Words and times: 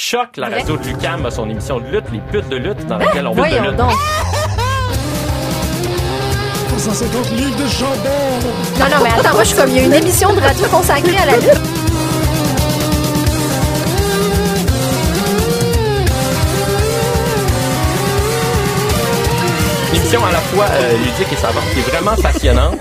Choc, 0.00 0.36
la 0.36 0.48
radio 0.48 0.76
de 0.76 0.86
Lucam 0.86 1.26
a 1.26 1.30
son 1.32 1.50
émission 1.50 1.80
de 1.80 1.86
lutte, 1.88 2.04
les 2.12 2.20
putes 2.20 2.48
de 2.48 2.54
lutte, 2.54 2.86
dans 2.86 2.98
laquelle 2.98 3.26
on 3.26 3.34
parle 3.34 3.50
de 3.50 3.56
lutte. 3.56 3.76
donc. 3.76 3.90
150 6.78 7.30
livres 7.32 7.56
de 7.56 7.66
chambon! 7.66 7.98
Non, 8.78 8.84
non, 8.84 9.02
mais 9.02 9.10
attends, 9.10 9.34
moi, 9.34 9.42
je 9.42 9.48
suis 9.48 9.56
comme, 9.56 9.70
il 9.70 9.76
y 9.76 9.80
a 9.80 9.82
une 9.82 9.94
émission 9.94 10.32
de 10.32 10.40
radio 10.40 10.68
consacrée 10.68 11.16
à 11.16 11.26
la 11.26 11.36
lutte. 11.38 11.60
Une 19.90 19.96
émission 19.96 20.24
à 20.24 20.30
la 20.30 20.38
fois 20.38 20.66
euh, 20.70 20.92
ludique 20.96 21.32
et 21.32 21.36
savante, 21.36 21.64
qui 21.74 21.80
est 21.80 21.90
vraiment 21.90 22.14
passionnante. 22.22 22.78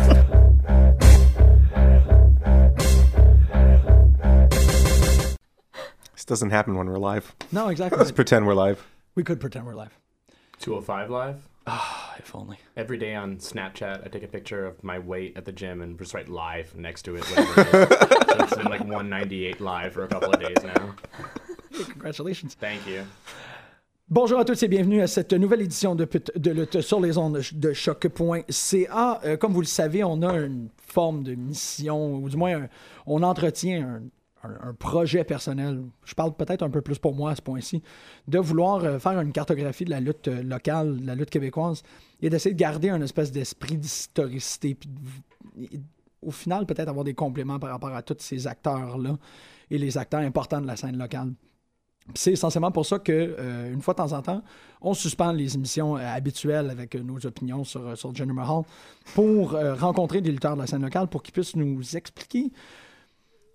Doesn't 6.27 6.51
happen 6.51 6.75
when 6.75 6.87
we're 6.87 6.97
live. 6.99 7.33
No, 7.51 7.69
exactly. 7.69 7.97
Let's 7.97 8.11
pretend 8.11 8.45
we're 8.45 8.53
live. 8.53 8.85
we 9.15 9.23
could 9.23 9.39
pretend 9.39 9.65
we're 9.65 9.73
live. 9.75 9.97
205 10.59 11.09
live? 11.09 11.47
If 12.19 12.33
only. 12.35 12.57
Every 12.77 12.97
day 12.97 13.13
on 13.15 13.37
Snapchat, 13.37 14.05
I 14.05 14.09
take 14.09 14.23
a 14.23 14.27
picture 14.27 14.65
of 14.65 14.81
my 14.83 14.99
weight 14.99 15.35
at 15.35 15.43
the 15.45 15.51
gym 15.51 15.81
and 15.81 15.97
just 15.97 16.13
write 16.13 16.29
live 16.29 16.73
next 16.75 17.01
to 17.03 17.15
it. 17.15 17.23
Whatever 17.25 17.61
it 17.61 17.91
is. 17.91 17.97
so 18.29 18.43
it's 18.43 18.55
been 18.55 18.65
like 18.71 18.79
198 18.81 19.59
live 19.59 19.93
for 19.93 20.03
a 20.03 20.07
couple 20.07 20.31
of 20.33 20.39
days 20.39 20.57
now. 20.63 20.95
Hey, 21.71 21.83
congratulations. 21.83 22.53
Thank 22.55 22.87
you. 22.87 23.03
Bonjour 24.09 24.39
à 24.39 24.45
tous 24.45 24.63
et 24.63 24.69
bienvenue 24.69 25.01
à 25.01 25.07
cette 25.07 25.33
nouvelle 25.33 25.61
édition 25.61 25.93
de, 25.93 26.05
Put- 26.05 26.31
de 26.37 26.51
lutte 26.51 26.79
sur 26.81 27.01
les 27.01 27.17
ondes 27.17 27.41
de 27.53 27.73
choc.ca. 27.73 29.19
Euh, 29.25 29.35
comme 29.37 29.51
vous 29.51 29.59
le 29.61 29.67
savez, 29.67 30.03
on 30.05 30.21
a 30.21 30.33
une 30.37 30.69
forme 30.87 31.23
de 31.23 31.35
mission, 31.35 32.15
ou 32.15 32.29
du 32.29 32.37
moins, 32.37 32.63
un- 32.63 32.69
on 33.05 33.21
entretient 33.23 33.85
un, 33.85 34.01
un- 34.43 34.73
projet 34.73 35.23
personnel. 35.23 35.83
Je 36.05 36.13
parle 36.13 36.33
peut-être 36.35 36.63
un 36.63 36.69
peu 36.69 36.81
plus 36.81 36.99
pour 36.99 37.15
moi 37.15 37.31
à 37.31 37.35
ce 37.35 37.41
point-ci, 37.41 37.81
de 38.27 38.39
vouloir 38.39 38.83
euh, 38.83 38.99
faire 38.99 39.19
une 39.19 39.31
cartographie 39.31 39.85
de 39.85 39.89
la 39.89 39.99
lutte 39.99 40.27
euh, 40.27 40.43
locale, 40.43 41.01
de 41.01 41.07
la 41.07 41.15
lutte 41.15 41.29
québécoise, 41.29 41.83
et 42.21 42.29
d'essayer 42.29 42.53
de 42.53 42.59
garder 42.59 42.89
un 42.89 43.01
espèce 43.01 43.31
d'esprit 43.31 43.77
d'historicité. 43.77 44.75
puis 44.75 44.89
au 46.21 46.31
final, 46.31 46.65
peut-être 46.65 46.89
avoir 46.89 47.05
des 47.05 47.13
compléments 47.13 47.59
par 47.59 47.69
rapport 47.69 47.93
à 47.93 48.01
tous 48.01 48.17
ces 48.19 48.47
acteurs-là 48.47 49.17
et 49.69 49.77
les 49.77 49.97
acteurs 49.97 50.21
importants 50.21 50.61
de 50.61 50.67
la 50.67 50.75
scène 50.75 50.97
locale. 50.97 51.33
C'est 52.15 52.31
essentiellement 52.31 52.71
pour 52.71 52.85
ça 52.85 52.99
que 52.99 53.11
euh, 53.11 53.71
une 53.73 53.81
fois 53.81 53.93
de 53.93 53.97
temps 53.97 54.13
en 54.13 54.21
temps, 54.21 54.41
on 54.81 54.93
suspend 54.93 55.31
les 55.31 55.55
émissions 55.55 55.95
habituelles 55.95 56.69
avec 56.69 56.95
nos 56.95 57.23
opinions 57.25 57.63
sur, 57.63 57.97
sur 57.97 58.15
Jinder 58.15 58.33
Mahal 58.33 58.63
pour 59.13 59.51
rencontrer 59.51 60.21
des 60.21 60.31
lutteurs 60.31 60.55
de 60.55 60.61
la 60.61 60.67
scène 60.67 60.81
locale 60.81 61.07
pour 61.07 61.21
qu'ils 61.21 61.33
puissent 61.33 61.55
nous 61.55 61.81
expliquer, 61.95 62.51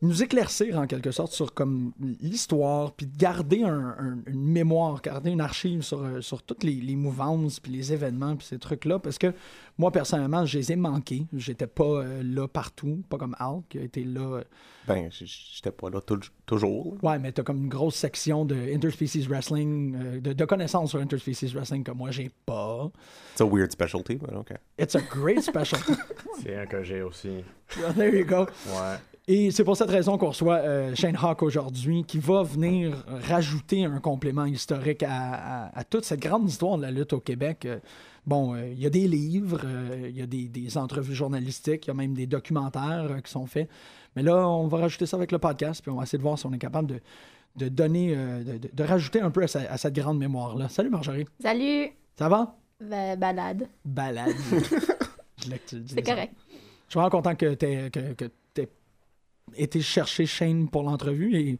nous 0.03 0.23
éclaircir 0.23 0.79
en 0.79 0.87
quelque 0.87 1.11
sorte 1.13 1.33
sur 1.33 1.55
comme 1.55 1.93
l'histoire, 2.21 2.93
puis 2.93 3.07
de 3.07 3.17
garder 3.17 3.63
un- 3.63 3.95
un- 3.99 4.19
une 4.27 4.45
mémoire, 4.45 5.01
garder 5.01 5.31
une 5.31 5.41
archive 5.41 5.83
sur, 5.83 6.03
euh, 6.03 6.21
sur 6.21 6.43
toutes 6.43 6.65
les, 6.65 6.75
les 6.75 6.97
mouvances, 6.97 7.61
puis 7.61 7.73
les 7.73 7.93
événements, 7.93 8.35
puis 8.37 8.47
ces 8.47 8.59
trucs-là, 8.59 8.99
parce 8.99 9.17
que 9.19 9.33
moi, 9.79 9.91
personnellement, 9.91 10.45
je 10.45 10.59
les 10.59 10.73
ai 10.73 10.77
manqués. 10.77 11.27
J'étais 11.33 11.67
pas 11.67 11.85
euh, 11.85 12.23
là 12.23 12.47
partout, 12.49 13.03
pas 13.09 13.17
comme 13.17 13.35
Al, 13.39 13.61
qui 13.69 13.79
a 13.79 13.83
été 13.83 14.05
là 14.05 14.21
euh, 14.39 14.45
Ben, 14.87 15.09
j'étais 15.11 15.71
pas 15.71 15.89
là 15.89 16.01
tou- 16.01 16.19
toujours. 16.47 16.97
Ouais, 17.03 17.19
mais 17.19 17.33
t'as 17.33 17.43
comme 17.45 17.59
une 17.63 17.69
grosse 17.69 17.95
section 17.95 18.45
de 18.45 18.57
interspecies 18.75 19.27
wrestling, 19.29 19.95
euh, 19.97 20.21
de, 20.21 20.33
de 20.33 20.45
connaissances 20.45 20.91
sur 20.91 20.99
interspecies 21.01 21.55
wrestling 21.55 21.85
que 21.85 21.93
moi 21.93 22.11
j'ai 22.11 22.31
pas. 22.45 22.91
It's 23.33 23.41
a 23.41 23.47
weird 23.47 23.71
specialty, 23.73 24.17
but 24.17 24.33
okay. 24.35 24.57
It's 24.79 24.95
a 24.97 25.01
great 25.01 25.41
special. 25.43 25.79
C'est 26.43 26.57
un 26.57 26.67
que 26.67 26.83
j'ai 26.83 27.03
aussi. 27.03 27.45
There 27.97 28.15
you 28.19 28.27
go. 28.27 28.47
Ouais. 28.67 28.97
Et 29.29 29.53
c'est 29.53 29.63
pour 29.63 29.77
cette 29.77 29.91
raison 29.91 30.19
qu'on 30.19 30.29
reçoit 30.29 30.57
euh, 30.57 30.95
Shane 30.97 31.17
Hawk 31.21 31.43
aujourd'hui, 31.45 32.03
qui 32.05 32.19
va 32.19 32.43
venir 32.43 33.05
rajouter 33.29 33.85
un 33.85 34.01
complément 34.01 34.47
historique 34.47 35.05
à, 35.05 35.67
à- 35.67 35.79
à 35.79 35.85
toute 35.85 36.05
cette 36.05 36.19
grande 36.21 36.49
histoire 36.49 36.77
de 36.77 36.83
la 36.83 36.91
lutte 36.91 37.13
au 37.13 37.21
Québec. 37.21 37.65
Euh, 37.67 37.79
bon, 38.27 38.55
euh, 38.55 38.67
il 38.73 38.81
y 38.81 38.87
a 38.87 38.91
des 38.91 39.07
livres, 39.07 39.61
euh, 39.65 40.07
il 40.09 40.17
y 40.17 40.23
a 40.23 40.27
des, 40.27 40.49
des 40.49 40.77
entrevues 40.77 41.15
journalistiques, 41.15 41.87
il 41.87 41.89
y 41.89 41.91
a 41.93 41.95
même 41.95 42.15
des 42.15 42.27
documentaires 42.27 43.17
qui 43.25 43.31
sont 43.31 43.47
faits. 43.47 43.69
Mais 44.17 44.23
là, 44.25 44.49
on 44.49 44.67
va 44.67 44.79
rajouter 44.79 45.07
ça 45.07 45.17
avec 45.17 45.31
le 45.31 45.39
podcast, 45.39 45.83
puis 45.83 45.93
on 45.93 45.97
va 45.99 46.03
essayer 46.03 46.19
de 46.19 46.25
voir 46.25 46.37
si 46.37 46.47
on 46.47 46.53
est 46.53 46.59
capable 46.59 46.89
de, 46.89 47.01
de 47.57 47.69
donner, 47.69 48.17
de, 48.17 48.59
de- 48.59 48.71
de 48.73 48.83
rajouter 48.85 49.21
un 49.21 49.31
peu 49.31 49.45
à, 49.45 49.47
sa- 49.47 49.71
à 49.71 49.79
cette 49.79 49.95
grande 49.95 50.19
mémoire-là. 50.19 50.69
Salut 50.69 50.91
Marjorie, 50.91 51.27
Salut. 51.41 51.91
ça 52.19 52.29
va? 52.29 52.57
Ba- 52.81 53.15
balade. 53.15 53.69
Balade. 53.85 54.35
C'est 55.39 56.03
correct. 56.03 56.33
Je 56.89 56.99
suis 56.99 56.99
vraiment 56.99 57.11
content 57.11 57.37
que 57.37 57.55
tu 57.55 57.91
que, 57.91 58.31
été 59.57 59.81
chercher 59.81 60.27
Shane 60.27 60.69
pour 60.69 60.83
l'entrevue 60.83 61.35
et 61.37 61.59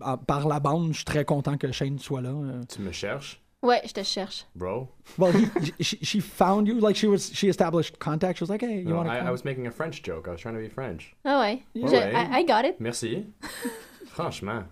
ah, 0.00 0.16
par 0.16 0.46
la 0.48 0.60
bande, 0.60 0.88
je 0.92 0.96
suis 0.98 1.04
très 1.04 1.24
content 1.24 1.56
que 1.56 1.70
Shane 1.72 1.98
soit 1.98 2.20
là. 2.22 2.30
Euh, 2.30 2.62
Tu 2.68 2.80
me 2.80 2.90
cherches, 2.92 3.40
Ouais, 3.62 3.80
je 3.86 3.92
te 3.94 4.02
cherche. 4.02 4.44
bro? 4.54 4.88
Well, 5.18 5.32
he, 5.32 5.72
she, 5.82 5.96
she 6.02 6.20
found 6.20 6.68
you, 6.68 6.78
like 6.80 6.96
she 6.96 7.06
was, 7.06 7.30
she 7.32 7.48
established 7.48 7.98
contact. 7.98 8.36
She 8.38 8.42
was 8.44 8.50
like, 8.50 8.60
hey, 8.62 8.80
you 8.82 8.90
No, 8.90 8.96
want 8.96 9.06
to 9.08 9.12
I, 9.14 9.18
come? 9.20 9.28
I 9.28 9.30
was 9.30 9.42
making 9.44 9.66
a 9.66 9.70
French 9.70 10.02
joke. 10.02 10.28
I 10.28 10.32
was 10.32 10.40
trying 10.42 10.54
to 10.56 10.60
be 10.60 10.68
French. 10.68 11.14
Ah 11.24 11.40
ouais. 11.40 11.62
Yeah. 11.72 11.88
Je- 11.88 11.96
Ouais. 11.96 12.14
I, 12.14 12.40
I 12.40 12.44
got 12.44 12.64
it. 12.66 12.78
Merci. 12.78 13.24
Franchement. 14.06 14.64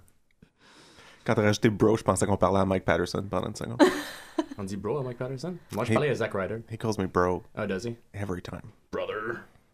Quand 1.24 1.34
t'as 1.34 1.42
rajouté 1.42 1.70
bro, 1.70 1.96
je 1.96 2.02
pensais 2.02 2.26
qu'on 2.26 2.36
parlait 2.36 2.60
à 2.60 2.66
Mike 2.66 2.84
Patterson 2.84 3.24
pendant 3.30 3.48
une 3.48 3.54
seconde. 3.54 3.80
On 4.58 4.64
dit 4.64 4.76
bro 4.76 4.98
à 4.98 5.02
Mike 5.02 5.18
Patterson? 5.18 5.54
Moi, 5.72 5.84
je 5.84 5.92
parlais 5.94 6.10
à 6.10 6.14
Zack 6.14 6.32
Ryder. 6.34 6.58
He 6.70 6.76
calls 6.76 6.98
me 6.98 7.06
bro 7.06 7.42
Oh, 7.56 7.64
does 7.66 7.84
he? 7.86 7.96
every 8.12 8.42
time. 8.42 8.72
Brother. 8.90 9.01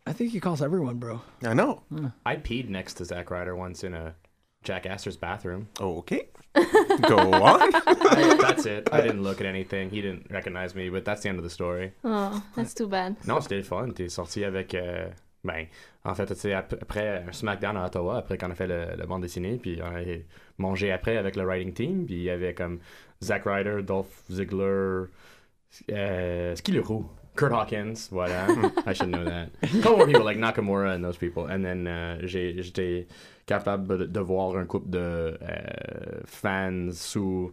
I 0.08 0.12
think 0.12 0.32
he 0.32 0.40
calls 0.40 0.62
everyone, 0.62 0.96
bro. 0.98 1.20
I 1.42 1.54
know. 1.54 1.82
I 2.24 2.36
peed 2.36 2.68
next 2.68 2.94
to 2.94 3.04
Zack 3.04 3.30
Ryder 3.30 3.54
once 3.54 3.84
in 3.84 3.94
a 3.94 4.14
Jack 4.64 4.86
Astor's 4.86 5.16
bathroom. 5.16 5.68
Okay. 5.80 6.28
Go 7.08 7.16
on. 7.18 7.60
I- 7.74 8.38
that's 8.40 8.66
it. 8.66 8.88
I 8.92 9.00
didn't 9.00 9.22
look 9.22 9.40
at 9.40 9.46
anything. 9.46 9.90
He 9.90 10.00
didn't 10.00 10.26
recognize 10.30 10.74
me, 10.74 10.88
but 10.88 11.04
that's 11.04 11.22
the 11.22 11.28
end 11.28 11.38
of 11.38 11.44
the 11.44 11.50
story. 11.50 11.92
Oh, 12.04 12.42
that's 12.56 12.74
too 12.74 12.88
bad. 12.88 13.16
Non, 13.26 13.40
c'était 13.40 13.56
le 13.58 13.62
fun. 13.62 13.90
T'es 13.94 14.08
sorti 14.08 14.44
avec. 14.44 14.74
euh, 14.74 15.08
ben, 15.44 15.66
en 16.04 16.14
fait, 16.14 16.26
tu 16.26 16.34
sais, 16.34 16.52
ap- 16.52 16.74
après 16.82 17.24
un 17.28 17.32
SmackDown 17.32 17.76
à 17.76 17.86
Ottawa, 17.86 18.16
après 18.18 18.36
qu'on 18.36 18.50
a 18.50 18.54
fait 18.56 18.66
le, 18.66 18.96
le 18.98 19.06
bande 19.06 19.22
dessinée, 19.22 19.56
puis 19.58 19.78
on 19.80 19.94
a 19.94 20.02
mangé 20.58 20.90
après 20.90 21.16
avec 21.16 21.36
le 21.36 21.44
writing 21.44 21.72
team, 21.72 22.06
puis 22.06 22.16
il 22.16 22.22
y 22.22 22.30
avait 22.30 22.54
comme 22.54 22.80
Zack 23.22 23.44
Ryder, 23.46 23.82
Dolph 23.84 24.24
Ziggler, 24.30 25.04
euh, 25.92 26.56
Ski 26.56 26.72
Leroux, 26.72 27.08
Kurt 27.38 27.52
Hawkins, 27.52 28.08
voilà. 28.10 28.46
I 28.86 28.92
should 28.94 29.10
know 29.10 29.24
that. 29.24 29.48
A 29.62 29.66
couple 29.80 29.96
more 29.98 30.06
people 30.06 30.24
like 30.24 30.38
Nakamura 30.38 30.94
and 30.96 31.02
those 31.04 31.16
people. 31.18 31.44
And 31.44 31.62
then 31.62 31.86
j'ai- 32.24 32.60
j'étais 32.62 33.06
capable 33.46 34.10
de, 34.12 34.20
voir 34.20 34.56
un 34.56 34.66
couple 34.66 34.90
de 34.90 34.98
euh, 34.98 36.20
fans 36.26 36.88
sous 36.92 37.52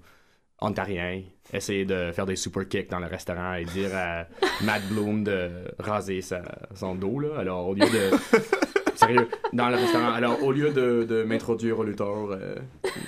ontariens 0.60 1.22
essayer 1.54 1.86
de 1.86 2.12
faire 2.12 2.26
des 2.26 2.36
super 2.36 2.68
kicks 2.68 2.90
dans 2.90 3.00
le 3.00 3.08
restaurant 3.08 3.54
et 3.54 3.66
dire 3.66 3.92
à 3.96 4.26
Matt 4.64 4.82
Bloom 4.90 5.24
de 5.24 5.50
raser 5.80 6.22
sa, 6.22 6.42
son 6.74 6.96
dos 6.96 7.20
là. 7.20 7.40
Alors 7.40 7.68
au 7.68 7.74
lieu 7.74 7.86
de 7.86 8.18
sérieux 8.96 9.28
dans 9.54 9.70
le 9.70 9.76
restaurant 9.76 10.14
alors 10.14 10.42
au 10.44 10.52
lieu 10.52 10.72
de, 10.72 11.04
de 11.04 11.24
m'introduire 11.24 11.78
au 11.80 11.84
lutteur 11.84 12.32
euh, 12.32 12.56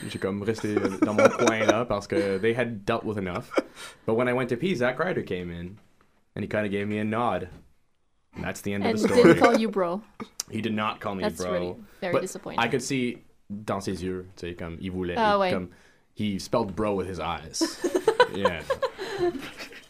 j'ai 0.09 0.19
comme 0.19 0.43
resté 0.43 0.75
dans 1.01 1.13
mon 1.13 1.27
coin 1.29 1.59
là 1.65 1.85
parce 1.85 2.05
que 2.07 2.37
they 2.39 2.53
had 2.53 2.83
dealt 2.85 3.03
with 3.05 3.17
enough 3.17 3.49
but 4.05 4.13
when 4.15 4.27
I 4.27 4.33
went 4.33 4.47
to 4.47 4.57
pee 4.57 4.75
Zack 4.75 4.99
Ryder 4.99 5.23
came 5.23 5.49
in 5.49 5.75
and 6.37 6.43
he 6.43 6.47
kind 6.47 6.67
of 6.67 6.71
gave 6.71 6.87
me 6.87 6.99
a 6.99 7.03
nod 7.03 7.49
and 8.35 8.43
that's 8.43 8.61
the 8.61 8.73
end 8.73 8.85
And 8.85 8.93
of 8.93 9.01
the 9.01 9.07
story. 9.07 9.21
He 9.21 9.27
didn't 9.33 9.43
call 9.43 9.57
you 9.57 9.69
bro. 9.69 10.01
he 10.51 10.61
did 10.61 10.73
not 10.73 10.99
call 10.99 11.15
me 11.15 11.23
That's 11.23 11.41
bro 11.41 11.51
really 11.51 11.75
very 11.99 12.13
But 12.13 12.21
disappointing. 12.21 12.59
I 12.59 12.67
could 12.67 12.83
see 12.83 13.23
dans 13.49 13.83
ses 13.83 14.03
yeux, 14.03 14.25
tu 14.35 14.47
sais, 14.49 14.53
comme 14.55 14.77
il 14.79 14.91
voulait. 14.91 15.15
Ah 15.17 15.39
ouais. 15.39 15.51
Comme, 15.51 15.69
he 16.13 16.37
spelled 16.37 16.75
bro 16.75 16.93
with 16.93 17.07
his 17.07 17.19
eyes. 17.19 17.63
yeah. 18.35 18.61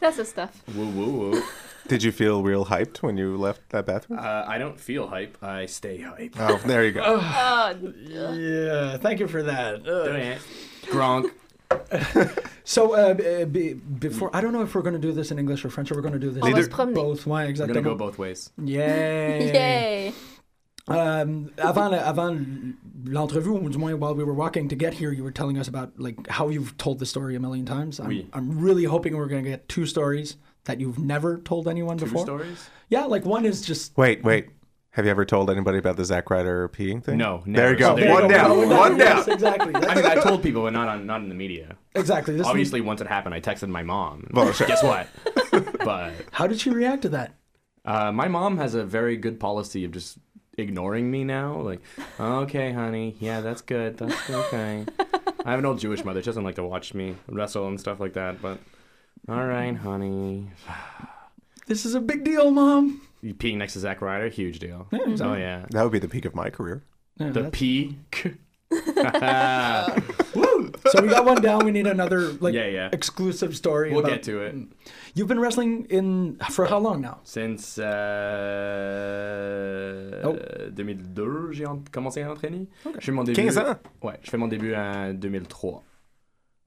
That's 0.00 0.16
the 0.16 0.24
stuff. 0.24 0.62
Woo 0.74 0.88
woo 0.88 1.10
woo. 1.10 1.42
Did 1.86 2.02
you 2.02 2.12
feel 2.12 2.42
real 2.42 2.66
hyped 2.66 3.02
when 3.02 3.18
you 3.18 3.36
left 3.36 3.68
that 3.70 3.84
bathroom? 3.84 4.18
Uh, 4.18 4.44
I 4.46 4.56
don't 4.58 4.80
feel 4.80 5.08
hype. 5.08 5.36
I 5.42 5.66
stay 5.66 6.00
hype. 6.00 6.34
Oh, 6.38 6.58
there 6.64 6.84
you 6.84 6.92
go. 6.92 7.02
Oh, 7.22 7.74
Yeah, 8.34 8.96
thank 8.98 9.20
you 9.20 9.28
for 9.28 9.42
that. 9.42 9.82
Gronk. 10.86 11.30
So, 12.64 12.94
uh, 12.94 13.14
b- 13.14 13.44
b- 13.44 13.74
before, 13.74 14.34
I 14.34 14.40
don't 14.40 14.52
know 14.52 14.62
if 14.62 14.74
we're 14.74 14.82
going 14.82 14.94
to 14.94 14.98
do 15.00 15.12
this 15.12 15.30
in 15.30 15.38
English 15.38 15.64
or 15.64 15.70
French, 15.70 15.90
or 15.90 15.94
we're 15.96 16.02
going 16.02 16.14
to 16.14 16.18
do 16.18 16.30
this 16.30 16.42
on 16.42 16.50
va 16.50 16.56
Neither- 16.56 16.92
both. 16.94 17.24
Ouais, 17.26 17.46
We're 17.58 17.66
gonna 17.66 17.80
go 17.82 17.94
both 17.94 18.18
ways. 18.18 18.50
Yeah. 18.62 19.38
Yay. 19.38 20.12
Euh, 20.90 21.44
avant 21.58 21.90
le- 21.90 21.98
avant 22.02 22.34
l'entrevue, 23.04 23.50
ou 23.62 23.68
du 23.68 23.76
moins 23.76 23.94
while 23.94 24.14
we 24.14 24.24
were 24.24 24.32
walking 24.32 24.68
to 24.70 24.74
get 24.74 24.94
here, 24.94 25.12
you 25.12 25.22
were 25.22 25.30
telling 25.30 25.58
us 25.58 25.68
about 25.68 25.90
like 26.00 26.16
how 26.28 26.48
you've 26.48 26.74
told 26.78 26.98
the 26.98 27.04
story 27.04 27.36
a 27.36 27.40
million 27.40 27.66
times. 27.66 28.00
I'm, 28.00 28.08
Oui. 28.08 28.26
I'm 28.32 28.58
really 28.58 28.84
hoping 28.84 29.14
we're 29.14 29.26
going 29.26 29.44
to 29.44 29.50
get 29.50 29.68
two 29.68 29.84
stories 29.84 30.38
that 30.64 30.80
you've 30.80 30.98
never 30.98 31.36
told 31.40 31.68
anyone 31.68 31.98
Two 31.98 32.06
before. 32.06 32.24
stories? 32.24 32.70
Yeah, 32.88 33.04
like 33.04 33.26
one 33.26 33.44
is 33.44 33.60
just 33.60 33.94
Wait, 33.98 34.24
wait. 34.24 34.46
Have 34.98 35.04
you 35.04 35.12
ever 35.12 35.24
told 35.24 35.48
anybody 35.48 35.78
about 35.78 35.96
the 35.96 36.04
Zack 36.04 36.28
Ryder 36.28 36.68
peeing 36.70 37.04
thing? 37.04 37.18
No, 37.18 37.44
There 37.46 37.70
you 37.70 37.78
go. 37.78 37.90
So 37.90 37.94
there 38.00 38.08
you 38.08 38.12
one 38.14 38.22
go. 38.22 38.28
down. 38.30 38.68
One 38.68 38.98
yes, 38.98 39.26
down. 39.26 39.32
exactly. 39.36 39.72
I 39.76 39.94
mean, 39.94 40.04
I 40.04 40.16
told 40.16 40.42
people, 40.42 40.62
but 40.62 40.72
not 40.72 40.88
on 40.88 41.06
not 41.06 41.20
in 41.20 41.28
the 41.28 41.36
media. 41.36 41.76
exactly. 41.94 42.34
This 42.34 42.40
is- 42.40 42.48
Obviously, 42.48 42.80
once 42.80 43.00
it 43.00 43.06
happened, 43.06 43.32
I 43.32 43.40
texted 43.40 43.68
my 43.68 43.84
mom. 43.84 44.26
Well, 44.32 44.52
sure. 44.52 44.66
Guess 44.66 44.82
what? 44.82 45.06
but 45.84 46.14
how 46.32 46.48
did 46.48 46.60
she 46.60 46.70
react 46.70 47.02
to 47.02 47.10
that? 47.10 47.36
Uh, 47.84 48.10
my 48.10 48.26
mom 48.26 48.56
has 48.56 48.74
a 48.74 48.82
very 48.84 49.16
good 49.16 49.38
policy 49.38 49.84
of 49.84 49.92
just 49.92 50.18
ignoring 50.56 51.08
me 51.08 51.22
now. 51.22 51.60
Like, 51.60 51.80
okay, 52.18 52.72
honey, 52.72 53.14
yeah, 53.20 53.40
that's 53.40 53.62
good, 53.62 53.98
that's 53.98 54.28
okay. 54.28 54.84
I 55.44 55.50
have 55.52 55.60
an 55.60 55.64
old 55.66 55.78
Jewish 55.78 56.04
mother. 56.04 56.20
She 56.22 56.26
doesn't 56.26 56.42
like 56.42 56.56
to 56.56 56.64
watch 56.64 56.92
me 56.92 57.14
wrestle 57.28 57.68
and 57.68 57.78
stuff 57.78 58.00
like 58.00 58.14
that. 58.14 58.42
But 58.42 58.58
all 59.28 59.46
right, 59.46 59.76
honey. 59.76 60.50
This 61.66 61.84
is 61.84 61.94
a 61.94 62.00
big 62.00 62.24
deal, 62.24 62.50
mom. 62.50 63.02
You 63.22 63.34
peeing 63.34 63.56
next 63.56 63.72
to 63.74 63.80
Zack 63.80 64.00
Ryder, 64.00 64.28
huge 64.28 64.58
deal. 64.60 64.86
Yeah, 64.92 65.16
Oh 65.20 65.34
yeah, 65.34 65.66
That 65.70 65.82
would 65.82 65.92
be 65.92 65.98
the 65.98 66.08
peak 66.08 66.24
of 66.24 66.34
my 66.34 66.50
career. 66.50 66.82
Yeah, 67.18 67.28
the 67.30 67.42
that's- 67.42 67.58
peak. 67.58 67.96
so 68.70 69.86
we 71.00 71.08
got 71.08 71.24
one 71.24 71.40
down. 71.40 71.64
We 71.64 71.70
need 71.70 71.86
another 71.86 72.32
like 72.40 72.52
Yeah, 72.54 72.66
yeah. 72.66 72.90
exclusive 72.92 73.56
story. 73.56 73.90
We'll 73.90 74.00
about- 74.00 74.10
get 74.12 74.22
to 74.24 74.42
it. 74.42 74.54
You've 75.14 75.26
been 75.26 75.40
wrestling 75.40 75.86
in 75.88 76.36
for 76.50 76.66
how 76.66 76.78
long 76.78 77.00
now? 77.00 77.18
Since 77.24 77.78
euh, 78.88 80.20
Oh. 80.22 80.36
2002, 80.70 81.52
j'ai 81.52 81.66
en- 81.66 81.82
commencé 81.90 82.22
à 82.22 82.30
entraîner. 82.30 82.66
Ok. 82.84 82.96
Je 83.00 83.06
fais 83.06 83.12
mon 83.12 83.24
début. 83.24 83.36
15 83.42 83.58
ans? 83.58 83.76
Ouais, 84.02 84.18
je 84.22 84.30
fais 84.30 84.36
mon 84.36 84.48
début 84.48 84.74
en 84.74 85.12
2003. 85.14 85.82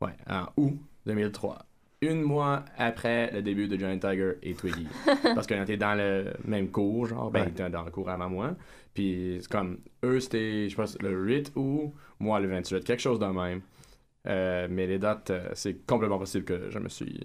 Ouais, 0.02 0.14
en 0.28 0.48
août 0.58 0.80
2003. 1.06 1.60
Une 2.04 2.24
mois 2.24 2.66
après 2.80 3.30
le 3.32 3.44
début 3.44 3.68
de 3.68 3.78
Giant 3.78 3.96
Tiger 4.00 4.32
et 4.42 4.56
Twiggy. 4.56 4.88
Parce 5.36 5.46
qu'on 5.46 5.62
était 5.62 5.78
dans 5.78 5.94
le 5.96 6.34
même 6.46 6.70
cours, 6.72 7.06
genre, 7.06 7.30
ben, 7.30 7.42
Ouais. 7.42 7.46
ils 7.50 7.52
étaient 7.52 7.70
dans 7.70 7.84
le 7.84 7.92
cours 7.92 8.10
avant 8.10 8.28
moi. 8.28 8.56
Puis 8.96 9.38
c'est 9.40 9.48
comme, 9.52 9.78
eux, 10.04 10.20
c'était, 10.20 10.68
je 10.68 10.76
pense, 10.76 10.98
le 11.00 11.12
8 11.12 11.52
août, 11.56 11.94
moi 12.20 12.40
le 12.40 12.48
28, 12.48 12.84
quelque 12.84 13.00
chose 13.02 13.20
de 13.20 13.28
même. 13.28 13.62
Euh, 14.28 14.68
mais 14.68 14.88
les 14.88 14.98
dates, 14.98 15.30
euh, 15.30 15.50
c'est 15.54 15.86
complètement 15.86 16.18
possible 16.18 16.44
que 16.44 16.72
je 16.72 16.80
me 16.80 16.90
suis. 16.90 17.22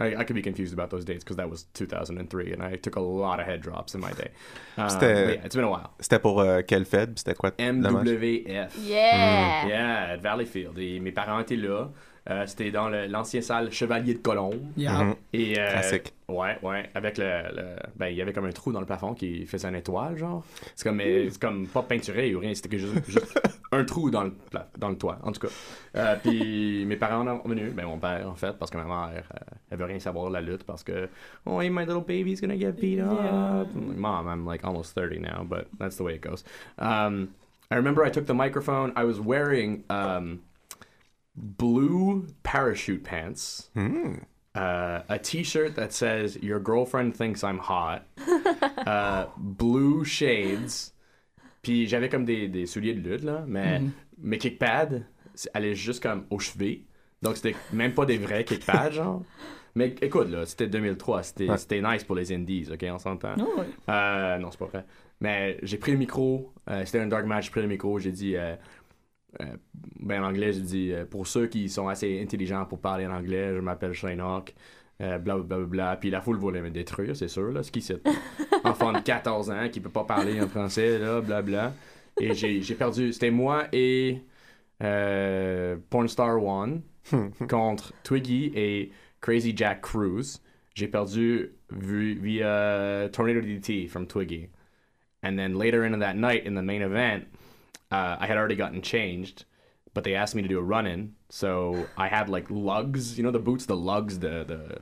I, 0.00 0.14
I 0.18 0.24
could 0.24 0.36
be 0.36 0.42
confused 0.42 0.72
about 0.72 0.88
those 0.88 1.04
dates 1.04 1.20
because 1.22 1.36
that 1.36 1.48
was 1.50 1.66
2003 1.74 2.54
and 2.54 2.62
I 2.62 2.78
took 2.78 2.96
a 2.96 3.00
lot 3.00 3.38
of 3.40 3.46
head 3.46 3.60
drops 3.60 3.94
in 3.94 3.98
my 4.00 4.12
day. 4.16 4.30
Um, 4.78 4.88
C'était- 4.88 5.34
yeah, 5.36 5.44
it's 5.44 5.54
been 5.54 5.64
a 5.66 5.70
while. 5.70 5.90
C'était 6.00 6.18
pour 6.18 6.40
euh, 6.40 6.62
quel 6.66 6.86
Fed? 6.86 7.18
C'était 7.18 7.34
quoi? 7.34 7.50
MWF. 7.58 8.74
Yeah! 8.88 9.66
Yeah, 9.68 10.12
at 10.14 10.16
Valleyfield. 10.22 10.78
Et 10.78 10.98
mes 10.98 11.12
parents 11.12 11.40
étaient 11.40 11.56
là. 11.56 11.90
Euh, 12.30 12.44
C'était 12.46 12.70
dans 12.70 12.88
le- 12.88 13.06
l'ancienne 13.06 13.42
salle 13.42 13.72
Chevalier 13.72 14.14
de 14.14 14.18
Colombe. 14.20 14.60
Yeah. 14.76 15.02
Mhm. 15.04 15.14
Et, 15.32 15.58
euh, 15.58 15.70
Classique. 15.70 16.14
Ouais, 16.28 16.56
ouais. 16.62 16.88
Avec 16.94 17.18
le, 17.18 17.24
le- 17.54 17.76
Ben, 17.96 18.06
il 18.08 18.16
y 18.16 18.22
avait 18.22 18.32
comme 18.32 18.44
un 18.46 18.52
trou 18.52 18.70
dans 18.72 18.78
le 18.80 18.86
plafond 18.86 19.12
qui 19.12 19.44
faisait 19.44 19.68
une 19.68 19.74
étoile, 19.74 20.16
genre. 20.16 20.44
C'est 20.76 20.88
comme, 20.88 20.96
mais 20.98 21.28
c'est 21.30 21.40
comme 21.40 21.66
pas 21.66 21.82
peinturé 21.82 22.32
ou 22.34 22.38
rien. 22.38 22.54
C'était 22.54 22.78
juste, 22.78 22.94
juste 23.10 23.40
un 23.72 23.84
trou 23.84 24.08
dans 24.10 24.22
le, 24.24 24.32
dans 24.78 24.88
le 24.90 24.96
toit, 24.96 25.18
en 25.24 25.32
tout 25.32 25.40
cas. 25.46 25.52
Euh, 25.96 26.16
puis 26.22 26.84
mes 26.86 26.96
parents 26.96 27.24
sont 27.42 27.48
venus. 27.48 27.72
Ben, 27.74 27.86
mon 27.86 27.98
père, 27.98 28.28
en 28.30 28.34
fait, 28.36 28.56
parce 28.56 28.70
que 28.70 28.76
ma 28.78 28.84
mère, 28.84 29.24
euh, 29.34 29.38
elle 29.70 29.78
veut 29.78 29.84
rien 29.86 29.98
savoir 29.98 30.28
de 30.28 30.34
la 30.34 30.40
lutte 30.40 30.62
parce 30.62 30.84
que, 30.84 31.08
oh, 31.44 31.60
hey, 31.60 31.70
my 31.70 31.80
little 31.84 32.04
baby's 32.06 32.40
gonna 32.40 32.56
get 32.58 32.72
beat 32.80 33.00
up. 33.00 33.66
Mom, 33.74 34.28
I'm 34.28 34.46
like 34.46 34.64
almost 34.64 34.94
30 34.94 35.18
now, 35.18 35.44
but 35.44 35.66
that's 35.78 35.96
the 35.96 36.02
way 36.04 36.14
it 36.14 36.22
goes. 36.22 36.44
Um, 36.78 37.30
I 37.70 37.74
remember 37.76 38.04
I 38.04 38.10
took 38.10 38.26
the 38.26 38.34
microphone. 38.34 38.92
I 38.96 39.04
was 39.04 39.18
wearing 39.18 39.82
um, 39.90 40.40
blue 41.34 42.26
parachute 42.42 43.02
pants 43.02 43.70
Hmm. 43.74 44.16
uh, 44.54 45.00
a 45.08 45.18
T-shirt 45.18 45.74
that 45.76 45.90
says 45.92 46.36
"Your 46.42 46.60
girlfriend 46.60 47.14
thinks 47.14 47.42
I'm 47.42 47.58
hot," 47.58 48.02
uh, 48.86 49.26
blue 49.38 50.04
shades, 50.04 50.92
puis 51.62 51.86
j'avais 51.86 52.08
comme 52.08 52.24
des, 52.24 52.48
des 52.48 52.66
souliers 52.66 52.94
de 52.94 53.00
lutte 53.08 53.24
là, 53.24 53.44
mais 53.46 53.80
mes 54.18 54.38
kickpads 54.38 55.00
c'est- 55.34 55.50
allaient 55.54 55.74
juste 55.74 56.02
comme 56.02 56.26
aux 56.30 56.38
chevilles, 56.38 56.84
donc 57.22 57.36
c'était 57.36 57.56
même 57.72 57.94
pas 57.94 58.04
des 58.06 58.18
vrais 58.18 58.44
kickpads 58.44 58.90
genre. 58.92 59.22
Mais 59.74 59.94
écoute 60.02 60.28
là, 60.28 60.44
c'était 60.44 60.66
2003, 60.66 61.22
c'était 61.22 61.48
Ouais. 61.48 61.56
c'était 61.56 61.80
nice 61.80 62.04
pour 62.04 62.14
les 62.14 62.30
indies, 62.30 62.68
ok, 62.70 62.84
on 62.92 62.98
s'entend. 62.98 63.34
Oh, 63.40 63.58
ouais. 63.60 63.66
Euh, 63.88 64.36
non, 64.36 64.50
c'est 64.50 64.58
pas 64.58 64.66
vrai. 64.66 64.84
Mais 65.18 65.56
j'ai 65.62 65.78
pris 65.78 65.92
le 65.92 65.98
micro. 65.98 66.52
euh, 66.68 66.84
C'était 66.84 66.98
un 66.98 67.06
dark 67.06 67.24
match. 67.24 67.44
J'ai 67.44 67.50
pris 67.52 67.62
le 67.62 67.68
micro. 67.68 67.96
J'ai 68.00 68.10
dit. 68.10 68.36
Euh, 69.40 69.56
ben, 70.00 70.22
en 70.22 70.28
anglais, 70.28 70.52
j'ai 70.52 70.60
dit. 70.60 70.92
euh, 70.92 71.04
pour 71.04 71.26
ceux 71.26 71.46
qui 71.46 71.68
sont 71.68 71.88
assez 71.88 72.20
intelligents 72.20 72.64
pour 72.66 72.80
parler 72.80 73.06
en 73.06 73.12
anglais, 73.12 73.54
je 73.54 73.60
m'appelle 73.60 73.92
Shane 73.92 74.20
Hawk. 74.20 74.54
Euh, 75.00 75.18
bla 75.18 75.36
bla 75.38 75.56
bla 75.56 75.66
bla. 75.66 75.96
Puis 75.96 76.10
la 76.10 76.20
foule 76.20 76.36
voulait 76.36 76.60
me 76.60 76.70
détruire, 76.70 77.16
c'est 77.16 77.28
sûr. 77.28 77.50
Là. 77.50 77.62
Ce 77.62 77.72
qui 77.72 77.80
c'est 77.80 78.00
enfant 78.64 78.92
de 78.92 79.00
14 79.00 79.50
ans 79.50 79.68
qui 79.70 79.80
peut 79.80 79.90
pas 79.90 80.04
parler 80.04 80.40
en 80.40 80.48
français, 80.48 80.98
là, 80.98 81.20
bla 81.20 81.42
bla. 81.42 81.72
Et 82.20 82.34
j'ai 82.34 82.74
perdu. 82.74 83.12
C'était 83.12 83.30
moi 83.30 83.66
et 83.72 84.22
Pornstar 85.90 86.42
One 86.44 86.82
contre 87.48 87.92
Twiggy 88.04 88.52
et 88.54 88.92
Crazy 89.20 89.54
Jack 89.56 89.80
Cruz. 89.80 90.40
J'ai 90.74 90.88
perdu 90.88 91.52
via 91.70 93.08
Tornado 93.12 93.40
DDT 93.40 93.88
from 93.88 94.06
Twiggy. 94.06 94.48
And 95.24 95.36
then 95.36 95.54
later 95.54 95.84
into 95.84 95.98
that 95.98 96.16
night 96.16 96.46
in 96.46 96.54
the 96.54 96.62
main 96.62 96.82
event, 96.82 97.24
uh, 97.92 98.16
I 98.18 98.26
had 98.26 98.36
already 98.38 98.56
gotten 98.56 98.80
changed, 98.82 99.44
but 99.94 100.04
they 100.04 100.14
asked 100.14 100.34
me 100.34 100.42
to 100.42 100.48
do 100.48 100.58
a 100.58 100.62
run 100.62 100.86
in. 100.86 101.14
So 101.28 101.86
I 101.96 102.08
had 102.08 102.28
like 102.28 102.46
lugs, 102.50 103.16
you 103.18 103.22
know, 103.24 103.30
the 103.30 103.38
boots, 103.38 103.66
the 103.66 103.76
lugs, 103.76 104.18
the, 104.18 104.44
the 104.44 104.78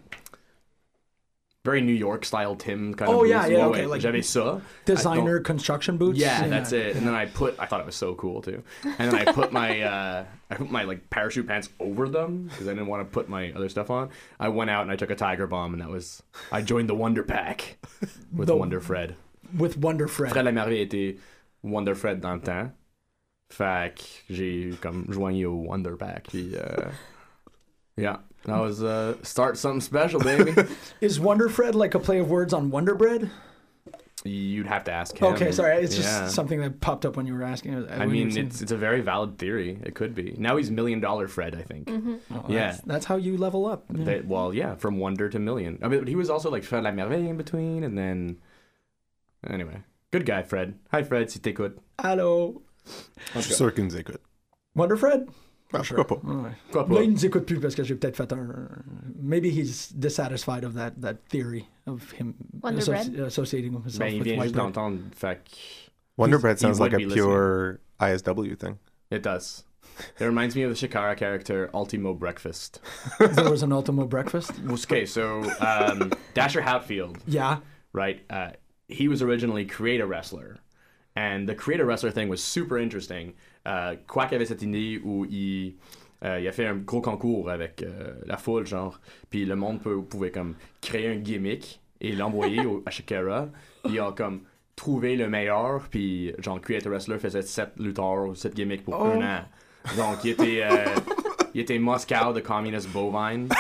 very 1.65 1.83
New 1.83 1.93
York 1.93 2.25
style 2.25 2.57
Tim 2.57 2.95
kind 2.95 3.11
Oh, 3.13 3.23
of 3.23 3.29
yeah, 3.29 3.41
boots. 3.43 3.51
yeah, 3.53 3.65
Ouais, 3.67 3.69
okay, 3.71 3.87
like 3.87 4.01
J'avais 4.01 4.23
ça. 4.25 4.63
Designer 4.87 5.41
construction 5.41 5.99
boots. 5.99 6.19
Yeah, 6.19 6.47
that's 6.49 6.73
it. 6.73 6.97
And 6.97 7.07
then 7.07 7.15
I 7.15 7.27
put 7.27 7.55
I 7.59 7.67
thought 7.67 7.81
it 7.81 7.87
was 7.87 7.95
so 7.97 8.15
cool 8.15 8.41
too. 8.41 8.63
And 8.99 9.13
then 9.13 9.15
I 9.29 9.31
put 9.31 9.53
my 9.53 9.81
uh 9.95 10.25
I 10.51 10.55
put 10.55 10.71
my 10.71 10.85
like 10.85 11.11
parachute 11.11 11.47
pants 11.47 11.69
over 11.79 12.09
them 12.09 12.45
because 12.45 12.67
I 12.67 12.71
didn't 12.71 12.87
want 12.87 13.03
to 13.07 13.13
put 13.13 13.29
my 13.29 13.53
other 13.53 13.69
stuff 13.69 13.91
on. 13.91 14.09
I 14.39 14.49
went 14.49 14.71
out 14.71 14.83
and 14.83 14.91
I 14.91 14.97
took 14.97 15.11
a 15.11 15.15
tiger 15.17 15.47
bomb 15.47 15.75
and 15.75 15.83
that 15.83 15.91
was 15.91 16.23
I 16.51 16.63
joined 16.63 16.89
the 16.89 16.95
Wonder 16.95 17.23
Pack 17.25 17.77
with 18.35 18.47
The- 18.49 18.57
Wonder 18.57 18.81
Fred. 18.81 19.17
With 19.55 19.77
Wonder 19.77 20.09
Fred. 20.09 20.33
Fred 20.33 20.45
Lamerveille 20.47 20.87
était 20.87 21.19
Wonder 21.63 21.95
Fred 21.95 22.21
dans 22.23 22.35
le 22.37 22.41
temps. 22.41 22.71
Fait 23.51 23.95
que 23.97 24.03
j'ai 24.35 24.71
comme 24.81 25.07
joigné 25.11 25.45
au 25.45 25.57
Wonder 25.57 25.97
Pack. 25.99 26.29
Puis, 26.29 26.55
euh, 26.55 26.91
yeah, 27.97 28.19
that 28.45 28.61
was 28.61 28.83
uh, 28.83 29.15
start 29.23 29.57
something 29.59 29.81
special, 29.81 30.21
baby. 30.21 30.53
Is 31.01 31.19
Wonder 31.21 31.49
Fred 31.49 31.75
like 31.75 31.95
a 31.95 31.99
play 31.99 32.21
of 32.21 32.31
words 32.31 32.53
on 32.55 32.71
Wonder 32.71 32.95
Bread? 32.95 33.29
You'd 34.23 34.67
have 34.67 34.85
to 34.85 34.93
ask 34.93 35.17
him. 35.17 35.33
Okay, 35.33 35.51
sorry. 35.51 35.83
It's 35.83 35.97
just 35.97 36.07
Yeah. 36.07 36.29
something 36.29 36.61
that 36.61 36.81
popped 36.83 37.07
up 37.07 37.17
when 37.17 37.27
you 37.27 37.33
were 37.35 37.43
asking. 37.43 37.89
I 37.91 38.05
mean, 38.07 38.37
it's 38.37 38.61
it's 38.61 38.71
a 38.71 38.77
very 38.77 39.01
valid 39.01 39.39
theory. 39.39 39.79
It 39.83 39.95
could 39.95 40.15
be. 40.15 40.35
Now 40.39 40.59
he's 40.59 40.71
Million 40.71 41.01
Dollar 41.01 41.27
Fred, 41.27 41.55
I 41.57 41.63
think. 41.63 41.91
Oh, 42.31 42.45
yeah. 42.47 42.73
That's, 42.73 42.81
that's 42.83 43.05
how 43.07 43.17
you 43.17 43.39
level 43.39 43.65
up. 43.67 43.85
Yeah. 43.93 44.05
That- 44.05 44.27
well, 44.27 44.53
yeah, 44.53 44.75
from 44.75 44.99
Wonder 44.99 45.29
to 45.31 45.39
Million. 45.39 45.79
I 45.83 45.89
mean, 45.89 46.07
he 46.07 46.17
was 46.17 46.29
also 46.29 46.51
like 46.51 46.65
Fred 46.65 46.85
La 46.85 46.91
Merveille 46.91 47.29
in 47.31 47.39
between, 47.39 47.83
and 47.83 47.97
then 47.97 48.37
anyway, 49.49 49.83
good 50.11 50.27
guy, 50.27 50.43
Fred. 50.43 50.75
Hi, 50.93 51.03
Fred. 51.03 51.31
Si 51.31 51.39
t'écoutes. 51.41 51.79
Allô? 51.99 52.61
Je 53.35 53.41
suis 53.41 53.55
sûr 53.55 53.73
qu'ils 53.75 53.85
nous 53.85 53.97
écoutent. 53.97 54.21
Wonder 54.75 54.97
Fred? 54.97 55.27
Ah, 55.73 55.83
pourquoi 55.87 56.07
pas? 56.07 56.15
Ouais. 56.27 56.51
Quoi 56.73 56.87
pas? 56.87 56.95
Là, 56.95 57.03
il 57.03 57.13
nous 57.13 57.25
écoute 57.27 57.47
plus 57.47 57.61
parce 57.61 57.75
que 57.77 57.85
j'ai 57.85 57.95
peut-être 57.95 58.17
fait 58.17 58.33
un. 58.33 58.69
Maybe 59.21 59.47
he's 59.47 59.93
dissatisfied 59.93 60.65
of 60.65 60.75
that, 60.75 61.01
that 61.01 61.19
theory 61.29 61.67
of 61.87 62.11
him 62.13 62.35
Wonder 62.61 62.81
associ- 62.81 63.13
Bread? 63.13 63.27
associating 63.27 63.73
himself 63.75 63.99
Ben, 64.01 64.09
il 64.15 64.19
with 64.19 64.25
vient 64.27 64.37
white 64.39 64.45
juste 64.49 64.55
bread. 64.55 64.73
d'entendre. 64.73 64.99
Fait 65.15 65.45
que 65.45 65.57
Wonder 66.17 66.39
Bread 66.39 66.57
he 66.57 66.61
sounds 66.61 66.81
like 66.81 66.93
a 66.93 66.97
would 66.97 67.09
be 67.09 67.15
pure 67.15 67.81
ISW 68.01 68.59
thing. 68.59 68.79
it 69.11 69.23
does. 69.23 69.65
It 70.19 70.25
reminds 70.25 70.57
me 70.57 70.63
of 70.63 70.71
the 70.71 70.77
Chikara 70.89 71.17
character 71.17 71.69
Ultimo 71.75 72.15
Breakfast. 72.15 72.81
there 73.21 73.51
was 73.51 73.63
an 73.63 73.73
Ultimo 73.73 74.07
breakfast. 74.07 74.53
Okay, 74.69 75.05
so 75.05 75.43
um, 75.61 76.11
Dasher 76.35 76.63
Hatfield, 76.63 77.19
Yeah. 77.27 77.59
right? 77.93 78.21
Uh, 78.31 78.51
he 78.89 79.09
was 79.09 79.21
originally 79.23 79.67
creator 79.67 80.07
wrestler, 80.07 80.59
and 81.21 81.47
the 81.47 81.55
creator 81.55 81.85
wrestler 81.85 82.13
thing 82.13 82.29
was 82.29 82.39
super 82.39 82.79
interesting. 82.79 83.33
Uh, 83.67 83.97
Quack 84.07 84.33
avait 84.33 84.47
cette 84.47 84.63
idée 84.63 85.01
où 85.05 85.27
il, 85.27 85.75
euh, 86.25 86.41
il 86.41 86.49
a 86.49 86.53
fait 86.53 86.67
un 86.67 86.77
gros 86.77 87.01
concours 87.03 87.51
avec 87.51 87.83
euh, 87.83 88.15
la 88.27 88.37
foule, 88.37 88.67
genre, 88.67 88.99
puis 89.29 89.45
le 89.45 89.55
monde 89.57 89.81
peut, 89.83 90.01
pouvait 90.03 90.31
comme 90.31 90.55
créer 90.81 91.09
un 91.09 91.17
gimmick 91.17 91.81
et 92.01 92.13
l'envoyer 92.13 92.65
au- 92.67 92.83
à 92.87 92.91
Shakira, 92.91 93.49
puis 93.85 93.95
ils 93.95 94.01
ont 94.01 94.13
comme 94.13 94.41
trouvé 94.77 95.15
le 95.17 95.29
meilleur, 95.29 95.89
puis 95.91 96.33
genre 96.39 96.59
creator 96.61 96.91
wrestler 96.91 97.19
faisait 97.19 97.43
sept 97.43 97.73
lutteurs 97.79 98.29
ou 98.29 98.35
sept 98.35 98.55
gimmicks 98.55 98.85
pour 98.85 98.95
Oh. 98.99 99.05
un 99.05 99.21
an. 99.21 99.45
Donc 99.97 100.25
il 100.25 100.31
était 100.31 100.63
euh, 100.63 100.85
il 101.55 101.61
était 101.63 101.79
Moscow 101.79 102.33
de 102.33 102.41
Communist 102.41 102.89
Bovine. 102.91 103.49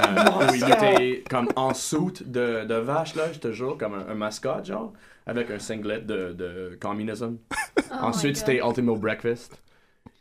Euh, 0.00 0.48
où 0.50 0.54
il 0.54 0.64
était 0.64 1.22
comme 1.30 1.48
en 1.56 1.72
soute 1.74 2.22
de, 2.28 2.64
de 2.64 2.74
vache, 2.74 3.14
là, 3.14 3.32
je 3.32 3.38
te 3.38 3.52
jure, 3.52 3.76
comme 3.78 3.94
un, 3.94 4.08
un 4.08 4.14
mascotte, 4.14 4.64
genre, 4.66 4.92
avec 5.26 5.50
un 5.50 5.58
singlet 5.58 6.00
de, 6.00 6.32
de 6.32 6.78
communisme. 6.80 7.38
Ensuite, 7.90 8.36
c'était 8.36 8.60
Ultimo 8.64 8.96
Breakfast. 8.96 9.60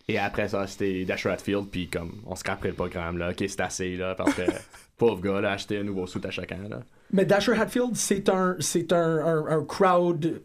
Et 0.08 0.18
après 0.18 0.48
ça, 0.48 0.66
c'était 0.66 1.06
Dash 1.06 1.28
Ratfield, 1.28 1.68
puis 1.70 1.88
comme, 1.88 2.24
on 2.26 2.36
scraperait 2.36 2.70
le 2.70 2.76
programme, 2.76 3.20
là, 3.20 3.30
ok, 3.30 3.44
c'est 3.48 3.62
assez, 3.62 3.96
là, 3.96 4.16
parce 4.16 4.34
que 4.34 4.42
pauvre 4.98 5.22
gars, 5.22 5.40
là, 5.40 5.52
acheter 5.52 5.78
un 5.78 5.84
nouveau 5.84 6.08
suit 6.08 6.20
à 6.26 6.32
chacun, 6.32 6.68
là. 6.68 6.80
Mais 7.14 7.26
Dasher 7.26 7.54
Hatfield, 7.54 7.96
c'est 7.96 8.28
un, 8.30 8.56
c'est 8.60 8.92
un, 8.92 8.98
un, 9.26 9.46
un 9.48 9.64
crowd, 9.66 10.42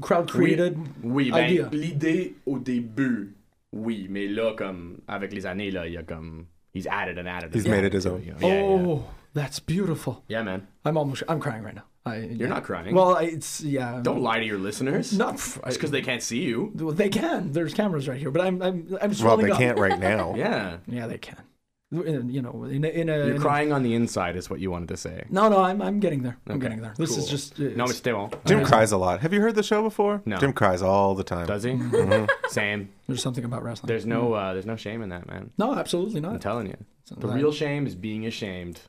crowd 0.00 0.30
created. 0.30 0.76
Oui, 1.02 1.30
ben, 1.30 1.50
idea. 1.50 1.68
l'idée 1.72 2.34
au 2.44 2.58
début, 2.58 3.34
oui, 3.72 4.08
mais 4.10 4.26
là, 4.26 4.52
comme, 4.56 4.98
avec 5.08 5.32
les 5.32 5.46
années, 5.46 5.70
là, 5.70 5.86
il 5.86 5.94
y 5.94 5.96
a 5.96 6.02
comme, 6.02 6.44
he's 6.74 6.86
added 6.86 7.18
and 7.18 7.26
added. 7.26 7.54
He's 7.54 7.66
made 7.66 7.84
it 7.84 7.94
his 7.94 8.06
own. 8.06 8.22
yeah. 8.22 8.34
Oh, 8.42 9.02
That's 9.38 9.60
beautiful. 9.60 10.24
Yeah, 10.28 10.42
man. 10.42 10.66
I'm 10.84 10.96
almost. 10.96 11.22
I'm 11.28 11.40
crying 11.40 11.62
right 11.62 11.74
now. 11.74 11.84
I, 12.06 12.16
You're 12.40 12.48
not 12.48 12.64
crying. 12.64 12.94
Well, 12.94 13.16
I- 13.16 13.24
it's 13.36 13.60
yeah. 13.60 14.00
Don't 14.02 14.22
lie 14.22 14.38
to 14.40 14.46
your 14.46 14.58
listeners. 14.58 15.12
Not 15.16 15.36
Just 15.36 15.62
because 15.62 15.90
they 15.90 16.02
can't 16.02 16.22
see 16.22 16.40
you. 16.42 16.72
Well, 16.74 16.94
they 16.94 17.08
can. 17.08 17.52
There's 17.52 17.74
cameras 17.74 18.08
right 18.08 18.18
here, 18.18 18.30
but 18.30 18.40
I'm 18.46 18.60
I'm 18.62 18.76
I'm 19.02 19.10
Well, 19.10 19.10
scrolling 19.10 19.42
they 19.42 19.50
up. 19.52 19.58
can't 19.58 19.78
right 19.78 19.98
now. 19.98 20.34
Yeah. 20.44 20.78
Yeah, 20.86 21.06
they 21.06 21.18
can. 21.18 21.42
In, 21.90 22.28
you 22.28 22.42
know, 22.42 22.64
in 22.64 22.84
a, 22.84 22.88
in 22.88 23.08
a, 23.08 23.16
You're 23.16 23.30
in 23.30 23.36
a- 23.36 23.40
crying 23.40 23.72
on 23.72 23.82
the 23.82 23.94
inside, 23.94 24.36
is 24.36 24.50
what 24.50 24.60
you 24.60 24.70
wanted 24.70 24.88
to 24.88 24.96
say. 24.98 25.24
No, 25.30 25.48
no, 25.48 25.58
I'm 25.62 25.80
I'm 25.80 26.00
getting 26.00 26.22
there. 26.22 26.36
I'm 26.46 26.58
getting 26.58 26.80
there. 26.82 26.94
This 26.98 27.10
is 27.16 27.24
cool. 27.24 27.26
just. 27.28 27.58
No, 27.58 27.66
it's- 27.66 27.90
it's 27.90 27.98
still. 27.98 28.30
Jim 28.44 28.64
cries 28.64 28.92
a 28.92 28.98
lot. 28.98 29.20
Have 29.20 29.32
you 29.32 29.40
heard 29.40 29.54
the 29.54 29.62
show 29.62 29.80
before? 29.82 30.20
No. 30.26 30.36
Jim 30.36 30.52
cries 30.52 30.82
all 30.82 31.14
the 31.14 31.24
time. 31.24 31.46
Does 31.46 31.62
he? 31.62 31.78
Same. 32.48 32.90
there's 33.06 33.22
something 33.22 33.44
about 33.44 33.62
wrestling. 33.62 33.88
There's 33.88 34.04
no. 34.06 34.32
Uh, 34.34 34.52
there's 34.54 34.66
no 34.66 34.76
shame 34.76 35.00
in 35.02 35.08
that, 35.10 35.26
man. 35.28 35.50
no, 35.58 35.74
absolutely 35.74 36.20
not. 36.20 36.28
I'm 36.28 36.34
not. 36.34 36.42
telling 36.42 36.66
you. 36.66 36.76
The 37.16 37.28
real 37.28 37.52
shame 37.52 37.86
is 37.86 37.94
being 37.94 38.26
ashamed. 38.26 38.80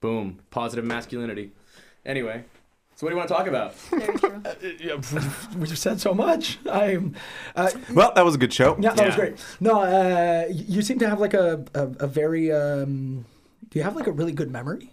Boom. 0.00 0.40
Positive 0.50 0.84
masculinity. 0.84 1.52
Anyway, 2.06 2.44
so 2.96 3.06
what 3.06 3.10
do 3.10 3.14
you 3.14 3.18
want 3.18 3.28
to 3.28 3.34
talk 3.34 3.46
about? 3.46 3.74
Very 3.90 4.18
true. 4.18 4.42
Yeah, 4.80 4.96
We've 5.58 5.78
said 5.78 6.00
so 6.00 6.14
much. 6.14 6.58
I'm. 6.70 7.14
Uh, 7.54 7.70
Well, 7.92 8.12
that 8.14 8.24
was 8.24 8.34
a 8.34 8.38
good 8.38 8.52
show. 8.52 8.76
yeah, 8.80 8.94
that 8.94 9.06
was 9.06 9.14
great. 9.16 9.34
No, 9.60 9.80
uh, 9.82 10.46
you 10.50 10.80
seem 10.82 10.98
to 11.00 11.08
have 11.08 11.20
like 11.20 11.34
a 11.34 11.64
a, 11.74 11.82
a 12.00 12.06
very. 12.06 12.50
Um, 12.52 13.26
do 13.68 13.78
you 13.78 13.82
have 13.84 13.94
like 13.96 14.06
a 14.06 14.12
really 14.12 14.32
good 14.32 14.50
memory? 14.50 14.92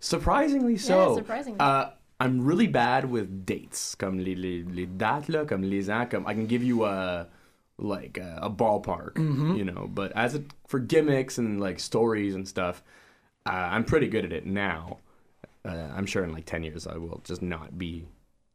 Surprisingly 0.00 0.76
so. 0.76 1.10
Yeah, 1.10 1.14
surprisingly. 1.16 1.60
Uh, 1.60 1.90
I'm 2.18 2.44
really 2.44 2.66
bad 2.66 3.10
with 3.10 3.46
dates. 3.46 3.94
Comme 3.94 4.18
les, 4.18 4.34
les, 4.34 4.62
les 4.64 4.86
dates, 4.86 5.28
là, 5.28 5.46
comme 5.46 5.62
les 5.62 5.88
ans. 5.88 6.06
Comme 6.10 6.26
I 6.26 6.34
can 6.34 6.46
give 6.46 6.62
you 6.62 6.84
a 6.84 7.28
like 7.78 8.18
a, 8.18 8.38
a 8.42 8.50
ballpark, 8.50 9.16
you 9.56 9.64
know. 9.64 9.88
But 9.88 10.12
as 10.16 10.34
it, 10.34 10.44
for 10.66 10.78
gimmicks 10.80 11.38
and 11.38 11.60
like 11.60 11.80
stories 11.80 12.34
and 12.34 12.46
stuff, 12.46 12.82
uh, 13.46 13.50
I'm 13.50 13.84
pretty 13.84 14.08
good 14.08 14.24
at 14.24 14.32
it 14.32 14.46
now. 14.46 14.98
Uh, 15.64 15.70
I'm 15.94 16.06
sure 16.06 16.24
in 16.24 16.32
like 16.32 16.46
10 16.46 16.62
years 16.62 16.86
I 16.86 16.96
will 16.96 17.20
just 17.24 17.42
not 17.42 17.76
be 17.78 18.06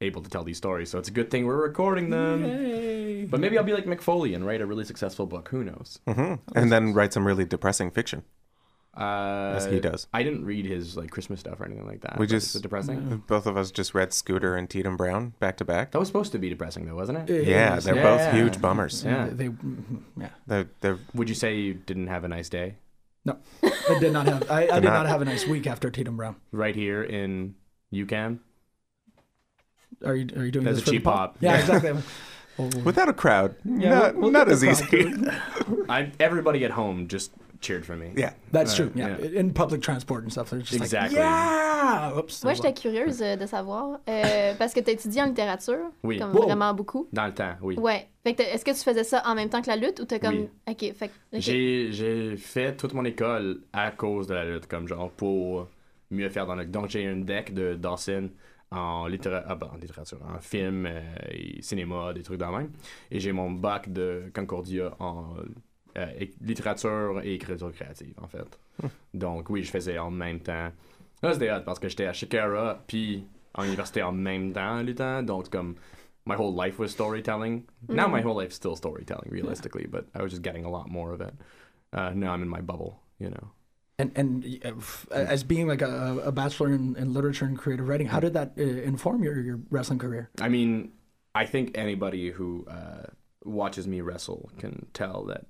able 0.01 0.21
to 0.23 0.29
tell 0.29 0.43
these 0.43 0.57
stories. 0.57 0.89
So 0.89 0.97
it's 0.99 1.09
a 1.09 1.11
good 1.11 1.29
thing 1.31 1.45
we're 1.45 1.61
recording 1.61 2.09
them. 2.09 2.43
Hey. 2.43 3.25
But 3.29 3.39
maybe 3.39 3.57
I'll 3.57 3.63
be 3.63 3.73
like 3.73 3.85
Mick 3.85 4.01
Foley 4.01 4.33
and 4.33 4.45
write 4.45 4.61
a 4.61 4.65
really 4.65 4.85
successful 4.85 5.25
book. 5.25 5.49
Who 5.49 5.63
knows? 5.63 5.99
hmm 6.07 6.35
And 6.55 6.71
then 6.71 6.93
write 6.93 7.13
some 7.13 7.25
really 7.25 7.45
depressing 7.45 7.91
fiction. 7.91 8.23
Uh, 8.97 9.53
As 9.57 9.65
he 9.65 9.81
does. 9.81 10.07
I 10.13 10.23
didn't 10.23 10.45
read 10.45 10.65
his 10.65 10.95
like 10.95 11.11
Christmas 11.11 11.41
stuff 11.41 11.59
or 11.59 11.65
anything 11.65 11.85
like 11.85 11.99
that. 12.01 12.17
We 12.17 12.27
just 12.27 12.47
is 12.47 12.55
it 12.55 12.61
depressing. 12.63 13.23
Both 13.27 13.45
of 13.45 13.57
us 13.57 13.69
just 13.69 13.93
read 13.93 14.13
Scooter 14.13 14.55
and 14.55 14.69
Tietam 14.69 14.95
Brown 14.95 15.33
back 15.41 15.57
to 15.57 15.65
back. 15.65 15.91
That 15.91 15.99
was 15.99 16.07
supposed 16.07 16.31
to 16.31 16.39
be 16.39 16.47
depressing 16.49 16.85
though, 16.85 16.95
wasn't 16.95 17.17
it? 17.17 17.29
It 17.29 17.47
Yeah, 17.47 17.75
is. 17.75 17.83
they're 17.83 17.95
Yeah. 17.97 18.03
both 18.03 18.33
huge 18.33 18.61
bummers. 18.61 19.03
Yeah. 19.03 19.27
They, 19.29 19.49
mhm, 19.49 20.01
yeah. 20.17 20.29
They're, 20.47 20.69
they're 20.79 20.97
Would 21.13 21.27
you 21.27 21.35
say 21.35 21.57
you 21.57 21.73
didn't 21.73 22.07
have 22.07 22.23
a 22.23 22.29
nice 22.29 22.47
day 22.47 22.75
No, 23.25 23.37
I 23.63 23.97
did 23.99 24.13
not 24.13 24.27
have. 24.27 24.49
I, 24.51 24.63
I 24.67 24.79
did 24.79 24.83
not- 24.85 24.93
not 24.93 25.07
have 25.07 25.21
a 25.21 25.25
nice 25.25 25.45
week 25.47 25.65
after 25.67 25.89
Tietam 25.89 26.15
Brown. 26.15 26.35
right 26.51 26.75
here 26.75 27.03
in 27.03 27.55
UQAM? 27.93 28.39
Are 30.05 30.15
you 30.15 30.27
are 30.37 30.45
you 30.45 30.51
doing 30.51 30.65
That's 30.65 30.77
this 30.77 30.83
a 30.83 30.85
for 30.85 30.91
the 30.91 30.97
cheap 30.97 31.03
pop? 31.05 31.33
pop. 31.33 31.37
Yeah, 31.41 31.53
Yeah. 31.53 31.59
exactly. 31.77 32.03
Without 32.83 33.09
a 33.09 33.13
crowd. 33.13 33.55
Yeah, 33.65 33.89
not 33.89 34.13
we'll- 34.13 34.21
we'll 34.23 34.31
not 34.31 34.49
as 34.49 34.63
easy. 34.63 35.13
I 35.89 36.11
everybody 36.19 36.63
at 36.65 36.71
home 36.71 37.07
just 37.07 37.31
cheered 37.65 37.83
for 37.85 37.95
me. 37.95 38.11
yeah. 38.15 38.33
That's 38.51 38.73
Uh, 38.73 38.83
true. 38.83 38.91
Yeah. 38.95 39.17
yeah. 39.19 39.39
in 39.41 39.51
public 39.53 39.81
transport 39.81 40.23
and 40.23 40.29
stuff, 40.31 40.49
they're 40.49 40.59
just 40.61 40.75
Exactly. 40.75 41.17
like, 41.17 41.25
yeah. 41.25 42.13
Oops. 42.17 42.43
Moi, 42.43 42.53
j'étais 42.53 42.73
curieuse 42.73 43.21
euh, 43.21 43.35
de 43.35 43.45
savoir, 43.45 43.99
euh, 44.07 44.53
parce 44.57 44.73
que 44.73 44.79
tu 44.79 44.91
étudié 44.91 45.21
en 45.21 45.25
littérature, 45.27 45.91
Oui. 46.03 46.19
comme 46.19 46.33
Wow. 46.35 46.43
vraiment 46.43 46.73
beaucoup. 46.73 47.07
Dans 47.13 47.25
le 47.25 47.33
temps, 47.33 47.55
oui. 47.61 47.75
Ouais. 47.77 48.07
Fait 48.23 48.33
que 48.33 48.37
t'as- 48.43 48.49
est-ce 48.53 48.63
que 48.65 48.71
tu 48.71 48.77
faisais 48.83 49.03
ça 49.03 49.21
en 49.25 49.35
même 49.35 49.49
temps 49.49 49.61
que 49.61 49.67
la 49.69 49.75
lutte 49.75 49.99
ou 49.99 50.05
t'as 50.05 50.19
comme. 50.19 50.35
Oui. 50.35 50.49
Ok, 50.69 50.79
fait 50.95 51.07
que. 51.09 51.13
ok. 51.33 51.39
J'ai 51.41 51.91
j'ai 51.91 52.37
fait 52.37 52.75
toute 52.75 52.93
mon 52.93 53.05
école 53.05 53.61
à 53.73 53.91
cause 53.91 54.27
de 54.27 54.33
la 54.33 54.45
lutte, 54.45 54.67
comme 54.67 54.87
genre 54.87 55.11
pour 55.11 55.67
mieux 56.11 56.29
faire 56.29 56.45
dans 56.45 56.55
le. 56.55 56.65
Donc 56.65 56.89
j'ai 56.89 57.05
un 57.05 57.17
deck 57.17 57.53
de 57.53 57.75
Dawson 57.75 58.29
en, 58.71 59.05
littéra... 59.07 59.43
ah, 59.47 59.55
ben, 59.55 59.69
en 59.73 59.77
littérature, 59.77 60.19
en 60.27 60.39
film 60.39 60.85
euh, 60.87 61.01
et 61.31 61.61
cinéma, 61.61 62.13
des 62.13 62.23
trucs 62.23 62.39
dans 62.39 62.49
le 62.51 62.57
même. 62.57 62.71
Et 63.11 63.19
j'ai 63.19 63.31
mon 63.31 63.51
bac 63.51 63.91
de 63.93 64.23
Concordia 64.33 64.91
en 64.99 65.35
euh, 65.97 66.25
littérature 66.41 67.21
et 67.23 67.33
écriture 67.33 67.71
créative, 67.71 68.13
en 68.21 68.27
fait. 68.27 68.59
Donc 69.13 69.49
oui, 69.49 69.63
je 69.63 69.71
faisais 69.71 69.97
en 69.97 70.11
même 70.11 70.39
temps. 70.39 70.71
Là, 71.23 71.33
c'était 71.33 71.51
hot 71.51 71.61
parce 71.65 71.79
que 71.79 71.89
j'étais 71.89 72.05
à 72.05 72.13
Chikara, 72.13 72.83
puis 72.87 73.25
en 73.53 73.63
université 73.63 74.03
en 74.03 74.11
même 74.11 74.53
temps. 74.53 75.23
Donc, 75.23 75.49
comme, 75.49 75.75
my 76.25 76.35
whole 76.35 76.53
life 76.53 76.79
was 76.79 76.89
storytelling. 76.89 77.65
Now 77.87 78.07
my 78.07 78.21
whole 78.21 78.35
life's 78.35 78.55
still 78.55 78.75
storytelling, 78.75 79.29
realistically, 79.29 79.87
but 79.87 80.07
I 80.15 80.21
was 80.21 80.31
just 80.31 80.41
getting 80.41 80.65
a 80.65 80.69
lot 80.69 80.89
more 80.89 81.13
of 81.13 81.21
it. 81.21 81.33
Uh, 81.93 82.11
now 82.13 82.33
I'm 82.33 82.41
in 82.41 82.49
my 82.49 82.61
bubble, 82.61 82.99
you 83.19 83.29
know. 83.29 83.51
And 83.97 84.11
and 84.15 84.45
uh, 84.65 85.13
as 85.13 85.43
being 85.43 85.67
like 85.67 85.81
a, 85.81 86.19
a 86.25 86.31
bachelor 86.31 86.73
in, 86.73 86.97
in 86.97 87.13
literature 87.13 87.45
and 87.45 87.57
creative 87.57 87.87
writing, 87.87 88.07
how 88.07 88.19
did 88.19 88.33
that 88.33 88.53
uh, 88.57 88.61
inform 88.61 89.23
your, 89.23 89.39
your 89.39 89.59
wrestling 89.69 89.99
career? 89.99 90.29
I 90.41 90.49
mean, 90.49 90.91
I 91.33 91.45
think 91.45 91.77
anybody 91.77 92.31
who 92.31 92.65
uh, 92.67 93.07
watches 93.45 93.87
me 93.87 94.01
wrestle 94.01 94.49
can 94.57 94.87
tell 94.93 95.23
that 95.25 95.45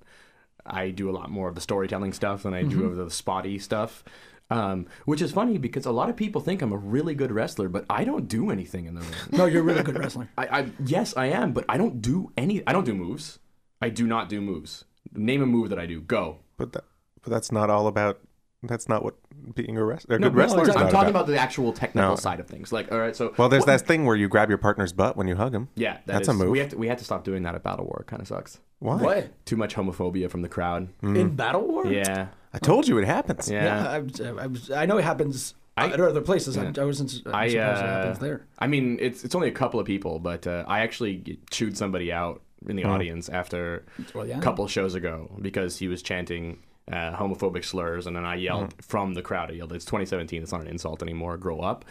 I 0.68 0.90
do 0.90 1.10
a 1.10 1.12
lot 1.12 1.30
more 1.30 1.48
of 1.48 1.54
the 1.54 1.60
storytelling 1.60 2.12
stuff 2.12 2.42
than 2.42 2.54
I 2.54 2.62
do 2.62 2.84
of 2.84 2.96
the 2.96 3.10
spotty 3.10 3.58
stuff. 3.58 4.04
Um, 4.48 4.86
which 5.06 5.20
is 5.20 5.32
funny 5.32 5.58
because 5.58 5.86
a 5.86 5.90
lot 5.90 6.08
of 6.08 6.16
people 6.16 6.40
think 6.40 6.62
I'm 6.62 6.72
a 6.72 6.76
really 6.76 7.16
good 7.16 7.32
wrestler, 7.32 7.68
but 7.68 7.84
I 7.90 8.04
don't 8.04 8.28
do 8.28 8.50
anything 8.50 8.86
in 8.86 8.94
the 8.94 9.00
ring. 9.00 9.10
No, 9.32 9.46
you're 9.46 9.60
a 9.60 9.64
really 9.64 9.82
good 9.82 9.98
wrestler. 9.98 10.28
I, 10.38 10.46
I 10.46 10.70
yes, 10.84 11.16
I 11.16 11.26
am, 11.26 11.52
but 11.52 11.64
I 11.68 11.76
don't 11.76 12.00
do 12.00 12.30
any. 12.36 12.62
I 12.64 12.72
don't 12.72 12.84
do 12.84 12.94
moves. 12.94 13.40
I 13.82 13.88
do 13.88 14.06
not 14.06 14.28
do 14.28 14.40
moves. 14.40 14.84
Name 15.12 15.42
a 15.42 15.46
move 15.46 15.70
that 15.70 15.80
I 15.80 15.86
do. 15.86 16.00
Go. 16.00 16.38
But 16.56 16.72
that, 16.74 16.84
but 17.22 17.32
that's 17.32 17.50
not 17.50 17.70
all 17.70 17.88
about. 17.88 18.20
That's 18.62 18.88
not 18.88 19.04
what 19.04 19.14
being 19.54 19.76
a, 19.76 19.84
wrest- 19.84 20.06
a 20.08 20.18
No, 20.18 20.28
good 20.28 20.32
no, 20.32 20.38
wrestler 20.38 20.62
is 20.62 20.68
exactly. 20.68 20.86
I'm 20.86 20.92
talking 20.92 21.10
about. 21.10 21.22
about 21.24 21.32
the 21.32 21.38
actual 21.38 21.72
technical 21.72 22.10
No. 22.10 22.16
side 22.16 22.40
of 22.40 22.46
things. 22.48 22.72
Like, 22.72 22.90
all 22.90 22.98
right, 22.98 23.14
so 23.14 23.32
Well, 23.36 23.48
there's 23.48 23.60
what- 23.62 23.66
that 23.78 23.86
thing 23.86 24.04
where 24.06 24.16
you 24.16 24.28
grab 24.28 24.48
your 24.48 24.58
partner's 24.58 24.92
butt 24.92 25.16
when 25.16 25.28
you 25.28 25.36
hug 25.36 25.54
him. 25.54 25.68
Yeah, 25.76 25.94
that 25.94 26.06
That's 26.06 26.28
a 26.28 26.34
move. 26.34 26.50
We 26.50 26.58
have 26.60 26.70
to 26.70 26.78
we 26.78 26.88
have 26.88 26.98
to 26.98 27.04
stop 27.04 27.22
doing 27.24 27.42
that 27.44 27.54
at 27.54 27.62
Battle 27.62 27.84
War. 27.84 27.98
It 28.00 28.06
kind 28.06 28.20
of 28.22 28.28
sucks. 28.28 28.60
Why? 28.78 28.96
What 28.96 29.46
Too 29.46 29.56
much 29.56 29.74
homophobia 29.74 30.30
from 30.30 30.42
the 30.42 30.48
crowd. 30.48 30.88
in 31.02 31.36
Battle 31.36 31.66
War? 31.66 31.86
Yeah, 31.86 32.28
I 32.52 32.58
told 32.58 32.88
you 32.88 32.98
it 32.98 33.04
happens. 33.06 33.50
yeah. 33.50 34.00
Yeah, 34.18 34.26
I, 34.70 34.78
I, 34.78 34.82
I 34.82 34.86
know 34.86 34.98
it 34.98 35.04
happens 35.04 35.54
I- 35.76 35.90
at 35.92 36.00
other 36.00 36.20
places. 36.22 36.56
I, 36.56 36.64
yeah. 36.64 36.72
I 36.78 36.84
wasn't 36.84 37.10
s- 37.10 37.16
I, 37.26 37.48
surprised 37.48 37.54
it 37.54 37.58
uh, 37.60 37.86
happens 37.86 38.18
there. 38.18 38.46
I 38.58 38.66
mean, 38.66 38.98
it's 39.00 39.22
it's 39.24 39.34
only 39.34 39.48
a 39.48 39.52
couple 39.52 39.78
of 39.78 39.86
people, 39.86 40.18
but 40.18 40.46
uh, 40.46 40.64
I 40.66 40.80
actually 40.80 41.38
chewed 41.50 41.76
somebody 41.76 42.10
out 42.12 42.42
in 42.66 42.74
the 42.76 42.84
audience 42.84 43.28
after 43.28 43.84
Well, 44.14 44.26
yeah. 44.26 44.38
a 44.38 44.42
couple 44.42 44.66
shows 44.66 44.94
ago 44.94 45.30
because 45.40 45.76
he 45.78 45.88
was 45.88 46.02
chanting 46.02 46.58
uh, 46.90 47.16
homophobic 47.16 47.64
slurs, 47.64 48.06
and 48.06 48.14
then 48.16 48.24
I 48.24 48.36
yelled 48.36 48.74
from 48.82 49.14
the 49.14 49.22
crowd. 49.22 49.50
I 49.50 49.54
yelled, 49.54 49.72
"It's 49.72 49.84
2017. 49.84 50.42
It's 50.42 50.52
not 50.52 50.60
an 50.62 50.68
insult 50.68 51.02
anymore. 51.02 51.36
Grow 51.36 51.60
up." 51.60 51.84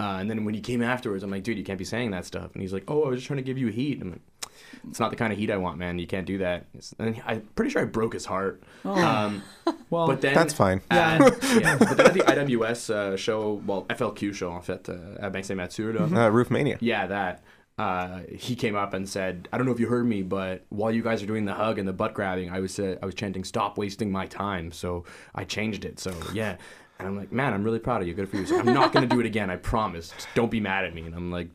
Uh, 0.00 0.18
and 0.20 0.30
then 0.30 0.44
when 0.44 0.54
he 0.54 0.60
came 0.60 0.80
afterwards, 0.80 1.22
I'm 1.24 1.30
like, 1.30 1.42
"Dude, 1.42 1.58
you 1.58 1.64
can't 1.64 1.78
be 1.78 1.84
saying 1.84 2.12
that 2.12 2.24
stuff." 2.24 2.52
And 2.54 2.62
he's 2.62 2.72
like, 2.72 2.84
"Oh, 2.88 3.04
I 3.04 3.08
was 3.08 3.18
just 3.18 3.26
trying 3.26 3.38
to 3.38 3.42
give 3.42 3.58
you 3.58 3.66
heat." 3.68 4.00
I'm 4.00 4.10
like, 4.12 4.20
"It's 4.88 5.00
not 5.00 5.10
the 5.10 5.16
kind 5.16 5.32
of 5.32 5.38
heat 5.38 5.50
I 5.50 5.56
want, 5.56 5.76
man. 5.76 5.98
You 5.98 6.06
can't 6.06 6.24
do 6.26 6.38
that." 6.38 6.66
And 7.00 7.16
he- 7.16 7.22
I'm 7.26 7.40
pretty 7.56 7.70
sure 7.72 7.82
I 7.82 7.84
broke 7.84 8.12
his 8.14 8.24
heart. 8.24 8.62
Um, 8.84 9.42
Well, 9.90 10.06
but 10.06 10.20
then 10.20 10.34
That's 10.34 10.52
fine. 10.52 10.82
at- 10.90 11.20
yeah, 11.60 11.76
but 11.78 11.96
then 11.96 12.06
at 12.06 12.12
the 12.14 12.20
IWS 12.20 12.90
uh, 12.90 13.16
show, 13.16 13.62
well, 13.66 13.86
FLQ 13.88 14.34
show 14.34 14.50
en 14.52 14.60
fait, 14.60 14.86
uh, 14.88 15.26
à 15.26 15.32
Ben 15.32 15.42
Saint-Mathieu, 15.42 15.92
là, 15.94 16.02
Uh, 16.02 16.30
Roofmania. 16.30 16.76
yeah, 16.80 17.06
that. 17.06 17.42
Uh, 17.78 18.20
he 18.30 18.56
came 18.56 18.74
up 18.74 18.92
and 18.94 19.08
said, 19.08 19.48
"I 19.52 19.56
don't 19.56 19.66
know 19.66 19.72
if 19.72 19.80
you 19.80 19.86
heard 19.88 20.06
me, 20.06 20.22
but 20.22 20.64
while 20.68 20.90
you 20.90 21.02
guys 21.02 21.22
are 21.22 21.26
doing 21.26 21.44
the 21.44 21.54
hug 21.54 21.78
and 21.78 21.86
the 21.86 21.92
butt 21.92 22.12
grabbing, 22.14 22.50
I 22.50 22.60
was 22.60 22.78
uh, 22.78 22.96
I 23.02 23.06
was 23.06 23.14
chanting, 23.14 23.44
stop 23.44 23.78
wasting 23.78 24.10
my 24.10 24.26
time.' 24.26 24.72
So 24.72 25.04
I 25.34 25.44
changed 25.44 25.84
it. 25.84 25.98
So 26.00 26.12
yeah." 26.32 26.56
And 27.00 27.06
I'm 27.06 27.16
like, 27.16 27.30
man, 27.30 27.54
I'm 27.54 27.62
really 27.62 27.78
proud 27.78 28.02
of 28.02 28.08
you. 28.08 28.14
Good 28.14 28.28
for 28.28 28.38
you. 28.38 28.44
Like, 28.44 28.66
I'm 28.66 28.74
not 28.74 28.92
gonna 28.92 29.06
do 29.06 29.20
it 29.20 29.26
again. 29.26 29.50
I 29.50 29.56
promise. 29.56 30.10
Just 30.10 30.26
don't 30.34 30.50
be 30.50 30.58
mad 30.58 30.84
at 30.84 30.92
me. 30.92 31.02
And 31.02 31.14
I'm 31.14 31.30
like, 31.30 31.46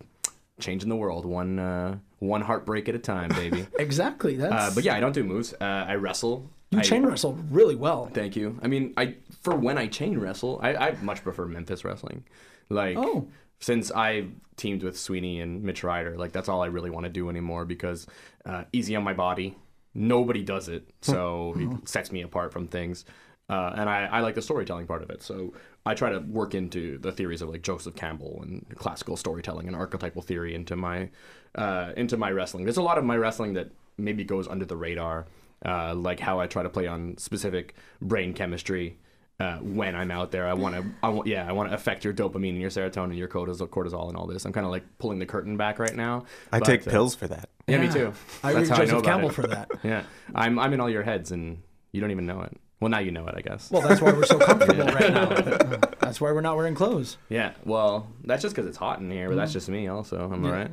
changing 0.62 0.88
the 0.88 0.96
world 0.96 1.26
one 1.26 1.60
uh, 1.60 1.98
one 2.20 2.40
heartbreak 2.42 2.88
at 2.88 2.96
a 2.96 3.00
time, 3.00 3.28
baby. 3.30 3.68
exactly. 3.78 4.38
That's. 4.38 4.54
uh, 4.54 4.72
but 4.74 4.86
yeah, 4.86 4.96
I 4.96 5.02
don't 5.02 5.12
do 5.12 5.26
moves. 5.26 5.54
Uh, 5.60 5.66
I 5.66 5.96
wrestle. 5.96 6.50
you 6.72 6.80
I- 6.80 6.82
chain 6.84 7.06
wrestle 7.06 7.34
really 7.52 7.76
well. 7.76 8.06
Thank 8.14 8.38
you. 8.38 8.58
I 8.64 8.68
mean, 8.68 8.94
I 8.96 9.16
for 9.42 9.54
when 9.54 9.78
I 9.78 9.88
chain 9.88 10.18
wrestle, 10.18 10.62
I, 10.64 10.76
I 10.76 10.92
much 11.02 11.22
prefer 11.24 11.46
Memphis 11.46 11.84
wrestling. 11.84 12.24
Like, 12.70 12.96
Oh. 12.98 13.28
Since 13.60 13.92
I 13.92 14.28
teamed 14.56 14.84
with 14.84 15.00
Sweeney 15.00 15.40
and 15.40 15.64
Mitch 15.64 15.84
Ryder, 15.84 16.18
like 16.18 16.32
that's 16.32 16.50
all 16.50 16.62
I 16.62 16.68
really 16.68 16.90
want 16.90 17.06
to 17.06 17.10
do 17.10 17.30
anymore 17.30 17.66
because 17.66 18.08
uh, 18.46 18.64
easy 18.74 18.96
on 18.96 19.04
my 19.04 19.14
body. 19.14 19.58
Nobody 19.96 20.44
does 20.44 20.70
it, 20.70 20.90
so 21.02 21.54
it 21.58 21.88
sets 21.88 22.12
me 22.12 22.22
apart 22.22 22.52
from 22.52 22.68
things. 22.68 23.06
Uh, 23.50 23.74
and 23.76 23.90
I, 23.90 24.06
I 24.06 24.20
like 24.22 24.36
the 24.36 24.42
storytelling 24.42 24.88
part 24.88 25.04
of 25.04 25.10
it. 25.10 25.22
So 25.22 25.54
I 25.86 25.94
try 25.94 26.12
to 26.12 26.20
work 26.20 26.56
into 26.56 26.98
the 26.98 27.12
theories 27.12 27.42
of 27.42 27.50
like 27.50 27.62
Joseph 27.62 27.96
Campbell 27.96 28.40
and 28.42 28.66
classical 28.78 29.18
storytelling 29.18 29.68
and 29.68 29.76
archetypal 29.76 30.22
theory 30.22 30.56
into 30.56 30.76
my 30.76 31.10
uh, 31.56 31.92
into 31.98 32.18
my 32.18 32.32
wrestling. 32.32 32.64
There's 32.64 32.78
a 32.78 32.82
lot 32.82 32.98
of 32.98 33.04
my 33.04 33.18
wrestling 33.18 33.54
that 33.54 33.70
maybe 33.98 34.24
goes 34.24 34.48
under 34.48 34.66
the 34.66 34.78
radar, 34.78 35.28
uh, 35.66 35.94
like 35.94 36.20
how 36.20 36.40
I 36.40 36.48
try 36.48 36.64
to 36.64 36.70
play 36.70 36.88
on 36.88 37.18
specific 37.18 37.76
brain 38.02 38.34
chemistry 38.34 38.98
uh, 39.40 39.58
when 39.58 39.96
I'm 39.96 40.12
out 40.12 40.32
there. 40.32 40.48
I 40.48 40.54
want 40.54 40.76
to, 40.76 40.86
I 41.02 41.10
want, 41.10 41.28
yeah, 41.28 41.48
I 41.48 41.52
want 41.52 41.70
to 41.70 41.76
affect 41.76 42.04
your 42.04 42.14
dopamine 42.14 42.50
and 42.50 42.62
your 42.62 42.70
serotonin, 42.70 43.06
and 43.06 43.18
your 43.18 43.28
cortisol, 43.28 43.68
cortisol, 43.68 44.08
and 44.08 44.18
all 44.18 44.28
this. 44.28 44.46
I'm 44.46 44.54
kind 44.54 44.66
of 44.66 44.72
like 44.72 44.84
pulling 45.00 45.20
the 45.20 45.26
curtain 45.26 45.58
back 45.58 45.80
right 45.80 45.96
now. 45.96 46.26
I 46.52 46.60
but, 46.60 46.66
take 46.66 46.88
uh, 46.88 46.92
pills 46.92 47.16
for 47.16 47.28
that. 47.28 47.50
Yeah, 47.68 47.80
me 47.80 47.90
too. 47.92 48.14
I 48.44 48.54
That's 48.54 48.70
read 48.70 48.78
how 48.78 48.84
I 48.84 48.86
know 48.86 48.92
Joseph 48.92 49.06
Campbell 49.06 49.30
it. 49.30 49.34
for 49.34 49.48
that. 49.48 49.72
Yeah, 49.84 50.04
I'm 50.36 50.60
I'm 50.60 50.74
in 50.74 50.80
all 50.80 50.90
your 50.90 51.04
heads 51.04 51.32
and 51.32 51.62
you 51.92 52.00
don't 52.02 52.12
even 52.12 52.26
know 52.26 52.42
it. 52.42 52.56
Well, 52.80 52.90
now 52.90 53.00
you 53.00 53.12
know 53.12 53.26
it, 53.28 53.36
I 53.38 53.42
guess. 53.42 53.72
Well, 53.72 53.82
that's 53.82 54.02
why 54.02 54.12
we're 54.12 54.26
so 54.26 54.38
comfortable 54.46 54.86
right 54.86 55.14
now. 55.14 55.30
That's 56.02 56.20
why 56.20 56.34
we're 56.34 56.42
not 56.42 56.58
wearing 56.58 56.76
clothes. 56.76 57.18
yeah. 57.30 57.54
Well, 57.64 58.08
that's 58.26 58.42
just 58.42 58.54
because 58.54 58.68
it's 58.68 58.78
hot 58.78 59.00
in 59.00 59.10
here, 59.10 59.30
but 59.30 59.36
that's 59.36 59.54
just 59.54 59.70
me. 59.70 59.88
Also, 59.88 60.30
I'm 60.30 60.46
I 60.46 60.52
right? 60.52 60.72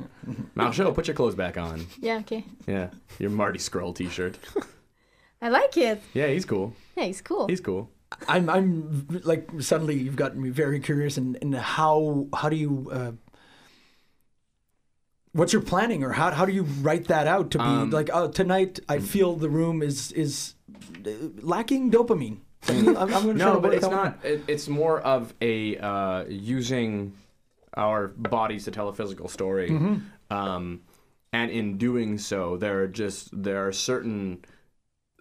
Malsho, 0.55 0.93
put 0.93 1.07
your 1.07 1.15
clothes 1.15 1.35
back 1.35 1.57
on. 1.57 1.87
Yeah, 1.99 2.17
okay. 2.17 2.45
Yeah, 2.67 2.89
your 3.17 3.29
Marty 3.31 3.57
Scurll 3.57 3.95
T-shirt. 3.95 4.37
I 5.41 5.47
like 5.49 5.77
it. 5.77 6.01
Yeah, 6.13 6.27
he's 6.27 6.43
cool. 6.43 6.75
Yeah, 6.97 7.05
he's 7.05 7.21
cool. 7.21 7.47
He's 7.47 7.61
cool. 7.61 7.89
I'm 8.27 8.49
I'm 8.49 9.07
like 9.23 9.49
suddenly 9.59 9.95
you've 9.97 10.15
gotten 10.15 10.41
me 10.41 10.49
very 10.49 10.79
curious 10.79 11.17
and, 11.17 11.35
in 11.37 11.53
how 11.53 12.27
how 12.35 12.49
do 12.49 12.55
you 12.55 12.89
uh, 12.91 13.11
what's 15.33 15.53
your 15.53 15.61
planning 15.61 16.03
or 16.03 16.11
how 16.11 16.31
how 16.31 16.45
do 16.45 16.51
you 16.51 16.63
write 16.63 17.07
that 17.07 17.27
out 17.27 17.51
to 17.51 17.57
be 17.57 17.63
Um, 17.63 17.89
like 17.89 18.09
oh 18.13 18.27
tonight 18.29 18.79
I 18.89 18.99
feel 18.99 19.35
the 19.35 19.49
room 19.49 19.81
is 19.81 20.11
is 20.11 20.55
uh, 21.05 21.09
lacking 21.41 21.91
dopamine. 21.91 22.39
I'm, 22.67 22.95
I'm 22.97 23.37
No, 23.37 23.59
but 23.59 23.73
it's 23.73 23.87
not. 23.87 24.23
It, 24.23 24.43
it's 24.47 24.67
more 24.67 24.99
of 25.01 25.33
a 25.41 25.77
uh, 25.77 26.25
using 26.29 27.13
our 27.75 28.09
bodies 28.09 28.65
to 28.65 28.71
tell 28.71 28.87
a 28.89 28.93
physical 28.93 29.27
story, 29.27 29.69
Mm-hmm. 29.71 30.37
um, 30.37 30.81
and 31.33 31.49
in 31.49 31.77
doing 31.77 32.17
so, 32.19 32.57
there 32.57 32.83
are 32.83 32.87
just 32.87 33.29
there 33.31 33.65
are 33.65 33.71
certain 33.71 34.43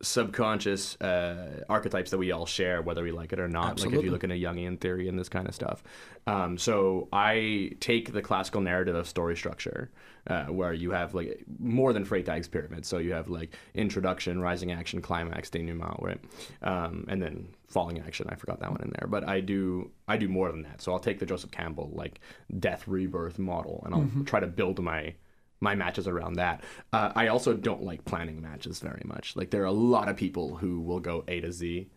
subconscious 0.02 0.98
uh, 1.00 1.62
archetypes 1.68 2.10
that 2.10 2.18
we 2.18 2.32
all 2.32 2.46
share, 2.46 2.80
whether 2.80 3.02
we 3.02 3.12
like 3.12 3.32
it 3.32 3.40
or 3.40 3.48
not. 3.48 3.62
Like 3.62 3.72
if 3.72 3.78
Absolutely. 3.78 4.04
you 4.06 4.10
look 4.10 4.24
into 4.24 4.36
Jungian 4.36 4.80
theory 4.80 5.08
and 5.08 5.18
this 5.18 5.28
kind 5.28 5.46
of 5.46 5.54
stuff. 5.54 5.82
Um, 6.26 6.56
so 6.56 7.08
I 7.12 7.72
take 7.80 8.12
the 8.12 8.22
classical 8.22 8.60
narrative 8.60 8.94
of 8.94 9.06
story 9.06 9.36
structure, 9.36 9.90
uh, 10.26 10.44
where 10.44 10.72
you 10.72 10.90
have 10.92 11.14
like 11.14 11.44
more 11.58 11.92
than 11.92 12.04
Freytag's 12.04 12.48
pyramid. 12.48 12.84
So 12.86 12.98
you 12.98 13.12
have 13.12 13.28
like 13.28 13.54
introduction, 13.74 14.40
rising 14.40 14.72
action, 14.72 15.02
climax, 15.02 15.50
denouement, 15.50 16.02
right? 16.02 16.20
Um, 16.62 17.04
and 17.08 17.20
then 17.20 17.48
falling 17.68 18.00
action. 18.00 18.26
I 18.28 18.34
forgot 18.36 18.60
that 18.60 18.70
one 18.70 18.80
in 18.82 18.92
there, 18.98 19.08
but 19.08 19.28
I 19.28 19.40
do 19.40 19.90
I 20.08 20.16
do 20.16 20.28
more 20.28 20.50
than 20.50 20.62
that. 20.62 20.80
So 20.82 20.92
I'll 20.92 20.98
take 20.98 21.18
the 21.18 21.26
Joseph 21.26 21.50
Campbell 21.50 21.90
like 21.92 22.20
death 22.58 22.86
rebirth 22.88 23.38
model, 23.38 23.82
and 23.84 23.94
I'll 23.94 24.24
try 24.24 24.40
to 24.40 24.46
build 24.46 24.82
my 24.82 25.14
my 25.60 25.74
matches 25.74 26.08
around 26.08 26.34
that. 26.34 26.62
Uh, 26.92 27.12
I 27.14 27.28
also 27.28 27.54
don't 27.54 27.82
like 27.82 28.04
planning 28.04 28.40
matches 28.40 28.80
very 28.80 29.02
much. 29.04 29.36
Like 29.36 29.50
there 29.50 29.62
are 29.62 29.66
a 29.66 29.72
lot 29.72 30.08
of 30.08 30.16
people 30.16 30.56
who 30.56 30.80
will 30.80 31.00
go 31.00 31.24
A 31.28 31.40
to 31.40 31.52
Z, 31.52 31.88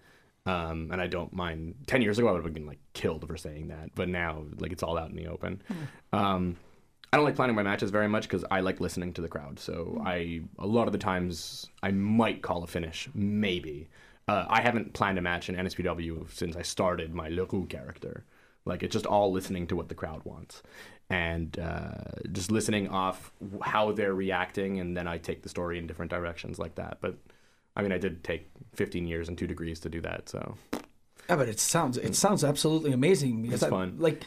um, 0.46 0.90
and 0.92 1.02
I 1.02 1.08
don't 1.08 1.34
mind. 1.34 1.76
Ten 1.88 2.02
years 2.02 2.20
ago, 2.20 2.28
I 2.28 2.32
would 2.34 2.44
have 2.44 2.54
been 2.54 2.68
like 2.68 2.80
killed 2.94 3.26
for 3.28 3.38
saying 3.38 3.70
that, 3.70 3.96
but 3.96 4.10
now 4.10 4.44
like 4.58 4.72
it's 4.72 4.84
all 4.84 4.98
out 4.98 5.10
in 5.10 5.16
the 5.16 5.28
open. 5.28 5.62
Um, 6.12 6.58
I 7.12 7.18
don't 7.18 7.26
like 7.26 7.36
planning 7.36 7.56
my 7.56 7.62
matches 7.62 7.92
very 7.92 8.08
much 8.08 8.24
because 8.24 8.44
I 8.50 8.62
like 8.62 8.80
listening 8.80 9.14
to 9.14 9.22
the 9.22 9.28
crowd. 9.28 9.60
So 9.60 10.02
I 10.04 10.42
a 10.58 10.66
lot 10.66 10.88
of 10.88 10.94
the 10.94 10.98
times 11.00 11.70
I 11.84 11.92
might 11.92 12.42
call 12.42 12.64
a 12.64 12.68
finish, 12.68 13.08
maybe. 13.14 13.88
Uh, 14.28 14.46
I 14.50 14.62
haven't 14.62 14.94
planned 14.94 15.18
a 15.18 15.22
match 15.22 15.48
in 15.48 15.56
NSPW 15.56 16.32
since 16.32 16.56
I 16.56 16.62
started 16.62 17.14
my 17.14 17.30
Leroux 17.30 17.68
character. 17.68 18.26
Like 18.66 18.82
it's 18.82 18.94
just 18.94 19.06
all 19.06 19.32
listening 19.32 19.68
to 19.68 19.76
what 19.76 19.90
the 19.90 19.96
crowd 19.96 20.22
wants, 20.24 20.64
and 21.10 21.60
uh, 21.60 21.92
just 22.32 22.52
listening 22.52 22.88
off 22.90 23.32
how 23.62 23.92
they're 23.92 24.14
reacting, 24.14 24.80
and 24.80 24.96
then 24.98 25.08
I 25.08 25.18
take 25.18 25.44
the 25.44 25.50
story 25.50 25.78
in 25.78 25.88
different 25.88 26.12
directions 26.12 26.60
like 26.60 26.76
that. 26.76 26.98
But 27.02 27.16
I 27.76 27.82
mean, 27.82 27.92
I 27.92 27.98
did 27.98 28.24
take 28.24 28.50
15 28.74 29.08
years 29.08 29.28
and 29.28 29.38
two 29.38 29.48
degrees 29.48 29.80
to 29.82 29.90
do 29.90 30.02
that, 30.02 30.30
so 30.30 30.56
Yeah, 31.30 31.36
but 31.38 31.50
it 31.50 31.60
sounds 31.60 31.98
it 31.98 32.16
sounds 32.16 32.44
absolutely 32.44 32.92
amazing 32.92 33.52
It's 33.52 33.64
I- 33.64 33.70
fun. 33.70 33.96
like 34.00 34.24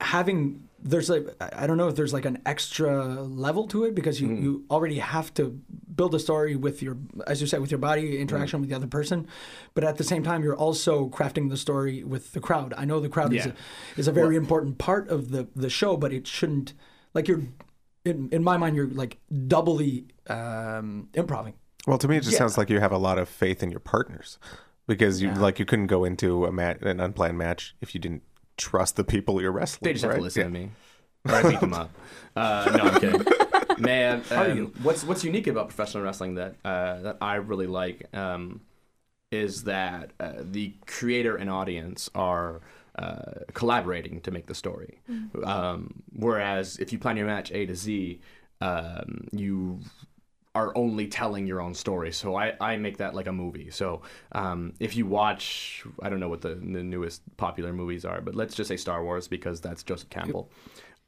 having 0.00 0.68
there's 0.86 1.08
like 1.08 1.26
I 1.40 1.66
don't 1.66 1.78
know 1.78 1.88
if 1.88 1.94
there's 1.96 2.12
like 2.12 2.26
an 2.26 2.38
extra 2.44 3.22
level 3.22 3.66
to 3.68 3.84
it 3.84 3.94
because 3.94 4.20
you, 4.20 4.28
Mm. 4.28 4.42
you 4.42 4.64
already 4.70 4.98
have 4.98 5.32
to 5.34 5.58
build 5.96 6.14
a 6.14 6.18
story 6.18 6.56
with 6.56 6.82
your 6.82 6.96
as 7.26 7.40
you 7.40 7.46
said 7.46 7.60
with 7.62 7.70
your 7.70 7.78
body 7.78 8.18
interaction 8.20 8.58
Mm. 8.58 8.62
with 8.62 8.68
the 8.70 8.76
other 8.76 8.86
person, 8.86 9.26
but 9.72 9.82
at 9.84 9.96
the 9.96 10.04
same 10.04 10.22
time 10.22 10.42
you're 10.42 10.56
also 10.56 11.08
crafting 11.08 11.48
the 11.48 11.56
story 11.56 12.04
with 12.04 12.32
the 12.32 12.40
crowd. 12.40 12.74
I 12.76 12.84
know 12.84 13.00
the 13.00 13.08
crowd 13.08 13.32
is 13.32 13.46
a, 13.46 13.54
is 13.96 14.08
a 14.08 14.12
very 14.12 14.36
important 14.36 14.76
part 14.78 15.08
of 15.08 15.30
the 15.30 15.46
the 15.56 15.70
show, 15.70 15.96
but 15.96 16.12
it 16.12 16.26
shouldn't 16.26 16.74
like 17.14 17.28
you're 17.28 17.42
in 18.04 18.28
in 18.30 18.44
my 18.44 18.56
mind 18.58 18.76
you're 18.76 18.88
like 18.88 19.18
doubly 19.48 20.04
um, 20.28 21.08
improving. 21.14 21.54
Well, 21.86 21.98
to 21.98 22.08
me, 22.08 22.16
it 22.16 22.20
just 22.20 22.32
Yeah. 22.32 22.38
sounds 22.40 22.56
like 22.58 22.68
you 22.70 22.80
have 22.80 22.92
a 22.92 22.98
lot 22.98 23.18
of 23.18 23.28
faith 23.28 23.62
in 23.62 23.70
your 23.70 23.80
partners 23.80 24.38
because 24.86 25.22
you 25.22 25.30
like 25.32 25.58
you 25.58 25.64
couldn't 25.64 25.86
go 25.86 26.04
into 26.04 26.44
a 26.44 26.52
mat 26.52 26.82
an 26.82 27.00
unplanned 27.00 27.38
match 27.38 27.74
if 27.80 27.94
you 27.94 28.00
didn't 28.00 28.22
trust 28.56 28.96
the 28.96 29.04
people 29.04 29.40
you're 29.40 29.52
wrestling. 29.52 29.88
They 29.88 29.92
just 29.92 30.02
have 30.04 30.12
right? 30.12 30.18
to 30.18 30.22
listen 30.22 30.40
Yeah. 30.40 30.46
to 30.46 30.52
me. 30.52 30.70
Or 31.26 31.34
I 31.34 31.50
beat 31.50 31.60
them 31.60 31.74
up. 31.74 31.90
Uh, 32.36 32.72
no, 32.76 32.84
I'm 32.90 33.00
kidding. 33.00 33.24
Man, 33.78 34.20
um, 34.32 34.72
what's 34.82 35.04
what's 35.04 35.22
unique 35.22 35.46
about 35.46 35.68
professional 35.68 36.02
wrestling 36.02 36.34
that 36.34 36.56
uh, 36.64 37.00
that 37.02 37.18
I 37.20 37.36
really 37.36 37.68
like 37.68 38.08
um, 38.12 38.60
is 39.30 39.62
that 39.64 40.10
uh, 40.18 40.32
the 40.40 40.74
creator 40.86 41.36
and 41.36 41.48
audience 41.48 42.10
are 42.12 42.60
uh, 42.98 43.42
collaborating 43.52 44.20
to 44.22 44.32
make 44.32 44.46
the 44.46 44.54
story. 44.56 45.00
Um, 45.44 46.02
whereas 46.12 46.76
if 46.78 46.92
you 46.92 46.98
plan 46.98 47.16
your 47.16 47.26
match 47.26 47.52
A 47.52 47.66
to 47.66 47.76
Z, 47.76 48.20
um, 48.60 49.28
you 49.30 49.78
are 50.54 50.72
only 50.76 51.08
telling 51.08 51.46
your 51.46 51.60
own 51.60 51.74
story. 51.74 52.12
So 52.12 52.36
I, 52.36 52.54
I 52.60 52.76
make 52.76 52.98
that 52.98 53.14
like 53.14 53.26
a 53.26 53.32
movie. 53.32 53.70
So 53.70 54.02
um, 54.32 54.72
if 54.78 54.96
you 54.96 55.04
watch, 55.04 55.84
I 56.00 56.08
don't 56.08 56.20
know 56.20 56.28
what 56.28 56.42
the, 56.42 56.54
the 56.54 56.82
newest 56.82 57.22
popular 57.36 57.72
movies 57.72 58.04
are, 58.04 58.20
but 58.20 58.34
let's 58.34 58.54
just 58.54 58.68
say 58.68 58.76
Star 58.76 59.02
Wars 59.02 59.26
because 59.26 59.60
that's 59.60 59.82
Joseph 59.82 60.10
Campbell. 60.10 60.50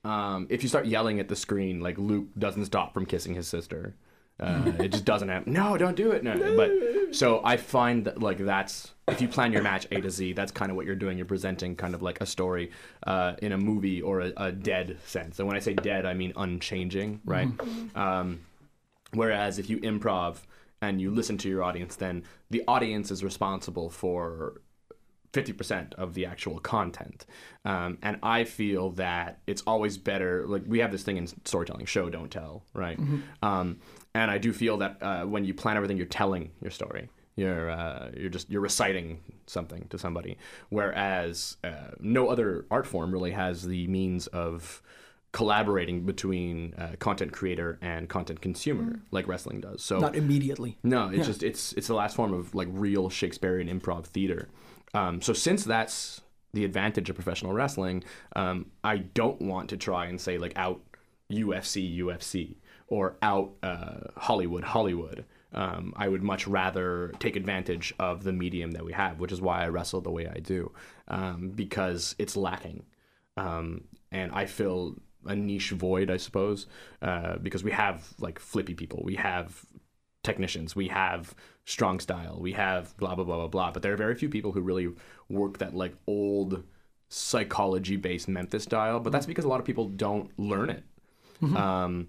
Um, 0.05 0.47
if 0.51 0.63
you 0.63 0.69
start 0.69 0.87
yelling 0.87 1.21
at 1.21 1.29
the 1.29 1.37
screen, 1.37 1.81
like 1.81 1.99
Luke 1.99 2.27
doesn't 2.39 2.65
stop 2.67 2.93
from 2.93 3.07
kissing 3.07 3.35
his 3.35 3.47
sister. 3.47 3.95
Uh, 4.39 4.73
it 4.79 4.93
just 4.93 5.05
doesn't 5.05 5.29
happen. 5.29 5.53
No, 5.53 5.77
don't 5.77 5.97
do 5.97 6.11
it. 6.11 6.25
No, 6.25 6.37
but 6.57 7.15
so 7.15 7.41
I 7.45 7.57
find 7.57 8.05
that 8.05 8.21
like 8.21 8.39
that's 8.39 8.93
if 9.09 9.21
you 9.21 9.29
plan 9.29 9.53
your 9.53 9.63
match 9.63 9.87
A 9.93 10.01
to 10.01 10.11
Z, 10.11 10.33
that's 10.33 10.53
kind 10.53 10.71
of 10.71 10.77
what 10.77 10.87
you're 10.87 10.97
doing. 10.97 11.17
You're 11.17 11.27
presenting 11.27 11.77
kind 11.77 11.95
of 11.95 12.03
like 12.03 12.21
a 12.21 12.27
story 12.27 12.73
uh, 13.07 13.35
in 13.41 13.53
a 13.53 13.59
movie 13.59 14.03
or 14.03 14.21
a, 14.21 14.33
a 14.37 14.53
dead 14.53 14.99
sense. 15.07 15.39
And 15.39 15.47
when 15.47 15.57
I 15.57 15.61
say 15.61 15.75
dead, 15.75 16.05
I 16.05 16.15
mean 16.15 16.33
unchanging, 16.37 17.21
right? 17.25 17.49
Um, 17.95 18.41
Whereas 19.17 19.59
if 19.59 19.69
you 19.71 19.79
improv 19.81 20.37
and 20.81 21.01
you 21.01 21.11
listen 21.11 21.39
to 21.39 21.49
your 21.49 21.63
audience, 21.63 21.97
then 21.97 22.25
the 22.51 22.63
audience 22.69 23.11
is 23.11 23.25
responsible 23.25 23.91
for 23.91 24.61
50% 25.33 25.95
of 25.95 26.15
the 26.15 26.25
actual 26.27 26.59
content. 26.61 27.27
Um, 27.65 27.99
and 28.03 28.19
I 28.23 28.45
feel 28.45 28.91
that 28.93 29.41
it's 29.47 29.63
always 29.67 29.99
better. 29.99 30.47
Like, 30.47 30.63
we 30.67 30.79
have 30.79 30.93
this 30.93 31.03
thing 31.03 31.17
in 31.17 31.27
storytelling 31.45 31.87
show, 31.87 32.09
don't 32.09 32.31
tell, 32.31 32.63
right? 32.73 32.99
Um, 33.43 33.81
and 34.15 34.31
I 34.31 34.39
do 34.39 34.53
feel 34.53 34.79
that 34.79 35.03
uh, 35.03 35.25
when 35.25 35.45
you 35.45 35.53
plan 35.53 35.77
everything, 35.77 35.97
you're 35.97 36.07
telling 36.07 36.53
your 36.63 36.71
story. 36.71 37.11
You're 37.37 37.69
uh, 37.71 38.13
you're 38.17 38.31
just 38.31 38.49
you're 38.51 38.63
reciting 38.63 39.21
something 39.47 39.87
to 39.91 39.99
somebody, 39.99 40.39
whereas 40.71 41.59
uh, 41.63 41.91
no 42.01 42.29
other 42.29 42.65
art 42.71 42.87
form 42.87 43.13
really 43.13 43.33
has 43.33 43.67
the 43.67 43.87
means 43.89 44.27
of 44.29 44.81
collaborating 45.37 46.01
between 46.01 46.73
uh, 46.79 46.93
content 46.99 47.31
creator 47.31 47.79
and 47.83 48.09
content 48.09 48.41
consumer 48.41 48.99
like 49.11 49.29
wrestling 49.29 49.61
does. 49.61 49.83
So 49.83 49.99
Not 49.99 50.17
immediately. 50.17 50.79
no, 50.83 51.11
it's 51.11 51.27
just 51.27 51.43
it's 51.43 51.75
it's 51.75 51.89
the 51.89 51.95
last 51.95 52.17
form 52.17 52.33
of 52.33 52.55
like 52.55 52.69
real 52.71 53.11
Shakespearean 53.11 53.69
improv 53.69 54.07
theater. 54.07 54.49
Um, 54.95 55.21
so 55.21 55.35
since 55.35 55.63
that's 55.63 56.23
the 56.55 56.65
advantage 56.65 57.11
of 57.11 57.17
professional 57.17 57.53
wrestling, 57.53 58.03
um, 58.35 58.71
I 58.83 58.97
don't 58.97 59.43
want 59.43 59.69
to 59.71 59.77
try 59.77 60.07
and 60.07 60.19
say 60.19 60.39
like 60.39 60.55
out 60.57 60.81
UFC 61.31 61.99
UFC 61.99 62.57
or 62.89 63.19
out 63.21 63.53
uh, 63.63 64.09
Hollywood 64.17 64.65
Hollywood. 64.65 65.27
Um, 65.53 65.93
I 65.99 66.09
would 66.09 66.23
much 66.23 66.47
rather 66.47 67.13
take 67.19 67.37
advantage 67.37 67.93
of 67.99 68.25
the 68.25 68.33
medium 68.33 68.71
that 68.71 68.87
we 68.87 68.95
have, 68.95 69.21
which 69.21 69.33
is 69.33 69.43
why 69.43 69.65
I 69.65 69.69
wrestle 69.69 70.01
the 70.01 70.11
way 70.11 70.27
I 70.27 70.39
do, 70.41 70.73
um, 71.09 71.51
because 71.51 72.15
it's 72.19 72.37
lacking, 72.37 72.85
um, 73.37 73.85
and 74.11 74.33
I 74.33 74.47
feel 74.47 74.97
a 75.27 75.37
niche 75.37 75.71
void, 75.71 76.11
I 76.11 76.17
suppose, 76.17 76.67
uh, 77.03 77.37
because 77.39 77.65
we 77.65 77.71
have 77.71 78.15
like 78.19 78.39
flippy 78.39 78.75
people, 78.75 79.03
we 79.05 79.17
have 79.17 79.65
technicians, 80.25 80.75
we 80.75 80.89
have 80.89 81.35
strong 81.65 82.01
style, 82.01 82.39
we 82.41 82.53
have 82.53 82.97
blah 82.97 83.15
blah 83.15 83.25
blah 83.25 83.37
blah 83.37 83.49
blah. 83.49 83.71
But 83.71 83.83
there 83.83 83.93
are 83.93 83.97
very 83.97 84.15
few 84.15 84.29
people 84.29 84.53
who 84.53 84.61
really 84.61 84.89
work 85.29 85.59
that 85.59 85.75
like 85.75 85.95
old 86.07 86.65
psychology 87.09 87.97
based 87.97 88.29
Memphis 88.29 88.65
style. 88.65 89.01
But 89.01 89.13
that's 89.13 89.27
because 89.27 89.45
a 89.45 89.49
lot 89.49 89.61
of 89.61 89.67
people 89.67 89.89
don't 89.89 90.31
learn 90.39 90.71
it. 90.71 90.85
Um, 91.57 92.09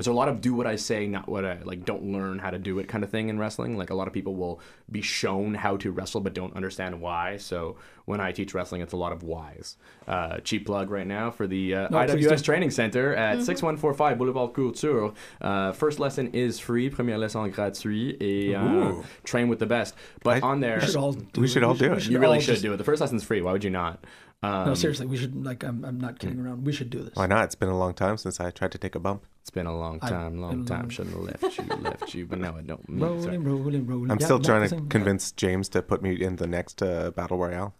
there's 0.00 0.06
a 0.06 0.12
lot 0.14 0.30
of 0.30 0.40
do 0.40 0.54
what 0.54 0.66
I 0.66 0.76
say, 0.76 1.06
not 1.06 1.28
what 1.28 1.44
I 1.44 1.58
like. 1.62 1.84
Don't 1.84 2.04
learn 2.10 2.38
how 2.38 2.48
to 2.48 2.58
do 2.58 2.78
it 2.78 2.88
kind 2.88 3.04
of 3.04 3.10
thing 3.10 3.28
in 3.28 3.38
wrestling. 3.38 3.76
Like 3.76 3.90
a 3.90 3.94
lot 3.94 4.06
of 4.06 4.14
people 4.14 4.34
will 4.34 4.58
be 4.90 5.02
shown 5.02 5.52
how 5.52 5.76
to 5.76 5.92
wrestle 5.92 6.22
but 6.22 6.32
don't 6.32 6.56
understand 6.56 6.98
why. 7.02 7.36
So 7.36 7.76
when 8.06 8.18
I 8.18 8.32
teach 8.32 8.54
wrestling, 8.54 8.80
it's 8.80 8.94
a 8.94 8.96
lot 8.96 9.12
of 9.12 9.22
whys. 9.22 9.76
Uh, 10.08 10.38
cheap 10.38 10.64
plug 10.64 10.88
right 10.90 11.06
now 11.06 11.30
for 11.30 11.46
the 11.46 11.74
uh, 11.74 11.88
No. 11.90 11.98
IWS 11.98 12.42
Training 12.42 12.70
Center 12.70 13.14
at 13.14 13.42
6145 13.42 14.16
Boulevard 14.16 14.54
Couture. 14.54 15.12
Uh, 15.38 15.72
first 15.72 16.00
lesson 16.00 16.28
is 16.32 16.58
free, 16.58 16.88
première 16.88 17.18
leçon 17.18 17.52
gratuit, 17.52 18.16
et 18.22 18.54
uh, 18.54 19.02
train 19.22 19.48
with 19.50 19.58
the 19.58 19.66
best. 19.66 19.94
But 20.24 20.42
I- 20.42 20.46
on 20.46 20.60
there, 20.60 20.78
We 20.80 20.86
should 20.86 20.96
all 20.96 21.12
do 21.12 21.40
We 21.42 21.44
it. 21.46 21.50
should 21.50 21.62
all 21.62 21.74
do 21.74 21.92
it. 21.92 22.06
you 22.08 22.18
really 22.18 22.36
all 22.38 22.40
should 22.40 22.52
just- 22.52 22.62
do 22.62 22.72
it. 22.72 22.78
The 22.78 22.84
first 22.84 23.02
lesson's 23.02 23.22
free. 23.22 23.42
Why 23.42 23.52
would 23.52 23.64
you 23.64 23.70
not? 23.70 24.02
Um, 24.42 24.68
No, 24.68 24.74
seriously, 24.74 25.04
we 25.06 25.16
should 25.18 25.44
like 25.44 25.62
I'm, 25.64 25.84
I'm 25.84 26.00
not 26.00 26.18
kidding 26.18 26.40
around. 26.40 26.64
We 26.64 26.72
should 26.72 26.88
do 26.88 27.02
this. 27.02 27.14
Why 27.14 27.26
not? 27.26 27.44
It's 27.44 27.54
been 27.54 27.68
a 27.68 27.76
long 27.78 27.92
time 27.92 28.16
since 28.16 28.40
I 28.40 28.50
tried 28.50 28.72
to 28.72 28.78
take 28.78 28.94
a 28.94 28.98
bump. 29.00 29.26
It's 29.42 29.50
been 29.50 29.66
a 29.66 29.76
long 29.76 29.98
I- 30.02 30.08
time, 30.08 30.40
long 30.40 30.64
time. 30.64 30.80
long- 30.82 30.88
Shouldn't 30.90 31.14
have 31.14 31.42
left 31.42 31.58
you, 31.58 31.64
left 31.82 32.14
you, 32.14 32.26
but 32.26 32.38
now 32.38 32.56
I 32.56 32.62
don't. 32.62 32.88
mean- 32.88 33.00
sorry. 33.22 33.36
Rolling, 33.36 33.44
rolling, 33.64 33.86
rolling. 33.86 34.10
I'm 34.10 34.18
Yeah, 34.18 34.24
still 34.26 34.40
trying 34.40 34.62
to 34.62 34.68
same. 34.70 34.88
convince 34.88 35.32
James 35.32 35.68
to 35.70 35.82
put 35.82 36.00
me 36.02 36.14
in 36.22 36.36
the 36.36 36.46
next 36.46 36.82
uh, 36.82 37.10
battle 37.10 37.36
royale. 37.38 37.74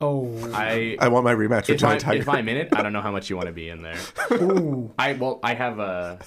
Oh. 0.00 0.30
I 0.54 0.96
I 1.00 1.08
want 1.08 1.24
my 1.24 1.34
rematch 1.34 1.68
with 1.68 1.70
if, 1.70 1.84
I, 1.84 1.96
Johnny 1.98 2.18
if 2.20 2.26
Tiger. 2.26 2.30
I'm 2.38 2.48
in 2.48 2.56
it, 2.58 2.68
I 2.76 2.82
don't 2.82 2.92
know 2.92 3.00
how 3.00 3.10
much 3.10 3.28
you 3.30 3.36
want 3.36 3.46
to 3.46 3.52
be 3.52 3.68
in 3.70 3.82
there. 3.82 3.98
Ooh. 4.32 4.92
I 4.98 5.14
well, 5.14 5.40
I 5.42 5.54
have 5.54 5.78
a. 5.78 6.18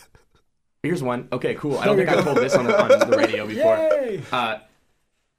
Here's 0.83 1.03
one. 1.03 1.27
Okay, 1.31 1.53
cool. 1.55 1.77
I 1.77 1.85
don't 1.85 1.97
There 1.97 2.05
think 2.07 2.15
you 2.17 2.21
I 2.23 2.25
told 2.33 2.37
this 2.43 2.55
on 2.55 2.65
the, 2.65 2.81
on 3.03 3.09
the 3.11 3.17
radio 3.17 3.45
before. 3.53 3.75
Yay! 3.77 4.21
Uh, 4.31 4.57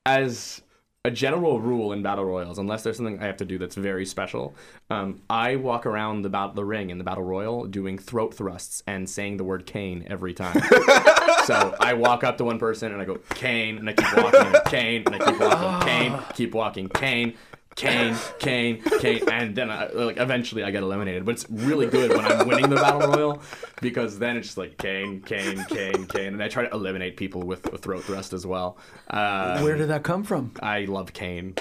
as 0.07 0.63
a 1.07 1.11
general 1.11 1.61
rule 1.61 1.95
in 1.95 2.03
battle 2.03 2.27
royals, 2.27 2.59
unless 2.59 2.83
there's 2.83 2.99
something 2.99 3.19
I 3.21 3.25
have 3.25 3.39
to 3.39 3.47
do 3.47 3.57
that's 3.57 3.75
very 3.75 4.05
special, 4.05 4.55
um, 4.91 5.23
I 5.31 5.57
walk 5.57 5.87
around 5.87 6.23
the 6.23 6.29
bat- 6.29 6.55
the 6.55 6.65
ring 6.65 6.91
in 6.91 6.99
the 6.99 7.05
battle 7.05 7.25
royal 7.25 7.65
doing 7.65 7.97
throat 7.97 8.35
thrusts 8.35 8.83
and 8.87 9.09
saying 9.09 9.39
the 9.39 9.45
word 9.45 9.65
Kane 9.65 10.07
every 10.11 10.35
time. 10.35 10.61
so 11.47 11.75
I 11.81 11.95
walk 11.95 12.23
up 12.23 12.37
to 12.37 12.45
one 12.45 12.59
person 12.59 12.93
and 12.93 13.01
I 13.01 13.07
go 13.07 13.19
Kane, 13.31 13.79
and 13.79 13.89
I 13.89 13.95
keep 13.95 14.15
walking, 14.15 14.61
Kane, 14.67 15.03
and 15.07 15.15
I 15.15 15.31
keep 15.31 15.41
walking, 15.41 15.89
Kane, 15.89 16.19
keep 16.35 16.55
walking, 16.55 16.89
Kane. 16.91 17.35
Kane, 17.77 18.17
Kane, 18.39 18.83
Kane, 18.99 19.23
and 19.31 19.55
then 19.55 19.71
I, 19.71 19.89
like 19.89 20.19
eventually 20.19 20.63
I 20.63 20.71
get 20.71 20.83
eliminated. 20.83 21.25
But 21.25 21.33
it's 21.37 21.47
really 21.49 21.87
good 21.87 22.11
when 22.11 22.25
I'm 22.25 22.47
winning 22.47 22.69
the 22.69 22.77
battle 22.77 23.11
royal 23.13 23.43
because 23.81 24.19
then 24.19 24.37
it's 24.37 24.49
just 24.49 24.59
like 24.59 24.77
Kane, 24.77 25.23
Kane, 25.23 25.65
Kane, 25.69 26.07
Kane, 26.07 26.35
and 26.35 26.43
I 26.43 26.49
try 26.49 26.67
to 26.67 26.71
eliminate 26.75 27.17
people 27.17 27.43
with 27.43 27.73
a 27.73 27.79
throat 27.79 28.05
thrust 28.05 28.33
as 28.33 28.47
well. 28.47 28.77
Uh, 29.09 29.61
Where 29.61 29.77
did 29.77 29.89
that 29.89 30.03
come 30.03 30.25
from? 30.25 30.53
I 30.61 30.85
love 30.85 31.13
Kane. 31.13 31.55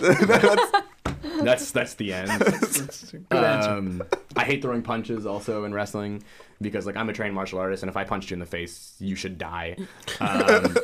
that's 1.41 1.71
that's 1.71 1.93
the 1.95 2.13
end. 2.13 2.31
Good. 3.29 3.37
Um, 3.43 4.03
I 4.35 4.43
hate 4.43 4.61
throwing 4.61 4.81
punches 4.81 5.25
also 5.25 5.63
in 5.63 5.73
wrestling 5.73 6.23
because 6.61 6.85
like 6.85 6.97
I'm 6.97 7.09
a 7.09 7.13
trained 7.13 7.35
martial 7.35 7.59
artist 7.59 7.83
and 7.83 7.89
if 7.89 7.97
I 7.97 8.03
punched 8.03 8.31
you 8.31 8.35
in 8.35 8.39
the 8.39 8.45
face, 8.45 8.95
you 8.99 9.15
should 9.15 9.37
die. 9.37 9.77
Um, 10.19 10.75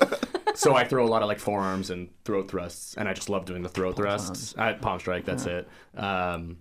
so 0.56 0.76
I 0.76 0.84
throw 0.86 1.06
a 1.06 1.08
lot 1.10 1.22
of 1.22 1.28
like 1.28 1.40
forearms 1.40 1.90
and 1.90 2.10
throat 2.24 2.50
thrusts, 2.50 2.96
and 2.96 3.08
I 3.08 3.14
just 3.14 3.30
love 3.30 3.46
doing 3.46 3.62
the 3.62 3.70
throat 3.70 3.96
thrusts. 3.96 4.56
Uh, 4.58 4.74
palm 4.74 5.00
strike, 5.00 5.26
that's 5.26 5.46
it. 5.46 5.68
Um, 5.96 6.58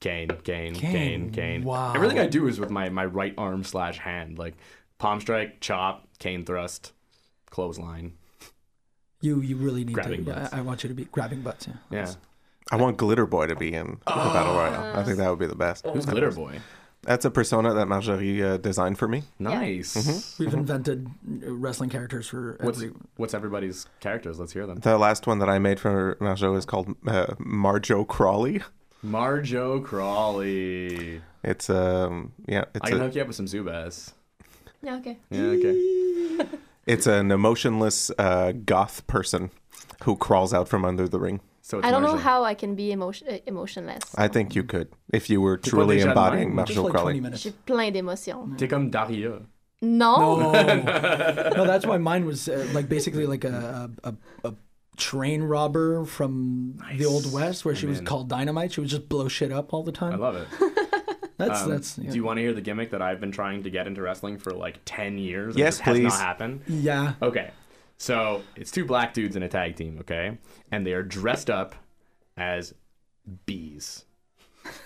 Kane, 0.00 0.28
Kane, 0.28 0.74
Kane, 0.74 0.74
Kane, 0.74 1.30
Kane. 1.30 1.64
wow. 1.64 1.94
Everything 1.94 2.18
I 2.18 2.26
do 2.26 2.46
is 2.46 2.60
with 2.60 2.70
my 2.70 2.88
my 2.90 3.04
right 3.06 3.34
arm 3.38 3.64
slash 3.64 3.98
hand, 3.98 4.38
like 4.38 4.54
palm 4.98 5.20
strike, 5.20 5.60
chop, 5.60 6.06
cane 6.18 6.44
thrust, 6.44 6.92
clothesline. 7.50 8.12
You 9.20 9.40
you 9.40 9.56
really 9.56 9.84
need 9.84 9.94
Grabbing 9.94 10.24
to. 10.26 10.32
butts. 10.32 10.52
I, 10.52 10.58
I 10.58 10.60
want 10.60 10.82
you 10.84 10.88
to 10.88 10.94
be 10.94 11.06
grabbing 11.06 11.40
butts. 11.40 11.66
Yeah. 11.66 11.74
Yeah. 11.90 12.12
I 12.70 12.76
want 12.76 12.96
Glitter 12.96 13.26
Boy 13.26 13.46
to 13.46 13.56
be 13.56 13.72
in 13.74 13.98
the 14.06 14.12
battle 14.12 14.54
royale. 14.54 14.98
I 14.98 15.02
think 15.04 15.18
that 15.18 15.28
would 15.30 15.38
be 15.38 15.46
the 15.46 15.54
best. 15.54 15.86
Who's 15.86 16.06
Glitter 16.06 16.30
Boy? 16.32 16.60
That's 17.06 17.24
a 17.24 17.30
persona 17.30 17.74
that 17.74 17.86
Marjorie 17.86 18.42
uh, 18.42 18.56
designed 18.56 18.98
for 18.98 19.08
me. 19.08 19.24
Nice. 19.38 20.38
We've 20.38 20.54
invented 20.54 21.06
uh, 21.06 21.52
wrestling 21.52 21.90
characters 21.90 22.26
for 22.26 22.56
What's 22.60 22.78
every. 22.78 22.94
what's 23.16 23.34
everybody's 23.34 23.86
characters? 24.00 24.38
Let's 24.38 24.52
hear 24.52 24.66
them. 24.66 24.78
The 24.78 24.98
last 24.98 25.26
one 25.26 25.38
that 25.40 25.48
I 25.48 25.58
made 25.58 25.78
for 25.80 26.16
Marjo 26.20 26.56
is 26.56 26.64
called 26.64 26.94
uh, 27.06 27.26
Marjo 27.38 28.06
Crawley. 28.06 28.62
Marjo 29.04 29.84
Crawley. 29.84 31.20
It's 31.42 31.68
um 31.68 32.32
yeah, 32.46 32.64
it's 32.74 32.84
I 32.84 32.88
can 32.90 33.00
a, 33.00 33.04
hook 33.04 33.14
you 33.14 33.20
up 33.20 33.26
with 33.28 33.36
some 33.36 33.46
Zubaz. 33.46 34.12
Yeah, 34.82 34.96
okay. 34.96 35.18
Yeah, 35.30 35.42
okay. 35.42 36.46
it's 36.86 37.06
an 37.06 37.30
emotionless 37.30 38.10
uh, 38.18 38.52
goth 38.52 39.06
person 39.06 39.50
who 40.04 40.16
crawls 40.16 40.52
out 40.54 40.68
from 40.68 40.84
under 40.84 41.08
the 41.08 41.18
ring. 41.18 41.40
So 41.66 41.78
it's 41.78 41.86
I 41.86 41.90
don't 41.90 42.02
know 42.02 42.18
how 42.18 42.44
I 42.44 42.52
can 42.52 42.74
be 42.74 42.92
emotion, 42.92 43.26
uh, 43.26 43.38
emotionless. 43.46 44.02
I 44.18 44.28
think 44.28 44.54
you 44.54 44.64
could 44.64 44.88
if 45.14 45.30
you 45.30 45.40
were 45.40 45.56
truly 45.56 45.96
peux 45.96 46.02
déjà 46.02 46.04
de 46.04 46.10
embodying 46.10 46.52
même? 46.52 46.66
Just 46.66 46.78
Marjo 46.78 46.84
like 46.84 46.92
20 46.92 46.92
Crawley. 46.92 47.20
minutes. 47.20 47.42
J'ai 47.42 47.52
plein 47.64 47.90
d'émotions. 47.90 48.54
T'es 48.58 48.68
comme 48.68 48.90
Daria. 48.90 49.40
Non. 49.80 50.38
No. 50.38 50.52
no, 51.56 51.64
that's 51.66 51.86
why 51.86 51.96
mine 51.96 52.26
was 52.26 52.50
uh, 52.50 52.66
like 52.74 52.90
basically 52.90 53.24
like 53.26 53.44
a, 53.44 53.90
a, 54.04 54.10
a, 54.10 54.14
a 54.50 54.54
train 54.98 55.42
robber 55.42 56.04
from 56.04 56.76
the 56.98 57.06
old 57.06 57.32
west, 57.32 57.64
where 57.64 57.74
she 57.74 57.86
was 57.86 58.00
in. 58.00 58.04
called 58.04 58.28
Dynamite. 58.28 58.72
She 58.72 58.80
would 58.80 58.90
just 58.90 59.08
blow 59.08 59.28
shit 59.28 59.50
up 59.50 59.72
all 59.72 59.82
the 59.82 59.92
time 59.92 60.12
I 60.12 60.16
love 60.16 60.36
it. 60.36 60.48
That's 61.38 61.62
Um, 61.62 61.70
that's 61.70 61.98
yeah. 61.98 62.10
Do 62.10 62.16
you 62.16 62.24
want 62.24 62.36
to 62.36 62.42
hear 62.42 62.52
the 62.52 62.60
gimmick 62.60 62.90
that 62.92 63.02
I've 63.02 63.20
been 63.20 63.32
trying 63.32 63.64
to 63.64 63.70
get 63.70 63.88
into 63.88 64.00
wrestling 64.02 64.38
for 64.38 64.52
like 64.52 64.78
10 64.84 65.18
years? 65.18 65.54
and 65.56 65.58
Yes, 65.58 65.78
just 65.78 65.82
has 65.86 65.98
not 66.00 66.12
happened? 66.20 66.60
yeah. 66.68 67.14
Okay. 67.22 67.50
So 67.96 68.42
it's 68.56 68.70
two 68.70 68.84
black 68.84 69.14
dudes 69.14 69.36
in 69.36 69.42
a 69.42 69.48
tag 69.48 69.76
team, 69.76 69.98
okay? 70.00 70.38
And 70.70 70.86
they 70.86 70.92
are 70.92 71.02
dressed 71.02 71.48
up 71.50 71.74
as 72.36 72.74
bees. 73.46 74.04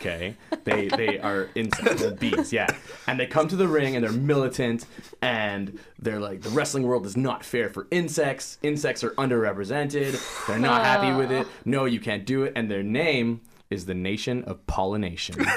Okay, 0.00 0.34
they 0.64 0.88
they 0.88 1.20
are 1.20 1.50
insects, 1.54 2.02
bees, 2.18 2.52
yeah. 2.52 2.66
And 3.06 3.18
they 3.18 3.26
come 3.26 3.46
to 3.46 3.54
the 3.54 3.68
ring 3.68 3.94
and 3.94 4.04
they're 4.04 4.10
militant, 4.10 4.86
and 5.22 5.78
they're 6.00 6.18
like, 6.18 6.42
the 6.42 6.50
wrestling 6.50 6.82
world 6.82 7.06
is 7.06 7.16
not 7.16 7.44
fair 7.44 7.68
for 7.68 7.86
insects. 7.92 8.58
Insects 8.64 9.04
are 9.04 9.10
underrepresented. 9.10 10.46
They're 10.48 10.58
not 10.58 10.84
happy 10.84 11.12
with 11.16 11.30
it. 11.30 11.46
No, 11.64 11.84
you 11.84 12.00
can't 12.00 12.24
do 12.26 12.42
it. 12.42 12.54
And 12.56 12.68
their 12.68 12.82
name 12.82 13.40
is 13.70 13.86
the 13.86 13.94
Nation 13.94 14.42
of 14.44 14.66
Pollination. 14.66 15.36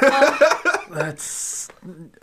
That's 0.93 1.69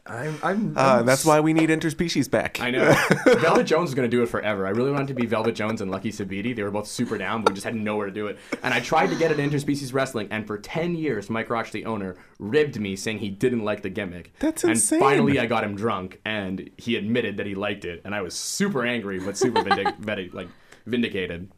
I'm 0.06 0.38
I'm, 0.42 0.76
Uh, 0.76 0.98
I'm 1.00 1.06
that's 1.06 1.24
why 1.24 1.40
we 1.40 1.52
need 1.52 1.70
interspecies 1.70 2.30
back. 2.30 2.60
I 2.60 2.70
know. 2.70 2.94
Velvet 3.26 3.64
Jones 3.64 3.88
is 3.90 3.94
going 3.94 4.08
to 4.08 4.16
do 4.16 4.22
it 4.22 4.26
forever. 4.28 4.66
I 4.66 4.70
really 4.70 4.90
wanted 4.90 5.08
to 5.08 5.14
be 5.14 5.26
Velvet 5.26 5.54
Jones 5.54 5.80
and 5.80 5.90
Lucky 5.90 6.10
Sabiti. 6.10 6.54
They 6.54 6.62
were 6.62 6.70
both 6.70 6.86
super 6.86 7.18
down, 7.18 7.42
but 7.42 7.52
we 7.52 7.54
just 7.54 7.64
had 7.64 7.74
nowhere 7.74 8.06
to 8.06 8.12
do 8.12 8.26
it. 8.26 8.38
And 8.62 8.72
I 8.74 8.80
tried 8.80 9.08
to 9.08 9.16
get 9.16 9.30
it 9.30 9.38
interspecies 9.38 9.92
wrestling, 9.92 10.28
and 10.30 10.46
for 10.46 10.58
10 10.58 10.94
years, 10.94 11.30
Mike 11.30 11.50
Roach, 11.50 11.70
the 11.72 11.84
owner, 11.86 12.16
ribbed 12.38 12.78
me 12.78 12.96
saying 12.96 13.18
he 13.18 13.30
didn't 13.30 13.64
like 13.64 13.82
the 13.82 13.90
gimmick. 13.90 14.32
That's 14.38 14.64
and 14.64 14.72
insane. 14.72 15.00
finally, 15.00 15.38
I 15.38 15.46
got 15.46 15.64
him 15.64 15.74
drunk, 15.74 16.20
and 16.24 16.70
he 16.76 16.96
admitted 16.96 17.36
that 17.38 17.46
he 17.46 17.54
liked 17.54 17.84
it. 17.84 18.02
And 18.04 18.14
I 18.14 18.20
was 18.22 18.34
super 18.34 18.84
angry, 18.84 19.18
but 19.18 19.36
super 19.36 19.62
vindic- 19.62 19.96
vindic- 20.00 20.34
like, 20.34 20.48
vindicated. 20.86 21.48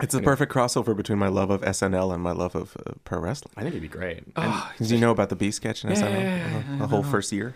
It's 0.00 0.12
the 0.14 0.20
perfect 0.20 0.52
crossover 0.52 0.94
between 0.96 1.18
my 1.18 1.28
love 1.28 1.50
of 1.50 1.62
SNL 1.62 2.12
and 2.12 2.22
my 2.22 2.32
love 2.32 2.54
of 2.54 2.76
uh, 2.86 2.92
pro 3.04 3.18
wrestling. 3.18 3.52
I 3.56 3.62
think 3.62 3.72
it'd 3.74 3.82
be 3.82 3.88
great. 3.88 4.24
Ah. 4.36 4.72
Did 4.78 4.90
you 4.90 4.98
know 4.98 5.10
about 5.10 5.30
the 5.30 5.36
B 5.36 5.50
sketch 5.50 5.84
in 5.84 5.90
SNL? 5.90 6.00
yeah, 6.00 6.36
yeah, 6.36 6.74
Uh, 6.74 6.78
the 6.78 6.86
whole 6.88 7.02
first 7.02 7.32
year. 7.32 7.54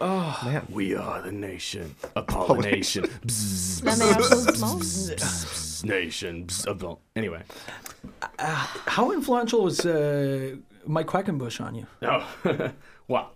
And 0.00 0.68
we 0.68 0.94
are 0.94 1.20
the 1.22 1.32
nation 1.32 1.96
of 2.14 2.26
pollination. 2.34 3.02
Du 3.26 4.60
monde. 4.60 4.80
bzzz, 4.80 5.84
nation. 5.84 6.46
the- 6.46 6.96
Anyway. 7.16 7.42
How 8.38 9.10
influential 9.12 9.64
was 9.64 9.84
uh, 9.84 10.54
Mike 10.86 11.06
Quackenbush 11.08 11.60
on 11.60 11.74
you? 11.74 11.86
Oh, 12.02 12.24
wow. 13.08 13.30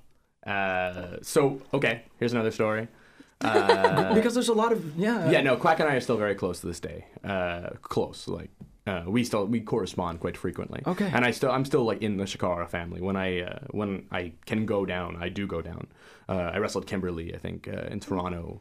Uh, 0.47 1.17
so 1.23 1.61
okay, 1.75 2.03
here's 2.19 2.33
another 2.33 2.53
story. 2.53 2.87
Uh, 3.41 4.15
because 4.15 4.35
there's 4.35 4.49
a 4.49 4.55
lot 4.55 4.73
of 4.73 4.99
yeah. 4.99 5.31
yeah, 5.31 5.41
no, 5.41 5.57
Quack 5.57 5.81
and 5.81 5.89
I 5.89 5.95
are 5.95 6.01
still 6.01 6.17
very 6.17 6.35
close 6.35 6.61
to 6.61 6.67
this 6.67 6.81
day. 6.81 7.07
Uh, 7.23 7.71
close, 7.83 8.27
like 8.27 8.51
uh, 8.87 9.05
we 9.07 9.23
still 9.25 9.47
we 9.47 9.61
correspond 9.61 10.21
quite 10.21 10.37
frequently. 10.37 10.83
Okay. 10.87 11.11
And 11.13 11.25
I 11.25 11.31
still 11.31 11.51
I'm 11.51 11.65
still 11.65 11.85
like 11.85 12.03
in 12.03 12.17
the 12.17 12.25
Chikara 12.25 12.69
family. 12.69 13.01
When 13.01 13.17
I 13.17 13.43
uh, 13.43 13.59
when 13.71 14.07
I 14.11 14.33
can 14.47 14.67
go 14.67 14.85
down, 14.85 15.17
I 15.21 15.29
do 15.29 15.47
go 15.47 15.63
down. 15.63 15.87
Uh, 16.29 16.51
I 16.55 16.59
wrestled 16.59 16.87
Kimber 16.87 17.13
Lee, 17.13 17.33
I 17.35 17.39
think, 17.39 17.69
uh, 17.69 17.93
in 17.93 18.01
Toronto. 18.01 18.61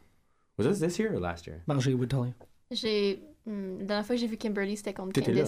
Was 0.56 0.66
this 0.66 0.78
this 0.80 0.98
year 0.98 1.14
or 1.14 1.20
last 1.20 1.46
year? 1.46 1.62
Margie 1.66 1.94
would 1.94 2.10
tell 2.10 2.26
you. 2.26 2.34
J'ai. 2.70 3.20
hmm, 3.46 3.78
la 3.80 3.86
dernière 3.86 4.06
fois 4.06 4.16
que 4.16 4.20
j'ai 4.20 4.26
vu 4.26 4.36
Kimber 4.36 4.64
Lee, 4.64 4.76
c'était 4.76 4.92
contre 4.92 5.12
T'étais 5.12 5.32
là. 5.32 5.44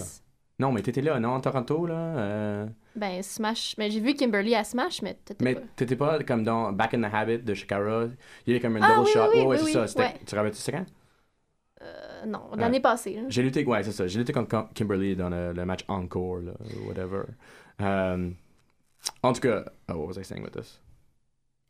Non, 0.61 0.71
mais 0.71 0.81
t'étais 0.81 1.01
là, 1.01 1.19
non, 1.19 1.35
à 1.35 1.41
Toronto 1.41 1.85
là. 1.87 1.95
euh, 1.95 2.67
Ben, 2.95 3.23
Smash. 3.23 3.75
Mais 3.79 3.89
j'ai 3.89 3.99
vu 3.99 4.13
Kimberly 4.13 4.53
à 4.55 4.63
Smash, 4.63 5.01
mais 5.01 5.15
t'étais 5.25 5.43
Mais 5.43 5.55
pas. 5.55 5.61
t'étais 5.75 5.95
pas 5.95 6.23
comme 6.23 6.43
dans 6.43 6.71
Back 6.71 6.93
in 6.93 7.01
the 7.01 7.11
Habit 7.13 7.39
de 7.39 7.53
Shikara. 7.53 8.05
Il 8.45 8.53
y 8.53 8.55
avait 8.55 8.59
comme 8.61 8.75
un 8.77 8.81
Ah, 8.83 8.95
double 8.97 9.07
oui, 9.07 9.11
shot. 9.13 9.29
oui, 9.33 9.41
ouais, 9.41 9.57
c'est 9.57 9.63
oui, 9.63 9.73
ça. 9.89 9.99
Ouais. 9.99 10.13
Tu 10.19 10.25
te 10.25 10.35
rappelles-tu 10.35 10.57
c'est 10.59 10.71
quand? 10.71 10.85
Euh, 11.81 12.25
non, 12.27 12.51
l'année 12.55 12.79
passée. 12.79 13.15
là. 13.15 13.21
J'ai 13.27 13.41
lutté, 13.41 13.65
ouais, 13.65 13.81
c'est 13.83 13.91
ça. 13.91 14.05
J'ai 14.07 14.19
lutté 14.19 14.33
contre 14.33 14.49
Kim- 14.49 14.67
Kimberly 14.75 15.15
dans 15.15 15.29
le, 15.29 15.51
le 15.51 15.65
match 15.65 15.81
encore, 15.87 16.37
là, 16.37 16.51
ou 16.79 16.87
whatever. 16.87 17.23
Um, 17.79 18.35
en 19.23 19.33
tout 19.33 19.41
cas, 19.41 19.65
oh, 19.89 19.93
what 19.95 20.07
was 20.09 20.17
I 20.19 20.23
saying 20.23 20.43
with 20.43 20.53
this? 20.53 20.79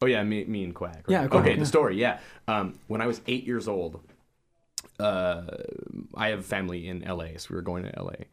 Oh 0.02 0.08
yeah, 0.08 0.22
me, 0.26 0.44
me 0.46 0.66
and 0.66 0.74
Quack. 0.74 0.96
right? 0.96 1.10
Yeah, 1.10 1.28
Quack, 1.28 1.42
okay, 1.42 1.52
yeah. 1.54 1.60
the 1.60 1.66
story. 1.66 1.96
Yeah. 1.98 2.20
Um, 2.50 2.74
when 2.88 3.00
I 3.02 3.08
was 3.08 3.22
eight 3.28 3.46
years 3.48 3.70
old, 3.70 4.02
uh, 5.00 5.44
I 6.18 6.28
have 6.30 6.46
family 6.46 6.90
in 6.90 7.04
LA, 7.08 7.38
so 7.38 7.48
we 7.52 7.56
were 7.56 7.62
going 7.62 7.84
to 7.84 7.92
LA. 8.04 8.26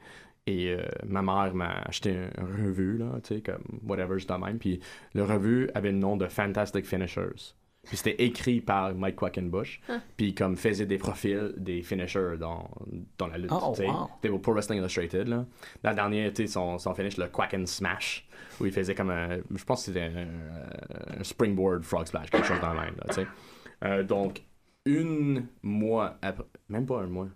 Et 0.48 0.70
euh, 0.70 0.80
ma 1.06 1.20
mère 1.20 1.54
m'a 1.54 1.82
acheté 1.84 2.16
un 2.16 2.46
revue, 2.46 2.96
là, 2.96 3.20
tu 3.22 3.34
sais, 3.34 3.42
comme 3.42 3.80
whatever, 3.87 4.16
de 4.16 4.44
même. 4.46 4.58
Puis 4.58 4.80
le 5.12 5.22
revue 5.22 5.68
avait 5.74 5.92
le 5.92 5.98
nom 5.98 6.16
de 6.16 6.26
Fantastic 6.26 6.87
Finishers. 6.87 7.52
Puis 7.84 7.98
c'était 7.98 8.24
écrit 8.24 8.62
par 8.62 8.94
Mike 8.94 9.16
Quackenbush. 9.16 9.82
Puis 10.16 10.34
comme 10.34 10.56
faisait 10.56 10.87
des 10.87 10.96
profils 10.96 11.52
des 11.58 11.82
finishers 11.82 12.37
dans, 12.40 12.70
dans 13.18 13.26
la 13.26 13.37
lutte. 13.37 13.52
Oh, 13.52 13.72
tu 13.74 13.82
sais. 13.82 13.88
wow. 13.88 14.08
C'était 14.22 14.38
pour 14.38 14.54
Wrestling 14.54 14.78
Illustrated. 14.78 15.28
Là. 15.28 15.44
La 15.82 15.92
dernière, 15.92 16.32
tu 16.32 16.46
sais, 16.46 16.52
son, 16.52 16.78
son 16.78 16.94
finish, 16.94 17.18
le 17.18 17.28
Quack 17.28 17.52
and 17.52 17.66
Smash, 17.66 18.26
où 18.58 18.64
il 18.64 18.72
faisait 18.72 18.94
comme 18.94 19.11
un. 19.11 19.37
Je 19.54 19.64
pense 19.64 19.80
que 19.80 19.92
c'était 19.92 20.11
un, 20.14 21.20
un 21.20 21.22
springboard 21.24 21.82
frog 21.82 22.06
splash, 22.06 22.30
quelque 22.30 22.46
chose 22.46 22.61
dans 22.61 22.72
le 22.72 22.80
même. 22.80 22.94
Là, 22.96 23.04
tu 23.08 23.14
sais. 23.16 23.26
Euh, 23.84 24.02
donc, 24.02 24.42
une 24.87 25.46
mois 25.62 26.16
après. 26.22 26.46
Même 26.70 26.87
pas 26.87 27.00
un 27.00 27.06
mois. 27.06 27.28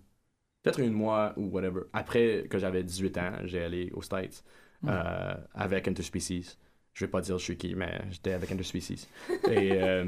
Peut-être 0.62 0.80
une 0.80 0.92
mois 0.92 1.32
ou 1.36 1.46
whatever. 1.46 1.82
Après 1.92 2.46
que 2.48 2.58
j'avais 2.58 2.84
18 2.84 3.18
ans, 3.18 3.32
j'ai 3.44 3.62
allé 3.64 3.90
aux 3.94 4.02
States 4.02 4.44
euh, 4.86 5.34
avec 5.54 5.88
Interspecies. 5.88 6.56
Je 6.94 7.04
vais 7.04 7.10
pas 7.10 7.20
dire 7.20 7.38
je 7.38 7.44
suis 7.44 7.56
qui, 7.56 7.74
mais 7.74 8.00
j'étais 8.10 8.32
avec 8.32 8.52
Interspecies. 8.52 9.08
Et 9.50 9.72
euh, 9.82 10.04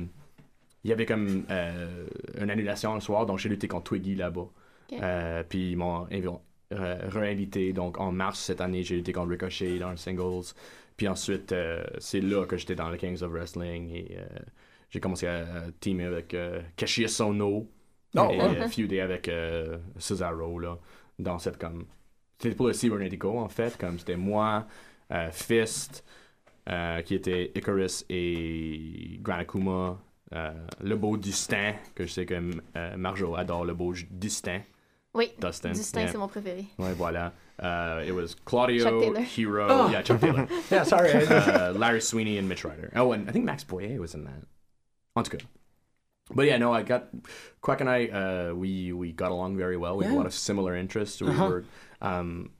il 0.84 0.90
y 0.90 0.92
avait 0.92 1.06
comme 1.06 1.44
euh, 1.50 2.06
une 2.40 2.50
annulation 2.50 2.94
le 2.94 3.00
soir, 3.00 3.26
donc 3.26 3.38
j'ai 3.38 3.48
lutté 3.48 3.68
contre 3.68 3.84
Twiggy 3.84 4.14
là-bas. 4.14 4.48
Euh, 5.02 5.42
puis 5.48 5.72
ils 5.72 5.76
m'ont 5.76 6.06
invi- 6.06 6.28
réinvité. 6.70 7.72
Donc 7.72 7.98
en 7.98 8.12
mars 8.12 8.40
cette 8.40 8.60
année, 8.60 8.82
j'ai 8.84 8.96
lutté 8.96 9.12
contre 9.12 9.30
Ricochet 9.30 9.78
dans 9.78 9.90
le 9.90 9.96
singles. 9.96 10.52
Puis 10.96 11.08
ensuite, 11.08 11.54
c'est 11.98 12.20
là 12.20 12.46
que 12.46 12.56
j'étais 12.56 12.76
dans 12.76 12.88
le 12.90 12.96
Kings 12.96 13.22
of 13.22 13.32
Wrestling 13.32 13.90
et 13.92 14.18
j'ai 14.90 15.00
commencé 15.00 15.26
à, 15.26 15.38
à 15.64 15.72
teamer 15.80 16.04
avec 16.04 16.36
Kashi 16.76 17.08
Sono 17.08 17.68
Oh, 18.16 18.28
et 18.30 18.36
ouais. 18.38 18.60
euh, 18.60 18.68
feuder 18.68 19.00
avec 19.00 19.28
euh, 19.28 19.78
Cesaro 19.98 20.58
là, 20.58 20.78
dans 21.18 21.38
cette 21.38 21.58
comme. 21.58 21.84
C'était 22.38 22.54
pour 22.54 22.66
le 22.66 22.72
Cybernetico 22.72 23.38
en 23.38 23.48
fait, 23.48 23.76
comme 23.78 23.98
c'était 23.98 24.16
moi, 24.16 24.66
euh, 25.12 25.30
Fist, 25.32 26.04
euh, 26.68 27.00
qui 27.02 27.14
était 27.14 27.52
Icarus 27.54 28.04
et 28.10 29.18
Gran 29.22 29.38
Akuma, 29.38 29.98
euh, 30.34 30.52
le 30.82 30.96
beau 30.96 31.16
Dustin, 31.16 31.74
que 31.94 32.04
je 32.06 32.12
sais 32.12 32.26
que 32.26 32.34
euh, 32.76 32.96
Marjo 32.96 33.34
adore, 33.36 33.64
le 33.64 33.74
beau 33.74 33.94
Dustin. 34.10 34.60
Oui, 35.14 35.30
Dustin. 35.40 35.70
Distinct, 35.70 36.00
yeah. 36.02 36.10
c'est 36.12 36.18
mon 36.18 36.26
préféré. 36.26 36.64
Ouais, 36.78 36.92
voilà. 36.92 37.32
Uh, 37.62 38.02
it 38.04 38.12
was 38.12 38.34
Claudio. 38.44 39.00
Hero, 39.36 39.66
Oh. 39.70 39.88
yeah, 39.88 40.02
Chuck 40.02 40.18
Taylor, 40.20 40.48
Yeah, 40.72 40.82
sorry. 40.84 41.12
uh, 41.12 41.72
Larry 41.72 42.00
Sweeney, 42.00 42.36
and 42.38 42.48
Mitch 42.48 42.64
Ryder. 42.64 42.90
Oh, 42.96 43.12
and 43.12 43.28
I 43.28 43.32
think 43.32 43.44
Max 43.44 43.62
Boyer 43.62 44.00
was 44.00 44.14
in 44.14 44.24
that. 44.24 44.42
En 45.14 45.22
tout 45.22 45.30
cas. 45.38 45.44
But 46.30 46.46
yeah, 46.46 46.56
no, 46.56 46.72
I 46.72 46.82
got 46.82 47.08
Quack 47.60 47.80
and 47.80 47.90
I. 47.90 48.06
Uh, 48.06 48.54
we 48.54 48.92
we 48.92 49.12
got 49.12 49.30
along 49.30 49.56
very 49.56 49.76
well. 49.76 49.96
We 49.96 50.04
had 50.04 50.14
a 50.14 50.16
lot 50.16 50.26
of 50.26 50.34
similar 50.34 50.74
interests. 50.74 51.20
We 51.20 51.28
Uh-huh. 51.28 51.48
were 51.48 51.64
um, 52.00 52.50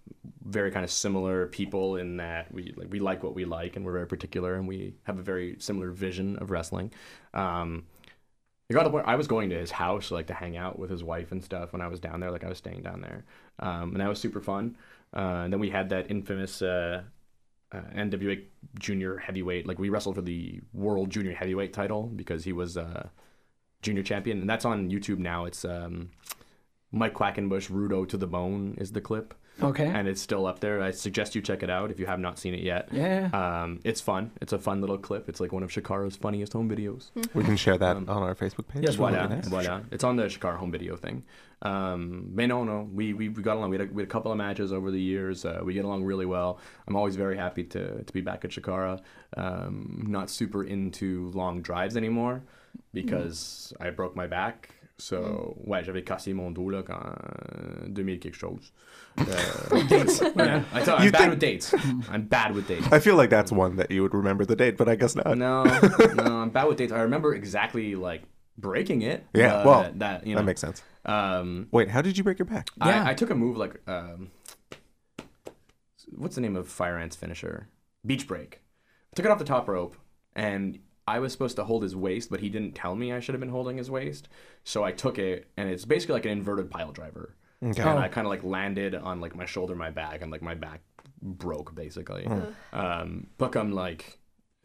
very 0.44 0.70
kind 0.70 0.84
of 0.84 0.90
similar 0.90 1.46
people 1.46 1.96
in 1.96 2.18
that 2.18 2.52
we 2.52 2.74
like 2.76 2.88
we 2.90 3.00
like 3.00 3.22
what 3.22 3.34
we 3.34 3.44
like, 3.46 3.76
and 3.76 3.84
we're 3.84 3.92
very 3.92 4.06
particular, 4.06 4.54
and 4.56 4.68
we 4.68 4.94
have 5.04 5.18
a 5.18 5.22
very 5.22 5.56
similar 5.58 5.90
vision 5.90 6.36
of 6.36 6.50
wrestling. 6.50 6.92
Um, 7.32 7.86
it 8.68 8.74
got 8.74 8.80
to 8.82 8.88
the 8.88 8.90
point 8.92 9.06
I 9.08 9.16
was 9.16 9.26
going 9.26 9.50
to 9.50 9.58
his 9.58 9.70
house 9.70 10.10
like 10.10 10.26
to 10.28 10.34
hang 10.34 10.56
out 10.56 10.78
with 10.78 10.90
his 10.90 11.04
wife 11.04 11.32
and 11.32 11.42
stuff 11.42 11.72
when 11.72 11.82
I 11.82 11.88
was 11.88 12.00
down 12.00 12.20
there. 12.20 12.30
Like 12.30 12.44
I 12.44 12.48
was 12.48 12.58
staying 12.58 12.82
down 12.82 13.00
there, 13.00 13.24
um, 13.60 13.92
and 13.92 14.00
that 14.00 14.08
was 14.08 14.18
super 14.20 14.40
fun. 14.40 14.76
Uh, 15.14 15.42
and 15.44 15.52
then 15.52 15.60
we 15.60 15.70
had 15.70 15.88
that 15.90 16.10
infamous 16.10 16.60
uh, 16.62 17.02
uh, 17.72 17.80
NWA 17.94 18.44
Junior 18.78 19.16
Heavyweight. 19.18 19.66
Like 19.66 19.78
we 19.78 19.88
wrestled 19.88 20.16
for 20.16 20.22
the 20.22 20.60
World 20.72 21.10
Junior 21.10 21.32
Heavyweight 21.34 21.72
title 21.72 22.04
because 22.04 22.44
he 22.44 22.52
was 22.52 22.76
uh, 22.76 23.08
junior 23.84 24.02
champion, 24.02 24.40
and 24.40 24.48
that's 24.50 24.64
on 24.64 24.90
YouTube 24.90 25.18
now. 25.18 25.44
It's 25.44 25.64
um, 25.64 26.10
Mike 26.90 27.14
Quackenbush, 27.14 27.70
Rudo 27.70 28.08
to 28.08 28.16
the 28.16 28.26
Bone 28.26 28.74
is 28.78 28.92
the 28.92 29.00
clip, 29.00 29.34
Okay. 29.62 29.86
and 29.86 30.08
it's 30.08 30.20
still 30.20 30.46
up 30.46 30.58
there. 30.60 30.80
I 30.82 30.90
suggest 30.92 31.34
you 31.34 31.42
check 31.42 31.62
it 31.62 31.70
out 31.70 31.90
if 31.92 31.98
you 32.00 32.06
have 32.06 32.18
not 32.20 32.38
seen 32.38 32.54
it 32.54 32.60
yet. 32.60 32.88
Yeah. 32.92 33.28
Um, 33.32 33.80
it's 33.84 34.00
fun. 34.00 34.30
It's 34.40 34.52
a 34.52 34.58
fun 34.58 34.80
little 34.80 34.98
clip. 34.98 35.28
It's 35.28 35.40
like 35.40 35.52
one 35.52 35.62
of 35.62 35.70
Chikara's 35.70 36.16
funniest 36.16 36.52
home 36.52 36.68
videos. 36.68 37.10
We 37.34 37.44
can 37.44 37.56
share 37.56 37.78
that 37.78 37.96
Um, 37.96 38.08
on 38.08 38.22
our 38.22 38.34
Facebook 38.34 38.66
page. 38.68 38.82
Yes, 38.84 38.96
Voilà, 38.96 39.28
That'd 39.28 39.44
be 39.50 39.50
nice. 39.56 39.66
voilà. 39.66 39.84
It's 39.92 40.04
on 40.04 40.16
the 40.16 40.24
Chikara 40.24 40.56
home 40.56 40.72
video 40.72 40.96
thing. 40.96 41.24
Um, 41.62 42.26
but 42.36 42.46
no, 42.46 42.62
no, 42.62 42.88
we, 42.92 43.12
we, 43.14 43.28
we 43.30 43.42
got 43.42 43.56
along. 43.56 43.70
We 43.70 43.78
had, 43.78 43.88
a, 43.88 43.92
we 43.92 44.02
had 44.02 44.08
a 44.08 44.12
couple 44.12 44.30
of 44.30 44.36
matches 44.38 44.72
over 44.72 44.90
the 44.90 45.00
years. 45.00 45.44
Uh, 45.44 45.60
we 45.64 45.72
get 45.74 45.84
along 45.84 46.04
really 46.04 46.26
well. 46.26 46.58
I'm 46.86 46.94
always 46.96 47.16
very 47.16 47.36
happy 47.36 47.64
to, 47.74 48.02
to 48.04 48.12
be 48.12 48.20
back 48.20 48.44
at 48.44 48.50
Shikara. 48.50 49.00
Um, 49.36 50.04
not 50.08 50.30
super 50.30 50.62
into 50.62 51.30
long 51.34 51.62
drives 51.62 51.96
anymore 51.96 52.42
because 52.92 53.72
I 53.80 53.90
broke 53.90 54.14
my 54.16 54.26
back. 54.26 54.70
So, 54.96 55.56
ouais, 55.66 55.82
j'avais 55.82 56.04
cassé 56.04 56.32
mon 56.34 56.52
dos 56.52 56.70
là 56.70 56.82
quand 56.84 56.94
euh, 57.02 57.88
2000 57.88 58.20
quelque 58.20 58.36
chose. 58.36 58.70
Uh, 59.18 59.24
yeah, 60.36 60.62
I 60.72 60.82
tell, 60.84 60.96
I'm 60.96 61.04
You 61.04 61.10
bad 61.10 61.18
think- 61.18 61.30
with 61.30 61.38
dates. 61.40 61.74
I'm 62.08 62.22
bad 62.28 62.54
with 62.54 62.68
dates. 62.68 62.86
I 62.92 63.00
feel 63.00 63.16
like 63.16 63.28
that's 63.28 63.50
one 63.50 63.74
that 63.76 63.90
you 63.90 64.02
would 64.02 64.14
remember 64.14 64.44
the 64.44 64.54
date, 64.54 64.76
but 64.76 64.88
I 64.88 64.94
guess 64.94 65.16
not. 65.16 65.36
No, 65.36 65.64
no, 66.14 66.24
I'm 66.42 66.50
bad 66.50 66.68
with 66.68 66.78
dates. 66.78 66.92
I 66.92 67.00
remember 67.00 67.34
exactly 67.34 67.96
like 67.96 68.22
breaking 68.56 69.02
it. 69.02 69.24
Yeah, 69.34 69.56
uh, 69.62 69.64
well, 69.66 69.92
that 69.96 70.26
you 70.26 70.34
know 70.34 70.40
That 70.40 70.46
makes 70.46 70.60
sense. 70.60 70.80
Um, 71.04 71.66
Wait, 71.72 71.88
how 71.90 72.00
did 72.00 72.16
you 72.16 72.22
break 72.22 72.38
your 72.38 72.46
back? 72.46 72.68
Yeah. 72.76 73.02
I, 73.04 73.10
I 73.10 73.14
took 73.14 73.30
a 73.30 73.34
move 73.34 73.56
like 73.56 73.80
um, 73.88 74.30
what's 76.16 76.36
the 76.36 76.40
name 76.40 76.54
of 76.56 76.68
Fire 76.68 76.98
Ant's 76.98 77.16
finisher? 77.16 77.68
Beach 78.06 78.26
break. 78.28 78.60
I 79.12 79.16
took 79.16 79.24
it 79.26 79.30
off 79.32 79.38
the 79.38 79.44
top 79.44 79.68
rope, 79.68 79.96
and 80.36 80.78
I 81.06 81.18
was 81.18 81.32
supposed 81.32 81.56
to 81.56 81.64
hold 81.64 81.82
his 81.82 81.94
waist, 81.94 82.30
but 82.30 82.40
he 82.40 82.48
didn't 82.48 82.74
tell 82.74 82.94
me 82.96 83.12
I 83.12 83.20
should 83.20 83.34
have 83.34 83.40
been 83.40 83.50
holding 83.50 83.76
his 83.76 83.90
waist. 83.90 84.28
So 84.64 84.82
I 84.84 84.92
took 84.92 85.18
it, 85.18 85.48
and 85.56 85.68
it's 85.68 85.84
basically 85.84 86.14
like 86.14 86.24
an 86.24 86.32
inverted 86.32 86.70
pile 86.70 86.92
driver. 86.92 87.36
Okay. 87.62 87.80
And 87.82 87.90
Oh. 87.90 87.98
I 87.98 88.08
kind 88.08 88.26
of 88.26 88.30
like 88.30 88.42
landed 88.44 88.94
on 88.94 89.20
like 89.20 89.34
my 89.36 89.44
shoulder, 89.46 89.74
my 89.74 89.90
back, 89.90 90.22
and 90.22 90.30
like 90.32 90.42
my 90.42 90.54
back 90.54 90.80
broke 91.22 91.74
basically. 91.74 92.26
Um, 92.72 93.26
but 93.38 93.56
I'm 93.56 93.72
like 93.72 94.18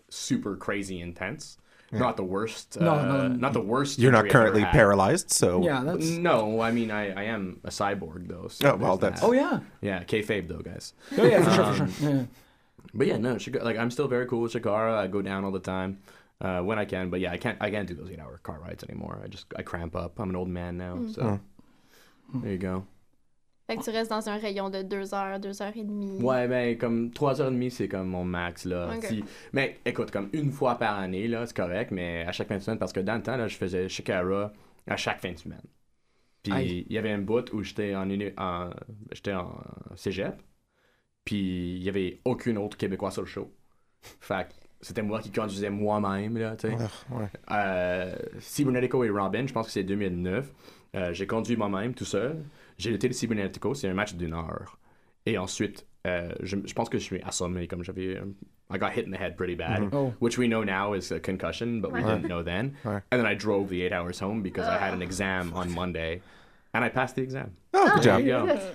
super 0.10 0.56
crazy 0.56 1.00
intense. 1.02 1.58
Not 1.92 2.18
the 2.18 2.24
worst. 2.24 2.80
No, 2.80 2.94
uh, 2.94 3.04
no. 3.04 3.28
not 3.30 3.54
the 3.54 3.62
worst. 3.62 3.98
You're 3.98 4.12
not 4.12 4.26
injury 4.26 4.30
I've 4.42 4.48
ever 4.48 4.52
currently 4.60 4.72
paralyzed, 4.72 5.32
so 5.32 5.64
yeah, 5.64 5.82
that's. 5.84 6.06
No, 6.06 6.62
I 6.62 6.72
mean 6.72 6.92
I, 6.92 7.10
I 7.20 7.24
am 7.24 7.62
a 7.64 7.70
cyborg 7.70 8.28
though. 8.28 8.48
So 8.48 8.74
Oh, 8.74 8.76
well, 8.76 8.98
that's- 8.98 9.22
that. 9.22 9.26
Oh 9.28 9.32
yeah. 9.32 9.60
yeah, 9.82 10.04
kayfabe 10.04 10.48
though, 10.48 10.60
guys. 10.60 10.94
Oh 11.18 11.24
yeah, 11.26 11.44
for 11.44 11.52
sure, 11.52 11.74
for 11.74 11.84
Um, 11.84 11.92
sure. 11.94 12.10
Yeah. 12.12 12.26
But 12.94 13.08
yeah, 13.08 13.18
no, 13.18 13.36
Shika- 13.36 13.64
like 13.64 13.78
I'm 13.78 13.90
still 13.92 14.08
very 14.08 14.26
cool 14.28 14.42
with 14.42 14.54
Chikara. 14.54 14.98
I 14.98 15.08
go 15.08 15.22
down 15.24 15.44
all 15.46 15.52
the 15.52 15.60
time 15.60 16.00
uh, 16.42 16.62
when 16.64 16.80
I 16.80 16.86
can. 16.86 17.10
But 17.10 17.20
yeah, 17.20 17.32
I 17.34 17.38
can't 17.38 17.58
I 17.62 17.70
can't 17.72 17.88
do 17.88 17.96
those 17.96 18.10
eight 18.12 18.20
hour 18.20 18.40
car 18.44 18.60
rides 18.60 18.84
anymore. 18.84 19.20
I 19.24 19.28
just 19.28 19.48
I 19.58 19.64
cramp 19.64 19.96
up. 19.96 20.20
I'm 20.20 20.30
an 20.30 20.36
old 20.36 20.50
man 20.50 20.78
now, 20.78 20.98
so 21.14 21.40
there 22.42 22.52
you 22.54 22.58
go. 22.60 22.84
Fait 23.68 23.78
que 23.78 23.84
tu 23.84 23.92
restes 23.92 24.10
dans 24.10 24.28
un 24.28 24.38
rayon 24.40 24.72
de 24.72 24.82
deux 24.82 25.14
heures, 25.14 25.40
deux 25.40 25.62
heures 25.62 25.78
et 25.78 25.84
demie. 25.84 26.20
Ouais, 26.24 26.48
ben 26.48 26.76
comme 26.76 27.12
3h30 27.12 27.70
c'est 27.70 27.88
comme 27.88 28.08
mon 28.08 28.24
max 28.26 28.66
là. 28.66 28.96
Ok. 28.98 29.04
Si- 29.06 29.24
mais 29.54 29.78
écoute, 29.86 30.10
comme 30.10 30.28
une 30.34 30.52
fois 30.52 30.76
par 30.80 30.98
année 30.98 31.28
là, 31.28 31.46
c'est 31.46 31.56
correct, 31.56 31.92
mais 31.92 32.24
à 32.28 32.32
chaque 32.32 32.48
fin 32.48 32.58
de 32.58 32.62
semaine 32.64 32.80
parce 32.80 32.92
que 32.94 33.00
dans 33.00 33.16
le 33.16 33.22
temps 33.22 33.38
là, 33.38 33.48
je 33.48 33.56
faisais 33.58 33.88
Shikara 33.88 34.52
à 34.88 34.98
chaque 34.98 35.20
fin 35.22 35.32
de 35.34 35.38
semaine. 35.38 35.62
Puis 36.42 36.86
il 36.90 36.94
y 36.94 36.98
avait 36.98 37.12
un 37.12 37.20
bout 37.20 37.54
où 37.54 37.62
j'étais 37.62 37.94
en, 37.96 38.10
en 38.38 38.72
j'étais 39.12 39.34
en 39.34 39.54
cégep. 39.96 40.42
Puis 41.24 41.76
il 41.76 41.84
y 41.84 41.90
avait 41.90 42.22
aucune 42.26 42.58
autre 42.58 42.76
québécois 42.76 43.12
sur 43.12 43.22
le 43.22 43.28
show. 43.28 43.54
Fait 44.02 44.48
que 44.50 44.54
c'était 44.82 45.02
moi 45.02 45.20
qui 45.20 45.32
conduisais 45.32 45.70
moi-même 45.70 46.38
là, 46.38 46.56
tu 46.56 46.68
sais. 46.70 46.74
Ugh, 46.74 46.90
ouais. 47.20 47.28
Euh, 47.52 48.16
Cybernetico 48.40 49.04
et 49.04 49.10
Robin, 49.10 49.46
je 49.48 49.54
pense 49.54 49.66
que 49.68 49.72
c'est 49.72 49.84
2009. 49.84 50.52
Euh, 50.96 51.14
j'ai 51.14 51.28
conduit 51.28 51.56
moi-même 51.58 51.94
tout 51.94 52.06
seul. 52.06 52.44
J'ai 52.78 52.94
été 52.94 53.08
le 53.08 53.14
Cybernetico, 53.14 53.74
c'est 53.74 53.88
un 53.90 53.94
match 53.94 54.16
d'une 54.16 54.34
heure. 54.34 54.78
Et 55.26 55.38
ensuite, 55.38 55.86
euh, 56.08 56.32
je, 56.42 56.58
je 56.66 56.74
pense 56.74 56.90
que 56.90 56.98
je 56.98 57.04
suis 57.04 57.22
assommé, 57.24 57.68
comme 57.68 57.84
j'avais. 57.84 58.18
um, 58.20 58.34
I 58.72 58.78
got 58.78 58.92
hit 58.96 59.06
in 59.08 59.12
the 59.12 59.20
head 59.20 59.36
pretty 59.36 59.56
bad, 59.56 59.90
Oh. 59.94 60.14
which 60.20 60.38
we 60.38 60.48
know 60.48 60.64
now 60.64 60.94
is 60.94 61.12
a 61.12 61.20
concussion, 61.20 61.82
but 61.82 61.92
we 61.92 62.02
Ouais. 62.02 62.14
didn't 62.16 62.28
know 62.30 62.44
then. 62.44 62.74
Ouais. 62.86 63.02
And 63.12 63.18
then 63.20 63.26
I 63.26 63.36
drove 63.36 63.70
the 63.70 63.82
eight 63.82 63.92
hours 63.92 64.20
home 64.22 64.42
because 64.44 64.68
I 64.68 64.78
had 64.78 64.94
an 64.94 65.02
exam 65.02 65.52
on 65.56 65.72
Monday, 65.74 66.22
and 66.74 66.84
I 66.86 66.90
passed 66.90 67.16
the 67.16 67.22
exam. 67.24 67.52
Oh, 67.74 67.90
good 67.96 68.04
There 68.04 68.18
job. 68.18 68.22
you 68.22 68.28
go. 68.32 68.46
There 68.46 68.74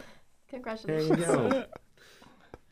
Congratulations. 0.50 1.18
you 1.18 1.24
go. 1.26 1.64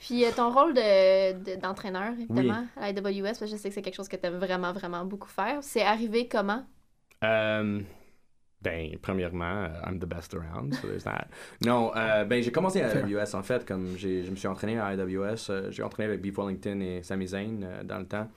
Puis 0.04 0.24
euh, 0.24 0.30
ton 0.34 0.50
rôle 0.50 0.74
de- 0.74 1.32
de- 1.44 1.60
d'entraîneur, 1.60 2.12
évidemment, 2.18 2.66
à 2.76 2.86
AWS, 2.86 3.22
parce 3.22 3.38
que 3.38 3.46
je 3.46 3.56
sais 3.56 3.68
que 3.68 3.74
c'est 3.74 3.82
quelque 3.82 3.94
chose 3.94 4.08
que 4.08 4.16
tu 4.16 4.26
aimes 4.26 4.38
vraiment, 4.38 4.72
vraiment 4.72 5.04
beaucoup 5.04 5.28
faire. 5.28 5.58
C'est 5.62 5.82
arrivé 5.82 6.26
comment? 6.26 6.64
Euh, 7.22 7.80
ben, 8.62 8.96
premièrement, 9.00 9.44
euh, 9.64 9.68
I'm 9.86 10.00
the 10.00 10.04
best 10.06 10.34
around, 10.34 10.74
so 10.74 10.88
there's 10.88 11.04
that. 11.04 11.28
Non, 11.64 11.92
euh, 11.96 12.24
ben, 12.24 12.42
j'ai 12.42 12.50
commencé 12.50 12.80
à 12.82 12.88
AWS, 12.90 13.34
en 13.34 13.42
fait, 13.44 13.64
comme 13.64 13.96
j'ai, 13.96 14.24
je 14.24 14.30
me 14.32 14.36
suis 14.36 14.48
entraîné 14.48 14.76
à 14.78 14.86
AWS. 14.86 15.50
euh, 15.50 15.70
j'ai 15.70 15.82
entraîné 15.84 16.08
avec 16.08 16.20
Beef 16.20 16.36
Wellington 16.36 16.80
et 16.80 17.02
Sami 17.04 17.28
Zayn 17.28 17.62
euh, 17.62 17.84
dans 17.84 17.98
le 17.98 18.06
temps. 18.06 18.28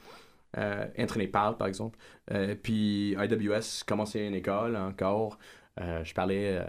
Euh, 0.57 0.85
entraîné 0.99 1.27
par, 1.27 1.57
par 1.57 1.67
exemple. 1.67 1.97
Euh, 2.31 2.55
puis 2.61 3.15
AWS, 3.17 3.83
commencé 3.87 4.19
une 4.21 4.35
école 4.35 4.75
encore. 4.75 5.37
Euh, 5.81 6.03
je 6.03 6.13
parlais... 6.13 6.63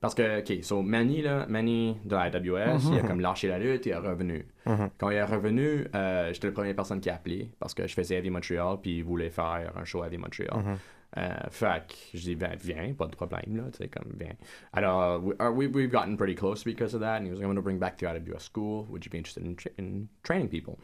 parce 0.00 0.14
que, 0.14 0.40
OK, 0.40 0.62
so 0.62 0.82
Manny, 0.82 1.22
là, 1.22 1.46
Manny 1.48 1.96
de 2.04 2.14
la 2.14 2.22
AWS, 2.22 2.92
il 2.92 2.98
a 2.98 3.02
comme 3.02 3.20
lâché 3.20 3.48
la 3.48 3.58
lutte 3.58 3.86
et 3.86 3.90
est 3.90 3.96
revenu. 3.96 4.46
Mhm. 4.66 4.90
Quand 4.98 5.10
il 5.10 5.16
est 5.16 5.24
revenu, 5.24 5.86
euh, 5.94 6.32
j'étais 6.32 6.48
la 6.48 6.52
première 6.52 6.74
personne 6.74 7.00
qui 7.00 7.10
a 7.10 7.14
appelé 7.14 7.50
parce 7.58 7.74
que 7.74 7.86
je 7.86 7.94
faisais 7.94 8.16
Heavy 8.16 8.30
Montreal 8.30 8.78
puis 8.80 8.98
il 8.98 9.04
voulait 9.04 9.30
faire 9.30 9.72
un 9.76 9.84
show 9.84 10.04
Heavy 10.04 10.18
Montreal. 10.18 10.56
Mhm. 10.56 10.76
Euh, 11.18 11.30
fait 11.50 11.86
que 11.88 11.94
je 12.18 12.22
dis, 12.24 12.34
ben, 12.34 12.56
viens, 12.60 12.92
pas 12.92 13.06
de 13.06 13.16
problème, 13.16 13.56
là, 13.56 13.62
tu 13.72 13.78
sais, 13.78 13.88
comme, 13.88 14.12
viens. 14.18 14.34
Alors, 14.72 15.24
we, 15.24 15.34
uh, 15.40 15.50
we, 15.50 15.66
we've 15.66 15.90
gotten 15.90 16.16
pretty 16.16 16.34
close 16.34 16.62
because 16.62 16.94
of 16.94 17.00
that, 17.00 17.16
and 17.16 17.26
he 17.26 17.30
was 17.30 17.36
like, 17.36 17.44
I'm 17.44 17.48
going 17.48 17.56
to 17.56 17.62
bring 17.62 17.78
back 17.78 17.96
the 17.96 18.06
AWS 18.06 18.42
school, 18.42 18.86
would 18.90 19.04
you 19.06 19.10
be 19.10 19.16
interested 19.16 19.46
in, 19.46 19.54
tra- 19.54 19.70
in 19.78 20.08
training 20.24 20.48
people? 20.48 20.78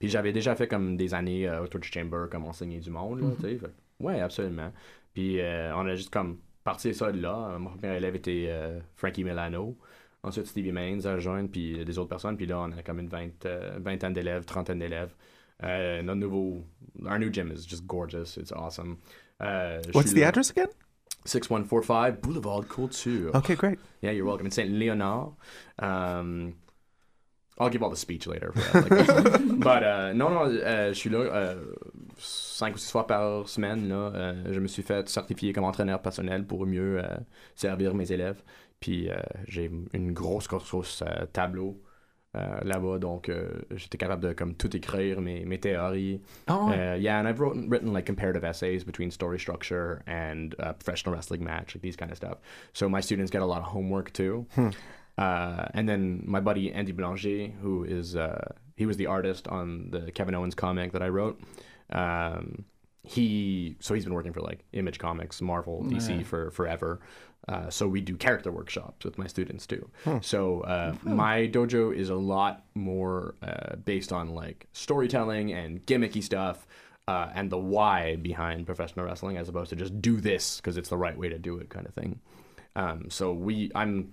Puis 0.00 0.08
j'avais 0.08 0.32
déjà 0.32 0.56
fait 0.56 0.66
comme 0.66 0.96
des 0.96 1.14
années 1.14 1.46
euh, 1.46 1.62
au 1.62 1.66
Twitch 1.68 1.92
Chamber, 1.92 2.26
comme 2.28 2.46
enseigner 2.46 2.80
du 2.80 2.90
monde, 2.90 3.20
là, 3.20 3.28
tu 3.36 3.42
sais, 3.42 3.60
ouais, 4.00 4.20
absolument. 4.20 4.72
Puis 5.14 5.38
on 5.40 5.86
a 5.86 5.94
juste 5.94 6.10
comme 6.10 6.38
parti 6.66 6.92
ça 6.94 7.10
de 7.12 7.20
là. 7.20 7.56
Mon 7.58 7.70
premier 7.70 7.96
élève 7.96 8.14
était 8.16 8.46
euh, 8.50 8.78
Frankie 8.96 9.24
Milano. 9.24 9.76
Ensuite, 10.22 10.46
Stevie 10.48 10.72
Mains 10.72 11.04
a 11.06 11.14
rejoint, 11.14 11.46
puis 11.46 11.84
des 11.84 11.98
autres 11.98 12.08
personnes. 12.08 12.36
Puis 12.36 12.46
là, 12.46 12.58
on 12.60 12.72
a 12.72 12.82
comme 12.82 12.98
une 12.98 13.08
vingt, 13.08 13.46
euh, 13.46 13.78
vingtaine 13.80 14.12
d'élèves, 14.12 14.44
trentaine 14.44 14.80
d'élèves. 14.80 15.14
Euh, 15.62 16.02
notre 16.02 16.18
nouveau, 16.20 16.64
our 17.06 17.18
new 17.18 17.32
gym 17.32 17.50
is 17.52 17.64
just 17.66 17.86
gorgeous. 17.86 18.36
It's 18.36 18.52
awesome. 18.52 18.96
Euh, 19.40 19.80
What's 19.94 20.12
the 20.12 20.18
là- 20.20 20.28
address 20.28 20.50
again? 20.50 20.68
6145 21.24 22.20
Boulevard 22.20 22.66
Couture. 22.68 23.34
Okay, 23.34 23.54
great. 23.56 23.78
Yeah, 24.02 24.12
you're 24.12 24.26
welcome. 24.26 24.46
In 24.46 24.50
St. 24.52 24.70
Leonard. 24.70 25.32
Um, 25.78 26.54
I'll 27.58 27.70
give 27.70 27.82
all 27.82 27.90
the 27.90 27.96
speech 27.96 28.26
later. 28.26 28.52
For 28.52 28.80
that, 28.80 28.90
like 28.90 29.06
this. 29.06 29.40
but 29.58 29.82
uh, 29.82 30.12
non, 30.12 30.30
non, 30.30 30.46
euh, 30.50 30.88
je 30.92 30.98
suis 30.98 31.10
là. 31.10 31.56
Cinq 32.56 32.74
ou 32.74 32.78
six 32.78 32.90
fois 32.90 33.06
par 33.06 33.48
semaine, 33.48 33.88
là, 33.88 34.10
euh, 34.14 34.52
je 34.52 34.60
me 34.60 34.66
suis 34.66 34.82
fait 34.82 35.08
certifier 35.08 35.52
comme 35.52 35.64
entraîneur 35.64 36.00
personnel 36.00 36.46
pour 36.46 36.66
mieux 36.66 36.98
euh, 36.98 37.06
servir 37.54 37.94
mes 37.94 38.10
élèves. 38.10 38.42
Puis 38.80 39.10
euh, 39.10 39.16
j'ai 39.46 39.70
une 39.92 40.12
grosse, 40.12 40.48
grosse, 40.48 40.68
grosse 40.68 41.04
tableau 41.32 41.82
là-bas, 42.64 42.98
donc 42.98 43.30
j'étais 43.70 43.96
capable 43.96 44.22
de 44.22 44.34
comme 44.34 44.54
tout 44.54 44.76
écrire 44.76 45.22
mes, 45.22 45.46
mes 45.46 45.58
théories. 45.58 46.20
Ah 46.46 46.66
ouais. 46.66 47.00
Yeah, 47.00 47.18
and 47.18 47.26
I've 47.26 47.40
wrote, 47.40 47.56
written 47.66 47.94
like 47.94 48.04
comparative 48.04 48.44
essays 48.44 48.84
between 48.84 49.10
story 49.10 49.38
structure 49.38 50.02
and 50.06 50.54
uh, 50.58 50.74
professional 50.74 51.14
wrestling 51.14 51.42
match, 51.42 51.74
like 51.74 51.80
these 51.80 51.96
kind 51.96 52.10
of 52.10 52.18
stuff. 52.18 52.36
So 52.74 52.90
my 52.90 53.00
students 53.00 53.30
get 53.30 53.40
a 53.40 53.46
lot 53.46 53.62
of 53.62 53.68
homework 53.68 54.12
too. 54.12 54.46
Uh, 55.16 55.68
and 55.72 55.88
then 55.88 56.24
my 56.26 56.40
buddy 56.40 56.70
Andy 56.70 56.92
Blanger, 56.92 57.54
who 57.62 57.84
is 57.84 58.14
uh, 58.14 58.52
he 58.76 58.84
was 58.84 58.98
the 58.98 59.06
artist 59.06 59.48
on 59.48 59.88
the 59.90 60.12
Kevin 60.12 60.34
Owens 60.34 60.54
comic 60.54 60.92
that 60.92 61.02
I 61.02 61.08
wrote. 61.08 61.40
Um, 61.90 62.64
he 63.02 63.76
so 63.78 63.94
he's 63.94 64.04
been 64.04 64.14
working 64.14 64.32
for 64.32 64.40
like 64.40 64.64
Image 64.72 64.98
Comics, 64.98 65.40
Marvel, 65.40 65.84
DC 65.84 66.18
Yeah. 66.18 66.22
for 66.24 66.50
forever. 66.50 67.00
Uh, 67.48 67.70
so 67.70 67.86
we 67.86 68.00
do 68.00 68.16
character 68.16 68.50
workshops 68.50 69.04
with 69.04 69.16
my 69.18 69.28
students 69.28 69.66
too. 69.68 69.88
So 70.20 70.62
uh, 70.62 70.94
my 71.04 71.46
dojo 71.46 71.94
is 71.94 72.10
a 72.10 72.16
lot 72.16 72.64
more 72.74 73.36
uh, 73.42 73.76
based 73.76 74.12
on 74.12 74.30
like 74.34 74.66
storytelling 74.72 75.52
and 75.52 75.86
gimmicky 75.86 76.20
stuff, 76.22 76.66
uh, 77.06 77.30
and 77.34 77.48
the 77.48 77.58
why 77.58 78.16
behind 78.16 78.66
professional 78.66 79.06
wrestling, 79.06 79.36
as 79.36 79.48
opposed 79.48 79.70
to 79.70 79.76
just 79.76 80.00
do 80.02 80.20
this 80.20 80.56
because 80.56 80.76
it's 80.76 80.88
the 80.88 80.96
right 80.96 81.16
way 81.16 81.28
to 81.28 81.38
do 81.38 81.58
it 81.58 81.68
kind 81.68 81.86
of 81.86 81.94
thing. 81.94 82.18
Um, 82.74 83.08
so 83.10 83.32
we, 83.32 83.70
I'm, 83.76 84.12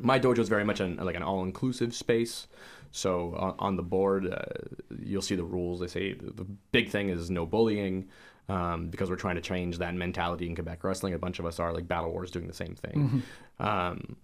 my 0.00 0.18
dojo 0.18 0.38
is 0.38 0.48
very 0.48 0.64
much 0.64 0.80
an, 0.80 0.96
like 0.96 1.16
an 1.16 1.22
all-inclusive 1.22 1.94
space. 1.94 2.46
So 2.90 3.34
on, 3.36 3.54
on 3.58 3.76
the 3.76 3.82
board, 3.82 4.32
uh, 4.32 4.94
you'll 4.98 5.22
see 5.22 5.36
the 5.36 5.44
rules. 5.44 5.80
They 5.80 5.86
say 5.86 6.12
the, 6.14 6.30
the 6.32 6.44
big 6.72 6.90
thing 6.90 7.08
is 7.08 7.30
no 7.30 7.46
bullying. 7.46 8.08
Um, 8.48 8.88
because 8.88 9.08
we're 9.08 9.16
trying 9.16 9.36
to 9.36 9.40
change 9.40 9.78
that 9.78 9.94
mentality 9.94 10.46
in 10.48 10.56
Quebec 10.56 10.82
wrestling. 10.82 11.14
A 11.14 11.18
bunch 11.18 11.38
of 11.38 11.46
us 11.46 11.60
are 11.60 11.72
like 11.72 11.86
Battle 11.86 12.10
Wars 12.10 12.30
doing 12.30 12.48
the 12.48 12.52
same 12.52 12.74
thing. 12.74 13.22
Um, 13.60 14.16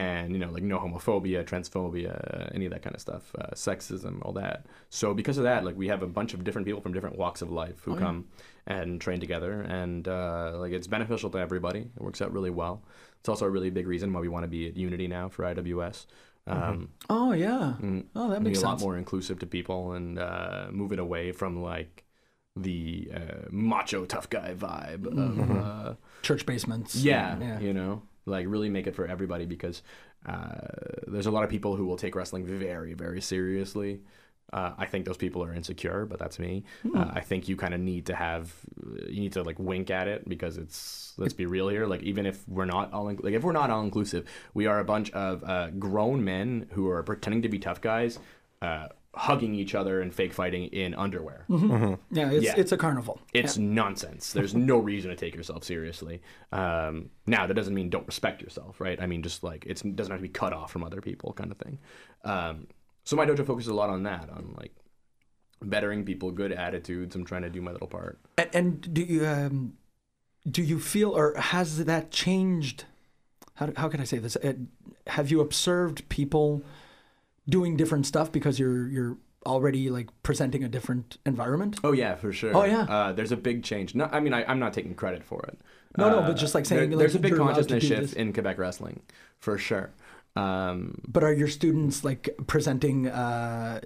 and 0.00 0.32
you 0.34 0.38
know 0.42 0.50
like 0.56 0.62
no 0.72 0.78
homophobia 0.78 1.40
transphobia 1.50 2.12
any 2.56 2.64
of 2.66 2.72
that 2.72 2.82
kind 2.84 2.94
of 2.96 3.00
stuff 3.00 3.24
uh, 3.40 3.50
sexism 3.54 4.14
all 4.24 4.32
that 4.32 4.58
so 5.00 5.06
because 5.20 5.36
of 5.40 5.44
that 5.44 5.60
like 5.66 5.76
we 5.76 5.88
have 5.88 6.02
a 6.02 6.06
bunch 6.18 6.32
of 6.34 6.44
different 6.44 6.66
people 6.66 6.80
from 6.80 6.92
different 6.96 7.16
walks 7.22 7.42
of 7.42 7.50
life 7.62 7.78
who 7.84 7.92
Oh, 7.92 7.94
yeah. 7.94 8.04
come 8.06 8.18
and 8.66 9.00
train 9.00 9.20
together 9.20 9.54
and 9.80 10.06
uh, 10.08 10.52
like 10.62 10.72
it's 10.72 10.86
beneficial 10.96 11.30
to 11.30 11.38
everybody 11.38 11.80
it 11.96 12.02
works 12.08 12.20
out 12.22 12.32
really 12.32 12.50
well 12.62 12.82
it's 13.20 13.28
also 13.28 13.44
a 13.46 13.50
really 13.56 13.70
big 13.70 13.86
reason 13.94 14.12
why 14.12 14.20
we 14.20 14.28
want 14.28 14.44
to 14.44 14.52
be 14.58 14.62
at 14.68 14.76
unity 14.76 15.08
now 15.08 15.28
for 15.28 15.42
iws 15.44 16.06
um, 16.46 16.88
Oh 17.08 17.32
yeah. 17.32 17.74
mm, 17.80 18.04
Oh, 18.16 18.28
that 18.30 18.36
and 18.36 18.44
be 18.44 18.50
makes 18.50 18.62
a 18.62 18.66
lot 18.70 18.80
more 18.80 18.96
inclusive 18.96 19.38
to 19.40 19.46
people 19.46 19.92
and 19.92 20.18
uh, 20.18 20.66
move 20.72 20.90
it 20.92 20.98
away 20.98 21.32
from 21.32 21.62
like 21.62 22.04
the 22.56 23.10
uh, 23.14 23.46
macho 23.50 24.04
tough 24.04 24.28
guy 24.28 24.54
vibe 24.54 25.06
of 25.06 25.34
uh, 25.50 25.94
Church 26.22 26.44
basements. 26.44 26.96
yeah, 26.96 27.38
Yeah. 27.40 27.58
you 27.60 27.72
know, 27.72 28.02
like 28.26 28.46
really 28.48 28.68
make 28.68 28.86
it 28.86 28.94
for 28.94 29.06
everybody 29.06 29.46
because 29.46 29.82
uh, 30.26 30.58
there's 31.06 31.26
a 31.26 31.30
lot 31.30 31.44
of 31.44 31.50
people 31.50 31.76
who 31.76 31.86
will 31.86 31.96
take 31.96 32.14
wrestling 32.14 32.46
very, 32.46 32.94
very 32.94 33.20
seriously. 33.20 34.00
Uh, 34.52 34.72
I 34.76 34.84
think 34.84 35.06
those 35.06 35.16
people 35.16 35.42
are 35.42 35.54
insecure, 35.54 36.04
but 36.04 36.18
that's 36.18 36.38
me. 36.38 36.64
Uh, 36.94 37.10
I 37.14 37.20
think 37.20 37.48
you 37.48 37.56
kind 37.56 37.72
of 37.72 37.80
need 37.80 38.06
to 38.06 38.14
have, 38.14 38.52
you 39.08 39.20
need 39.20 39.32
to 39.32 39.42
like 39.42 39.58
wink 39.58 39.90
at 39.90 40.08
it 40.08 40.28
because 40.28 40.58
it's. 40.58 41.14
Let's 41.18 41.34
be 41.34 41.44
real 41.44 41.68
here. 41.68 41.86
Like 41.86 42.02
even 42.02 42.24
if 42.24 42.46
we're 42.48 42.64
not 42.64 42.92
all, 42.92 43.04
like 43.04 43.34
if 43.34 43.42
we're 43.42 43.52
not 43.52 43.70
all 43.70 43.82
inclusive, 43.82 44.26
we 44.54 44.66
are 44.66 44.78
a 44.78 44.84
bunch 44.84 45.10
of 45.12 45.44
uh, 45.44 45.68
grown 45.70 46.24
men 46.24 46.68
who 46.72 46.88
are 46.88 47.02
pretending 47.02 47.42
to 47.42 47.50
be 47.50 47.58
tough 47.58 47.82
guys, 47.82 48.18
uh, 48.62 48.88
hugging 49.14 49.54
each 49.54 49.74
other 49.74 50.00
and 50.00 50.14
fake 50.14 50.32
fighting 50.32 50.64
in 50.66 50.94
underwear. 50.94 51.44
Yeah, 52.10 52.30
it's 52.30 52.44
Yeah. 52.44 52.54
it's 52.56 52.72
a 52.72 52.76
carnival. 52.78 53.20
It's 53.34 53.58
nonsense. 53.58 54.32
There's 54.32 54.54
no 54.54 54.78
reason 54.78 55.10
to 55.10 55.16
take 55.16 55.34
yourself 55.34 55.64
seriously. 55.64 56.22
Um, 56.50 57.10
now, 57.26 57.46
that 57.46 57.54
doesn't 57.54 57.74
mean 57.74 57.90
don't 57.90 58.06
respect 58.06 58.40
yourself, 58.40 58.80
right? 58.80 59.00
I 59.00 59.06
mean, 59.06 59.22
just 59.22 59.42
like 59.42 59.64
it's, 59.66 59.82
it 59.82 59.96
doesn't 59.96 60.10
have 60.10 60.20
to 60.20 60.22
be 60.22 60.28
cut 60.30 60.52
off 60.54 60.72
from 60.72 60.82
other 60.82 61.00
people, 61.02 61.32
kind 61.34 61.52
of 61.52 61.58
thing. 61.58 61.78
Um, 62.24 62.68
so 63.04 63.16
my 63.16 63.26
dojo 63.26 63.44
focuses 63.44 63.68
a 63.68 63.74
lot 63.74 63.90
on 63.90 64.04
that, 64.04 64.30
on 64.30 64.54
like 64.56 64.72
bettering 65.60 66.04
people, 66.04 66.30
good 66.30 66.52
attitudes. 66.52 67.14
I'm 67.14 67.24
trying 67.24 67.42
to 67.42 67.50
do 67.50 67.60
my 67.60 67.72
little 67.72 67.88
part. 67.88 68.18
And, 68.38 68.48
and 68.54 68.94
do 68.94 69.02
you 69.02 69.26
um, 69.26 69.74
do 70.50 70.62
you 70.62 70.80
feel 70.80 71.16
or 71.16 71.34
has 71.36 71.84
that 71.84 72.10
changed? 72.10 72.84
How 73.56 73.70
how 73.76 73.88
can 73.88 74.00
I 74.00 74.04
say 74.04 74.18
this? 74.18 74.36
Uh, 74.36 74.54
have 75.08 75.30
you 75.30 75.40
observed 75.40 76.08
people 76.08 76.62
doing 77.48 77.76
different 77.76 78.06
stuff 78.06 78.30
because 78.32 78.58
you're 78.58 78.88
you're 78.88 79.16
already 79.44 79.90
like 79.90 80.08
presenting 80.22 80.62
a 80.64 80.68
different 80.68 81.18
environment? 81.26 81.78
Oh 81.82 81.92
yeah, 81.92 82.14
for 82.14 82.32
sure. 82.32 82.56
Oh, 82.56 82.64
yeah. 82.64 82.82
Uh, 82.82 83.12
there's 83.12 83.32
a 83.32 83.36
big 83.36 83.64
change. 83.64 83.94
No, 83.94 84.08
I 84.12 84.20
mean, 84.20 84.32
I, 84.32 84.44
I'm 84.44 84.58
not 84.60 84.72
taking 84.72 84.94
credit 84.94 85.24
for 85.24 85.42
it. 85.48 85.58
No, 85.98 86.08
no, 86.10 86.18
Uh, 86.20 86.28
but 86.28 86.34
just 86.36 86.54
like 86.54 86.64
saying, 86.64 86.80
there- 86.80 86.88
like, 86.90 86.98
there's 86.98 87.14
a 87.16 87.18
big 87.18 87.30
you're 87.32 87.40
allowed 87.40 87.54
to 87.54 87.54
consciousness 87.62 87.84
shift 87.84 88.00
this. 88.00 88.12
in 88.12 88.32
Quebec 88.32 88.56
wrestling, 88.58 89.02
for 89.40 89.58
sure. 89.58 89.90
Um, 90.36 91.00
But 91.06 91.24
are 91.24 91.32
your 91.32 91.48
students 91.48 92.04
like 92.04 92.30
presenting 92.46 93.08
uh, 93.08 93.80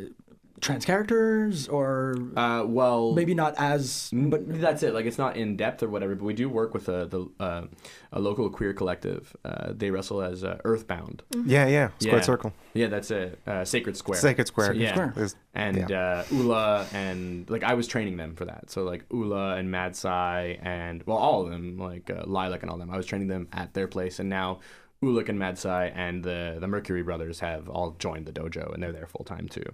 trans 0.60 0.84
characters 0.84 1.68
or 1.68 2.14
uh, 2.36 2.64
well, 2.66 3.12
maybe 3.12 3.34
not 3.34 3.54
as 3.58 4.10
but 4.12 4.46
but 4.48 4.60
that's 4.60 4.82
it. 4.82 4.94
Like 4.94 5.06
it's 5.06 5.18
not 5.18 5.36
in 5.36 5.56
depth 5.56 5.82
or 5.82 5.88
whatever. 5.88 6.14
But 6.14 6.24
we 6.24 6.34
do 6.34 6.48
work 6.48 6.74
with 6.74 6.88
a 6.88 7.06
the 7.06 7.28
uh, 7.38 7.66
a 8.12 8.20
local 8.20 8.48
queer 8.50 8.72
collective. 8.72 9.36
Uh, 9.44 9.72
they 9.74 9.90
wrestle 9.90 10.22
as 10.22 10.44
uh, 10.44 10.58
Earthbound. 10.64 11.22
Yeah, 11.44 11.66
yeah. 11.66 11.88
Squared 11.98 12.16
Yeah. 12.18 12.20
Circle. 12.22 12.52
Yeah, 12.74 12.86
that's 12.88 13.10
it. 13.10 13.38
Uh, 13.46 13.64
Sacred 13.64 13.96
Square. 13.96 14.18
Sacred 14.20 14.46
Square. 14.46 14.74
yeah. 14.74 14.92
Square. 14.92 15.12
There's- 15.16 15.36
And 15.54 15.90
uh, 15.90 16.24
Ula 16.30 16.86
and 16.92 17.48
like 17.50 17.62
I 17.64 17.74
was 17.74 17.86
training 17.88 18.16
them 18.16 18.34
for 18.34 18.44
that. 18.46 18.70
So 18.70 18.82
like 18.84 19.04
Ula 19.12 19.56
and 19.56 19.70
Mad 19.70 19.96
Sai 19.96 20.58
and 20.62 21.02
well 21.06 21.18
all 21.18 21.42
of 21.44 21.50
them 21.50 21.78
like 21.78 22.10
uh, 22.10 22.24
Lilac 22.26 22.62
and 22.62 22.70
all 22.70 22.78
them. 22.78 22.90
I 22.90 22.96
was 22.96 23.06
training 23.06 23.28
them 23.28 23.48
at 23.52 23.72
their 23.74 23.88
place, 23.88 24.18
and 24.20 24.28
now 24.28 24.60
Ulik 25.02 25.28
and 25.28 25.38
Mad 25.38 25.58
Sai 25.58 25.86
and 25.94 26.24
the 26.24 26.56
the 26.60 26.66
Mercury 26.66 27.02
brothers 27.02 27.40
have 27.40 27.68
all 27.68 27.90
joined 27.98 28.24
the 28.26 28.32
dojo 28.32 28.72
and 28.72 28.82
they're 28.82 28.92
there 28.92 29.06
full 29.06 29.24
time 29.24 29.46
too. 29.48 29.64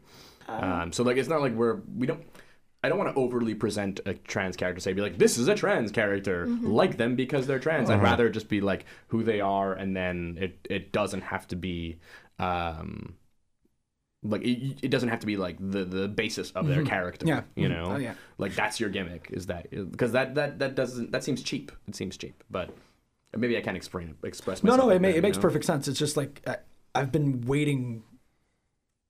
Um, 0.60 0.92
so 0.92 1.02
like 1.04 1.16
it's 1.16 1.28
not 1.28 1.40
like 1.40 1.52
we're 1.54 1.80
we 1.96 2.06
don't. 2.06 2.22
I 2.84 2.88
don't 2.88 2.98
want 2.98 3.14
to 3.14 3.20
overly 3.20 3.54
present 3.54 4.00
a 4.06 4.14
trans 4.14 4.56
character. 4.56 4.80
Say, 4.80 4.92
be 4.92 5.02
like, 5.02 5.16
this 5.16 5.38
is 5.38 5.46
a 5.46 5.54
trans 5.54 5.92
character. 5.92 6.46
Like 6.48 6.96
them 6.96 7.14
because 7.14 7.46
they're 7.46 7.60
trans. 7.60 7.88
I'd 7.90 8.02
rather 8.02 8.28
just 8.28 8.48
be 8.48 8.60
like 8.60 8.86
who 9.08 9.22
they 9.22 9.40
are, 9.40 9.72
and 9.72 9.94
then 9.96 10.36
it 10.40 10.66
it 10.68 10.92
doesn't 10.92 11.20
have 11.22 11.46
to 11.48 11.56
be. 11.56 11.98
Um, 12.40 13.14
like 14.24 14.42
it, 14.42 14.78
it 14.84 14.88
doesn't 14.90 15.08
have 15.08 15.18
to 15.20 15.26
be 15.26 15.36
like 15.36 15.56
the 15.58 15.84
the 15.84 16.06
basis 16.08 16.52
of 16.52 16.68
their 16.68 16.84
character 16.84 17.26
yeah 17.26 17.42
you 17.56 17.68
Mhm. 17.68 17.70
know 17.72 17.84
oh 17.94 17.96
yeah 17.96 18.14
like 18.38 18.54
that's 18.54 18.78
your 18.78 18.88
gimmick 18.88 19.28
is 19.32 19.46
that 19.46 19.68
because 19.90 20.12
that 20.12 20.36
that 20.36 20.60
that 20.60 20.76
doesn't 20.76 21.10
that 21.10 21.24
seems 21.24 21.42
cheap 21.42 21.72
it 21.88 21.96
seems 21.96 22.16
cheap 22.16 22.44
but 22.48 22.70
maybe 23.36 23.56
i 23.56 23.60
can't 23.60 23.76
explain 23.76 24.14
express 24.22 24.62
no 24.62 24.70
myself 24.72 24.86
no 24.86 24.90
it, 24.90 24.94
like 24.94 25.02
ma- 25.02 25.08
that, 25.08 25.16
it 25.16 25.22
makes 25.22 25.38
know? 25.38 25.42
perfect 25.42 25.64
sense 25.64 25.88
it's 25.88 25.98
just 25.98 26.16
like 26.16 26.40
I, 26.46 26.58
I've 26.94 27.10
been 27.10 27.40
waiting 27.42 28.04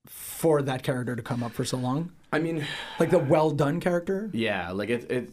for 0.07 0.63
that 0.63 0.83
character 0.83 1.15
to 1.17 1.23
come 1.23 1.43
up 1.43 1.53
for 1.53 1.65
so 1.65 1.77
long 1.77 2.11
i 2.33 2.39
mean 2.39 2.65
like 2.99 3.11
the 3.11 3.19
well 3.19 3.51
done 3.51 3.79
character 3.81 4.31
yeah 4.33 4.71
like 4.73 4.91
it 4.91 5.11
it 5.11 5.31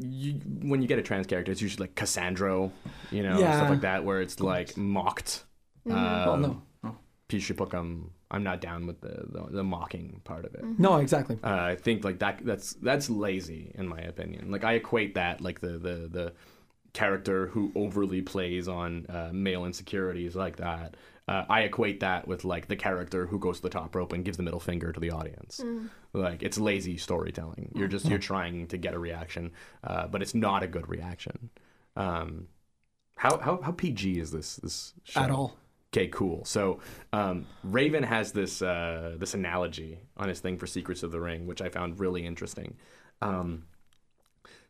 you, 0.00 0.32
when 0.62 0.80
you 0.80 0.88
get 0.88 0.98
a 0.98 1.02
trans 1.02 1.26
character 1.26 1.52
it's 1.52 1.60
usually 1.60 1.84
like 1.86 1.94
cassandro 1.94 2.70
you 3.10 3.22
know 3.22 3.38
Yeah. 3.38 3.56
stuff 3.56 3.70
like 3.70 3.80
that 3.82 4.04
where 4.04 4.20
it's 4.20 4.40
like 4.40 4.76
mocked 4.76 5.44
Mm-hmm. 5.86 5.94
well 6.26 6.32
um, 6.34 6.42
no 6.42 6.62
oh. 6.84 6.96
Pishupukam, 7.28 8.10
i'm 8.30 8.42
not 8.42 8.60
down 8.60 8.86
with 8.86 9.00
the 9.00 9.24
the, 9.28 9.46
the 9.50 9.64
mocking 9.64 10.20
part 10.24 10.44
of 10.44 10.54
it 10.54 10.64
no 10.78 10.96
exactly 10.96 11.38
Uh, 11.42 11.48
I 11.72 11.76
think 11.76 12.04
like 12.04 12.18
that 12.20 12.40
that's 12.44 12.74
that's 12.74 13.08
lazy 13.10 13.72
in 13.74 13.86
my 13.88 14.00
opinion. 14.00 14.50
Like 14.50 14.64
I 14.64 14.74
equate 14.74 15.14
that 15.14 15.40
like 15.40 15.60
the 15.60 15.78
the 15.78 16.08
the 16.10 16.32
character 16.94 17.46
who 17.48 17.70
overly 17.74 18.22
plays 18.22 18.66
on 18.68 19.06
uh, 19.08 19.30
male 19.32 19.64
insecurities 19.66 20.34
like 20.34 20.56
that. 20.56 20.96
Uh, 21.28 21.44
I 21.48 21.60
equate 21.60 22.00
that 22.00 22.26
with 22.26 22.44
like 22.44 22.68
the 22.68 22.76
character 22.76 23.26
who 23.26 23.38
goes 23.38 23.58
to 23.58 23.62
the 23.62 23.70
top 23.70 23.94
rope 23.94 24.12
and 24.12 24.24
gives 24.24 24.38
the 24.38 24.42
middle 24.42 24.60
finger 24.60 24.92
to 24.92 24.98
the 24.98 25.10
audience. 25.10 25.60
Like 26.14 26.42
it's 26.42 26.58
lazy 26.58 26.96
storytelling. 26.96 27.72
You're 27.74 27.88
just 27.88 28.06
you're 28.06 28.18
trying 28.18 28.66
to 28.68 28.78
get 28.78 28.94
a 28.94 28.98
reaction, 28.98 29.52
uh, 29.84 30.08
but 30.08 30.22
it's 30.22 30.34
not 30.34 30.62
a 30.62 30.66
good 30.66 30.88
reaction. 30.88 31.50
Um, 31.96 32.48
how 33.16 33.38
how 33.38 33.60
how 33.60 33.72
PG 33.72 34.18
is 34.18 34.30
this 34.30 34.56
this 34.56 34.94
show? 35.04 35.20
at 35.20 35.30
all 35.30 35.58
Okay, 35.92 36.08
cool. 36.08 36.44
So 36.44 36.80
um, 37.14 37.46
Raven 37.64 38.02
has 38.02 38.32
this 38.32 38.60
uh, 38.60 39.16
this 39.18 39.34
analogy 39.34 39.98
on 40.16 40.28
his 40.28 40.40
thing 40.40 40.58
for 40.58 40.66
Secrets 40.66 41.02
of 41.02 41.12
the 41.12 41.20
Ring, 41.20 41.46
which 41.46 41.62
I 41.62 41.70
found 41.70 41.98
really 41.98 42.26
interesting. 42.26 42.76
Um, 43.22 43.64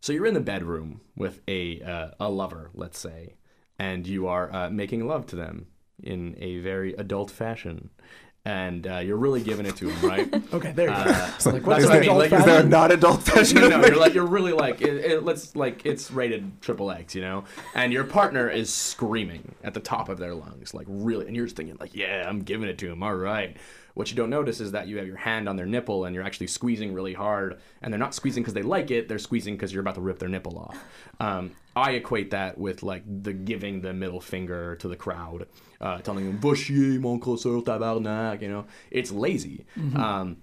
so 0.00 0.12
you're 0.12 0.26
in 0.26 0.34
the 0.34 0.40
bedroom 0.40 1.00
with 1.16 1.40
a 1.48 1.82
uh, 1.82 2.10
a 2.20 2.30
lover, 2.30 2.70
let's 2.72 2.98
say, 2.98 3.34
and 3.78 4.06
you 4.06 4.28
are 4.28 4.52
uh, 4.54 4.70
making 4.70 5.06
love 5.08 5.26
to 5.26 5.36
them 5.36 5.66
in 6.02 6.36
a 6.38 6.58
very 6.60 6.94
adult 6.94 7.30
fashion. 7.30 7.90
and 8.44 8.86
uh, 8.86 8.98
you're 8.98 9.16
really 9.18 9.42
giving 9.42 9.66
it 9.66 9.76
to 9.76 9.90
him, 9.90 10.00
right? 10.00 10.28
Okay, 10.52 10.72
there 10.72 10.90
you 10.90 11.04
go. 11.04 11.10
Uh, 11.10 11.30
It's 11.34 11.50
like, 11.50 11.66
what 11.66 11.78
I 11.84 12.00
mean, 12.00 12.14
like, 12.14 12.32
adult 12.32 12.32
Is 12.32 12.44
there 12.44 12.60
a 12.60 12.64
fashion? 12.64 12.68
not 12.68 12.90
adult 12.92 13.28
of 13.28 13.54
no, 13.54 13.80
it? 13.80 13.86
you're 13.86 13.96
like 14.00 14.14
you're 14.14 14.26
really 14.26 14.52
like 14.52 14.80
it, 14.80 14.96
it, 15.04 15.22
let's 15.24 15.54
like 15.56 15.84
it's 15.84 16.10
rated 16.10 16.62
triple 16.62 16.90
X, 16.90 17.14
you 17.14 17.20
know, 17.20 17.44
and 17.74 17.92
your 17.92 18.04
partner 18.04 18.48
is 18.48 18.72
screaming 18.72 19.54
at 19.62 19.74
the 19.74 19.80
top 19.80 20.08
of 20.08 20.18
their 20.18 20.34
lungs, 20.34 20.72
like 20.72 20.86
really, 20.88 21.26
and 21.26 21.36
you're 21.36 21.46
just 21.46 21.56
thinking 21.56 21.76
like, 21.80 21.94
yeah, 21.94 22.26
I'm 22.28 22.40
giving 22.40 22.68
it 22.68 22.78
to 22.78 22.90
him, 22.90 23.02
all 23.02 23.14
right. 23.14 23.56
What 23.98 24.10
you 24.10 24.16
don't 24.16 24.30
notice 24.30 24.60
is 24.60 24.70
that 24.70 24.86
you 24.86 24.96
have 24.98 25.08
your 25.08 25.16
hand 25.16 25.48
on 25.48 25.56
their 25.56 25.66
nipple 25.66 26.04
and 26.04 26.14
you're 26.14 26.22
actually 26.22 26.46
squeezing 26.46 26.94
really 26.94 27.14
hard, 27.14 27.58
and 27.82 27.92
they're 27.92 27.98
not 27.98 28.14
squeezing 28.14 28.44
because 28.44 28.54
they 28.54 28.62
like 28.62 28.92
it; 28.92 29.08
they're 29.08 29.18
squeezing 29.18 29.56
because 29.56 29.72
you're 29.72 29.80
about 29.80 29.96
to 29.96 30.00
rip 30.00 30.20
their 30.20 30.28
nipple 30.28 30.56
off. 30.56 30.78
Um, 31.18 31.50
I 31.74 31.90
equate 31.92 32.30
that 32.30 32.58
with 32.58 32.84
like 32.84 33.02
the 33.04 33.32
giving 33.32 33.80
the 33.80 33.92
middle 33.92 34.20
finger 34.20 34.76
to 34.76 34.86
the 34.86 34.94
crowd, 34.94 35.48
uh, 35.80 35.98
telling 35.98 36.26
them 36.26 36.38
"Vos 36.38 36.70
mon 36.70 37.18
crosseur 37.18 37.60
tabarnak," 37.60 38.40
you 38.40 38.48
know, 38.48 38.66
it's 38.92 39.10
lazy. 39.10 39.66
Um, 39.96 40.36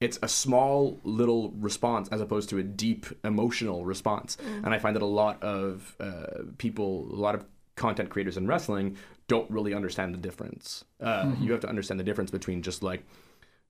it's 0.00 0.18
a 0.22 0.28
small 0.28 0.98
little 1.04 1.50
response 1.50 2.08
as 2.08 2.22
opposed 2.22 2.48
to 2.48 2.56
a 2.56 2.62
deep 2.62 3.04
emotional 3.22 3.84
response 3.84 4.36
and 4.64 4.74
i 4.74 4.78
find 4.80 4.96
that 4.96 5.02
a 5.02 5.14
lot 5.22 5.40
of 5.44 5.94
uh, 6.00 6.42
people 6.58 7.06
a 7.12 7.20
lot 7.26 7.36
of 7.36 7.44
content 7.76 8.10
creators 8.10 8.36
in 8.36 8.46
wrestling 8.48 8.96
don't 9.32 9.50
really 9.50 9.72
understand 9.72 10.12
the 10.12 10.18
difference. 10.18 10.84
Uh, 11.00 11.32
you 11.40 11.52
have 11.52 11.62
to 11.62 11.66
understand 11.66 11.98
the 11.98 12.04
difference 12.04 12.30
between 12.30 12.60
just 12.60 12.82
like 12.82 13.02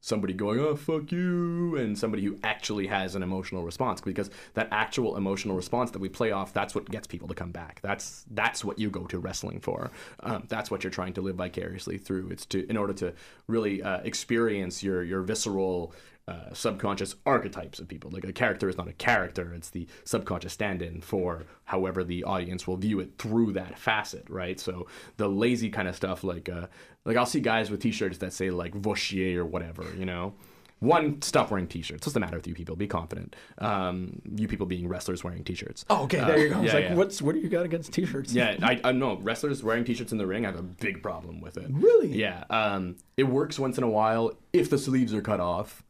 somebody 0.04 0.34
going 0.34 0.58
oh 0.58 0.74
fuck 0.74 1.12
you 1.12 1.76
and 1.76 1.96
somebody 1.96 2.24
who 2.24 2.36
actually 2.42 2.88
has 2.88 3.14
an 3.14 3.22
emotional 3.22 3.62
response 3.62 4.00
because 4.00 4.28
that 4.54 4.66
actual 4.72 5.16
emotional 5.16 5.54
response 5.54 5.92
that 5.92 6.00
we 6.00 6.08
play 6.08 6.32
off 6.32 6.52
that's 6.52 6.74
what 6.74 6.90
gets 6.90 7.06
people 7.06 7.28
to 7.28 7.34
come 7.34 7.52
back. 7.52 7.78
That's 7.80 8.24
that's 8.32 8.64
what 8.64 8.80
you 8.80 8.90
go 8.90 9.04
to 9.04 9.20
wrestling 9.20 9.60
for. 9.60 9.92
Um, 10.18 10.46
that's 10.48 10.68
what 10.68 10.82
you're 10.82 10.90
trying 10.90 11.12
to 11.12 11.20
live 11.20 11.36
vicariously 11.36 11.96
through. 11.96 12.30
It's 12.30 12.44
to 12.46 12.68
in 12.68 12.76
order 12.76 12.94
to 12.94 13.14
really 13.46 13.84
uh, 13.84 13.98
experience 13.98 14.82
your 14.82 15.04
your 15.04 15.22
visceral 15.22 15.94
uh, 16.29 16.53
subconscious 16.53 17.16
archetypes 17.27 17.79
of 17.79 17.89
people. 17.89 18.11
Like 18.11 18.25
a 18.25 18.33
character 18.33 18.68
is 18.68 18.77
not 18.77 18.89
a 18.89 18.93
character; 18.93 19.53
it's 19.55 19.70
the 19.70 19.87
subconscious 20.05 20.53
stand-in 20.53 21.01
for 21.01 21.45
however 21.64 22.05
the 22.05 22.25
audience 22.25 22.66
will 22.66 22.77
view 22.77 23.01
it 23.01 23.18
through 23.18 23.53
that 23.55 23.79
facet, 23.79 24.29
right? 24.29 24.61
So 24.61 24.87
the 25.16 25.29
lazy 25.29 25.70
kind 25.70 25.89
of 25.89 25.97
stuff, 25.97 26.23
like 26.23 26.49
uh, 26.49 26.68
like 27.05 27.16
I'll 27.16 27.27
see 27.27 27.41
guys 27.41 27.70
with 27.70 27.81
T-shirts 27.81 28.18
that 28.18 28.33
say 28.33 28.51
like 28.51 28.73
"Voshier" 28.73 29.37
or 29.37 29.45
whatever, 29.45 29.85
you 29.99 30.07
know. 30.07 30.35
One, 30.79 31.23
stop 31.23 31.53
wearing 31.53 31.68
T-shirts. 31.68 32.05
What's 32.05 32.14
the 32.14 32.18
matter 32.18 32.37
with 32.37 32.49
you 32.49 32.55
people? 32.55 32.75
Be 32.75 32.89
confident. 32.89 33.37
Um, 33.59 34.20
you 34.35 34.49
people 34.49 34.66
being 34.66 34.89
wrestlers 34.89 35.23
wearing 35.23 35.45
T-shirts. 35.45 35.85
Oh, 35.89 36.03
okay, 36.05 36.18
there 36.18 36.39
you 36.39 36.49
go. 36.49 36.57
I 36.57 36.59
was 36.59 36.73
yeah, 36.73 36.75
like, 36.75 36.85
yeah. 36.87 36.95
what's 36.95 37.23
what 37.23 37.37
do 37.37 37.41
you 37.41 37.49
got 37.49 37.64
against 37.64 37.93
t-shirts? 37.93 38.33
Yeah, 38.33 38.57
I, 38.61 38.81
I 38.83 38.91
know 38.91 39.16
wrestlers 39.18 39.62
wearing 39.62 39.85
t-shirts 39.85 40.11
in 40.11 40.18
the 40.18 40.27
ring. 40.27 40.45
I 40.45 40.51
have 40.51 40.59
a 40.59 40.62
big 40.62 41.01
problem 41.01 41.41
with 41.41 41.57
it. 41.57 41.68
Really? 41.70 42.09
Yeah. 42.09 42.43
Um, 42.51 42.97
it 43.16 43.25
works 43.25 43.61
once 43.61 43.79
in 43.79 43.85
a 43.85 43.89
while 43.89 44.33
if 44.53 44.70
the 44.70 44.79
sleeves 44.79 45.14
are 45.14 45.23
cut 45.23 45.39
off. 45.39 45.85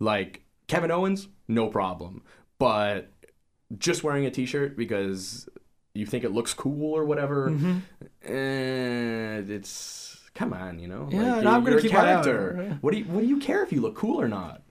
Like 0.00 0.42
Kevin 0.66 0.90
Owens, 0.90 1.28
no 1.48 1.68
problem. 1.68 2.22
But 2.58 3.12
just 3.76 4.02
wearing 4.04 4.26
a 4.26 4.30
t-shirt 4.30 4.76
because 4.76 5.48
you 5.94 6.06
think 6.06 6.24
it 6.24 6.32
looks 6.32 6.54
cool 6.54 6.92
or 6.94 7.04
whatever, 7.04 7.50
Mm-hmm. 7.50 7.78
eh, 8.24 9.42
it's 9.54 10.20
come 10.34 10.52
on, 10.52 10.78
you 10.78 10.88
know. 10.88 11.08
Yeah, 11.10 11.18
like, 11.18 11.26
no, 11.26 11.40
you're, 11.42 11.50
I'm 11.50 11.64
gonna 11.64 11.80
keep 11.80 11.92
my 11.92 11.98
eye 12.00 12.22
character. 12.22 12.64
yeah. 12.68 12.74
What 12.80 12.92
do 12.92 12.98
you 12.98 13.04
What 13.06 13.20
do 13.20 13.26
you 13.26 13.38
care 13.38 13.62
if 13.62 13.72
you 13.72 13.80
look 13.80 13.94
cool 13.96 14.20
or 14.20 14.28
not? 14.28 14.62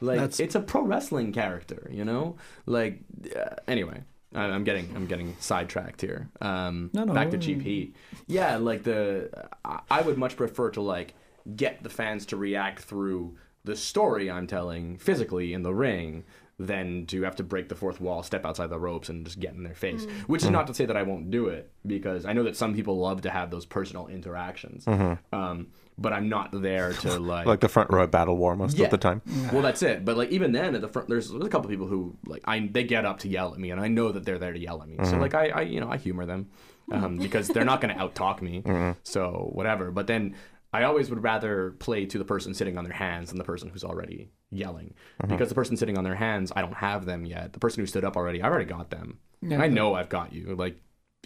Like 0.00 0.18
That's- 0.18 0.40
it's 0.40 0.54
a 0.56 0.60
pro 0.60 0.82
wrestling 0.82 1.32
character, 1.32 1.88
you 1.92 2.04
know. 2.04 2.36
Like 2.66 3.00
uh, 3.36 3.54
anyway, 3.68 4.02
I- 4.34 4.44
I'm 4.46 4.64
getting 4.64 4.90
I'm 4.96 5.06
getting 5.06 5.36
sidetracked 5.38 6.00
here. 6.00 6.28
Um, 6.40 6.90
No, 6.92 7.04
no. 7.04 7.12
Back 7.14 7.30
to 7.30 7.38
GP. 7.38 7.92
Yeah, 8.26 8.56
like 8.56 8.82
the 8.82 9.30
I- 9.64 9.80
I 9.90 10.02
would 10.02 10.18
much 10.18 10.36
prefer 10.36 10.70
to 10.70 10.80
like 10.80 11.14
get 11.56 11.82
the 11.82 11.90
fans 11.90 12.26
to 12.26 12.36
react 12.36 12.80
through 12.82 13.36
the 13.64 13.76
story 13.76 14.30
I'm 14.30 14.46
telling 14.46 14.98
physically 14.98 15.52
in 15.52 15.62
the 15.62 15.74
ring 15.74 16.24
than 16.58 17.06
to 17.06 17.22
have 17.22 17.36
to 17.36 17.42
break 17.42 17.68
the 17.68 17.74
fourth 17.74 18.00
wall, 18.00 18.22
step 18.22 18.44
outside 18.44 18.68
the 18.68 18.78
ropes, 18.78 19.08
and 19.08 19.24
just 19.24 19.40
get 19.40 19.54
in 19.54 19.62
their 19.62 19.74
face. 19.74 20.04
Mm-hmm. 20.04 20.20
Which 20.22 20.42
is 20.42 20.46
mm-hmm. 20.46 20.54
not 20.54 20.66
to 20.68 20.74
say 20.74 20.84
that 20.84 20.96
I 20.96 21.02
won't 21.02 21.30
do 21.30 21.48
it 21.48 21.70
because 21.86 22.24
I 22.24 22.32
know 22.32 22.44
that 22.44 22.56
some 22.56 22.74
people 22.74 22.98
love 22.98 23.22
to 23.22 23.30
have 23.30 23.50
those 23.50 23.66
personal 23.66 24.06
interactions. 24.08 24.84
Mm-hmm. 24.84 25.34
Um, 25.34 25.68
but 25.98 26.12
I'm 26.12 26.28
not 26.28 26.50
there 26.52 26.92
to 26.92 27.18
like 27.18 27.46
like 27.46 27.60
the 27.60 27.68
front 27.68 27.90
row 27.90 28.06
Battle 28.06 28.36
War 28.36 28.56
most 28.56 28.76
Yeah. 28.76 28.86
of 28.86 28.90
the 28.90 28.98
time. 28.98 29.22
well, 29.52 29.62
that's 29.62 29.82
it. 29.82 30.04
But 30.04 30.16
like 30.16 30.30
even 30.30 30.52
then, 30.52 30.74
at 30.74 30.80
the 30.80 30.88
front, 30.88 31.08
there's, 31.08 31.30
there's 31.30 31.44
a 31.44 31.48
couple 31.48 31.68
people 31.68 31.86
who 31.86 32.16
like 32.26 32.42
I 32.44 32.68
they 32.70 32.84
get 32.84 33.04
up 33.04 33.20
to 33.20 33.28
yell 33.28 33.52
at 33.52 33.58
me, 33.58 33.70
and 33.70 33.80
I 33.80 33.88
know 33.88 34.12
that 34.12 34.24
they're 34.24 34.38
there 34.38 34.52
to 34.52 34.60
yell 34.60 34.82
at 34.82 34.88
me. 34.88 34.98
So 35.04 35.16
like 35.18 35.34
I, 35.34 35.48
I 35.48 35.60
you 35.62 35.80
know 35.80 35.90
I 35.90 35.96
humor 35.96 36.26
them 36.26 36.50
um, 36.90 37.16
because 37.16 37.48
they're 37.48 37.64
not 37.64 37.80
going 37.80 37.94
to 37.96 38.00
outtalk 38.00 38.42
me. 38.42 38.62
So 39.04 39.50
whatever. 39.52 39.90
But 39.90 40.06
then 40.06 40.34
I 40.72 40.84
always 40.84 41.10
would 41.10 41.22
rather 41.22 41.72
play 41.72 42.06
to 42.06 42.18
the 42.18 42.24
person 42.24 42.54
sitting 42.54 42.78
on 42.78 42.84
their 42.84 42.92
hands 42.94 43.28
than 43.28 43.38
the 43.38 43.44
person 43.44 43.68
who's 43.68 43.84
already 43.84 44.30
yelling 44.50 44.94
because 45.28 45.48
the 45.48 45.54
person 45.54 45.76
sitting 45.76 45.98
on 45.98 46.04
their 46.04 46.14
hands, 46.14 46.50
I 46.56 46.62
don't 46.62 46.74
have 46.74 47.04
them 47.04 47.26
yet. 47.26 47.52
The 47.52 47.58
person 47.58 47.80
who 47.80 47.86
stood 47.86 48.04
up 48.04 48.16
already, 48.16 48.40
I 48.42 48.48
already 48.48 48.64
got 48.64 48.90
them. 48.90 49.18
Yeah. 49.42 49.60
I 49.60 49.68
know 49.68 49.94
I've 49.94 50.08
got 50.08 50.32
you. 50.32 50.54
Like 50.54 50.76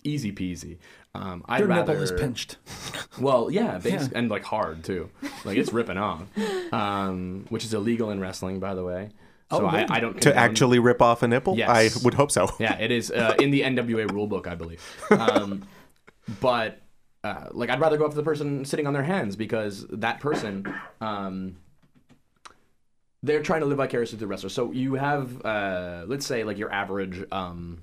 easy 0.05 0.33
peasy. 0.33 0.79
Um, 1.15 1.45
I'd 1.47 1.61
Your 1.61 1.69
rather 1.69 1.93
nipple 1.93 2.03
is 2.03 2.13
pinched. 2.13 2.57
well, 3.21 3.51
yeah, 3.51 3.79
bas- 3.79 4.11
and 4.15 4.29
like 4.29 4.45
hard 4.45 4.85
too. 4.85 5.11
Like 5.45 5.57
it's 5.59 5.73
ripping 5.73 5.97
off, 5.99 6.23
um, 6.73 7.47
which 7.49 7.65
is 7.65 7.73
illegal 7.73 8.11
in 8.11 8.21
wrestling, 8.21 8.59
by 8.61 8.75
the 8.75 8.85
way. 8.85 9.11
So 9.51 9.63
Oh, 9.63 9.67
I. 9.67 9.87
I 9.89 10.01
don't 10.01 10.21
To 10.23 10.35
actually 10.37 10.81
rip 10.81 11.01
off 11.01 11.23
a 11.23 11.29
nipple? 11.29 11.57
Yes. 11.57 11.69
I 11.71 12.05
would 12.05 12.15
hope 12.15 12.33
so. 12.33 12.49
Yeah, 12.59 12.77
it 12.79 12.91
is 12.91 13.11
uh, 13.13 13.37
in 13.39 13.53
the 13.53 13.63
NWA 13.63 14.09
rulebook, 14.09 14.47
I 14.49 14.55
believe. 14.57 14.83
Um, 15.11 15.63
but 16.41 16.81
uh, 17.27 17.49
like, 17.53 17.71
I'd 17.71 17.81
rather 17.81 17.97
go 17.97 18.05
up 18.05 18.13
to 18.13 18.17
the 18.17 18.23
person 18.23 18.65
sitting 18.65 18.87
on 18.87 18.93
their 18.93 19.03
hands 19.03 19.37
because 19.37 19.87
that 19.89 20.21
person, 20.21 20.73
um, 21.01 21.57
they're 23.23 23.43
trying 23.43 23.61
to 23.61 23.67
live 23.67 23.79
vicariously 23.79 24.19
through 24.19 24.27
the 24.27 24.31
wrestler. 24.31 24.51
So 24.51 24.73
you 24.73 24.95
have, 24.95 25.45
uh, 25.45 26.05
let's 26.07 26.27
say, 26.27 26.45
like 26.45 26.59
your 26.59 26.73
average. 26.73 27.25
Um, 27.33 27.83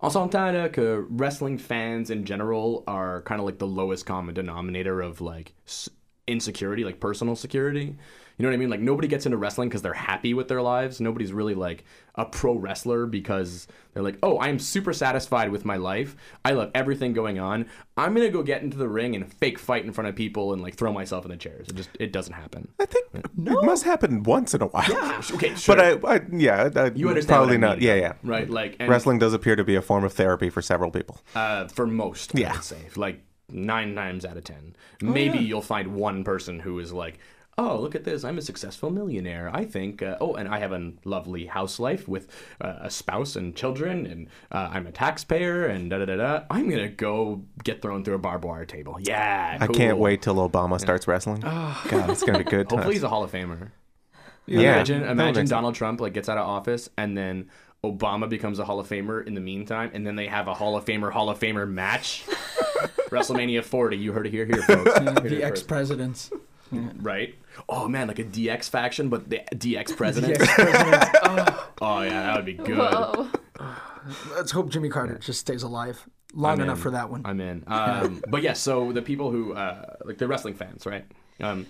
on 0.00 0.10
s'entend 0.10 0.72
que 0.72 1.06
wrestling 1.08 1.58
fans 1.58 2.10
in 2.10 2.24
general 2.24 2.84
are 2.86 3.22
kind 3.22 3.40
of 3.40 3.46
like 3.46 3.58
the 3.58 3.66
lowest 3.66 4.06
common 4.06 4.34
denominator 4.34 5.00
of 5.00 5.20
like 5.20 5.52
insecurity, 6.26 6.84
like 6.84 7.00
personal 7.00 7.36
security. 7.36 7.96
You 8.38 8.42
know 8.42 8.50
what 8.50 8.54
I 8.54 8.58
mean? 8.58 8.70
Like 8.70 8.80
nobody 8.80 9.08
gets 9.08 9.24
into 9.24 9.38
wrestling 9.38 9.68
because 9.70 9.80
they're 9.80 9.94
happy 9.94 10.34
with 10.34 10.48
their 10.48 10.60
lives. 10.60 11.00
Nobody's 11.00 11.32
really 11.32 11.54
like 11.54 11.84
a 12.16 12.26
pro 12.26 12.54
wrestler 12.54 13.06
because 13.06 13.66
they're 13.94 14.02
like, 14.02 14.18
oh, 14.22 14.38
I'm 14.38 14.58
super 14.58 14.92
satisfied 14.92 15.50
with 15.50 15.64
my 15.64 15.76
life. 15.76 16.16
I 16.44 16.52
love 16.52 16.70
everything 16.74 17.14
going 17.14 17.38
on. 17.38 17.66
I'm 17.96 18.14
gonna 18.14 18.28
go 18.28 18.42
get 18.42 18.62
into 18.62 18.76
the 18.76 18.88
ring 18.88 19.16
and 19.16 19.32
fake 19.32 19.58
fight 19.58 19.86
in 19.86 19.92
front 19.92 20.08
of 20.08 20.16
people 20.16 20.52
and 20.52 20.60
like 20.60 20.74
throw 20.74 20.92
myself 20.92 21.24
in 21.24 21.30
the 21.30 21.36
chairs. 21.38 21.68
It 21.68 21.76
just 21.76 21.90
it 21.98 22.12
doesn't 22.12 22.34
happen. 22.34 22.68
I 22.78 22.84
think 22.84 23.06
no, 23.36 23.58
it 23.60 23.64
must 23.64 23.84
happen 23.84 24.22
once 24.22 24.52
in 24.52 24.60
a 24.60 24.66
while. 24.66 24.84
Yeah. 24.88 25.22
Okay. 25.32 25.54
Sure. 25.54 25.76
But 25.76 26.04
I, 26.04 26.16
I 26.16 26.20
yeah, 26.30 26.68
I, 26.76 26.90
you 26.94 27.08
understand? 27.08 27.28
probably 27.28 27.56
what 27.56 27.64
I 27.64 27.68
not. 27.68 27.80
Yeah, 27.80 27.94
yeah. 27.94 28.12
Right. 28.22 28.50
Like 28.50 28.76
and, 28.78 28.90
Wrestling 28.90 29.18
does 29.18 29.32
appear 29.32 29.56
to 29.56 29.64
be 29.64 29.76
a 29.76 29.82
form 29.82 30.04
of 30.04 30.12
therapy 30.12 30.50
for 30.50 30.60
several 30.60 30.90
people. 30.90 31.20
Uh, 31.34 31.68
for 31.68 31.86
most, 31.86 32.36
I 32.36 32.40
Yeah. 32.40 32.52
would 32.52 32.64
say, 32.64 32.88
like 32.96 33.22
nine 33.50 33.94
times 33.94 34.26
out 34.26 34.36
of 34.36 34.44
ten. 34.44 34.76
Oh, 35.02 35.06
Maybe 35.06 35.38
you'll 35.38 35.62
find 35.62 35.94
one 35.94 36.22
person 36.24 36.60
who 36.60 36.78
is 36.80 36.92
like, 36.92 37.18
"Oh, 37.58 37.78
look 37.80 37.94
at 37.94 38.04
this! 38.04 38.24
I'm 38.24 38.38
a 38.38 38.42
successful 38.42 38.90
millionaire. 38.90 39.50
I 39.52 39.64
think. 39.64 40.02
Uh, 40.02 40.16
oh, 40.20 40.34
and 40.34 40.48
I 40.48 40.58
have 40.58 40.72
a 40.72 40.92
lovely 41.04 41.46
house 41.46 41.78
life 41.78 42.06
with 42.06 42.28
uh, 42.60 42.74
a 42.82 42.90
spouse 42.90 43.36
and 43.36 43.54
children, 43.56 44.06
and 44.06 44.26
uh, 44.52 44.68
I'm 44.72 44.86
a 44.86 44.92
taxpayer, 44.92 45.66
and 45.66 45.90
da 45.90 45.98
da 45.98 46.04
da 46.06 46.16
da. 46.16 46.42
I'm 46.50 46.68
gonna 46.68 46.88
go 46.88 47.42
get 47.64 47.82
thrown 47.82 48.04
through 48.04 48.14
a 48.14 48.18
barbed 48.18 48.44
wire 48.44 48.64
table. 48.64 48.98
Yeah, 49.00 49.58
I 49.60 49.66
can't 49.66 49.98
wait 49.98 50.22
till 50.22 50.36
Obama 50.36 50.78
starts 50.80 51.06
wrestling. 51.08 51.40
God, 51.40 52.10
it's 52.10 52.22
gonna 52.22 52.38
be 52.38 52.44
good. 52.44 52.66
Hopefully, 52.70 52.82
times. 52.82 52.92
he's 52.94 53.02
a 53.02 53.08
Hall 53.08 53.24
of 53.24 53.32
Famer. 53.32 53.70
yeah. 54.46 54.74
Imagine, 54.74 55.02
imagine 55.02 55.16
make 55.16 55.34
sense. 55.36 55.50
Donald 55.50 55.74
Trump 55.74 56.00
like 56.00 56.12
gets 56.14 56.28
out 56.28 56.38
of 56.38 56.46
office 56.46 56.88
and 56.96 57.16
then 57.16 57.50
Obama 57.84 58.28
becomes 58.28 58.58
a 58.58 58.64
Hall 58.64 58.80
of 58.80 58.88
Famer 58.88 59.24
in 59.26 59.34
the 59.34 59.40
meantime, 59.40 59.90
and 59.94 60.06
then 60.06 60.16
they 60.16 60.26
have 60.26 60.48
a 60.48 60.54
Hall 60.54 60.76
of 60.76 60.84
Famer 60.84 61.12
Hall 61.12 61.30
of 61.30 61.38
Famer 61.38 61.68
match. 61.68 62.24
WrestleMania 63.10 63.62
40, 63.62 63.96
you 63.96 64.12
heard 64.12 64.26
it 64.26 64.30
here, 64.30 64.44
here, 64.46 64.62
folks. 64.62 64.90
You 65.00 65.06
heard 65.06 65.18
it 65.18 65.22
The 65.22 65.30
first. 65.30 65.42
ex 65.44 65.62
presidents. 65.62 66.30
Right? 66.72 67.34
Oh 67.68 67.88
man, 67.88 68.08
like 68.08 68.18
a 68.18 68.24
DX 68.24 68.68
faction, 68.70 69.08
but 69.08 69.28
the 69.30 69.40
DX 69.54 69.96
president. 69.96 70.38
Oh 71.82 72.00
yeah, 72.00 72.22
that 72.26 72.36
would 72.36 72.46
be 72.46 72.54
good. 72.54 72.78
Whoa. 72.78 73.28
Let's 74.34 74.50
hope 74.50 74.70
Jimmy 74.70 74.88
Carter 74.88 75.18
just 75.18 75.40
stays 75.40 75.62
alive 75.62 76.08
long 76.32 76.54
I'm 76.54 76.60
enough 76.62 76.78
in. 76.78 76.82
for 76.84 76.90
that 76.92 77.10
one. 77.10 77.22
I'm 77.24 77.40
in. 77.40 77.64
Um, 77.68 78.22
but 78.28 78.42
yeah, 78.42 78.54
so 78.54 78.92
the 78.92 79.02
people 79.02 79.30
who 79.30 79.52
uh, 79.52 79.96
like 80.04 80.16
the 80.18 80.26
wrestling 80.26 80.54
fans, 80.54 80.86
right? 80.86 81.04
Um, 81.40 81.66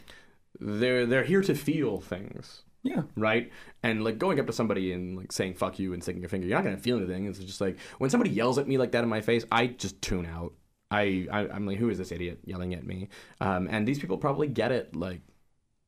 they're 0.61 1.07
they're 1.07 1.25
here 1.25 1.43
to 1.43 1.55
feel 1.55 2.01
things. 2.01 2.63
yeah. 2.83 3.03
right? 3.17 3.51
And 3.83 4.05
like 4.05 4.19
going 4.19 4.39
up 4.39 4.47
to 4.47 4.53
somebody 4.53 4.93
and 4.93 5.17
like 5.17 5.33
saying 5.33 5.55
"fuck 5.55 5.79
you" 5.81 5.93
and 5.93 6.03
sticking 6.03 6.23
your 6.23 6.29
finger, 6.29 6.47
you're 6.47 6.57
not 6.57 6.65
gonna 6.65 6.77
feel 6.79 6.99
anything. 6.99 7.27
It's 7.27 7.39
just 7.41 7.61
like 7.61 7.79
when 7.99 8.11
somebody 8.11 8.31
yells 8.31 8.59
at 8.59 8.69
me 8.69 8.79
like 8.79 8.93
that 8.93 9.03
in 9.03 9.09
my 9.11 9.21
face, 9.23 9.45
I 9.51 9.67
just 9.69 10.01
tune 10.03 10.27
out. 10.27 10.53
I, 10.91 11.27
I 11.31 11.49
I'm 11.49 11.67
like, 11.67 11.79
who 11.79 11.91
is 11.91 11.99
this 11.99 12.13
idiot 12.13 12.41
yelling 12.45 12.75
at 12.75 12.87
me? 12.87 13.09
Um, 13.41 13.69
and 13.71 13.87
these 13.87 13.99
people 13.99 14.19
probably 14.19 14.49
get 14.49 14.73
it 14.73 14.95
like 14.95 15.21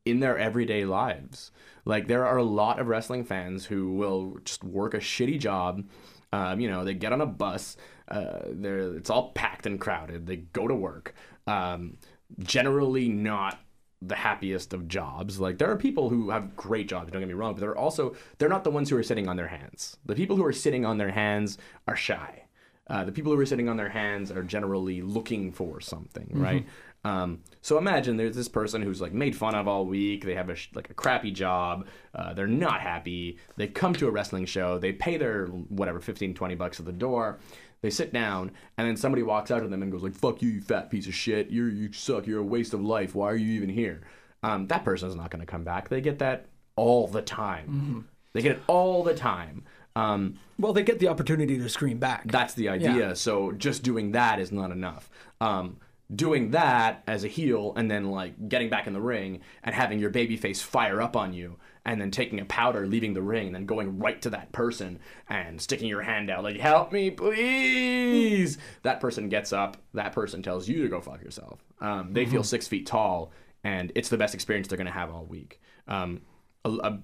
in 0.04 0.20
their 0.20 0.38
everyday 0.38 0.84
lives. 0.84 1.50
Like 1.84 2.08
there 2.08 2.26
are 2.26 2.36
a 2.36 2.44
lot 2.44 2.78
of 2.78 2.88
wrestling 2.88 3.24
fans 3.24 3.66
who 3.66 3.92
will 3.92 4.38
just 4.44 4.64
work 4.64 4.94
a 4.94 4.98
shitty 4.98 5.38
job. 5.38 5.84
Um, 6.32 6.60
you 6.60 6.70
know, 6.70 6.84
they 6.84 6.94
get 6.94 7.12
on 7.12 7.20
a 7.20 7.26
bus. 7.26 7.76
Uh, 8.08 8.40
they're 8.50 8.94
it's 8.96 9.10
all 9.10 9.32
packed 9.32 9.66
and 9.66 9.80
crowded. 9.80 10.26
They 10.26 10.36
go 10.36 10.66
to 10.66 10.74
work. 10.74 11.14
Um, 11.46 11.98
generally 12.40 13.08
not 13.08 13.58
the 14.00 14.14
happiest 14.14 14.72
of 14.72 14.88
jobs. 14.88 15.40
Like 15.40 15.58
there 15.58 15.70
are 15.70 15.76
people 15.76 16.08
who 16.08 16.30
have 16.30 16.56
great 16.56 16.88
jobs, 16.88 17.10
don't 17.10 17.20
get 17.20 17.28
me 17.28 17.34
wrong, 17.34 17.54
but 17.54 17.60
they're 17.60 17.76
also 17.76 18.14
they're 18.38 18.48
not 18.48 18.64
the 18.64 18.70
ones 18.70 18.90
who 18.90 18.96
are 18.96 19.02
sitting 19.02 19.28
on 19.28 19.36
their 19.36 19.48
hands. 19.48 19.96
The 20.06 20.14
people 20.14 20.36
who 20.36 20.44
are 20.44 20.52
sitting 20.52 20.84
on 20.84 20.98
their 20.98 21.10
hands 21.10 21.58
are 21.86 21.96
shy. 21.96 22.44
Uh, 22.88 23.04
the 23.04 23.12
people 23.12 23.32
who 23.32 23.38
are 23.40 23.46
sitting 23.46 23.68
on 23.68 23.76
their 23.76 23.88
hands 23.90 24.30
are 24.30 24.42
generally 24.42 25.02
looking 25.02 25.52
for 25.52 25.80
something, 25.80 26.28
right? 26.32 26.66
Um, 27.04 27.40
so 27.62 27.78
imagine 27.78 28.16
there's 28.16 28.34
this 28.34 28.48
person 28.48 28.82
who's 28.82 29.00
like 29.00 29.12
made 29.12 29.36
fun 29.36 29.54
of 29.54 29.68
all 29.68 29.84
week. 29.86 30.24
They 30.24 30.34
have 30.34 30.48
a 30.48 30.56
sh- 30.56 30.70
like 30.74 30.90
a 30.90 30.94
crappy 30.94 31.30
job. 31.30 31.86
Uh, 32.14 32.32
they're 32.34 32.46
not 32.46 32.80
happy. 32.80 33.38
They 33.56 33.68
come 33.68 33.92
to 33.94 34.08
a 34.08 34.10
wrestling 34.10 34.46
show. 34.46 34.78
They 34.78 34.92
pay 34.92 35.16
their 35.16 35.46
whatever 35.46 36.00
15, 36.00 36.34
20 36.34 36.54
bucks 36.56 36.80
at 36.80 36.86
the 36.86 36.92
door. 36.92 37.38
They 37.82 37.90
sit 37.90 38.12
down, 38.12 38.50
and 38.76 38.88
then 38.88 38.96
somebody 38.96 39.22
walks 39.22 39.52
out 39.52 39.60
to 39.60 39.68
them 39.68 39.82
and 39.82 39.92
goes 39.92 40.02
like, 40.02 40.14
"Fuck 40.14 40.42
you, 40.42 40.48
you 40.48 40.60
fat 40.60 40.90
piece 40.90 41.06
of 41.06 41.14
shit. 41.14 41.48
You 41.50 41.66
you 41.66 41.92
suck. 41.92 42.26
You're 42.26 42.40
a 42.40 42.42
waste 42.44 42.74
of 42.74 42.82
life. 42.82 43.14
Why 43.14 43.30
are 43.30 43.36
you 43.36 43.52
even 43.52 43.68
here?" 43.68 44.00
Um, 44.42 44.66
that 44.66 44.84
person's 44.84 45.14
not 45.14 45.30
going 45.30 45.40
to 45.40 45.46
come 45.46 45.62
back. 45.62 45.88
They 45.88 46.00
get 46.00 46.18
that 46.18 46.46
all 46.74 47.06
the 47.06 47.22
time. 47.22 48.08
They 48.32 48.42
get 48.42 48.56
it 48.56 48.62
all 48.66 49.02
the 49.04 49.14
time. 49.14 49.64
Um, 49.98 50.38
Well, 50.58 50.72
they 50.72 50.82
get 50.82 50.98
the 50.98 51.08
opportunity 51.08 51.58
to 51.58 51.68
scream 51.68 51.98
back. 51.98 52.24
that's 52.26 52.54
the 52.54 52.68
idea. 52.68 52.94
Yeah. 52.96 53.14
So 53.14 53.52
just 53.52 53.82
doing 53.82 54.12
that 54.12 54.38
is 54.40 54.52
not 54.52 54.70
enough. 54.70 55.10
Um, 55.40 55.78
doing 56.14 56.52
that 56.52 57.02
as 57.06 57.22
a 57.24 57.28
heel 57.28 57.74
and 57.76 57.90
then 57.90 58.10
like 58.10 58.48
getting 58.48 58.70
back 58.70 58.86
in 58.86 58.92
the 58.94 59.00
ring 59.00 59.40
and 59.62 59.74
having 59.74 59.98
your 59.98 60.08
baby 60.10 60.36
face 60.38 60.62
fire 60.62 61.02
up 61.02 61.16
on 61.16 61.32
you 61.34 61.58
and 61.84 62.00
then 62.00 62.10
taking 62.10 62.40
a 62.40 62.44
powder, 62.46 62.86
leaving 62.86 63.12
the 63.14 63.22
ring, 63.22 63.46
and 63.46 63.54
then 63.54 63.66
going 63.66 63.98
right 63.98 64.20
to 64.22 64.30
that 64.30 64.50
person 64.52 64.98
and 65.28 65.60
sticking 65.60 65.88
your 65.88 66.02
hand 66.02 66.30
out 66.30 66.42
like, 66.44 66.56
help 66.58 66.92
me, 66.92 67.10
please. 67.10 68.58
That 68.82 69.00
person 69.00 69.28
gets 69.28 69.52
up. 69.52 69.76
That 69.94 70.12
person 70.12 70.42
tells 70.42 70.68
you 70.68 70.82
to 70.82 70.88
go 70.88 71.00
fuck 71.00 71.22
yourself. 71.22 71.62
Um, 71.80 72.12
they 72.12 72.24
feel 72.26 72.42
six 72.42 72.66
feet 72.68 72.86
tall 72.86 73.32
and 73.64 73.92
it's 73.94 74.08
the 74.08 74.16
best 74.18 74.34
experience 74.34 74.68
they're 74.68 74.78
going 74.78 74.86
to 74.86 74.92
have 74.92 75.10
all 75.12 75.24
week. 75.24 75.60
Um, 75.86 76.22
a, 76.64 76.70
a 76.70 76.98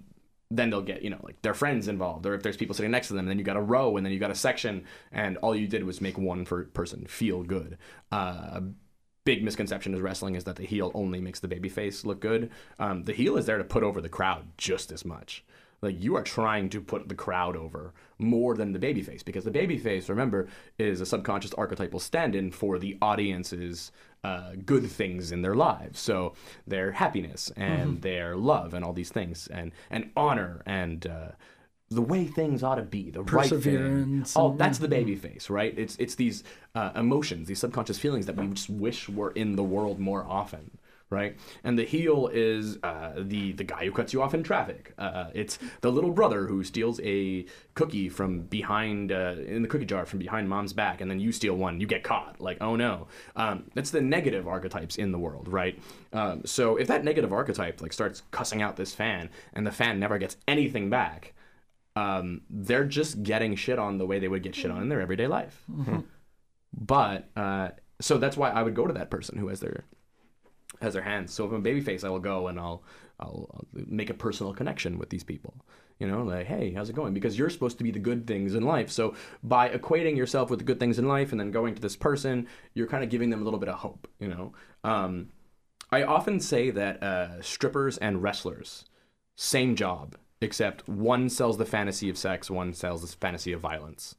then 0.50 0.70
they'll 0.70 0.82
get 0.82 1.02
you 1.02 1.10
know 1.10 1.20
like 1.22 1.40
their 1.42 1.54
friends 1.54 1.88
involved 1.88 2.26
or 2.26 2.34
if 2.34 2.42
there's 2.42 2.56
people 2.56 2.74
sitting 2.74 2.90
next 2.90 3.08
to 3.08 3.14
them 3.14 3.26
then 3.26 3.38
you 3.38 3.44
got 3.44 3.56
a 3.56 3.62
row 3.62 3.96
and 3.96 4.04
then 4.04 4.12
you 4.12 4.18
got 4.18 4.30
a 4.30 4.34
section 4.34 4.84
and 5.10 5.36
all 5.38 5.54
you 5.54 5.66
did 5.66 5.84
was 5.84 6.00
make 6.00 6.18
one 6.18 6.44
per 6.44 6.64
person 6.64 7.06
feel 7.06 7.42
good. 7.42 7.78
Uh, 8.12 8.16
a 8.52 8.62
big 9.24 9.42
misconception 9.42 9.94
is 9.94 10.00
wrestling 10.00 10.34
is 10.34 10.44
that 10.44 10.56
the 10.56 10.66
heel 10.66 10.90
only 10.94 11.20
makes 11.20 11.40
the 11.40 11.48
baby 11.48 11.68
face 11.68 12.04
look 12.04 12.20
good. 12.20 12.50
Um, 12.78 13.04
the 13.04 13.14
heel 13.14 13.36
is 13.36 13.46
there 13.46 13.58
to 13.58 13.64
put 13.64 13.82
over 13.82 14.00
the 14.00 14.08
crowd 14.08 14.46
just 14.58 14.92
as 14.92 15.04
much. 15.04 15.44
Like 15.84 16.00
you 16.02 16.16
are 16.16 16.22
trying 16.22 16.70
to 16.70 16.80
put 16.80 17.08
the 17.08 17.14
crowd 17.14 17.56
over 17.56 17.92
more 18.18 18.54
than 18.54 18.72
the 18.72 18.78
babyface 18.78 19.24
because 19.24 19.44
the 19.44 19.50
babyface 19.50 20.08
remember 20.08 20.48
is 20.78 21.00
a 21.00 21.06
subconscious 21.06 21.52
archetypal 21.54 22.00
stand-in 22.00 22.52
for 22.52 22.78
the 22.78 22.96
audience's 23.02 23.92
uh, 24.24 24.52
good 24.66 24.90
things 24.90 25.32
in 25.32 25.42
their 25.42 25.54
lives. 25.54 26.00
So 26.00 26.34
their 26.66 26.92
happiness 26.92 27.52
and 27.56 28.02
their 28.02 28.36
love 28.36 28.74
and 28.74 28.84
all 28.84 28.94
these 28.94 29.10
things 29.10 29.46
and 29.48 29.72
and 29.90 30.10
honor 30.16 30.62
and 30.66 31.06
uh, 31.06 31.28
the 31.90 32.02
way 32.02 32.26
things 32.26 32.62
ought 32.64 32.76
to 32.76 32.82
be 32.82 33.10
the 33.10 33.22
right 33.22 33.54
thing. 33.54 34.02
Oh 34.36 34.56
that's 34.56 34.78
the 34.78 34.88
baby 34.88 35.16
face 35.16 35.50
right? 35.50 35.74
It's 35.78 35.96
it's 35.98 36.16
these 36.16 36.44
uh, 36.74 36.92
emotions 36.96 37.48
these 37.48 37.60
subconscious 37.60 37.98
feelings 37.98 38.26
that 38.26 38.36
we 38.36 38.48
just 38.48 38.70
wish 38.70 39.08
were 39.08 39.32
in 39.32 39.56
the 39.56 39.64
world 39.64 39.98
more 40.00 40.24
often 40.24 40.78
right? 41.10 41.36
And 41.62 41.78
the 41.78 41.84
heel 41.84 42.28
is 42.32 42.78
uh, 42.82 43.12
the 43.16 43.52
the 43.52 43.64
guy 43.64 43.84
who 43.84 43.92
cuts 43.92 44.12
you 44.12 44.22
off 44.22 44.34
in 44.34 44.42
traffic. 44.42 44.92
Uh, 44.98 45.26
it's 45.34 45.58
the 45.80 45.90
little 45.92 46.10
brother 46.10 46.46
who 46.46 46.64
steals 46.64 47.00
a 47.02 47.46
cookie 47.74 48.08
from 48.08 48.40
behind 48.40 49.12
uh, 49.12 49.36
in 49.46 49.62
the 49.62 49.68
cookie 49.68 49.84
jar 49.84 50.06
from 50.06 50.18
behind 50.18 50.48
mom's 50.48 50.72
back, 50.72 51.00
and 51.00 51.10
then 51.10 51.20
you 51.20 51.32
steal 51.32 51.54
one, 51.54 51.80
you 51.80 51.86
get 51.86 52.02
caught. 52.02 52.40
Like, 52.40 52.58
oh 52.60 52.76
no, 52.76 53.06
um, 53.36 53.64
that's 53.74 53.90
the 53.90 54.00
negative 54.00 54.48
archetypes 54.48 54.96
in 54.96 55.12
the 55.12 55.18
world, 55.18 55.48
right? 55.48 55.78
Um, 56.12 56.42
so 56.44 56.76
if 56.76 56.88
that 56.88 57.04
negative 57.04 57.32
archetype 57.32 57.80
like 57.80 57.92
starts 57.92 58.22
cussing 58.30 58.62
out 58.62 58.76
this 58.76 58.94
fan, 58.94 59.30
and 59.52 59.66
the 59.66 59.72
fan 59.72 59.98
never 60.00 60.18
gets 60.18 60.36
anything 60.48 60.90
back. 60.90 61.32
Um, 61.96 62.40
they're 62.50 62.84
just 62.84 63.22
getting 63.22 63.54
shit 63.54 63.78
on 63.78 63.98
the 63.98 64.06
way 64.06 64.18
they 64.18 64.26
would 64.26 64.42
get 64.42 64.56
shit 64.56 64.68
on 64.70 64.82
in 64.82 64.88
their 64.88 65.00
everyday 65.00 65.28
life. 65.28 65.62
But 66.76 67.28
uh, 67.36 67.68
so 68.00 68.18
that's 68.18 68.36
why 68.36 68.50
I 68.50 68.64
would 68.64 68.74
go 68.74 68.86
to 68.88 68.92
that 68.94 69.10
person 69.10 69.38
who 69.38 69.46
has 69.46 69.60
their 69.60 69.84
has 70.80 70.94
their 70.94 71.02
hands. 71.02 71.32
So 71.32 71.44
if 71.44 71.52
I'm 71.52 71.64
a 71.64 71.68
babyface, 71.68 72.04
I 72.04 72.10
will 72.10 72.20
go 72.20 72.48
and 72.48 72.58
I'll, 72.58 72.82
I'll 73.20 73.48
I'll 73.54 73.66
make 73.72 74.10
a 74.10 74.14
personal 74.14 74.52
connection 74.52 74.98
with 74.98 75.10
these 75.10 75.24
people. 75.24 75.54
You 75.98 76.08
know, 76.08 76.24
like, 76.24 76.46
hey, 76.46 76.72
how's 76.72 76.90
it 76.90 76.96
going? 76.96 77.14
Because 77.14 77.38
you're 77.38 77.50
supposed 77.50 77.78
to 77.78 77.84
be 77.84 77.92
the 77.92 78.00
good 78.00 78.26
things 78.26 78.54
in 78.54 78.64
life. 78.64 78.90
So 78.90 79.14
by 79.44 79.68
equating 79.68 80.16
yourself 80.16 80.50
with 80.50 80.58
the 80.58 80.64
good 80.64 80.80
things 80.80 80.98
in 80.98 81.06
life 81.06 81.30
and 81.30 81.40
then 81.40 81.52
going 81.52 81.74
to 81.74 81.80
this 81.80 81.96
person, 81.96 82.48
you're 82.74 82.88
kind 82.88 83.04
of 83.04 83.10
giving 83.10 83.30
them 83.30 83.40
a 83.40 83.44
little 83.44 83.60
bit 83.60 83.68
of 83.68 83.76
hope. 83.76 84.08
You 84.18 84.28
know, 84.28 84.52
um, 84.82 85.28
I 85.92 86.02
often 86.02 86.40
say 86.40 86.70
that 86.70 87.02
uh, 87.02 87.40
strippers 87.42 87.96
and 87.98 88.22
wrestlers, 88.22 88.84
same 89.36 89.76
job, 89.76 90.16
except 90.40 90.88
one 90.88 91.28
sells 91.28 91.58
the 91.58 91.64
fantasy 91.64 92.10
of 92.10 92.18
sex, 92.18 92.50
one 92.50 92.72
sells 92.74 93.02
the 93.02 93.16
fantasy 93.16 93.52
of 93.52 93.60
violence 93.60 94.16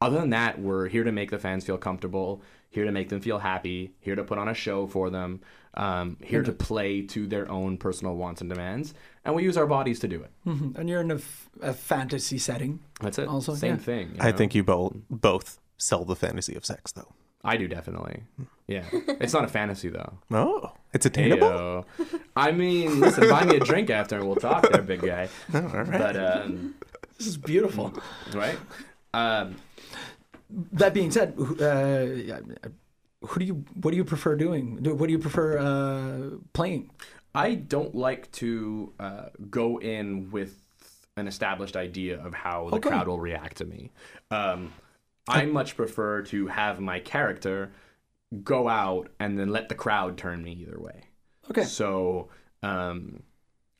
other 0.00 0.18
than 0.20 0.30
that, 0.30 0.60
we're 0.60 0.88
here 0.88 1.04
to 1.04 1.12
make 1.12 1.30
the 1.30 1.38
fans 1.38 1.64
feel 1.64 1.78
comfortable, 1.78 2.42
here 2.68 2.84
to 2.84 2.92
make 2.92 3.08
them 3.08 3.20
feel 3.20 3.38
happy, 3.38 3.94
here 4.00 4.14
to 4.14 4.24
put 4.24 4.38
on 4.38 4.48
a 4.48 4.54
show 4.54 4.86
for 4.86 5.08
them, 5.08 5.40
um, 5.76 6.16
here 6.22 6.42
to 6.42 6.52
play 6.52 7.02
to 7.02 7.26
their 7.26 7.50
own 7.50 7.76
personal 7.76 8.14
wants 8.16 8.40
and 8.40 8.48
demands, 8.50 8.94
and 9.24 9.34
we 9.34 9.42
use 9.44 9.56
our 9.56 9.66
bodies 9.66 9.98
to 10.00 10.08
do 10.08 10.22
it. 10.22 10.30
Mhm. 10.46 10.76
And 10.78 10.88
you're 10.88 11.00
in 11.00 11.10
a, 11.10 11.16
f- 11.16 11.50
a 11.60 11.72
fantasy 11.72 12.38
setting. 12.38 12.80
That's 13.00 13.18
it. 13.18 13.28
Also, 13.28 13.54
Same 13.54 13.74
yeah. 13.74 13.76
thing. 13.80 14.08
you 14.10 14.16
I 14.20 14.32
think 14.32 14.54
you 14.54 14.62
both 14.64 14.94
both 15.10 15.58
sell 15.76 16.04
the 16.04 16.16
fantasy 16.16 16.54
of 16.54 16.64
sex, 16.64 16.92
though. 16.92 17.12
I 17.44 17.56
do 17.56 17.68
definitely. 17.68 18.24
Yeah, 18.66 18.84
it's 18.92 19.32
not 19.32 19.44
a 19.44 19.48
fantasy 19.48 19.88
though. 19.88 20.14
Oh, 20.32 20.72
it's 20.92 21.06
attainable. 21.06 21.48
Heyo. 21.48 21.84
I 22.34 22.50
mean, 22.52 22.98
listen, 22.98 23.28
buy 23.28 23.44
me 23.44 23.56
a 23.56 23.60
drink 23.60 23.88
after 23.90 24.16
and 24.16 24.26
we'll 24.26 24.34
talk 24.36 24.68
there, 24.68 24.82
big 24.82 25.02
guy. 25.02 25.28
All 25.54 25.60
right. 25.60 25.90
But 25.92 26.16
um, 26.16 26.74
This 27.18 27.28
is 27.28 27.36
beautiful. 27.36 27.92
right. 28.34 28.58
Um, 29.14 29.56
That 30.72 30.92
being 30.94 31.10
said, 31.12 31.34
who- 31.36 31.54
uh, 31.60 32.38
who 33.26 33.40
do 33.40 33.46
you 33.46 33.64
what 33.80 33.90
do 33.90 33.96
you 33.96 34.04
prefer 34.04 34.36
doing? 34.36 34.82
What 34.82 35.06
do 35.06 35.12
you 35.12 35.18
prefer 35.18 35.58
uh, 35.58 36.36
playing? 36.52 36.90
I 37.34 37.54
don't 37.54 37.94
like 37.94 38.30
to 38.32 38.92
uh, 38.98 39.26
go 39.50 39.78
in 39.78 40.30
with 40.30 40.62
an 41.16 41.28
established 41.28 41.76
idea 41.76 42.18
of 42.24 42.34
how 42.34 42.70
the 42.70 42.76
Okay. 42.76 42.88
crowd 42.90 43.08
will 43.08 43.20
react 43.20 43.58
to 43.58 43.64
me. 43.64 43.90
Um, 44.30 44.72
I 45.28 45.44
much 45.46 45.76
prefer 45.76 46.22
to 46.22 46.46
have 46.46 46.80
my 46.80 47.00
character 47.00 47.72
go 48.42 48.68
out 48.68 49.08
and 49.20 49.38
then 49.38 49.50
let 49.50 49.68
the 49.68 49.74
crowd 49.74 50.16
turn 50.16 50.42
me 50.42 50.52
either 50.52 50.78
way. 50.80 51.04
Okay. 51.50 51.64
So 51.64 52.28
um, 52.62 53.22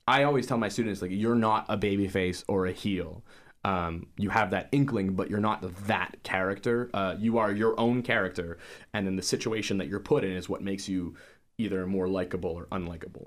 I 0.06 0.22
always 0.24 0.46
tell 0.46 0.58
my 0.58 0.68
students 0.68 1.02
like 1.02 1.10
you're 1.12 1.34
not 1.34 1.66
a 1.68 1.76
babyface 1.76 2.44
or 2.48 2.66
a 2.66 2.72
heel. 2.72 3.22
Um, 3.66 4.06
you 4.16 4.30
have 4.30 4.50
that 4.50 4.68
inkling, 4.70 5.14
but 5.14 5.28
you're 5.28 5.40
not 5.40 5.60
that 5.88 6.16
character. 6.22 6.88
Uh, 6.94 7.16
you 7.18 7.38
are 7.38 7.50
your 7.50 7.78
own 7.80 8.02
character, 8.02 8.58
and 8.92 9.06
then 9.06 9.16
the 9.16 9.22
situation 9.22 9.78
that 9.78 9.88
you're 9.88 9.98
put 10.00 10.22
in 10.22 10.32
is 10.32 10.48
what 10.48 10.62
makes 10.62 10.88
you 10.88 11.16
either 11.58 11.86
more 11.86 12.06
likable 12.08 12.50
or 12.50 12.66
unlikable. 12.66 13.26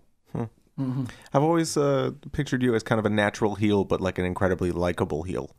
I've 1.33 1.43
always 1.43 1.75
uh, 1.75 2.11
pictured 2.31 2.63
you 2.63 2.73
as 2.73 2.83
kind 2.83 2.99
of 2.99 3.05
a 3.05 3.09
natural 3.09 3.55
heel, 3.55 3.83
but 3.83 3.99
like 3.99 4.17
an 4.17 4.23
incredibly 4.23 4.71
likable 4.71 5.23
heel, 5.23 5.53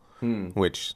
which 0.54 0.94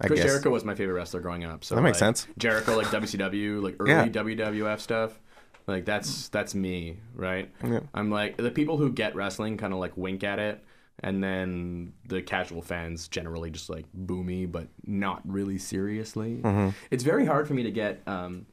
I 0.00 0.06
Chris 0.06 0.20
guess 0.20 0.28
Jericho 0.28 0.50
was 0.50 0.64
my 0.64 0.76
favorite 0.76 0.94
wrestler 0.94 1.20
growing 1.20 1.44
up. 1.44 1.64
So 1.64 1.74
That 1.74 1.82
makes 1.82 2.00
like, 2.00 2.16
sense. 2.16 2.28
Jericho, 2.38 2.76
like 2.76 2.86
WCW, 2.88 3.60
like 3.60 3.74
early 3.80 3.90
Yeah. 3.90 4.06
WWF 4.06 4.78
stuff. 4.78 5.18
Like 5.66 5.84
that's 5.86 6.28
that's 6.28 6.54
me, 6.54 6.98
right? 7.16 7.50
Yeah. 7.64 7.80
I'm 7.94 8.10
like 8.10 8.36
the 8.36 8.52
people 8.52 8.76
who 8.76 8.92
get 8.92 9.16
wrestling 9.16 9.56
kind 9.56 9.72
of 9.72 9.80
like 9.80 9.96
wink 9.96 10.22
at 10.22 10.38
it, 10.38 10.62
and 11.00 11.22
then 11.22 11.92
the 12.06 12.22
casual 12.22 12.62
fans 12.62 13.08
generally 13.08 13.50
just 13.50 13.68
like 13.68 13.86
boo 13.92 14.22
me, 14.22 14.46
but 14.46 14.68
not 14.86 15.20
really 15.24 15.58
seriously. 15.58 16.40
Mm-hmm. 16.42 16.70
It's 16.90 17.04
very 17.04 17.26
hard 17.26 17.48
for 17.48 17.54
me 17.54 17.64
to 17.64 17.70
get 17.70 18.02
um, 18.06 18.46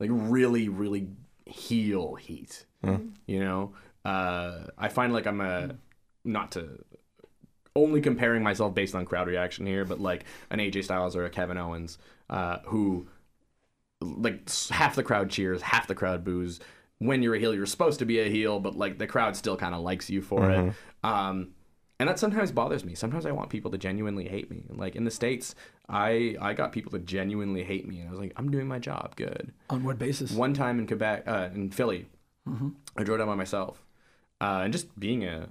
like 0.00 0.10
really 0.12 0.68
really 0.68 1.08
heel 1.46 2.14
heat. 2.14 2.66
You 3.26 3.40
know, 3.40 3.72
uh, 4.04 4.64
I 4.76 4.88
find 4.88 5.12
like 5.12 5.26
I'm 5.26 5.40
a 5.40 5.76
not 6.24 6.52
to 6.52 6.84
only 7.74 8.00
comparing 8.00 8.42
myself 8.42 8.74
based 8.74 8.94
on 8.94 9.04
crowd 9.04 9.28
reaction 9.28 9.66
here, 9.66 9.84
but 9.84 10.00
like 10.00 10.24
an 10.50 10.58
AJ 10.58 10.84
Styles 10.84 11.16
or 11.16 11.24
a 11.24 11.30
Kevin 11.30 11.56
Owens, 11.56 11.98
uh, 12.28 12.58
who 12.64 13.06
like 14.00 14.50
half 14.70 14.94
the 14.94 15.02
crowd 15.02 15.30
cheers, 15.30 15.62
half 15.62 15.86
the 15.86 15.94
crowd 15.94 16.24
boos. 16.24 16.60
When 16.98 17.22
you're 17.22 17.34
a 17.36 17.38
heel, 17.38 17.54
you're 17.54 17.66
supposed 17.66 18.00
to 18.00 18.04
be 18.04 18.18
a 18.18 18.28
heel, 18.28 18.58
but 18.58 18.76
like 18.76 18.98
the 18.98 19.06
crowd 19.06 19.36
still 19.36 19.56
kind 19.56 19.74
of 19.74 19.82
likes 19.82 20.10
you 20.10 20.20
for 20.20 20.50
it. 20.50 20.74
Um, 21.04 21.50
and 22.00 22.08
that 22.08 22.18
sometimes 22.18 22.52
bothers 22.52 22.84
me. 22.84 22.94
Sometimes 22.94 23.26
I 23.26 23.32
want 23.32 23.50
people 23.50 23.70
to 23.72 23.78
genuinely 23.78 24.28
hate 24.28 24.50
me. 24.50 24.62
Like 24.68 24.94
in 24.96 25.04
the 25.04 25.10
states, 25.10 25.54
I 25.88 26.36
I 26.40 26.54
got 26.54 26.72
people 26.72 26.92
to 26.92 26.98
genuinely 26.98 27.64
hate 27.64 27.86
me, 27.88 28.00
and 28.00 28.08
I 28.08 28.10
was 28.12 28.20
like, 28.20 28.32
I'm 28.36 28.50
doing 28.50 28.68
my 28.68 28.78
job 28.78 29.16
good. 29.16 29.52
On 29.70 29.82
what 29.84 29.98
basis? 29.98 30.32
One 30.32 30.54
time 30.54 30.78
in 30.78 30.86
Quebec, 30.86 31.24
uh, 31.26 31.48
in 31.54 31.70
Philly, 31.70 32.06
I 32.96 33.02
drove 33.04 33.18
down 33.18 33.26
by 33.26 33.34
myself, 33.34 33.84
uh, 34.40 34.60
and 34.64 34.72
just 34.72 34.98
being 34.98 35.24
a 35.24 35.48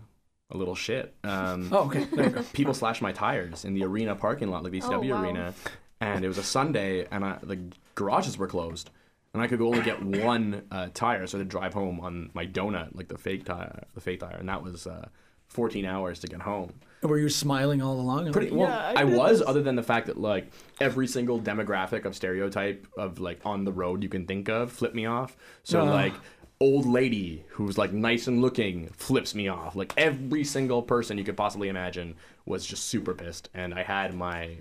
a 0.50 0.58
little 0.58 0.76
shit. 0.76 1.14
Um, 1.24 1.70
Oh, 1.74 1.86
okay. 1.88 2.06
There 2.06 2.30
go. 2.30 2.41
people 2.54 2.74
slashed 2.74 3.02
my 3.02 3.12
tires 3.12 3.66
in 3.66 3.74
the 3.74 3.84
arena 3.84 4.16
parking 4.16 4.50
lot, 4.50 4.64
the 4.64 4.70
ECW 4.70 5.12
Oh, 5.12 5.16
wow. 5.16 5.24
arena, 5.24 5.54
and 6.00 6.24
it 6.24 6.28
was 6.30 6.38
a 6.38 6.43
Sunday, 6.43 7.06
and 7.12 7.26
I, 7.26 7.38
the 7.43 7.60
garages 7.95 8.38
were 8.38 8.48
closed. 8.48 8.89
and 9.34 9.43
I 9.43 9.48
could 9.48 9.62
only 9.62 9.82
get 9.82 10.02
one 10.02 10.64
uh, 10.72 10.88
tire, 10.93 11.28
so 11.28 11.38
I 11.38 11.41
had 11.41 11.50
to 11.50 11.58
drive 11.58 11.74
home 11.74 12.00
on 12.00 12.32
my 12.34 12.45
donut, 12.48 12.95
like 12.95 13.10
the 13.10 13.18
fake 13.18 13.43
tire, 13.43 13.84
the 13.93 14.00
fake 14.02 14.22
tire, 14.22 14.38
and 14.39 14.48
that 14.48 14.64
was 14.64 14.88
uh, 14.88 15.10
14 15.48 15.86
hours 15.86 16.20
to 16.20 16.28
get 16.28 16.41
home. 16.41 16.74
Were 17.04 17.20
you 17.20 17.30
smiling 17.30 17.82
all 17.82 18.00
along? 18.00 18.32
Pretty 18.32 18.50
Like, 18.50 18.60
well. 18.60 18.70
yeah, 18.70 19.00
I, 19.02 19.04
did 19.06 19.16
was, 19.16 19.39
this. 19.39 19.48
other 19.48 19.62
than 19.62 19.76
the 19.76 19.84
fact 19.84 20.08
that 20.08 20.18
like 20.20 20.52
every 20.82 21.08
single 21.08 21.39
demographic 21.39 22.06
of 22.06 22.16
stereotype 22.16 22.88
of 22.98 23.20
like 23.20 23.39
on 23.45 23.64
the 23.66 23.72
road 23.72 24.02
you 24.04 24.10
can 24.10 24.26
think 24.26 24.50
of 24.50 24.72
flipped 24.72 24.95
me 24.95 25.06
off. 25.06 25.38
So 25.64 25.82
Ah. 25.82 25.91
like 25.91 26.14
old 26.60 26.88
lady 26.88 27.45
who's 27.50 27.78
like 27.78 27.93
nice 27.93 28.26
and 28.26 28.41
looking 28.41 28.88
flips 28.98 29.36
me 29.36 29.48
off. 29.48 29.76
Like 29.76 29.93
every 29.95 30.43
single 30.43 30.82
person 30.82 31.18
you 31.20 31.24
could 31.24 31.38
possibly 31.38 31.70
imagine 31.70 32.16
was 32.48 32.66
just 32.66 32.88
super 32.88 33.14
pissed, 33.14 33.50
and 33.54 33.74
I 33.74 33.84
had 33.84 34.14
my. 34.16 34.58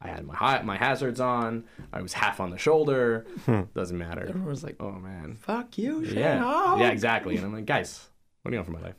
I 0.00 0.06
had 0.08 0.24
my 0.26 0.34
hi- 0.34 0.62
my 0.62 0.76
hazards 0.76 1.18
on. 1.18 1.64
I 1.92 2.02
was 2.02 2.12
half 2.12 2.38
on 2.38 2.50
the 2.50 2.58
shoulder. 2.58 3.26
Doesn't 3.74 3.98
matter. 3.98 4.26
Everyone 4.28 4.48
was 4.50 4.62
like, 4.62 4.76
Oh 4.78 4.92
man. 4.92 5.34
"Fuck 5.40 5.76
you, 5.76 6.04
Shane." 6.04 6.18
Yeah. 6.18 6.76
Yeah, 6.78 6.90
exactly. 6.90 7.36
And 7.36 7.44
I'm 7.46 7.52
like, 7.52 7.66
guys, 7.66 8.08
what 8.48 8.50
do 8.50 8.56
you 8.56 8.60
want 8.60 8.64
from 8.64 8.76
my 8.80 8.86
life? 8.88 8.96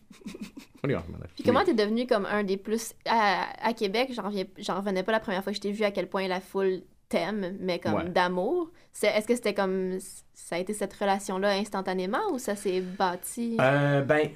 What 0.82 0.88
do 0.88 0.90
you 0.90 0.96
want 0.96 1.04
from 1.04 1.16
my 1.16 1.22
life? 1.22 1.34
Puis 1.36 1.44
comment 1.44 1.64
t'es 1.64 1.74
devenu 1.74 2.06
comme 2.08 2.26
un 2.26 2.44
des 2.44 2.58
plus. 2.58 2.94
À, 3.06 3.48
à 3.68 3.74
Québec, 3.74 4.12
j'en 4.14 4.76
revenais 4.78 5.04
pas 5.04 5.12
la 5.12 5.20
première 5.20 5.44
fois 5.44 5.52
que 5.52 5.58
je 5.58 5.62
t'ai 5.62 5.72
vu 5.72 5.84
à 5.84 5.92
quel 5.92 6.08
point 6.08 6.28
la 6.28 6.40
foule 6.42 6.82
t'aime, 7.10 7.58
mais 7.60 7.80
comme 7.80 7.96
Ouais. 7.96 8.10
d'amour. 8.10 8.72
Est-ce 9.02 9.28
que 9.28 9.36
c'était 9.36 9.54
comme. 9.54 9.98
Ça 10.34 10.56
a 10.56 10.60
été 10.60 10.74
cette 10.74 10.94
relation-là 10.94 11.52
instantanément 11.58 12.32
ou 12.32 12.38
ça 12.40 12.56
s'est 12.56 12.82
bâti? 12.82 13.58
Euh, 13.60 14.02
ben, 14.02 14.30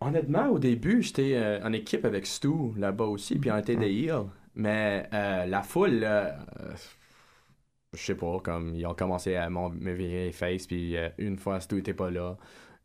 honnêtement, 0.00 0.48
au 0.48 0.58
début, 0.58 1.02
j'étais 1.02 1.32
euh, 1.34 1.60
en 1.62 1.72
équipe 1.72 2.04
avec 2.04 2.26
Stu 2.26 2.48
là-bas 2.76 3.04
aussi, 3.04 3.36
puis 3.38 3.50
on 3.50 3.56
était 3.58 3.76
des 3.76 3.90
heels. 3.92 4.26
Mais 4.54 5.08
euh, 5.12 5.44
la 5.46 5.62
foule, 5.62 6.00
euh, 6.02 6.30
je 7.92 7.98
sais 8.02 8.14
pas, 8.14 8.38
comme 8.42 8.74
ils 8.74 8.86
ont 8.86 8.94
commencé 8.94 9.36
à 9.36 9.48
m'en- 9.48 9.70
me 9.70 9.92
virer 9.92 10.26
les 10.26 10.32
face, 10.32 10.66
puis 10.66 10.96
une 11.18 11.36
fois, 11.38 11.60
Stu 11.60 11.78
était 11.78 11.94
pas 11.94 12.10
là. 12.10 12.36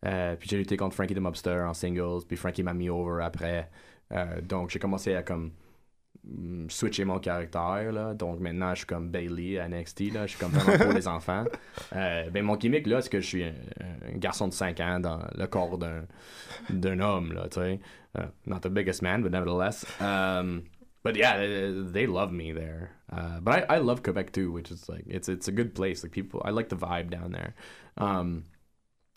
Euh, 0.05 0.35
puis 0.35 0.49
j'ai 0.49 0.57
lutté 0.57 0.77
contre 0.77 0.95
Frankie 0.95 1.13
the 1.13 1.19
Mobster 1.19 1.63
en 1.67 1.73
singles, 1.73 2.25
puis 2.27 2.37
Frankie 2.37 2.63
m'a 2.63 2.73
mis 2.73 2.89
over 2.89 3.23
après. 3.23 3.69
Euh, 4.11 4.41
donc 4.41 4.71
j'ai 4.71 4.79
commencé 4.79 5.15
à 5.15 5.21
comme 5.23 5.51
mm, 6.23 6.69
switcher 6.69 7.05
mon 7.05 7.19
caractère 7.19 7.91
là. 7.91 8.13
Donc 8.13 8.39
maintenant 8.39 8.71
je 8.71 8.79
suis 8.79 8.87
comme 8.87 9.09
Bailey 9.09 9.59
à 9.59 9.67
NXT 9.67 10.13
là. 10.13 10.25
Je 10.25 10.31
suis 10.31 10.39
comme 10.39 10.51
vraiment 10.51 10.83
pour 10.83 10.93
les 10.93 11.07
enfants. 11.07 11.45
Euh, 11.93 12.29
ben 12.29 12.43
mon 12.43 12.55
gimmick 12.55 12.87
là 12.87 13.01
c'est 13.01 13.09
que 13.09 13.19
je 13.19 13.27
suis 13.27 13.43
un, 13.43 13.53
un 14.07 14.17
garçon 14.17 14.47
de 14.47 14.53
5 14.53 14.79
ans 14.79 14.99
dans 14.99 15.19
le 15.35 15.47
corps 15.47 15.77
d'un 15.77 16.05
d'un 16.69 16.99
homme 16.99 17.33
là 17.33 17.47
tu 17.49 17.59
sais. 17.59 17.79
Uh, 18.17 18.27
not 18.45 18.59
the 18.61 18.69
biggest 18.69 19.01
man 19.01 19.21
but 19.21 19.31
nevertheless. 19.31 19.85
Um, 19.99 20.63
but 21.03 21.15
yeah 21.15 21.37
they, 21.37 21.71
they 21.91 22.07
love 22.07 22.31
me 22.31 22.53
there. 22.53 22.91
Uh, 23.11 23.39
but 23.41 23.69
I, 23.69 23.75
I 23.75 23.77
love 23.79 24.03
Quebec 24.03 24.31
too 24.31 24.51
which 24.51 24.71
is 24.71 24.87
like 24.87 25.03
it's 25.07 25.27
it's 25.27 25.47
a 25.47 25.51
good 25.51 25.73
place. 25.73 26.03
Like 26.03 26.11
people 26.11 26.41
I 26.45 26.51
like 26.51 26.69
the 26.69 26.77
vibe 26.77 27.09
down 27.09 27.31
there. 27.31 27.55
Um, 27.97 28.45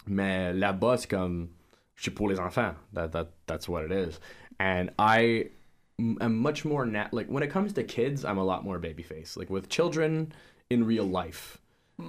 mais 0.06 0.52
là-bas 0.52 0.98
c'est 0.98 1.08
comme 1.08 1.48
je 1.94 2.02
suis 2.02 2.10
pour 2.10 2.28
les 2.28 2.40
enfants. 2.40 2.74
That, 2.92 3.12
that 3.12 3.28
that's 3.46 3.68
what 3.68 3.84
it 3.84 3.92
is. 3.92 4.18
And 4.58 4.90
I 4.98 5.50
am 5.98 6.36
much 6.36 6.64
more 6.64 6.84
nat 6.84 7.12
like 7.12 7.28
when 7.28 7.42
it 7.42 7.50
comes 7.50 7.72
to 7.72 7.84
kids 7.84 8.24
i'm 8.24 8.38
a 8.38 8.44
lot 8.44 8.64
more 8.64 8.78
babyface. 8.78 9.36
Like 9.36 9.50
with 9.50 9.68
children 9.68 10.32
in 10.70 10.84
real 10.84 11.04
life 11.04 11.58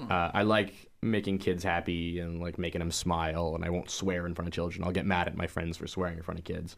uh, 0.10 0.32
i 0.34 0.42
like 0.42 0.90
making 1.04 1.38
kids 1.38 1.64
happy 1.64 2.18
and 2.20 2.42
like 2.42 2.58
making 2.58 2.80
them 2.80 2.90
smile 2.90 3.54
and 3.54 3.64
i 3.64 3.70
won't 3.70 3.92
swear 3.92 4.26
in 4.26 4.34
front 4.34 4.48
of 4.48 4.54
children. 4.54 4.84
I'll 4.84 4.92
get 4.92 5.06
mad 5.06 5.28
at 5.28 5.38
my 5.38 5.46
friends 5.46 5.78
for 5.78 5.88
swearing 5.88 6.18
in 6.18 6.24
front 6.24 6.40
of 6.40 6.46
kids. 6.46 6.78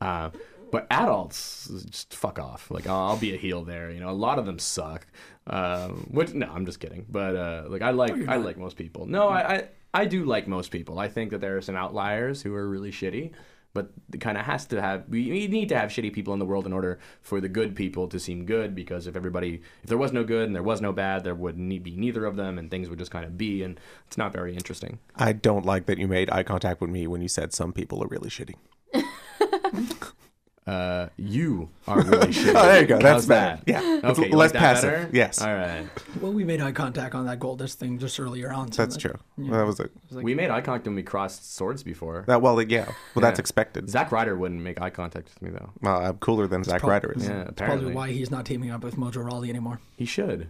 Uh, 0.00 0.30
but 0.70 0.86
adults 0.90 1.68
just 1.90 2.14
fuck 2.14 2.38
off. 2.38 2.70
Like 2.70 2.86
I'll, 2.86 3.10
I'll 3.10 3.16
be 3.16 3.34
a 3.34 3.36
heel 3.36 3.64
there 3.64 3.90
you 3.90 4.00
know? 4.00 4.10
A 4.10 4.12
lot 4.12 4.38
of 4.38 4.46
them 4.46 4.58
suck. 4.58 5.06
Um, 5.46 6.08
which 6.10 6.32
no 6.32 6.46
i'm 6.46 6.64
just 6.66 6.78
kidding. 6.78 7.04
But 7.08 7.34
uh, 7.34 7.64
like 7.68 7.82
i 7.82 7.90
like 7.90 8.28
i 8.28 8.36
like 8.36 8.58
most 8.58 8.76
people. 8.76 9.06
No 9.06 9.28
I, 9.28 9.54
I 9.56 9.68
i 9.94 10.04
do 10.04 10.24
like 10.24 10.46
most 10.46 10.70
people 10.70 10.98
i 10.98 11.08
think 11.08 11.30
that 11.30 11.40
there 11.40 11.56
are 11.56 11.62
some 11.62 11.76
outliers 11.76 12.42
who 12.42 12.54
are 12.54 12.68
really 12.68 12.90
shitty 12.90 13.32
but 13.74 13.90
it 14.12 14.20
kind 14.20 14.38
of 14.38 14.44
has 14.44 14.64
to 14.66 14.80
have 14.80 15.04
we, 15.08 15.30
we 15.30 15.46
need 15.48 15.68
to 15.68 15.76
have 15.76 15.90
shitty 15.90 16.12
people 16.12 16.32
in 16.32 16.38
the 16.38 16.44
world 16.46 16.64
in 16.64 16.72
order 16.72 16.98
for 17.20 17.40
the 17.40 17.48
good 17.48 17.74
people 17.74 18.08
to 18.08 18.18
seem 18.18 18.46
good 18.46 18.74
because 18.74 19.06
if 19.06 19.16
everybody 19.16 19.60
if 19.82 19.88
there 19.88 19.98
was 19.98 20.12
no 20.12 20.24
good 20.24 20.46
and 20.46 20.54
there 20.54 20.62
was 20.62 20.80
no 20.80 20.92
bad 20.92 21.24
there 21.24 21.34
would 21.34 21.58
ne- 21.58 21.80
be 21.80 21.96
neither 21.96 22.24
of 22.24 22.36
them 22.36 22.58
and 22.58 22.70
things 22.70 22.88
would 22.88 22.98
just 22.98 23.10
kind 23.10 23.24
of 23.24 23.36
be 23.36 23.62
and 23.62 23.78
it's 24.06 24.16
not 24.16 24.32
very 24.32 24.54
interesting 24.54 24.98
I 25.16 25.32
don't 25.32 25.66
like 25.66 25.86
that 25.86 25.98
you 25.98 26.08
made 26.08 26.30
eye 26.30 26.44
contact 26.44 26.80
with 26.80 26.90
me 26.90 27.06
when 27.06 27.20
you 27.20 27.28
said 27.28 27.52
some 27.52 27.72
people 27.72 28.02
are 28.02 28.06
really 28.06 28.30
shitty. 28.30 28.54
uh 30.66 31.08
you 31.18 31.68
are 31.86 32.00
really 32.02 32.28
shitty 32.28 32.54
Oh, 32.56 32.62
there 32.66 32.80
you 32.80 32.86
go. 32.86 32.94
That's 32.98 33.04
How's 33.06 33.26
better. 33.26 33.60
that? 33.66 33.70
Yeah. 33.70 33.96
It's 34.08 34.18
okay 34.18 34.30
you 34.30 34.34
less 34.36 34.52
like 34.52 34.52
that 34.54 34.58
passive. 34.60 34.90
better? 34.92 35.10
Yes. 35.12 35.42
all 35.42 35.54
right 35.54 35.86
Well, 36.22 36.32
we 36.32 36.42
made 36.44 36.62
eye 36.62 36.72
contact 36.72 37.14
on 37.14 37.26
that 37.26 37.38
Goldust 37.38 37.74
thing 37.74 37.98
just 37.98 38.18
earlier 38.18 38.50
on. 38.50 38.72
so 38.72 38.82
That's 38.82 38.94
that- 38.94 39.00
true. 39.00 39.18
Yeah. 39.36 39.58
That 39.58 39.66
was 39.66 39.78
it. 39.80 39.92
we 40.10 40.34
made 40.34 40.50
eye 40.50 40.62
contact 40.62 40.86
when 40.86 40.94
we 40.94 41.02
crossed 41.02 41.54
swords 41.54 41.82
before 41.82 42.24
That 42.28 42.40
well, 42.40 42.60
yeah. 42.62 42.86
Well, 43.14 43.20
that's 43.22 43.38
expected. 43.38 43.90
Zack 43.90 44.10
Ryder 44.10 44.36
wouldn't 44.36 44.62
make 44.62 44.80
eye 44.80 44.88
contact 44.90 45.28
with 45.34 45.42
me 45.42 45.50
though 45.50 45.70
Well, 45.82 45.98
I'm 45.98 46.16
cooler 46.18 46.46
than 46.46 46.64
Zack 46.64 46.82
Ryder 46.82 47.12
is. 47.12 47.24
yeah 47.24 47.28
Probably 47.44 47.48
apparently 47.50 47.92
why 47.94 48.10
he's 48.12 48.30
not 48.30 48.46
teaming 48.46 48.70
up 48.70 48.82
with 48.82 48.96
Mojo 48.96 49.22
Rawley 49.24 49.50
anymore. 49.50 49.80
he 49.96 50.06
should 50.06 50.48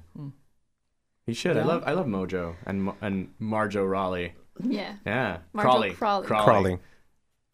he 1.26 1.32
should 1.34 1.56
I 1.56 1.64
love 1.64 1.82
I 1.86 1.92
love 1.92 2.06
Mojo 2.06 2.54
and 2.66 2.92
and 3.00 3.30
Marjo 3.40 3.88
Raleigh 3.90 4.34
Yeah. 4.62 4.94
yeah 5.04 5.38
Marjo 5.54 5.60
Crawley 5.62 5.90
Crawley. 5.90 6.26
Crawling. 6.26 6.80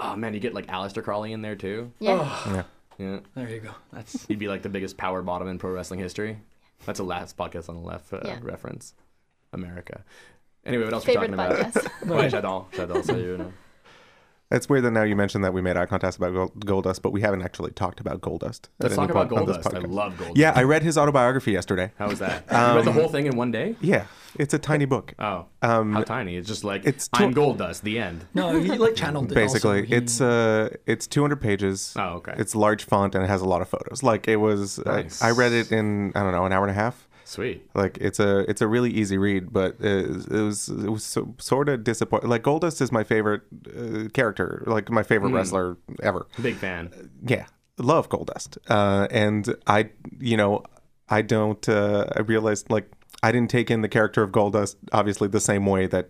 Oh 0.03 0.17
man, 0.17 0.35
you 0.35 0.41
get 0.41 0.55
like 0.55 0.67
Aleister 0.69 1.03
Crowley 1.05 1.33
in 1.33 1.43
there 1.43 1.57
too. 1.57 1.93
Yeah. 1.99 2.29
Yeah. 2.47 2.63
Yeah, 2.99 3.19
There 3.35 3.49
you 3.49 3.61
go. 3.61 3.71
That's 3.93 4.27
he'd 4.27 4.39
be 4.39 4.49
like 4.49 4.61
the 4.63 4.69
biggest 4.69 4.97
power 4.99 5.23
bottom 5.23 5.49
in 5.49 5.59
pro 5.59 5.71
wrestling 5.71 6.01
history. 6.01 6.39
That's 6.85 7.01
a 7.01 7.05
last 7.05 7.37
podcast 7.37 7.69
on 7.71 7.77
the 7.77 7.81
left 7.83 8.13
uh, 8.13 8.21
Yeah. 8.25 8.39
reference. 8.43 8.95
America. 9.53 10.05
Anyway, 10.67 10.85
what 10.85 10.93
else 10.93 11.05
Favorite 11.05 11.31
we 11.31 11.37
talking 11.37 11.55
about? 11.57 11.73
podcast. 11.73 12.07
Ouais, 12.07 12.29
j'adore, 12.31 12.67
j'adore 12.73 13.03
ça, 13.03 13.19
you 13.19 13.39
know. 13.39 13.53
It's 14.51 14.69
weird 14.69 14.85
that 14.85 14.91
now 14.91 15.03
you 15.05 15.15
mentioned 15.17 15.45
that 15.45 15.55
we 15.55 15.63
made 15.63 15.77
eye 15.77 15.87
contact 15.87 16.17
about 16.17 16.35
Gold, 16.35 16.67
Goldust, 16.85 17.03
but 17.03 17.13
we 17.13 17.21
haven't 17.23 17.41
actually 17.43 17.71
talked 17.71 18.01
about 18.01 18.21
Goldust. 18.21 18.65
at 18.65 18.69
Let's 18.81 18.99
any 18.99 19.07
talk 19.07 19.11
about 19.11 19.29
point 19.31 19.43
on 19.43 19.47
this 19.49 19.57
Goldust. 19.59 19.75
I 19.77 19.81
podcast. 19.81 19.93
love 19.93 20.15
Goldust. 20.15 20.33
Yeah, 20.37 20.53
I 20.57 20.65
read 20.65 20.83
his 20.83 20.99
autobiography 20.99 21.53
yesterday. 21.53 21.93
How 21.99 22.09
was 22.09 22.19
that? 22.19 22.45
you 22.51 22.77
read 22.77 22.85
the 22.85 22.93
whole 22.93 23.09
thing 23.09 23.27
in 23.27 23.37
one 23.37 23.51
day? 23.53 23.77
Yeah, 23.81 24.07
it's 24.39 24.55
a 24.55 24.59
tiny 24.59 24.85
book. 24.85 25.15
Oh, 25.19 25.47
Um, 25.63 25.93
how 25.93 26.03
tiny? 26.03 26.37
It's 26.37 26.49
just 26.49 26.65
like 26.65 26.85
it's 26.85 27.09
I'm 27.13 27.33
too- 27.35 27.41
Goldust. 27.41 27.83
The 27.83 27.99
end. 27.99 28.27
no, 28.35 28.59
he 28.61 28.77
like 28.79 28.95
channeled 28.95 29.31
it 29.33 29.35
Basically, 29.35 29.81
also. 29.83 29.95
It's 29.97 30.21
uh, 30.21 30.69
it's 30.87 31.07
200 31.07 31.41
pages. 31.41 31.95
Oh, 31.97 32.17
okay. 32.19 32.35
It's 32.37 32.55
large 32.55 32.85
font 32.85 33.15
and 33.15 33.25
it 33.25 33.29
has 33.29 33.41
a 33.43 33.49
lot 33.49 33.61
of 33.63 33.69
photos. 33.69 34.03
Like 34.03 34.29
it 34.29 34.37
was, 34.37 34.79
I- 34.87 35.03
Nice. 35.03 35.23
I, 35.23 35.31
read 35.31 35.53
it 35.53 35.73
in 35.73 36.13
I 36.15 36.23
don't 36.23 36.33
know 36.33 36.45
an 36.47 36.53
hour 36.53 36.65
and 36.67 36.71
a 36.71 36.81
half. 36.81 37.07
Sweet. 37.25 37.63
Like 37.75 37.97
it's 38.01 38.19
a 38.19 38.41
it's 38.51 38.61
a 38.61 38.67
really 38.67 38.91
easy 38.91 39.17
read, 39.17 39.53
but 39.53 39.77
it, 39.81 40.27
it 40.31 40.43
was 40.43 40.69
it 40.69 40.91
was 40.91 41.05
so, 41.05 41.35
sort 41.39 41.69
of 41.69 41.85
disappointing. 41.85 42.29
Like 42.29 42.43
Goldust 42.43 42.81
is 42.81 42.91
my 42.91 43.05
favorite 43.05 43.43
uh, 43.69 44.09
character, 44.13 44.65
like 44.67 44.91
my 44.91 45.05
favorite 45.05 45.31
Mm. 45.31 45.35
wrestler 45.37 45.77
ever. 46.03 46.27
Big 46.43 46.57
fan. 46.57 46.91
yeah 47.27 47.47
love 47.79 48.11
goldust 48.11 48.59
uh 48.69 49.07
and 49.11 49.55
i 49.67 49.89
you 50.19 50.37
know 50.37 50.63
i 51.09 51.23
don't 51.23 51.67
uh 51.67 52.05
i 52.15 52.21
realized 52.21 52.69
like 52.71 52.91
i 53.23 53.31
didn't 53.33 53.51
take 53.51 53.71
in 53.71 53.83
the 53.83 53.89
character 53.89 54.23
of 54.23 54.31
goldust 54.33 54.77
obviously 54.93 55.29
the 55.29 55.41
same 55.41 55.67
way 55.67 55.87
that 55.87 56.09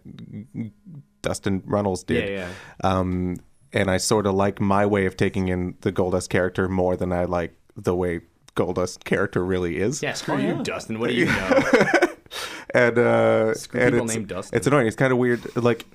dustin 1.23 1.63
runnels 1.67 2.03
did 2.05 2.29
Yeah, 2.31 2.49
yeah. 2.83 2.89
um 2.91 3.37
and 3.73 3.91
i 3.91 3.97
sort 3.99 4.27
of 4.27 4.35
like 4.35 4.61
my 4.61 4.87
way 4.87 5.07
of 5.07 5.17
taking 5.17 5.49
in 5.49 5.75
the 5.83 5.93
goldust 5.93 6.29
character 6.29 6.69
more 6.69 6.97
than 6.97 7.13
i 7.13 7.25
like 7.25 7.55
the 7.77 7.95
way 7.95 8.21
goldust 8.57 9.05
character 9.05 9.45
really 9.45 9.77
is 9.79 10.03
Yeah, 10.03 10.13
screw 10.15 10.35
Oh, 10.35 10.39
you, 10.39 10.49
yeah. 10.49 10.63
Dustin. 10.63 10.99
What 10.99 11.09
do 11.11 11.15
you 11.15 11.27
know? 11.27 11.63
and 12.75 12.99
uh 12.99 13.55
Screw 13.55 13.81
and 13.81 13.93
people 13.93 14.07
it's, 14.07 14.15
named 14.15 14.29
Dustin. 14.29 14.57
it's 14.57 14.67
annoying 14.67 14.87
it's 14.87 14.97
kind 14.97 15.13
of 15.13 15.19
weird 15.19 15.41
like 15.57 15.87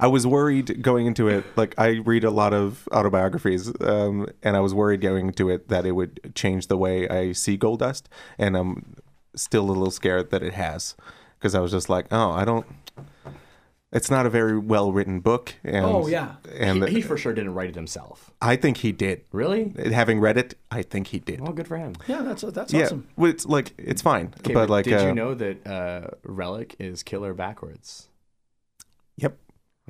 i 0.00 0.06
was 0.06 0.26
worried 0.26 0.82
going 0.82 1.06
into 1.06 1.28
it 1.28 1.44
like 1.56 1.74
i 1.78 1.88
read 2.04 2.24
a 2.24 2.30
lot 2.30 2.52
of 2.54 2.88
autobiographies 2.92 3.72
um 3.82 4.26
and 4.42 4.56
i 4.56 4.60
was 4.60 4.74
worried 4.74 5.00
going 5.00 5.28
into 5.28 5.48
it 5.50 5.68
that 5.68 5.84
it 5.86 5.92
would 5.92 6.32
change 6.34 6.66
the 6.68 6.76
way 6.76 7.08
i 7.08 7.32
see 7.32 7.56
goldust 7.58 8.04
and 8.38 8.56
i'm 8.56 8.96
still 9.40 9.64
a 9.64 9.72
little 9.72 9.90
scared 9.90 10.30
that 10.30 10.42
it 10.42 10.54
has 10.54 10.94
because 11.38 11.54
i 11.54 11.60
was 11.60 11.70
just 11.70 11.88
like 11.88 12.06
oh 12.10 12.30
i 12.30 12.44
don't 12.44 12.66
it's 13.90 14.10
not 14.10 14.26
a 14.26 14.30
very 14.30 14.58
well 14.58 14.92
written 14.92 15.18
book 15.20 15.54
and 15.64 15.86
Oh, 15.86 16.06
yeah. 16.08 16.34
and 16.58 16.86
he, 16.88 16.96
he 16.96 17.00
for 17.00 17.16
sure 17.16 17.32
didn't 17.32 17.54
write 17.54 17.70
it 17.70 17.74
himself. 17.74 18.30
i 18.42 18.54
think 18.56 18.78
he 18.78 18.92
did 18.92 19.22
Really? 19.32 19.72
having 19.92 20.20
read 20.20 20.36
it 20.36 20.54
i 20.70 20.82
think 20.82 21.06
he 21.08 21.18
did 21.18 21.40
Well, 21.40 21.52
good 21.52 21.66
for 21.68 21.78
him. 21.78 21.94
yeah, 22.06 22.22
that's 22.22 22.42
that's 22.42 22.72
yeah 22.72 22.84
awesome. 22.84 23.06
well, 23.16 23.30
it's 23.30 23.46
like 23.46 23.72
it's 23.78 24.02
fine 24.02 24.34
Okay, 24.40 24.52
but 24.52 24.68
like 24.68 24.84
did 24.84 24.94
uh, 25.00 25.06
you 25.06 25.14
know 25.14 25.34
that 25.34 25.66
uh, 25.66 26.08
Relic 26.22 26.76
is 26.78 27.02
killer 27.02 27.32
backwards? 27.34 28.08
yep 29.16 29.36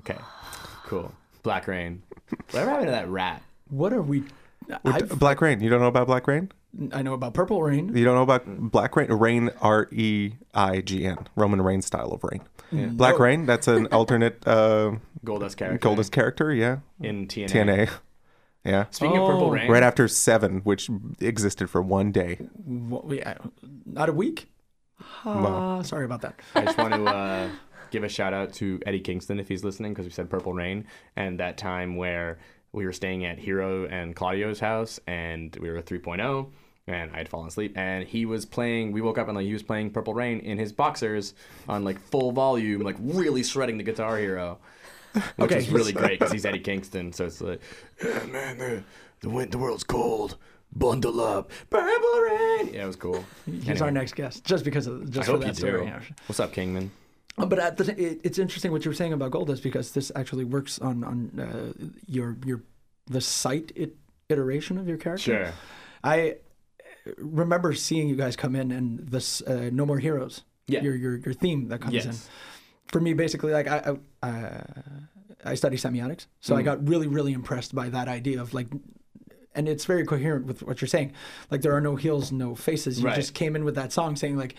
Okay, 0.01 0.17
cool. 0.87 1.13
Black 1.43 1.67
Rain. 1.67 2.03
Whatever 2.53 2.71
happened 2.71 2.87
to 2.87 2.93
that 2.93 3.09
rat? 3.09 3.43
What 3.69 3.93
are 3.93 4.01
we? 4.03 4.23
I've, 4.85 5.09
black 5.19 5.41
rain 5.41 5.61
you 5.61 5.69
don't 5.71 5.81
know 5.81 5.87
about 5.89 6.07
black 6.07 6.29
rain 6.29 6.53
I 6.93 7.03
know 7.03 7.15
about 7.15 7.35
Purple 7.35 7.63
Rain. 7.63 7.95
You 7.97 8.05
don't 8.05 8.15
know 8.15 8.23
about 8.23 8.45
Black 8.47 8.95
Rain? 8.97 9.11
Rain, 9.13 9.51
R 9.61 9.89
E 9.91 10.33
I 10.55 10.81
G 10.81 11.05
N. 11.07 11.19
Roman 11.37 11.61
Reigns 11.63 11.87
style 11.87 12.13
of 12.13 12.23
rain. 12.25 12.43
Black 12.97 13.15
Oh. 13.15 13.19
Rain, 13.19 13.47
that's 13.47 13.67
an 13.69 13.87
alternate 13.93 14.47
uh, 14.47 14.93
Goldust 15.25 15.57
character. 15.57 15.89
Goldust 15.89 16.13
character, 16.13 16.53
yeah. 16.53 16.79
in 17.01 17.27
TNA. 17.27 17.49
TNA. 17.49 17.91
Yeah. 18.65 18.85
Speaking 18.91 19.17
of 19.17 19.27
Purple 19.27 19.47
Oh. 19.47 19.51
Rain, 19.51 19.71
Right 19.71 19.83
after 19.83 20.07
Seven, 20.09 20.61
which 20.61 20.91
existed 21.21 21.71
for 21.71 21.81
one 21.81 22.13
day. 22.13 22.37
What, 22.65 23.07
we, 23.07 23.23
uh, 23.23 23.35
not 23.87 24.09
a 24.09 24.13
week. 24.13 24.49
Ah, 25.25 25.83
sorry 25.83 26.05
about 26.05 26.21
that. 26.23 26.39
I 26.55 26.65
just 26.65 26.77
want 26.79 26.93
to 26.95 27.05
uh, 27.07 27.49
give 27.91 28.05
a 28.05 28.09
shout 28.09 28.35
out 28.35 28.53
to 28.55 28.81
Eddie 28.85 29.01
Kingston 29.01 29.41
if 29.41 29.49
he's 29.49 29.65
listening 29.65 29.93
because 29.93 30.05
we 30.07 30.11
said 30.13 30.29
Purple 30.29 30.53
Rain 30.53 30.87
and 31.17 31.41
that 31.41 31.57
time 31.57 31.97
where 31.97 32.39
we 32.73 32.85
were 32.85 32.93
staying 32.93 33.25
at 33.25 33.39
Hero 33.39 33.87
and 33.87 34.15
Claudio's 34.15 34.61
house 34.61 35.01
and 35.07 35.57
we 35.61 35.71
were 35.71 35.81
3.0 35.81 36.51
and 36.89 37.13
I 37.13 37.19
had 37.19 37.29
fallen 37.29 37.49
asleep 37.49 37.73
and 37.77 38.07
he 38.07 38.25
was 38.27 38.45
playing 38.45 38.93
we 38.93 39.01
woke 39.01 39.19
up 39.19 39.29
and 39.29 39.37
like 39.37 39.47
he 39.47 39.53
was 39.53 39.63
playing 39.63 39.91
Purple 39.91 40.15
Rain 40.15 40.41
in 40.41 40.59
his 40.59 40.73
boxers 40.73 41.35
on 41.69 41.85
like 41.85 41.99
full 42.01 42.33
volume 42.33 42.83
like 42.83 42.97
really 43.01 43.43
shredding 43.43 43.79
the 43.79 43.85
Guitar 43.85 44.17
Hero. 44.19 44.59
Which 45.15 45.25
Okay, 45.51 45.59
is 45.59 45.71
really 45.71 45.93
great 45.93 46.19
because 46.19 46.33
he's 46.33 46.45
Eddie 46.45 46.61
Kingston, 46.61 47.13
so 47.13 47.25
it's 47.25 47.41
like, 47.41 47.61
yeah, 48.05 48.25
man, 48.27 48.59
the 48.59 48.83
the, 49.21 49.31
wind, 49.31 49.51
the 49.51 49.59
world's 49.59 49.83
cold. 49.83 50.37
Bundle 50.71 51.21
up, 51.23 51.51
purple 51.71 52.21
rain. 52.21 52.75
Yeah, 52.75 52.85
it 52.85 52.87
was 52.87 52.97
cool. 52.97 53.25
He's 53.47 53.67
Anyway. 53.69 53.87
our 53.87 53.91
next 53.91 54.15
guest, 54.17 54.45
just 54.45 54.65
because 54.67 54.87
of 54.87 55.11
just 55.11 55.29
I 55.29 55.33
for 55.33 55.39
hope 55.39 55.41
you 55.41 55.47
that 55.49 55.57
story. 55.57 55.81
do. 55.81 55.87
yeah. 55.87 56.01
What's 56.27 56.39
up, 56.41 56.53
Kingman? 56.53 56.91
But 57.39 57.59
at 57.59 57.77
the, 57.79 57.99
it, 58.01 58.21
it's 58.23 58.39
interesting 58.39 58.71
what 58.71 58.85
you 58.85 58.91
were 58.91 58.95
saying 58.95 59.15
about 59.15 59.31
Goldust 59.33 59.63
because 59.63 59.93
this 59.93 60.13
actually 60.15 60.45
works 60.45 60.79
on 60.79 61.03
on 61.05 61.41
uh, 61.41 61.87
your 62.07 62.37
your 62.45 62.61
the 63.07 63.23
site 63.23 63.73
it, 63.75 63.97
iteration 64.29 64.77
of 64.77 64.87
your 64.87 64.99
character. 64.99 65.23
Sure. 65.47 65.53
I 66.05 66.37
remember 67.19 67.73
seeing 67.75 68.09
you 68.09 68.17
guys 68.17 68.37
come 68.37 68.55
in 68.57 68.71
and 68.71 68.99
this 69.01 69.41
uh, 69.43 69.71
No 69.73 69.87
More 69.87 69.99
Heroes. 69.99 70.43
Yeah. 70.67 70.83
Your 70.83 70.95
your 70.97 71.17
your 71.19 71.35
theme 71.35 71.69
that 71.69 71.81
comes 71.81 72.05
in. 72.05 72.15
For 72.89 73.01
me, 73.01 73.15
basically, 73.15 73.53
like 73.53 73.67
I 73.69 73.97
I, 74.23 74.29
uh, 74.29 74.65
I 75.45 75.55
study 75.55 75.77
semiotics, 75.77 76.27
so 76.41 76.57
I 76.57 76.63
Mm. 76.63 76.65
got 76.65 76.89
really 76.89 77.07
really 77.07 77.33
impressed 77.33 77.75
by 77.75 77.89
that 77.91 78.09
idea 78.09 78.41
of 78.41 78.53
like. 78.55 78.69
And 79.55 79.69
it's 79.69 79.87
very 79.87 80.05
coherent 80.05 80.47
with 80.47 80.63
what 80.63 80.81
you're 80.81 80.89
saying. 80.89 81.15
Like 81.51 81.63
there 81.63 81.75
are 81.75 81.81
no 81.81 81.97
heels, 81.97 82.31
no 82.31 82.55
faces. 82.55 83.01
You 83.01 83.07
Right. 83.07 83.17
just 83.17 83.35
came 83.35 83.57
in 83.57 83.65
with 83.65 83.75
that 83.75 83.93
song 83.93 84.15
saying 84.15 84.37
like, 84.37 84.55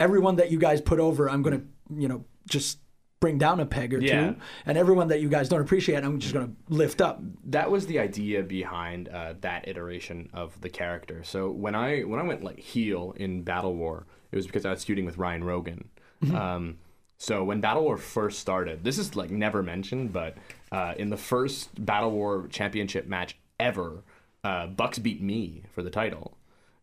everyone 0.00 0.36
that 0.36 0.50
you 0.50 0.58
guys 0.58 0.80
put 0.82 0.98
over, 1.00 1.30
I'm 1.30 1.42
gonna, 1.42 1.62
you 1.96 2.08
know, 2.08 2.24
just 2.46 2.78
bring 3.20 3.36
down 3.38 3.58
a 3.60 3.66
peg 3.66 3.92
or 3.94 4.00
Yeah. 4.00 4.30
two, 4.32 4.36
and 4.66 4.78
everyone 4.78 5.08
that 5.08 5.20
you 5.20 5.28
guys 5.28 5.48
don't 5.48 5.60
appreciate, 5.60 6.04
I'm 6.04 6.20
just 6.20 6.32
gonna 6.34 6.52
lift 6.68 7.00
up. 7.00 7.20
that 7.46 7.70
was 7.70 7.86
the 7.86 7.98
idea 7.98 8.42
behind 8.42 9.08
uh, 9.08 9.34
that 9.40 9.66
iteration 9.66 10.28
of 10.32 10.60
the 10.60 10.68
character. 10.68 11.22
So 11.24 11.50
when 11.50 11.74
I 11.74 12.02
when 12.02 12.20
I 12.20 12.22
went 12.22 12.44
like 12.44 12.58
heel 12.60 13.14
in 13.16 13.42
Battle 13.42 13.74
War, 13.74 14.06
it 14.30 14.36
was 14.36 14.46
because 14.46 14.64
I 14.64 14.70
was 14.70 14.84
feuding 14.84 15.04
with 15.04 15.18
Ryan 15.18 15.42
Rogan. 15.44 15.88
Um, 16.34 16.78
so 17.16 17.42
when 17.44 17.60
Battle 17.60 17.82
War 17.82 17.96
first 17.96 18.38
started, 18.38 18.84
this 18.84 18.98
is 18.98 19.16
like 19.16 19.30
never 19.30 19.62
mentioned, 19.62 20.12
but 20.12 20.36
uh, 20.70 20.94
in 20.96 21.10
the 21.10 21.16
first 21.16 21.84
Battle 21.84 22.10
War 22.12 22.46
championship 22.48 23.06
match 23.08 23.36
ever, 23.58 24.04
uh, 24.44 24.66
Bucks 24.68 24.98
beat 25.00 25.20
me 25.20 25.62
for 25.74 25.82
the 25.82 25.90
title. 25.90 26.36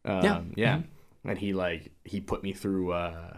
Um, 0.03 0.23
Yeah. 0.23 0.41
yeah, 0.57 0.81
and 1.23 1.37
he 1.37 1.53
like 1.53 1.91
he 2.03 2.19
put 2.19 2.43
me 2.43 2.51
through. 2.51 2.91
Uh, 2.91 3.37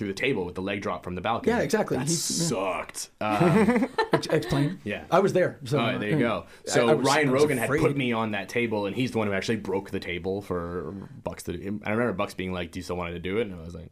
through 0.00 0.08
the 0.08 0.14
table 0.14 0.46
with 0.46 0.54
the 0.54 0.62
leg 0.62 0.80
drop 0.80 1.04
from 1.04 1.14
the 1.14 1.20
balcony. 1.20 1.52
Yeah, 1.52 1.60
exactly. 1.60 1.98
That 1.98 2.08
yeah. 2.08 2.16
sucked. 2.16 3.10
Um, 3.20 3.86
explain. 4.30 4.80
Yeah. 4.82 5.04
I 5.10 5.18
was 5.20 5.34
there. 5.34 5.58
So 5.64 5.76
there 5.98 6.08
you 6.08 6.18
go. 6.18 6.46
So 6.64 6.88
I 6.88 6.94
was- 6.94 7.06
Ryan 7.06 7.28
I 7.28 7.32
Rogan 7.32 7.58
had 7.58 7.68
put 7.68 7.94
me 7.98 8.12
on 8.12 8.30
that 8.30 8.48
table, 8.48 8.86
and 8.86 8.96
he's 8.96 9.10
the 9.10 9.18
one 9.18 9.26
who 9.26 9.34
actually 9.34 9.56
broke 9.56 9.90
the 9.90 10.00
table 10.00 10.40
for 10.40 10.94
Bucks 11.22 11.42
to 11.44 11.52
do. 11.52 11.80
I 11.84 11.90
remember 11.90 12.14
Bucks 12.14 12.32
being 12.32 12.50
like, 12.54 12.72
"Do 12.72 12.78
you 12.78 12.82
still 12.82 12.96
want 12.96 13.12
to 13.12 13.18
do 13.18 13.36
it?" 13.36 13.42
And 13.42 13.54
I 13.54 13.62
was 13.62 13.74
like, 13.74 13.90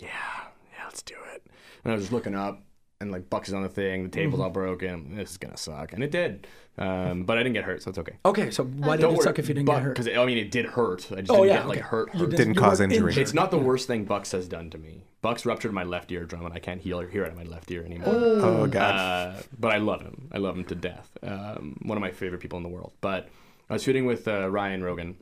"Yeah, 0.00 0.08
yeah, 0.08 0.84
let's 0.84 1.02
do 1.02 1.14
it." 1.32 1.46
And 1.84 1.92
I 1.92 1.94
was 1.94 2.04
just 2.04 2.12
looking 2.12 2.34
up, 2.34 2.60
and 3.04 3.12
like 3.12 3.30
Bucks 3.30 3.48
is 3.48 3.54
on 3.54 3.62
the 3.62 3.68
thing, 3.68 4.02
the 4.02 4.08
table's 4.08 4.34
Mm-hmm. 4.34 4.42
all 4.42 4.50
broken. 4.50 5.14
This 5.16 5.30
is 5.32 5.36
gonna 5.38 5.56
suck, 5.56 5.92
and 5.92 6.02
it 6.02 6.10
did. 6.10 6.46
Um, 6.76 7.22
but 7.22 7.38
I 7.38 7.44
didn't 7.44 7.54
get 7.54 7.62
hurt, 7.62 7.82
so 7.84 7.90
it's 7.90 7.98
okay. 7.98 8.16
Okay, 8.24 8.50
so 8.50 8.64
why 8.64 8.96
did 8.96 9.02
Don't 9.02 9.12
it 9.12 9.18
worry, 9.18 9.24
suck 9.24 9.38
if 9.38 9.46
you 9.48 9.54
didn't 9.54 9.68
get 9.68 9.80
hurt? 9.80 9.96
Because 9.96 10.08
I 10.18 10.24
mean, 10.26 10.38
it 10.38 10.50
did 10.50 10.66
hurt. 10.66 11.06
I 11.12 11.20
just 11.20 11.30
Oh, 11.30 11.44
didn't 11.44 11.48
yeah, 11.48 11.56
get 11.58 11.68
like 11.68 11.78
okay. 11.78 11.86
hurt. 11.86 12.14
You 12.14 12.20
hurt. 12.20 12.30
Didn't 12.30 12.54
you 12.54 12.60
cause 12.60 12.78
were 12.80 12.84
injury. 12.86 12.98
injured. 13.10 13.22
It's 13.22 13.32
not 13.34 13.52
the 13.52 13.58
worst 13.58 13.86
thing 13.86 14.04
Bucks 14.06 14.32
has 14.32 14.48
done 14.48 14.70
to 14.70 14.78
me. 14.78 15.04
Bucks 15.22 15.46
ruptured 15.46 15.72
my 15.72 15.84
left 15.84 16.10
eardrum, 16.10 16.44
and 16.44 16.52
I 16.52 16.58
can't 16.58 16.80
heal 16.80 16.98
or 17.00 17.06
hear 17.06 17.24
out 17.24 17.30
of 17.30 17.36
my 17.36 17.44
left 17.44 17.70
ear 17.70 17.84
anymore. 17.84 18.12
Oh 18.14 18.66
god. 18.66 18.94
Uh, 18.96 19.42
but 19.58 19.72
I 19.72 19.76
love 19.78 20.00
him. 20.02 20.28
I 20.32 20.38
love 20.38 20.56
him 20.56 20.64
to 20.64 20.74
death. 20.74 21.16
Um, 21.22 21.78
one 21.82 21.96
of 21.96 22.02
my 22.02 22.10
favorite 22.10 22.40
people 22.40 22.56
in 22.56 22.62
the 22.64 22.68
world. 22.68 22.92
But 23.00 23.28
I 23.70 23.74
was 23.74 23.82
shooting 23.84 24.04
with 24.06 24.26
uh, 24.26 24.50
Ryan 24.50 24.82
Rogan, 24.82 25.16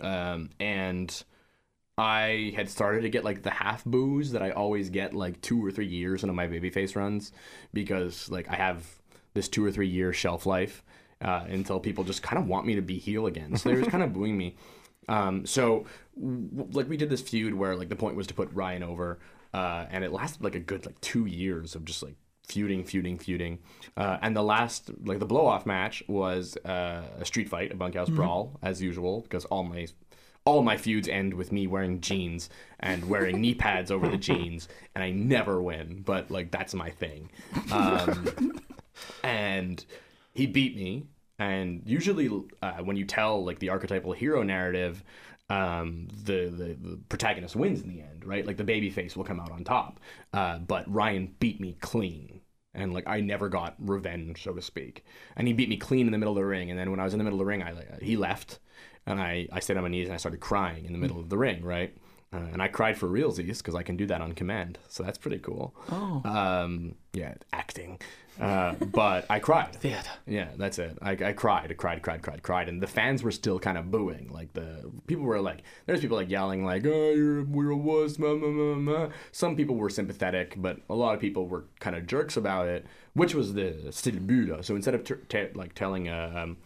um, 0.00 0.50
and 0.58 1.22
I 1.98 2.52
had 2.54 2.68
started 2.68 3.02
to 3.02 3.08
get 3.08 3.24
like 3.24 3.42
the 3.42 3.50
half 3.50 3.84
booze 3.84 4.32
that 4.32 4.42
I 4.42 4.50
always 4.50 4.90
get 4.90 5.14
like 5.14 5.40
two 5.40 5.64
or 5.64 5.70
three 5.70 5.86
years 5.86 6.22
into 6.22 6.34
my 6.34 6.46
babyface 6.46 6.94
runs 6.94 7.32
because 7.72 8.30
like 8.30 8.48
I 8.50 8.56
have 8.56 8.84
this 9.32 9.48
two 9.48 9.64
or 9.64 9.70
three 9.70 9.88
year 9.88 10.12
shelf 10.12 10.44
life 10.44 10.82
uh, 11.22 11.44
until 11.48 11.80
people 11.80 12.04
just 12.04 12.22
kind 12.22 12.38
of 12.38 12.46
want 12.46 12.66
me 12.66 12.74
to 12.74 12.82
be 12.82 12.98
heel 12.98 13.26
again. 13.26 13.56
So 13.56 13.70
they 13.70 13.76
were 13.76 13.86
kind 13.86 14.02
of 14.02 14.12
booing 14.12 14.36
me. 14.36 14.56
Um, 15.08 15.46
so 15.46 15.86
w- 16.16 16.68
like 16.72 16.88
we 16.88 16.96
did 16.98 17.08
this 17.08 17.22
feud 17.22 17.54
where 17.54 17.74
like 17.76 17.88
the 17.88 17.96
point 17.96 18.16
was 18.16 18.26
to 18.26 18.34
put 18.34 18.52
Ryan 18.52 18.82
over, 18.82 19.18
uh, 19.54 19.86
and 19.90 20.04
it 20.04 20.12
lasted 20.12 20.42
like 20.44 20.54
a 20.54 20.60
good 20.60 20.84
like 20.84 21.00
two 21.00 21.24
years 21.26 21.74
of 21.74 21.84
just 21.84 22.02
like 22.02 22.16
feuding, 22.46 22.84
feuding, 22.84 23.18
feuding. 23.18 23.60
Uh, 23.96 24.18
and 24.20 24.36
the 24.36 24.42
last 24.42 24.90
like 25.04 25.18
the 25.18 25.26
blow 25.26 25.46
off 25.46 25.64
match 25.64 26.02
was 26.08 26.58
uh, 26.66 27.02
a 27.18 27.24
street 27.24 27.48
fight, 27.48 27.72
a 27.72 27.76
bunkhouse 27.76 28.10
brawl 28.10 28.58
as 28.62 28.82
usual 28.82 29.22
because 29.22 29.46
all 29.46 29.62
my 29.64 29.86
all 30.46 30.62
my 30.62 30.76
feuds 30.76 31.08
end 31.08 31.34
with 31.34 31.52
me 31.52 31.66
wearing 31.66 32.00
jeans 32.00 32.48
and 32.80 33.08
wearing 33.08 33.40
knee 33.40 33.54
pads 33.54 33.90
over 33.90 34.08
the 34.08 34.16
jeans, 34.16 34.68
and 34.94 35.04
I 35.04 35.10
never 35.10 35.60
win. 35.60 36.02
But 36.06 36.30
like 36.30 36.50
that's 36.50 36.72
my 36.72 36.90
thing. 36.90 37.30
Um, 37.70 38.60
and 39.24 39.84
he 40.32 40.46
beat 40.46 40.76
me. 40.76 41.08
And 41.38 41.82
usually, 41.84 42.30
uh, 42.62 42.78
when 42.78 42.96
you 42.96 43.04
tell 43.04 43.44
like 43.44 43.58
the 43.58 43.68
archetypal 43.68 44.12
hero 44.12 44.42
narrative, 44.42 45.04
um, 45.50 46.08
the, 46.24 46.46
the 46.46 46.76
the 46.80 46.98
protagonist 47.08 47.56
wins 47.56 47.82
in 47.82 47.88
the 47.88 48.00
end, 48.00 48.24
right? 48.24 48.46
Like 48.46 48.56
the 48.56 48.64
baby 48.64 48.88
face 48.88 49.16
will 49.16 49.24
come 49.24 49.40
out 49.40 49.50
on 49.50 49.64
top. 49.64 50.00
Uh, 50.32 50.58
but 50.58 50.90
Ryan 50.92 51.34
beat 51.40 51.60
me 51.60 51.76
clean. 51.80 52.40
And 52.72 52.92
like 52.92 53.06
I 53.06 53.20
never 53.20 53.48
got 53.48 53.74
revenge, 53.78 54.42
so 54.42 54.52
to 54.52 54.62
speak. 54.62 55.04
And 55.36 55.48
he 55.48 55.54
beat 55.54 55.68
me 55.68 55.76
clean 55.76 56.06
in 56.06 56.12
the 56.12 56.18
middle 56.18 56.32
of 56.32 56.36
the 56.38 56.44
ring. 56.44 56.70
And 56.70 56.78
then 56.78 56.90
when 56.90 57.00
I 57.00 57.04
was 57.04 57.14
in 57.14 57.18
the 57.18 57.24
middle 57.24 57.40
of 57.40 57.44
the 57.44 57.48
ring, 57.48 57.62
I 57.62 57.72
like, 57.72 58.02
he 58.02 58.16
left, 58.16 58.58
and 59.06 59.20
I 59.20 59.48
I 59.52 59.60
stayed 59.60 59.76
on 59.76 59.82
my 59.82 59.88
knees 59.88 60.06
and 60.08 60.14
I 60.14 60.18
started 60.18 60.40
crying 60.40 60.84
in 60.84 60.92
the 60.92 60.98
middle 60.98 61.18
of 61.18 61.28
the 61.28 61.38
ring, 61.38 61.62
right? 61.64 61.96
Uh, 62.32 62.38
and 62.52 62.60
I 62.60 62.68
cried 62.68 62.98
for 62.98 63.08
realsies 63.08 63.58
because 63.58 63.74
I 63.74 63.82
can 63.82 63.96
do 63.96 64.06
that 64.06 64.20
on 64.20 64.32
command, 64.32 64.78
so 64.88 65.02
that's 65.02 65.16
pretty 65.16 65.38
cool. 65.38 65.74
Oh. 65.90 66.22
Um, 66.24 66.96
yeah, 67.12 67.34
acting. 67.52 68.00
Uh, 68.40 68.74
but 68.74 69.24
I 69.30 69.38
cried. 69.38 69.74
Theater. 69.76 70.10
Yeah, 70.26 70.48
that's 70.56 70.78
it. 70.78 70.98
I, 71.00 71.12
I 71.12 71.32
cried, 71.32 71.70
I 71.70 71.74
cried, 71.74 72.02
cried, 72.02 72.22
cried, 72.22 72.42
cried, 72.42 72.68
and 72.68 72.82
the 72.82 72.86
fans 72.86 73.22
were 73.22 73.30
still 73.30 73.58
kind 73.58 73.78
of 73.78 73.90
booing. 73.90 74.28
Like 74.30 74.52
the 74.52 74.90
people 75.06 75.24
were 75.24 75.40
like, 75.40 75.62
there's 75.86 76.00
people 76.00 76.16
like 76.16 76.28
yelling 76.28 76.64
like, 76.64 76.84
"Oh, 76.84 77.12
you're 77.12 77.44
we're 77.44 77.70
a 77.70 77.76
wuss." 77.76 78.18
Ma, 78.18 78.34
ma, 78.34 78.48
ma, 78.48 78.74
ma. 78.74 79.08
Some 79.32 79.56
people 79.56 79.76
were 79.76 79.88
sympathetic, 79.88 80.54
but 80.58 80.80
a 80.90 80.94
lot 80.94 81.14
of 81.14 81.20
people 81.20 81.46
were 81.46 81.64
kind 81.80 81.96
of 81.96 82.06
jerks 82.06 82.36
about 82.36 82.68
it, 82.68 82.86
which 83.14 83.34
was 83.34 83.54
the 83.54 83.90
style 83.90 84.26
but. 84.26 84.60
So 84.62 84.76
instead 84.76 84.94
of 84.94 85.04
t- 85.04 85.14
t- 85.28 85.46
like 85.54 85.74
telling 85.74 86.08
a, 86.08 86.32
um, 86.36 86.58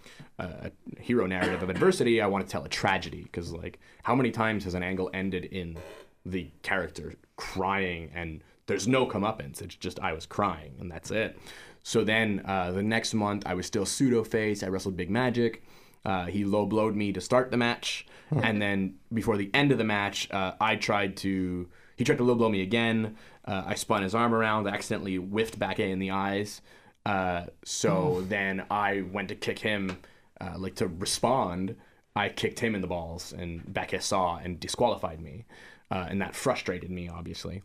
a 0.45 1.01
hero 1.01 1.27
narrative 1.27 1.63
of 1.63 1.71
adversity, 1.71 2.21
I 2.21 2.27
want 2.27 2.47
to 2.47 2.51
tell 2.51 2.65
a 2.65 2.69
tragedy 2.69 3.23
because 3.23 3.53
like 3.53 3.79
how 4.03 4.15
many 4.15 4.31
times 4.31 4.65
has 4.65 4.75
an 4.75 4.83
angle 4.83 5.11
ended 5.13 5.45
in 5.45 5.77
the 6.25 6.51
character 6.63 7.15
crying 7.37 8.11
and 8.15 8.43
there's 8.67 8.87
no 8.87 9.07
comeuppance. 9.07 9.63
It's 9.63 9.75
just 9.75 9.99
I 10.01 10.13
was 10.13 10.27
crying 10.27 10.75
and 10.81 10.91
that's 10.91 11.11
it. 11.11 11.39
So 11.83 12.05
then 12.05 12.43
uh, 12.45 12.73
the 12.73 12.83
next 12.83 13.15
month 13.15 13.45
I 13.47 13.55
was 13.55 13.67
still 13.67 13.87
pseudo 13.87 14.25
face. 14.25 14.63
I 14.63 14.69
wrestled 14.69 14.97
Big 14.97 15.11
Magic. 15.11 15.63
Uh, 16.05 16.27
he 16.27 16.45
low 16.45 16.67
blowed 16.67 16.95
me 16.95 17.13
to 17.13 17.21
start 17.21 17.51
the 17.51 17.57
match, 17.57 18.07
and 18.43 18.61
then 18.61 18.95
before 19.13 19.37
the 19.37 19.51
end 19.53 19.71
of 19.71 19.77
the 19.77 19.85
match, 19.85 20.31
uh, 20.31 20.53
I 20.61 20.77
tried 20.77 21.17
to. 21.19 21.69
He 21.97 22.05
tried 22.05 22.17
to 22.19 22.25
low 22.25 22.35
blow 22.35 22.49
me 22.49 22.63
again. 22.63 23.17
Uh, 23.45 23.65
I 23.67 23.75
spun 23.75 24.03
his 24.03 24.15
arm 24.15 24.35
around, 24.35 24.67
accidentally 24.67 25.17
whiffed 25.17 25.59
back 25.59 25.79
A 25.79 25.91
in 25.91 25.99
the 25.99 26.13
eyes. 26.13 26.63
Uh, 27.05 27.47
so 27.65 28.25
then 28.29 28.65
I 28.71 29.03
went 29.03 29.29
to 29.29 29.35
kick 29.35 29.59
him, 29.59 29.99
uh, 30.41 30.55
like 30.57 30.77
to 30.77 30.89
respond. 30.89 31.77
I 32.17 32.29
kicked 32.29 32.61
him 32.61 32.75
in 32.75 32.81
the 32.81 32.87
balls, 32.87 33.33
and 33.33 33.73
Becca 33.73 34.01
saw 34.01 34.37
and 34.37 34.59
disqualified 34.59 35.21
me, 35.21 35.45
uh, 35.91 36.07
and 36.09 36.21
that 36.21 36.35
frustrated 36.35 36.91
me 36.91 37.09
obviously. 37.09 37.63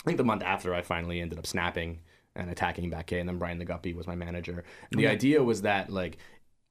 I 0.00 0.04
think 0.04 0.18
the 0.18 0.24
month 0.24 0.42
after, 0.42 0.74
I 0.74 0.82
finally 0.82 1.20
ended 1.20 1.38
up 1.38 1.46
snapping 1.46 2.00
and 2.34 2.50
attacking 2.50 2.90
Becca, 2.90 3.18
and 3.18 3.28
then 3.28 3.38
Brian 3.38 3.58
the 3.58 3.64
Guppy 3.64 3.94
was 3.94 4.06
my 4.06 4.16
manager. 4.16 4.64
And 4.90 5.00
the 5.00 5.06
idea 5.06 5.42
was 5.42 5.62
that 5.62 5.90
like 5.90 6.18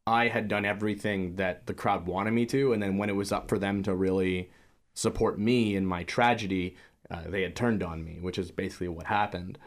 I 0.05 0.27
had 0.27 0.47
done 0.47 0.65
everything 0.65 1.35
that 1.35 1.65
the 1.67 1.73
crowd 1.73 2.05
wanted 2.07 2.31
me 2.31 2.45
to, 2.47 2.73
and 2.73 2.81
then 2.81 2.97
when 2.97 3.09
it 3.09 3.15
was 3.15 3.31
up 3.31 3.47
for 3.47 3.57
them 3.57 3.83
to 3.83 3.95
really 3.95 4.49
support 4.93 5.39
me 5.39 5.75
in 5.75 5.85
my 5.85 6.03
tragedy, 6.03 6.75
uh, 7.09 7.23
they 7.27 7.41
had 7.43 7.55
turned 7.55 7.83
on 7.83 8.03
me, 8.03 8.17
which 8.19 8.37
is 8.37 8.51
basically 8.51 8.87
what 8.87 9.05
happened. 9.05 9.57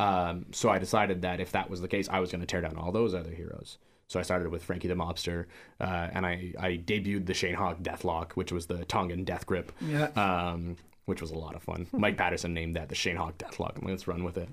Um, 0.00 0.46
so 0.52 0.68
I 0.68 0.78
decided 0.78 1.22
that 1.22 1.40
if 1.40 1.52
that 1.52 1.70
was 1.70 1.80
the 1.80 1.88
case, 1.88 2.08
I 2.08 2.20
was 2.20 2.30
going 2.30 2.40
to 2.40 2.46
tear 2.46 2.60
down 2.60 2.76
all 2.76 2.92
those 2.92 3.14
other 3.14 3.30
heroes. 3.30 3.78
So 4.08 4.20
I 4.20 4.22
started 4.22 4.50
with 4.50 4.62
Frankie 4.62 4.88
the 4.88 4.94
Mobster, 4.94 5.46
uh, 5.80 6.08
and 6.12 6.26
I, 6.26 6.52
I 6.58 6.70
debuted 6.84 7.26
the 7.26 7.34
Shane 7.34 7.54
Hawk 7.54 7.78
Deathlock, 7.82 8.32
which 8.32 8.52
was 8.52 8.66
the 8.66 8.84
Tongan 8.84 9.24
Death 9.24 9.46
Grip, 9.46 9.72
Yeah. 9.80 10.08
um, 10.16 10.76
which 11.06 11.20
was 11.20 11.30
a 11.30 11.38
lot 11.38 11.54
of 11.54 11.62
fun. 11.62 11.86
Mike 11.92 12.16
Patterson 12.16 12.52
named 12.54 12.76
that 12.76 12.88
the 12.88 12.94
Shane 12.94 13.16
Hawk 13.16 13.38
Deathlock. 13.38 13.76
I'm 13.76 13.82
like, 13.82 13.90
let's 13.90 14.06
run 14.06 14.22
with 14.24 14.36
it, 14.38 14.48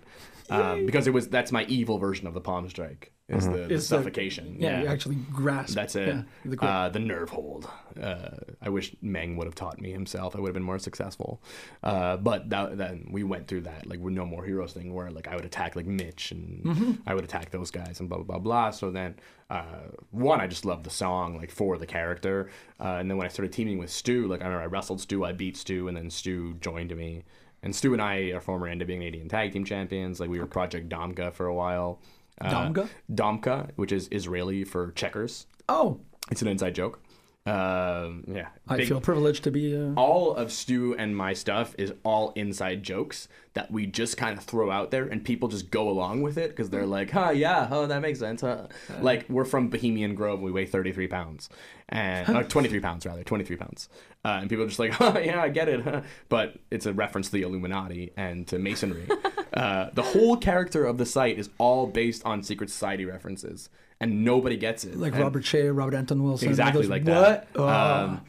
um, 0.50 0.86
because 0.86 1.06
it 1.08 1.14
was 1.14 1.28
that's 1.28 1.52
my 1.52 1.66
evil 1.66 1.98
version 1.98 2.28
of 2.28 2.34
the 2.34 2.42
Palm 2.42 2.68
Strike. 2.70 3.12
Is 3.38 3.46
the, 3.46 3.52
the 3.52 3.64
It's 3.64 3.88
the- 3.88 3.98
suffocation? 3.98 4.56
Yeah, 4.60 4.82
you 4.82 4.88
actually 4.88 5.16
grasp. 5.32 5.74
That's 5.76 5.96
it. 5.96 6.08
Yeah, 6.10 6.22
the 6.46 6.64
uh, 6.66 6.90
the 6.90 7.00
nerve 7.00 7.30
hold. 7.30 7.70
Uh, 8.02 8.30
I 8.62 8.70
wish 8.70 8.96
Meng 9.02 9.38
would 9.38 9.46
have 9.48 9.56
taught 9.56 9.80
me 9.82 9.92
himself. 9.92 10.36
I 10.36 10.40
would 10.40 10.48
have 10.50 10.54
been 10.54 10.64
more 10.64 10.80
successful. 10.80 11.42
Uh, 11.84 12.18
but 12.18 12.50
that, 12.50 12.78
then 12.78 13.08
we 13.12 13.24
went 13.24 13.48
through 13.48 13.62
that 13.62 13.86
like 13.88 14.00
with 14.00 14.14
No 14.14 14.26
More 14.26 14.44
Heroes 14.46 14.74
thing 14.74 14.94
where 14.94 15.10
like 15.12 15.28
I 15.28 15.36
would 15.36 15.46
attack 15.46 15.76
like 15.76 15.86
Mitch 15.86 16.32
and 16.32 17.00
I 17.08 17.14
would 17.14 17.24
attack 17.24 17.52
those 17.52 17.72
guys 17.72 18.00
and 18.00 18.10
blah 18.10 18.18
blah 18.18 18.26
blah 18.26 18.40
blah. 18.40 18.70
So 18.72 18.92
then 18.92 19.16
uh, 19.50 19.64
one, 20.12 20.40
I 20.42 20.48
just 20.48 20.66
loved 20.66 20.84
the 20.86 20.90
song 20.90 21.38
like 21.38 21.52
for 21.52 21.78
the 21.78 21.86
character. 21.88 22.50
Uh, 22.80 22.98
and 23.00 23.10
then 23.10 23.18
when 23.18 23.26
I 23.26 23.30
started 23.30 23.52
teaming 23.54 23.78
with 23.78 23.90
Stu, 23.92 24.28
like 24.28 24.42
I 24.42 24.46
remember 24.46 24.64
I 24.64 24.68
wrestled 24.68 25.02
Stu, 25.02 25.24
I 25.26 25.32
beat 25.34 25.58
Stu, 25.58 25.88
and 25.88 25.96
then 25.96 26.10
Stu 26.10 26.54
joined 26.62 26.96
me. 26.96 27.24
And 27.64 27.76
Stu 27.76 27.94
and 27.94 28.02
I 28.02 28.32
are 28.32 28.40
former 28.42 28.68
NWA 28.68 28.88
Canadian 28.88 29.30
Tag 29.30 29.52
Team 29.54 29.64
Champions. 29.66 30.20
Like 30.20 30.30
we 30.30 30.40
were 30.40 30.48
Project 30.48 30.90
Domka 30.90 31.32
for 31.34 31.46
a 31.46 31.54
while. 31.54 32.00
Uh, 32.46 32.52
Domka? 32.70 32.90
Domka, 33.14 33.70
which 33.76 33.92
is 33.92 34.08
Israeli 34.12 34.64
for 34.64 34.92
checkers. 34.92 35.48
Oh, 35.70 36.00
It's 36.32 36.42
an 36.42 36.48
inside 36.48 36.76
joke. 36.76 37.00
Um, 37.44 38.24
yeah. 38.28 38.50
I 38.68 38.78
Big- 38.78 38.88
feel 38.88 39.02
privileged 39.02 39.44
to 39.46 39.52
be. 39.52 39.76
Uh, 39.76 39.94
all 39.96 40.36
of 40.36 40.52
Stu 40.52 40.96
and 40.96 41.18
my 41.18 41.34
stuff 41.34 41.74
is 41.78 41.92
all 42.04 42.34
inside 42.36 42.84
jokes 42.84 43.28
that 43.54 43.72
we 43.72 43.88
just 43.88 44.16
kind 44.16 44.38
of 44.38 44.44
throw 44.44 44.70
out 44.70 44.92
there 44.92 45.06
and 45.06 45.24
people 45.26 45.50
just 45.50 45.72
go 45.72 45.90
along 45.90 46.22
with 46.22 46.38
it 46.38 46.52
because 46.52 46.70
they're 46.70 46.86
like, 46.86 47.10
huh, 47.10 47.32
yeah, 47.32 47.68
oh, 47.72 47.88
that 47.88 48.02
makes 48.02 48.20
sense. 48.20 48.42
Huh? 48.42 48.68
Like, 49.02 49.28
we're 49.28 49.46
from 49.46 49.70
Bohemian 49.70 50.14
Grove. 50.14 50.40
We 50.42 50.52
weigh 50.52 50.68
33 50.68 51.08
pounds. 51.08 51.50
And 51.90 52.30
uh, 52.30 52.44
23 52.44 52.80
pounds, 52.80 53.06
rather, 53.08 53.24
23 53.24 53.56
pounds. 53.56 53.90
Uh, 54.24 54.38
and 54.42 54.50
people 54.50 54.64
are 54.66 54.68
just 54.68 54.80
like, 54.80 54.96
oh, 55.02 55.18
yeah, 55.18 55.42
I 55.42 55.50
get 55.50 55.68
it. 55.68 55.82
Huh? 55.82 56.02
But 56.30 56.58
it's 56.70 56.86
a 56.86 56.94
reference 56.94 57.28
to 57.28 57.34
the 57.34 57.42
Illuminati 57.42 58.12
and 58.16 58.48
to 58.50 58.60
Masonry. 58.60 59.08
uh, 59.54 59.90
the 59.94 60.02
whole 60.04 60.38
character 60.38 60.86
of 60.86 60.98
the 60.98 61.06
site 61.06 61.38
is 61.38 61.50
all 61.58 61.88
based 61.88 62.26
on 62.26 62.42
secret 62.44 62.70
society 62.70 63.06
references. 63.06 63.70
And 64.00 64.26
nobody 64.26 64.58
gets 64.58 64.84
it. 64.84 64.96
like 64.98 65.14
And- 65.14 65.22
Robert 65.22 65.46
Shea, 65.46 65.68
Robert 65.70 65.94
Anton 65.96 66.24
Wilson. 66.24 66.50
exactly 66.50 66.82
those- 66.84 66.90
like 66.90 67.04
what? 67.06 67.14
that. 67.14 67.48
Oh. 67.56 67.68
Um, 67.68 68.22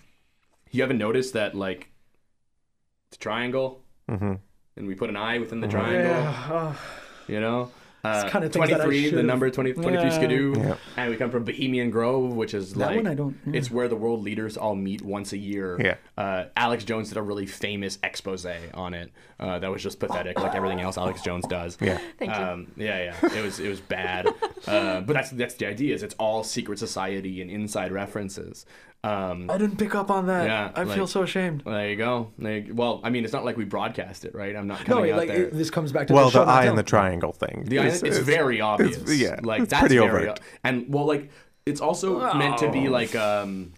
you 0.70 0.82
haven't 0.82 0.98
noticed 0.98 1.32
that 1.34 1.54
like 1.54 1.88
it's 3.08 3.16
a 3.16 3.20
triangle, 3.20 3.82
Mhm. 4.10 4.38
and 4.76 4.86
we 4.86 4.94
put 4.94 5.08
an 5.10 5.16
eye 5.16 5.38
within 5.38 5.60
the 5.60 5.68
triangle. 5.68 6.02
yeah. 6.12 6.74
You 7.28 7.40
know, 7.40 7.70
uh, 8.04 8.28
kinda 8.28 8.48
things 8.48 8.68
that 8.68 8.80
I 8.80 8.84
23, 8.84 9.10
the 9.10 9.22
number 9.22 9.48
20, 9.48 9.74
23 9.74 10.02
Yeah. 10.08 10.10
Skidoo, 10.10 10.54
Yeah. 10.56 10.74
and 10.96 11.10
we 11.10 11.16
come 11.16 11.30
from 11.30 11.44
Bohemian 11.44 11.90
Grove, 11.90 12.34
which 12.34 12.52
is 12.52 12.74
That 12.74 12.86
like 12.88 12.96
one 12.96 13.06
I 13.06 13.14
don't- 13.14 13.36
yeah. 13.46 13.52
it's 13.58 13.70
where 13.70 13.86
the 13.86 13.94
world 13.96 14.22
leaders 14.24 14.56
all 14.56 14.74
meet 14.74 15.02
once 15.02 15.32
a 15.32 15.38
year. 15.38 15.78
Yeah. 15.80 15.94
Uh, 16.18 16.46
Alex 16.56 16.84
Jones 16.84 17.10
did 17.10 17.18
a 17.18 17.22
really 17.22 17.46
famous 17.46 17.98
expose 18.02 18.44
on 18.74 18.94
it. 18.94 19.12
Uh, 19.38 19.58
that 19.60 19.70
was 19.70 19.82
just 19.82 20.00
pathetic, 20.00 20.38
like 20.40 20.54
everything 20.54 20.80
else 20.80 20.98
Alex 20.98 21.22
Jones 21.22 21.46
does. 21.46 21.78
Yeah. 21.80 21.98
Thank 22.18 22.34
you. 22.36 22.42
Um, 22.42 22.72
yeah, 22.76 23.12
yeah, 23.22 23.36
it 23.38 23.42
was 23.42 23.60
it 23.60 23.68
was 23.68 23.80
bad, 23.80 24.26
uh, 24.66 25.00
but 25.02 25.12
that's 25.14 25.30
that's 25.30 25.54
the 25.54 25.66
idea. 25.66 25.94
Is 25.94 26.02
it's 26.02 26.14
all 26.18 26.42
secret 26.44 26.78
society 26.80 27.40
and 27.40 27.50
inside 27.50 27.92
references. 27.92 28.66
Um, 29.04 29.50
I 29.50 29.58
didn't 29.58 29.78
pick 29.78 29.96
up 29.96 30.10
on 30.10 30.26
that. 30.28 30.46
Yeah, 30.46 30.70
I 30.76 30.84
feel 30.84 31.08
so 31.08 31.22
ashamed. 31.22 31.62
there 31.66 31.90
you 31.90 31.96
go. 31.96 32.30
There 32.38 32.58
you- 32.58 32.74
well, 32.74 33.00
I 33.02 33.10
mean, 33.10 33.24
it's 33.24 33.32
not 33.32 33.44
like 33.44 33.56
we 33.56 33.64
broadcast 33.64 34.24
it, 34.24 34.32
right? 34.32 34.54
I'm 34.54 34.68
not 34.68 34.86
No, 34.86 34.94
coming 34.96 35.10
out 35.10 35.18
like 35.18 35.28
there. 35.28 35.42
it- 35.46 35.54
this 35.54 35.70
comes 35.70 35.90
back 35.90 36.06
to 36.06 36.12
Well, 36.14 36.26
the, 36.26 36.30
show 36.30 36.44
the 36.44 36.50
eye 36.52 36.66
and 36.66 36.78
the 36.78 36.84
triangle 36.84 37.32
thing. 37.32 37.64
the 37.66 37.78
is- 37.78 38.02
it's, 38.04 38.18
is- 38.18 38.24
very 38.24 38.60
obvious. 38.60 39.02
yeah, 39.18 39.40
like 39.42 39.62
it's 39.62 39.70
that's 39.70 39.80
pretty 39.80 39.96
very 39.98 40.08
overt. 40.28 40.40
and 40.62 40.84
well, 40.88 41.04
like 41.06 41.30
it's 41.66 41.80
also 41.80 42.32
meant 42.34 42.58
to 42.58 42.70
be 42.70 42.88
like 42.88 43.16
um, 43.16 43.72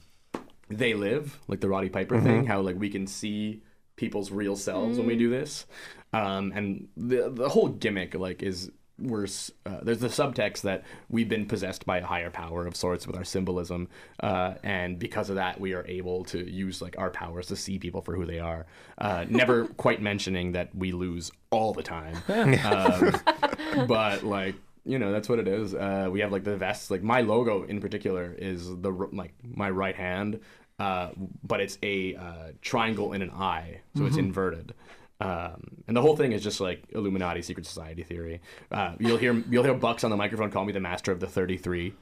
they 0.69 0.93
live 0.93 1.39
like 1.49 1.61
the 1.61 1.69
Roddy 1.69 1.89
Piper 1.89 2.17
Mm-hmm. 2.17 2.27
thing. 2.27 2.47
How 2.47 2.61
like 2.61 2.77
we 2.79 2.91
can 2.91 3.07
see 3.07 3.63
people's 3.97 4.31
real 4.31 4.57
selves 4.57 4.99
when 4.99 5.07
we 5.07 5.17
do 5.17 5.31
this, 5.31 5.65
um, 6.13 6.53
and 6.55 6.89
the 6.99 7.31
the 7.31 7.49
whole 7.49 7.69
gimmick 7.69 8.15
like 8.15 8.43
is 8.43 8.71
we're 8.99 9.27
uh, 9.67 9.79
there's 9.83 9.99
the 9.99 10.09
subtext 10.09 10.63
that 10.63 10.85
we've 11.09 11.29
been 11.29 11.47
possessed 11.47 11.85
by 11.85 11.99
a 11.99 12.07
higher 12.07 12.31
power 12.31 12.67
of 12.67 12.77
sorts 12.77 13.07
with 13.07 13.17
our 13.17 13.25
symbolism, 13.25 13.89
uh, 14.21 14.55
and 14.63 14.99
because 14.99 15.31
of 15.31 15.37
that, 15.37 15.61
we 15.61 15.75
are 15.75 15.85
able 15.87 16.25
to 16.27 16.51
use 16.51 16.81
like 16.81 16.97
our 16.99 17.11
powers 17.11 17.49
to 17.49 17.57
see 17.57 17.79
people 17.79 18.03
for 18.03 18.15
who 18.15 18.25
they 18.25 18.39
are. 18.39 18.67
Uh, 18.99 19.25
never 19.29 19.67
quite 19.77 20.01
mentioning 20.01 20.53
that 20.53 20.75
we 20.75 20.93
lose 20.93 21.33
all 21.51 21.73
the 21.73 21.83
time, 21.83 22.17
um, 22.29 23.87
but 23.87 24.23
like 24.23 24.55
you 24.85 24.99
know 24.99 25.11
that's 25.11 25.29
what 25.29 25.39
it 25.39 25.49
is. 25.49 25.75
Uh, 25.75 26.09
we 26.11 26.21
have 26.21 26.31
like 26.31 26.45
the 26.45 26.57
vests. 26.57 26.91
Like 26.91 27.03
my 27.03 27.21
logo 27.21 27.65
in 27.65 27.81
particular 27.81 28.35
is 28.39 28.69
the 28.69 28.91
like 29.13 29.35
my 29.43 29.71
right 29.71 29.97
hand, 29.97 30.41
uh, 30.79 31.11
but 31.43 31.61
it's 31.61 31.79
a 31.83 32.15
uh, 32.15 32.53
triangle 32.63 33.13
and 33.13 33.23
an 33.23 33.31
eye, 33.31 33.81
so 33.97 34.07
it's 34.07 34.17
inverted. 34.17 34.75
Um, 35.21 35.83
and 35.87 35.97
the 35.97 36.03
whole 36.03 36.17
thing 36.17 36.33
is 36.33 36.43
just 36.43 36.61
like 36.61 36.83
Illuminati 36.91 37.43
secret 37.43 37.67
society 37.67 38.03
theory. 38.03 38.41
Uh, 38.71 38.95
you'll 38.99 39.17
hear 39.19 39.43
you'll 39.51 39.65
hear 39.65 39.75
Bucks 39.75 40.05
on 40.05 40.11
the 40.11 40.17
microphone 40.17 40.51
call 40.51 40.65
me 40.65 40.73
the 40.73 40.81
master 40.81 41.13
of 41.13 41.21
the 41.21 41.27
thirty 41.29 41.57
three. 41.57 41.95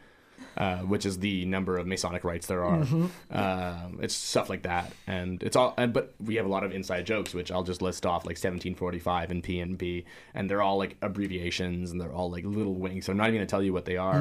Uh, 0.54 0.78
which 0.80 1.06
is 1.06 1.18
the 1.18 1.46
number 1.46 1.78
of 1.78 1.86
Masonic 1.86 2.24
rites 2.24 2.46
there 2.46 2.62
are. 2.62 2.82
Um, 3.30 4.00
it's 4.02 4.14
stuff 4.14 4.50
like 4.50 4.64
that, 4.64 4.92
and 5.06 5.42
it's 5.42 5.56
all. 5.56 5.72
And 5.78 5.94
but 5.94 6.14
we 6.22 6.34
have 6.34 6.44
a 6.44 6.48
lot 6.48 6.62
of 6.62 6.72
inside 6.72 7.06
jokes, 7.06 7.32
which 7.32 7.50
I'll 7.50 7.62
just 7.62 7.80
list 7.80 8.04
off, 8.04 8.26
like 8.26 8.36
1745 8.36 9.30
and 9.30 9.42
PNP, 9.42 9.62
and 9.62 9.78
B, 9.78 10.04
and 10.34 10.50
they're 10.50 10.60
all 10.60 10.76
like 10.76 10.96
abbreviations, 11.00 11.90
and 11.90 11.98
they're 11.98 12.12
all 12.12 12.30
like 12.30 12.44
little 12.44 12.74
wings. 12.74 13.06
So 13.06 13.12
I'm 13.12 13.16
not 13.16 13.28
even 13.28 13.36
gonna 13.38 13.46
tell 13.46 13.62
you 13.62 13.72
what 13.72 13.86
they 13.86 13.96
are. 13.96 14.18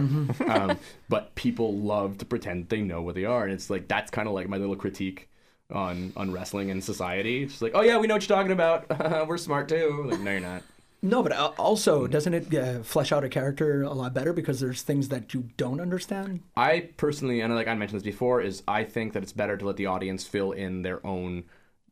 um, 0.47 0.79
but 1.09 1.35
people 1.35 1.75
love 1.77 2.17
to 2.19 2.25
pretend 2.25 2.69
they 2.69 2.79
know 2.79 3.01
what 3.01 3.15
they 3.15 3.25
are, 3.25 3.43
and 3.43 3.51
it's 3.51 3.69
like 3.69 3.89
that's 3.89 4.09
kind 4.09 4.29
of 4.29 4.33
like 4.33 4.47
my 4.47 4.57
little 4.57 4.77
critique 4.77 5.27
on 5.71 6.13
on 6.15 6.31
wrestling 6.31 6.71
and 6.71 6.83
society. 6.83 7.43
It's 7.43 7.61
like, 7.61 7.73
oh 7.75 7.81
yeah, 7.81 7.97
we 7.97 8.07
know 8.07 8.15
what 8.15 8.27
you're 8.27 8.35
talking 8.35 8.51
about. 8.51 9.27
We're 9.27 9.37
smart 9.37 9.69
too. 9.69 10.07
Like, 10.09 10.19
no, 10.19 10.31
you're 10.31 10.39
not. 10.39 10.63
No, 11.03 11.23
but 11.23 11.31
also, 11.57 12.05
doesn't 12.05 12.33
it 12.33 12.53
uh, 12.53 12.83
flesh 12.83 13.11
out 13.11 13.23
a 13.23 13.29
character 13.29 13.81
a 13.81 13.91
lot 13.91 14.13
better 14.13 14.33
because 14.33 14.59
there's 14.59 14.83
things 14.83 15.09
that 15.09 15.33
you 15.33 15.49
don't 15.57 15.81
understand? 15.81 16.41
I 16.55 16.91
personally, 16.95 17.41
and 17.41 17.55
like 17.55 17.67
I 17.67 17.73
mentioned 17.73 17.99
this 17.99 18.05
before, 18.05 18.39
is 18.41 18.61
I 18.67 18.83
think 18.83 19.13
that 19.13 19.23
it's 19.23 19.31
better 19.31 19.57
to 19.57 19.65
let 19.65 19.77
the 19.77 19.87
audience 19.87 20.27
fill 20.27 20.51
in 20.51 20.83
their 20.83 21.03
own 21.05 21.45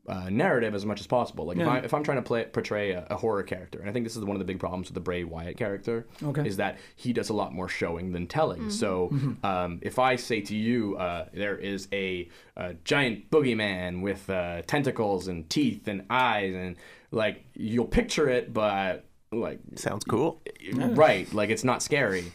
uh, 0.10 0.30
narrative 0.30 0.74
as 0.76 0.86
much 0.86 1.00
as 1.00 1.08
possible. 1.08 1.46
Like 1.46 1.58
if, 1.58 1.62
Yeah. 1.66 1.70
I, 1.74 1.78
if 1.80 1.94
I'm 1.94 2.04
trying 2.04 2.18
to 2.18 2.22
play 2.24 2.44
portray 2.46 2.92
a, 2.92 3.06
a 3.12 3.16
horror 3.16 3.44
character, 3.44 3.80
and 3.80 3.90
I 3.90 3.94
think 3.94 4.06
this 4.06 4.16
is 4.18 4.24
one 4.26 4.36
of 4.36 4.40
the 4.40 4.46
big 4.46 4.60
problems 4.60 4.88
with 4.88 4.96
the 4.96 5.00
Bray 5.02 5.24
Wyatt 5.24 5.56
character, 5.58 6.08
Okay. 6.24 6.48
is 6.48 6.58
that 6.58 6.78
he 6.96 7.14
does 7.14 7.30
a 7.30 7.34
lot 7.34 7.54
more 7.54 7.70
showing 7.70 8.12
than 8.12 8.28
telling. 8.28 8.70
So 8.72 9.12
um, 9.44 9.80
if 9.82 10.00
I 10.00 10.16
say 10.16 10.42
to 10.42 10.56
you, 10.56 10.98
uh, 10.98 11.26
there 11.34 11.58
is 11.58 11.88
a, 11.94 12.28
a 12.58 12.74
giant 12.84 13.30
boogeyman 13.30 14.02
with 14.02 14.30
uh, 14.30 14.64
tentacles 14.68 15.28
and 15.28 15.50
teeth 15.50 15.88
and 15.88 16.06
eyes, 16.10 16.54
and 16.56 16.76
like 17.12 17.46
you'll 17.56 17.86
picture 17.86 18.28
it, 18.30 18.54
but 18.54 19.06
like 19.32 19.60
Sounds 19.76 20.04
cool. 20.06 20.42
right 20.74 21.32
like 21.36 21.52
it's 21.52 21.64
not 21.64 21.84
scary 21.84 22.32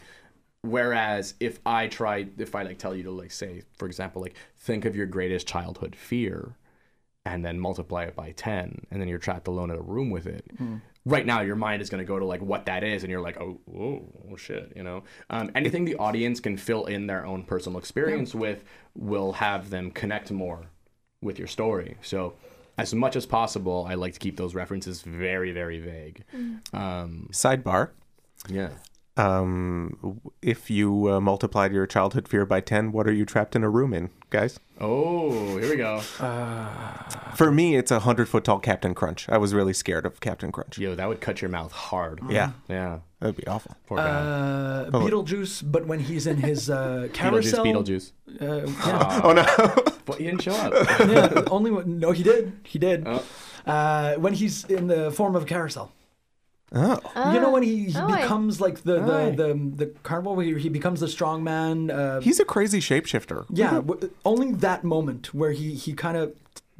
whereas 0.61 1.33
if 1.39 1.59
i 1.65 1.87
try 1.87 2.25
if 2.37 2.55
i 2.55 2.63
like 2.63 2.77
tell 2.77 2.95
you 2.95 3.03
to 3.03 3.11
like 3.11 3.31
say 3.31 3.61
for 3.77 3.85
example 3.85 4.21
like 4.21 4.33
think 4.57 4.85
of 4.85 4.95
your 4.95 5.05
greatest 5.05 5.45
childhood 5.47 5.95
fear 5.95 6.55
and 7.25 7.43
then 7.43 7.59
multiply 7.59 8.03
it 8.03 8.15
by 8.15 8.31
10 8.31 8.85
and 8.91 9.01
then 9.01 9.07
you're 9.07 9.17
trapped 9.17 9.47
alone 9.47 9.71
in 9.71 9.77
a 9.77 9.81
room 9.81 10.09
with 10.11 10.27
it. 10.27 10.45
Right 11.05 11.25
now 11.25 11.41
your 11.41 11.55
mind 11.55 11.81
is 11.81 11.89
going 11.89 12.03
to 12.03 12.07
go 12.07 12.19
to 12.19 12.25
like 12.25 12.41
what 12.41 12.65
that 12.67 12.83
is 12.83 13.03
and 13.03 13.11
you're 13.11 13.21
like 13.21 13.39
oh 13.41 13.59
whoa, 13.65 14.05
oh 14.31 14.35
shit 14.35 14.71
you 14.75 14.83
know? 14.83 15.03
Um, 15.29 15.51
anything 15.55 15.85
the 15.85 15.95
audience 15.95 16.39
can 16.39 16.57
fill 16.57 16.85
in 16.85 17.07
their 17.07 17.25
own 17.25 17.43
personal 17.43 17.79
experience 17.79 18.35
with 18.35 18.63
will 18.95 19.33
have 19.33 19.69
them 19.69 19.91
connect 19.91 20.31
more 20.31 20.67
with 21.21 21.39
your 21.39 21.47
story. 21.47 21.97
So 22.01 22.35
as 22.77 22.93
much 22.93 23.15
as 23.15 23.25
possible 23.25 23.85
i 23.89 23.93
like 23.93 24.11
to 24.13 24.19
keep 24.19 24.35
those 24.37 24.53
references 24.53 25.01
very 25.01 25.51
very 25.51 25.79
vague. 25.79 26.23
Um, 26.73 27.29
Sidebar. 27.31 27.89
yeah 28.49 28.69
Um, 29.17 30.19
if 30.41 30.69
you 30.69 31.09
uh, 31.09 31.21
multiplied 31.21 31.71
your 31.71 31.87
childhood 31.87 32.27
fear 32.27 32.45
by 32.45 32.59
10, 32.59 32.91
what 32.91 33.07
are 33.07 33.13
you 33.13 33.25
trapped 33.25 33.55
in 33.55 33.63
a 33.63 33.69
room 33.69 33.93
in, 33.93 34.09
guys? 34.29 34.59
Oh, 34.81 35.57
here 35.57 35.69
we 35.69 35.77
go. 35.77 35.99
For 37.35 37.49
me, 37.49 37.77
it's 37.77 37.91
a 37.91 37.95
100 37.95 38.27
foot 38.27 38.43
tall 38.43 38.59
Captain 38.59 38.93
Crunch. 38.93 39.29
I 39.29 39.37
was 39.37 39.53
really 39.53 39.71
scared 39.73 40.05
of 40.05 40.19
Captain 40.19 40.51
Crunch. 40.51 40.77
Yo, 40.77 40.95
that 40.95 41.07
would 41.07 41.21
cut 41.21 41.41
your 41.41 41.49
mouth 41.49 41.71
hard. 41.71 42.19
Yeah, 42.29 42.51
Yeah. 42.67 42.99
that'd 43.21 43.37
be 43.37 43.47
awful. 43.47 43.75
Poor 43.87 43.97
guy. 43.99 44.03
Uh, 44.03 44.89
Beetlejuice, 44.91 45.63
but 45.71 45.85
when 45.87 46.01
he's 46.01 46.27
in 46.27 46.37
his 46.37 46.69
uh, 46.69 47.07
Beetlejuice, 47.11 47.13
carousel. 47.13 47.65
Beetlejuice. 47.65 48.11
Uh, 48.41 48.67
yeah, 48.85 49.21
Oh, 49.23 49.31
no. 49.31 49.83
But 50.05 50.19
he 50.19 50.25
didn't 50.25 50.43
show 50.43 50.51
up. 50.53 50.71
yeah, 51.09 51.41
only 51.49 51.71
when, 51.71 51.97
no, 51.97 52.11
he 52.11 52.21
did. 52.21 52.53
He 52.63 52.77
did. 52.77 53.07
Oh. 53.07 53.23
Uh, 53.65 54.13
when 54.17 54.33
he's 54.35 54.63
in 54.65 54.85
the 54.85 55.09
form 55.11 55.35
of 55.35 55.41
a 55.41 55.45
carousel. 55.47 55.91
Oh. 56.77 56.99
you 57.33 57.39
know 57.39 57.51
when 57.51 57.63
he, 57.63 57.85
he 57.85 57.97
oh, 57.97 58.07
I- 58.07 58.21
becomes 58.21 58.59
like 58.59 58.81
the 58.83 58.99
the, 58.99 59.13
Aye. 59.13 59.29
the 59.31 59.53
the 59.75 59.85
carnival 60.03 60.35
where 60.35 60.57
he 60.57 60.69
becomes 60.69 60.99
the 60.99 61.07
strong 61.07 61.43
man. 61.43 61.89
Uh, 61.89 62.19
He's 62.21 62.39
a 62.39 62.45
crazy 62.45 62.79
shapeshifter. 62.79 63.45
yeah, 63.49 63.75
w- 63.75 64.11
only 64.25 64.51
that 64.53 64.83
moment 64.83 65.33
where 65.33 65.51
he 65.51 65.73
he 65.73 65.93
kind 65.93 66.17
of 66.17 66.33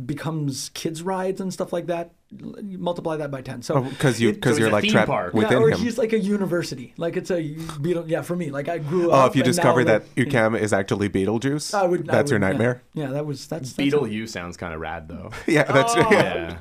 becomes 0.06 0.70
kids 0.74 1.02
rides 1.02 1.40
and 1.40 1.54
stuff 1.54 1.72
like 1.72 1.86
that. 1.88 2.12
you 2.30 2.78
Multiply 2.78 3.16
that 3.16 3.32
by 3.32 3.42
ten. 3.42 3.62
So 3.62 3.80
Because 3.82 4.20
you 4.20 4.34
because 4.34 4.58
so 4.58 4.64
you're 4.64 4.72
like 4.72 4.84
trapped 4.90 5.08
park. 5.08 5.34
within 5.34 5.52
yeah, 5.54 5.58
or 5.64 5.70
him. 5.70 5.80
he's 5.80 5.98
like 5.98 6.12
a 6.12 6.20
university. 6.20 6.94
Like 6.98 7.16
it's 7.16 7.32
a 7.32 7.56
Beetle. 7.82 8.10
Yeah, 8.10 8.22
for 8.22 8.36
me, 8.36 8.52
like 8.52 8.68
I 8.68 8.80
grew 8.80 9.12
up 9.12 9.16
Oh, 9.18 9.20
up. 9.22 9.30
if 9.30 9.36
you 9.38 9.44
and 9.44 9.48
now, 9.48 9.52
discover 9.52 9.84
like, 9.86 10.04
that 10.16 10.16
UQAM 10.28 10.60
is 10.60 10.74
actually 10.74 11.08
Beetlejuice, 11.08 11.74
I 11.74 11.86
would, 11.86 12.10
I 12.10 12.16
that's 12.18 12.32
your 12.32 12.40
would- 12.40 12.46
yeah. 12.46 12.50
nightmare. 12.52 12.82
Yeah, 12.94 13.08
that 13.12 13.26
was 13.26 13.48
that's, 13.48 13.70
that's 13.70 13.78
Beetle 13.78 14.08
U 14.10 14.28
sounds 14.28 14.58
kind 14.58 14.74
of 14.74 14.82
rad 14.82 15.08
though. 15.08 15.32
Yeah, 15.48 15.64
that's 15.64 15.94
Oh. 15.96 16.08
yeah. 16.12 16.58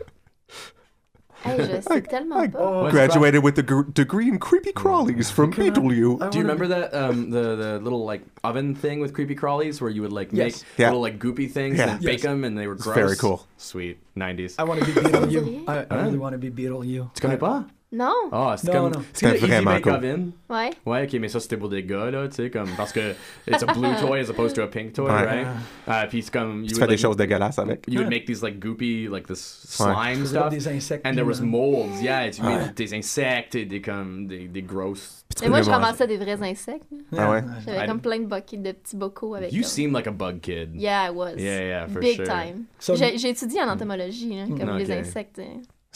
Yeah. 1.45 1.57
Hey, 1.57 1.59
je 1.77 1.81
sais 1.83 2.03
tellement 2.03 2.37
I 2.43 2.49
pas. 2.49 2.91
graduated 2.91 3.43
with 3.43 3.59
a 3.59 3.63
gr- 3.63 3.83
degree 3.93 4.29
in 4.29 4.39
creepy 4.39 4.73
crawlies 4.73 5.31
from 5.31 5.53
BW. 5.53 6.31
Do 6.31 6.39
you 6.39 6.43
remember 6.45 6.67
that 6.69 6.95
um, 6.95 7.31
the 7.31 7.57
the 7.57 7.79
little 7.81 8.05
like 8.05 8.23
oven 8.43 8.75
thing 8.75 9.01
with 9.01 9.13
creepy 9.13 9.35
crawlies 9.37 9.81
where 9.81 9.91
you 9.91 10.03
would 10.03 10.13
like 10.13 10.31
Yes. 10.33 10.63
make 10.63 10.79
Yeah. 10.79 10.87
little 10.89 11.03
like 11.03 11.19
goopy 11.19 11.51
things 11.51 11.79
Yeah. 11.79 11.91
and 11.97 12.01
bake 12.03 12.23
them 12.23 12.45
and 12.45 12.57
they 12.57 12.67
were 12.67 12.75
It's 12.75 12.85
gross? 12.85 12.97
very 12.97 13.17
cool. 13.17 13.47
Sweet, 13.59 13.99
90s. 14.17 14.55
I 14.59 14.65
want 14.65 14.81
to 14.81 14.87
be 14.87 14.93
Beetle 15.01 15.31
you. 15.31 15.65
I, 15.69 15.87
I 15.91 16.03
really 16.05 16.19
want 16.19 16.33
to 16.33 16.39
be 16.39 16.49
Beetle 16.51 16.85
you. 16.85 17.11
Tu 17.15 17.21
connais 17.21 17.39
pas? 17.39 17.65
Non? 17.95 18.13
Ah, 18.33 18.57
c'est 18.59 18.73
Non, 18.75 18.91
comme 18.91 19.03
C'était 19.13 19.37
vraiment 19.37 19.81
cool. 19.81 19.93
Oven. 19.93 20.31
Ouais. 20.51 20.71
Ouais, 20.85 21.05
ok, 21.05 21.13
mais 21.21 21.29
ça 21.29 21.39
c'était 21.41 21.57
pour 21.57 21.69
des 21.69 21.83
gars 21.85 22.11
là, 22.11 22.27
tu 22.29 22.35
sais 22.37 22.51
comme 22.51 22.69
parce 22.77 22.93
que 22.93 23.13
it's 23.49 23.63
a 23.63 23.67
blue 23.73 23.95
toy 24.01 24.21
as 24.21 24.31
opposed 24.31 24.55
to 24.57 24.63
a 24.63 24.67
pink 24.67 24.93
toy, 24.93 25.05
Ouais. 25.07 25.25
right? 25.25 25.47
Uh, 25.87 26.09
puis 26.09 26.23
c'est 26.23 26.33
comme 26.33 26.67
Tu 26.67 26.75
fais 26.75 26.87
des 26.87 26.97
choses 26.97 27.17
dégueulasses 27.17 27.59
avec. 27.59 27.85
You 27.89 27.99
would 28.01 28.09
Ouais. 28.09 28.17
make 28.17 28.27
these 28.27 28.43
like 28.43 28.59
goopy 28.59 29.09
like 29.11 29.27
this 29.27 29.77
Ouais. 29.81 29.87
slime 29.95 30.17
comme 30.19 30.27
stuff. 30.27 30.49
des 30.51 30.69
insectes. 30.69 31.07
And 31.07 31.13
there 31.15 31.25
was 31.27 31.41
molds, 31.41 32.03
yeah, 32.03 32.29
tu 32.31 32.43
Ouais. 32.43 32.57
mets 32.57 32.73
des 32.75 32.95
insectes 32.95 33.55
et 33.55 33.65
des 33.65 33.81
comme 33.81 34.27
des, 34.27 34.49
des 34.49 34.63
grosses. 34.63 35.25
Mais 35.43 35.49
moi, 35.49 35.63
je 35.63 35.71
ramassais 35.71 36.07
des 36.07 36.17
vrais 36.17 36.41
insectes. 36.43 36.87
là. 37.11 37.25
Ah 37.27 37.31
ouais? 37.31 37.45
J'avais 37.67 37.87
comme 37.87 38.01
plein 38.01 38.19
de 38.21 38.27
buckets, 38.27 38.63
de 38.63 38.73
petits 38.73 38.97
bocaux 38.97 39.35
avec. 39.35 39.53
You 39.53 39.63
seem 39.65 39.93
like 39.93 40.07
a 40.07 40.13
bug 40.13 40.41
kid. 40.41 40.71
Yeah, 40.75 41.07
I 41.09 41.11
was. 41.11 41.33
Yeah, 41.37 41.61
yeah, 41.67 41.87
for 41.89 42.01
Big 42.01 42.17
sure. 42.17 42.25
time. 42.27 42.65
So- 42.79 42.95
J'ai 42.95 43.29
étudié 43.29 43.61
en 43.63 43.69
entomologie, 43.69 44.37
là, 44.37 44.45
comme 44.47 44.77
les 44.79 44.91
insectes. 44.93 45.41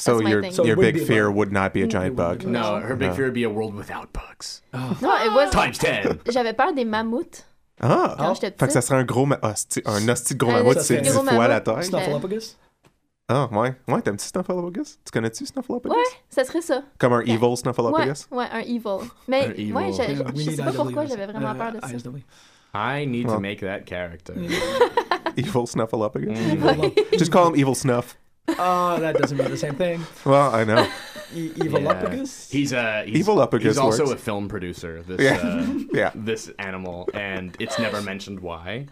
So 0.00 0.12
That's 0.12 0.24
my 0.24 0.30
your 0.30 0.42
thing. 0.42 0.52
So 0.52 0.62
it 0.62 0.68
your 0.68 0.76
big 0.76 0.94
be 0.94 1.00
fear 1.04 1.28
would 1.28 1.50
not 1.52 1.72
be 1.74 1.82
a 1.82 1.86
giant 1.88 2.14
bug? 2.14 2.44
No, 2.46 2.78
her 2.80 2.94
big 2.96 3.08
No. 3.10 3.14
fear 3.16 3.24
would 3.26 3.34
be 3.34 3.42
a 3.44 3.50
world 3.50 3.74
without 3.74 4.12
bugs. 4.12 4.62
Oh. 4.72 4.96
Non, 5.02 5.10
it 5.26 5.32
was. 5.34 5.50
Times 5.52 5.76
10. 5.78 6.20
J'avais 6.32 6.52
peur 6.54 6.72
des 6.72 6.84
mammouths 6.84 7.44
Ah! 7.80 8.14
quand 8.16 8.34
j'étais 8.34 8.50
Fait 8.58 8.66
que 8.66 8.72
ça 8.72 8.78
petite. 8.80 8.88
serait 8.88 8.98
un 9.00 9.04
gros 9.04 9.26
ma- 9.26 9.36
hostie- 9.42 9.82
un 9.86 10.08
hostie 10.08 10.34
de 10.34 10.38
gros 10.38 10.50
Un 10.52 10.58
mammouth, 10.58 10.76
hostie 10.76 10.86
c'est 10.86 10.96
de 10.98 11.02
10 11.02 11.10
gros 11.10 11.24
fois 11.24 11.32
la 11.48 11.48
mammouth. 11.48 11.64
taille. 11.64 11.84
Snuffleupagus? 11.84 12.56
Ah, 13.30 13.48
ouais. 13.52 13.74
Ouais, 13.88 14.00
t'aimes-tu 14.02 14.24
Snuffleupagus? 14.26 14.98
Tu 15.04 15.10
connais-tu 15.12 15.44
Snuffleupagus? 15.46 15.92
Ouais, 15.96 16.02
ça 16.30 16.44
serait 16.44 16.62
ça. 16.62 16.82
Comme 16.98 17.12
un 17.14 17.20
evil 17.22 17.36
Ouais, 17.44 17.56
Snuffleupagus? 17.56 18.26
ouais, 18.30 18.46
un 18.52 18.60
evil. 18.60 19.08
Mais 19.26 19.46
Un 19.46 19.50
evil. 19.50 19.72
ouais, 19.74 19.92
je, 19.92 19.98
Yeah, 19.98 20.14
je- 20.14 20.22
we 20.22 20.44
je 20.44 20.50
sais 20.52 20.62
pas 20.62 20.72
pourquoi 20.72 21.06
j'avais 21.06 21.26
vraiment 21.26 21.52
Uh, 21.52 21.58
peur 21.58 21.72
de 21.72 21.80
ça. 21.80 21.88
ISW. 21.92 22.22
I 22.74 23.06
need 23.06 23.26
to 23.26 23.32
Well. 23.32 23.40
make 23.40 23.60
that 23.60 23.80
character. 23.86 24.34
Evil 25.36 25.66
Snuffleupagus? 25.66 26.28
Mm. 26.38 26.92
Just 27.18 27.30
call 27.32 27.48
him 27.48 27.54
Evil 27.56 27.74
Snuff. 27.74 28.16
Oh, 28.58 28.98
that 29.00 29.16
doesn't 29.16 29.36
mean 29.36 29.50
the 29.50 29.56
same 29.56 29.74
thing. 29.74 30.04
Well, 30.24 30.54
I 30.54 30.64
know. 30.64 30.88
E- 31.34 31.50
Evilupagus? 31.50 32.50
He's 32.50 32.72
a 32.72 33.04
he's, 33.04 33.18
Evil 33.18 33.36
Upagus 33.36 33.62
He's 33.62 33.78
also 33.78 34.06
works. 34.06 34.20
a 34.20 34.24
film 34.24 34.48
producer. 34.48 35.02
This 35.02 35.20
Yeah. 35.20 35.36
uh, 35.46 35.66
Yeah. 35.92 36.10
this 36.14 36.50
animal, 36.58 37.08
and 37.12 37.54
it's 37.60 37.78
never 37.78 38.00
mentioned 38.00 38.40
why. 38.40 38.86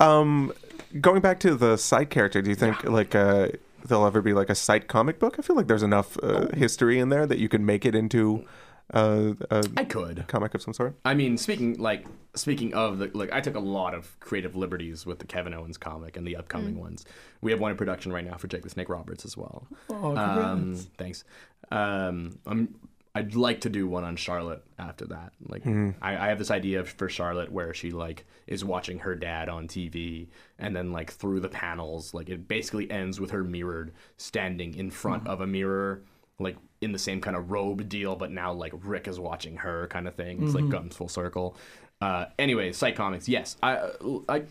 Um, 0.00 0.52
going 1.00 1.20
back 1.20 1.38
to 1.40 1.54
the 1.54 1.76
side 1.76 2.10
character, 2.10 2.42
do 2.42 2.50
you 2.50 2.56
think 2.56 2.82
like 2.84 3.14
uh, 3.14 3.48
there'll 3.84 4.06
ever 4.06 4.22
be 4.22 4.32
like 4.32 4.50
a 4.50 4.54
side 4.54 4.88
comic 4.88 5.18
book? 5.18 5.36
I 5.38 5.42
feel 5.42 5.56
like 5.56 5.66
there's 5.68 5.82
enough 5.82 6.16
uh, 6.22 6.48
history 6.54 6.98
in 6.98 7.08
there 7.10 7.26
that 7.26 7.38
you 7.38 7.48
can 7.48 7.64
make 7.64 7.84
it 7.84 7.94
into 7.94 8.44
uh, 8.92 9.34
a 9.50 9.64
I 9.76 9.84
could. 9.84 10.24
comic 10.28 10.54
of 10.54 10.62
some 10.62 10.74
sort. 10.74 10.96
I 11.04 11.14
mean, 11.14 11.36
speaking 11.38 11.78
like 11.78 12.06
speaking 12.34 12.74
of 12.74 12.98
the 12.98 13.10
like, 13.14 13.32
I 13.32 13.40
took 13.40 13.54
a 13.56 13.60
lot 13.60 13.94
of 13.94 14.18
creative 14.20 14.56
liberties 14.56 15.06
with 15.06 15.18
the 15.18 15.26
Kevin 15.26 15.54
Owens 15.54 15.76
comic 15.78 16.16
and 16.16 16.26
the 16.26 16.36
upcoming 16.36 16.78
ones. 16.78 17.04
We 17.40 17.50
have 17.52 17.60
one 17.60 17.70
in 17.70 17.76
production 17.76 18.12
right 18.12 18.24
now 18.24 18.36
for 18.36 18.46
Jake 18.48 18.62
the 18.62 18.70
Snake 18.70 18.88
Roberts 18.88 19.24
as 19.24 19.36
well. 19.36 19.66
Oh, 19.88 20.16
Um, 20.16 20.60
congrats. 20.62 20.88
thanks. 20.98 21.24
Um, 21.70 22.38
I'm. 22.46 22.74
I'd 23.12 23.34
like 23.34 23.62
to 23.62 23.68
do 23.68 23.88
one 23.88 24.04
on 24.04 24.14
Charlotte 24.14 24.62
after 24.78 25.04
that. 25.06 25.32
Like, 25.48 25.66
I, 25.66 25.92
I 26.00 26.28
have 26.28 26.38
this 26.38 26.52
idea 26.52 26.84
for 26.84 27.08
Charlotte 27.08 27.50
where 27.50 27.74
she 27.74 27.90
like 27.90 28.24
is 28.46 28.64
watching 28.64 29.00
her 29.00 29.16
dad 29.16 29.48
on 29.48 29.66
TV, 29.66 30.28
and 30.60 30.76
then 30.76 30.92
like 30.92 31.10
through 31.10 31.40
the 31.40 31.48
panels, 31.48 32.14
like 32.14 32.28
it 32.28 32.46
basically 32.46 32.88
ends 32.88 33.18
with 33.18 33.32
her 33.32 33.42
mirrored 33.42 33.92
standing 34.16 34.76
in 34.76 34.92
front 34.92 35.26
of 35.26 35.40
a 35.40 35.46
mirror, 35.46 36.02
like 36.40 36.56
in 36.80 36.92
the 36.92 36.98
same 36.98 37.20
kind 37.20 37.36
of 37.36 37.50
robe 37.50 37.88
deal, 37.88 38.16
but 38.16 38.30
now 38.30 38.52
like 38.52 38.72
Rick 38.82 39.06
is 39.08 39.20
watching 39.20 39.58
her 39.58 39.86
kind 39.88 40.08
of 40.08 40.14
thing. 40.14 40.42
It's 40.42 40.54
like 40.54 40.70
comes 40.70 40.96
full 40.96 41.08
circle. 41.08 41.56
Uh, 42.00 42.26
anyway, 42.38 42.72
Sight 42.72 42.96
Comics. 42.96 43.28
Yes, 43.28 43.56
I, 43.62 43.90
I, 44.28 44.44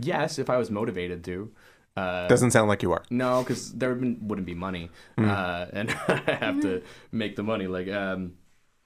yes, 0.00 0.38
if 0.38 0.50
I 0.50 0.56
was 0.56 0.70
motivated 0.70 1.22
to. 1.24 1.52
Uh, 1.96 2.26
Doesn't 2.28 2.50
sound 2.50 2.68
like 2.68 2.82
you 2.82 2.92
are. 2.92 3.04
no, 3.10 3.42
because 3.42 3.72
there 3.72 3.94
wouldn't 3.94 4.44
be 4.44 4.54
money, 4.54 4.90
uh, 5.16 5.66
and 5.72 5.90
I 6.08 6.38
have 6.40 6.60
to 6.62 6.82
make 7.12 7.36
the 7.36 7.42
money. 7.42 7.68
Like, 7.68 7.88
um, 7.88 8.34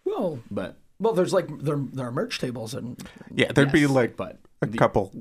Well, 0.05 0.39
but 0.51 0.77
well, 1.01 1.15
there's 1.15 1.33
like 1.33 1.49
there, 1.61 1.79
there 1.79 2.07
are 2.07 2.13
merch 2.13 2.39
tables 2.39 2.75
and 2.75 3.03
Yeah, 3.35 3.51
there'd 3.53 3.73
be 3.73 3.87
like 3.87 4.17
but 4.17 4.39
a 4.63 4.67
the- 4.67 4.79
couple, 4.79 5.13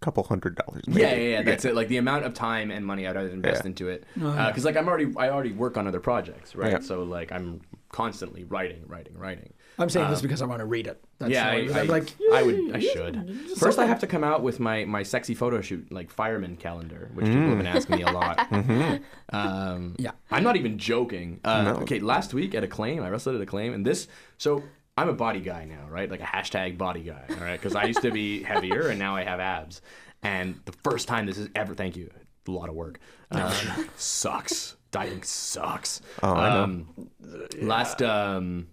couple 0.00 0.22
hundred 0.24 0.56
dollars. 0.56 0.82
Yeah, 0.88 1.14
yeah, 1.14 1.28
yeah. 1.38 1.42
That's 1.42 1.64
it. 1.64 1.74
Like 1.74 1.88
the 1.88 1.98
amount 1.98 2.24
of 2.24 2.34
time 2.34 2.70
and 2.70 2.84
money 2.84 3.06
I'd 3.06 3.16
invest 3.16 3.62
Yeah. 3.62 3.68
into 3.68 3.88
it, 3.88 4.04
Oh, 4.20 4.34
yeah. 4.34 4.48
because 4.48 4.64
like 4.64 4.76
I'm 4.76 4.88
already, 4.88 5.12
I 5.16 5.30
already 5.30 5.52
work 5.52 5.76
on 5.76 5.86
other 5.86 6.00
projects, 6.00 6.54
right? 6.56 6.72
Yeah. 6.72 6.80
So 6.80 7.02
like 7.04 7.30
I'm 7.32 7.60
constantly 7.90 8.44
writing, 8.44 8.82
writing, 8.86 9.16
writing. 9.16 9.52
I'm 9.78 9.88
saying 9.88 10.10
this 10.10 10.18
Um, 10.18 10.22
because 10.22 10.42
I 10.42 10.46
want 10.46 10.60
to 10.60 10.66
read 10.66 10.86
it. 10.86 11.02
That's 11.18 11.32
yeah, 11.32 11.44
the 11.50 11.50
I, 11.50 11.60
only- 11.60 11.74
I, 11.74 11.82
like 11.84 12.14
I 12.32 12.42
would, 12.42 12.76
I 12.76 12.80
should. 12.80 13.40
First, 13.58 13.78
I 13.78 13.86
have 13.86 14.00
to 14.00 14.06
come 14.06 14.22
out 14.24 14.42
with 14.42 14.60
my 14.60 14.84
my 14.84 15.02
sexy 15.02 15.34
photo 15.34 15.60
shoot, 15.60 15.90
like 15.92 16.10
fireman 16.10 16.56
calendar, 16.56 17.10
which 17.14 17.26
people 17.26 17.40
have 17.48 17.56
been 17.58 17.66
asking 17.66 17.96
me 17.96 18.02
a 18.02 18.10
lot. 18.12 18.46
Um, 19.32 19.94
Yeah. 19.98 20.10
I'm 20.30 20.42
not 20.42 20.56
even 20.56 20.76
joking. 20.78 21.40
Uh, 21.44 21.62
No. 21.62 21.70
Okay, 21.82 22.00
last 22.00 22.34
week 22.34 22.54
at 22.54 22.64
Acclaim, 22.64 23.02
I 23.02 23.08
wrestled 23.08 23.36
at 23.36 23.40
Acclaim, 23.42 23.72
and 23.72 23.86
this. 23.86 24.08
So 24.36 24.62
I'm 24.96 25.08
a 25.08 25.14
body 25.14 25.40
guy 25.40 25.64
now, 25.64 25.86
right? 25.88 26.10
Like 26.10 26.20
a 26.20 26.24
hashtag 26.24 26.76
body 26.76 27.02
guy, 27.02 27.24
all 27.30 27.36
right? 27.36 27.58
Because 27.58 27.74
I 27.74 27.84
used 27.84 28.02
to 28.02 28.10
be 28.10 28.42
heavier, 28.52 28.88
and 28.88 28.98
now 28.98 29.16
I 29.16 29.24
have 29.24 29.40
abs. 29.40 29.80
And 30.22 30.60
the 30.66 30.72
first 30.72 31.08
time 31.08 31.26
this 31.26 31.38
is 31.38 31.48
ever, 31.54 31.74
thank 31.74 31.96
you, 31.96 32.10
a 32.46 32.50
lot 32.50 32.68
of 32.68 32.74
work. 32.74 32.98
Um, 33.30 33.52
sucks. 33.96 34.76
Dieting 34.90 35.22
sucks. 35.22 36.02
Oh, 36.22 36.34
I 36.34 36.50
know. 36.50 36.62
Um, 36.64 37.10
Last 37.62 38.02
um, 38.02 38.68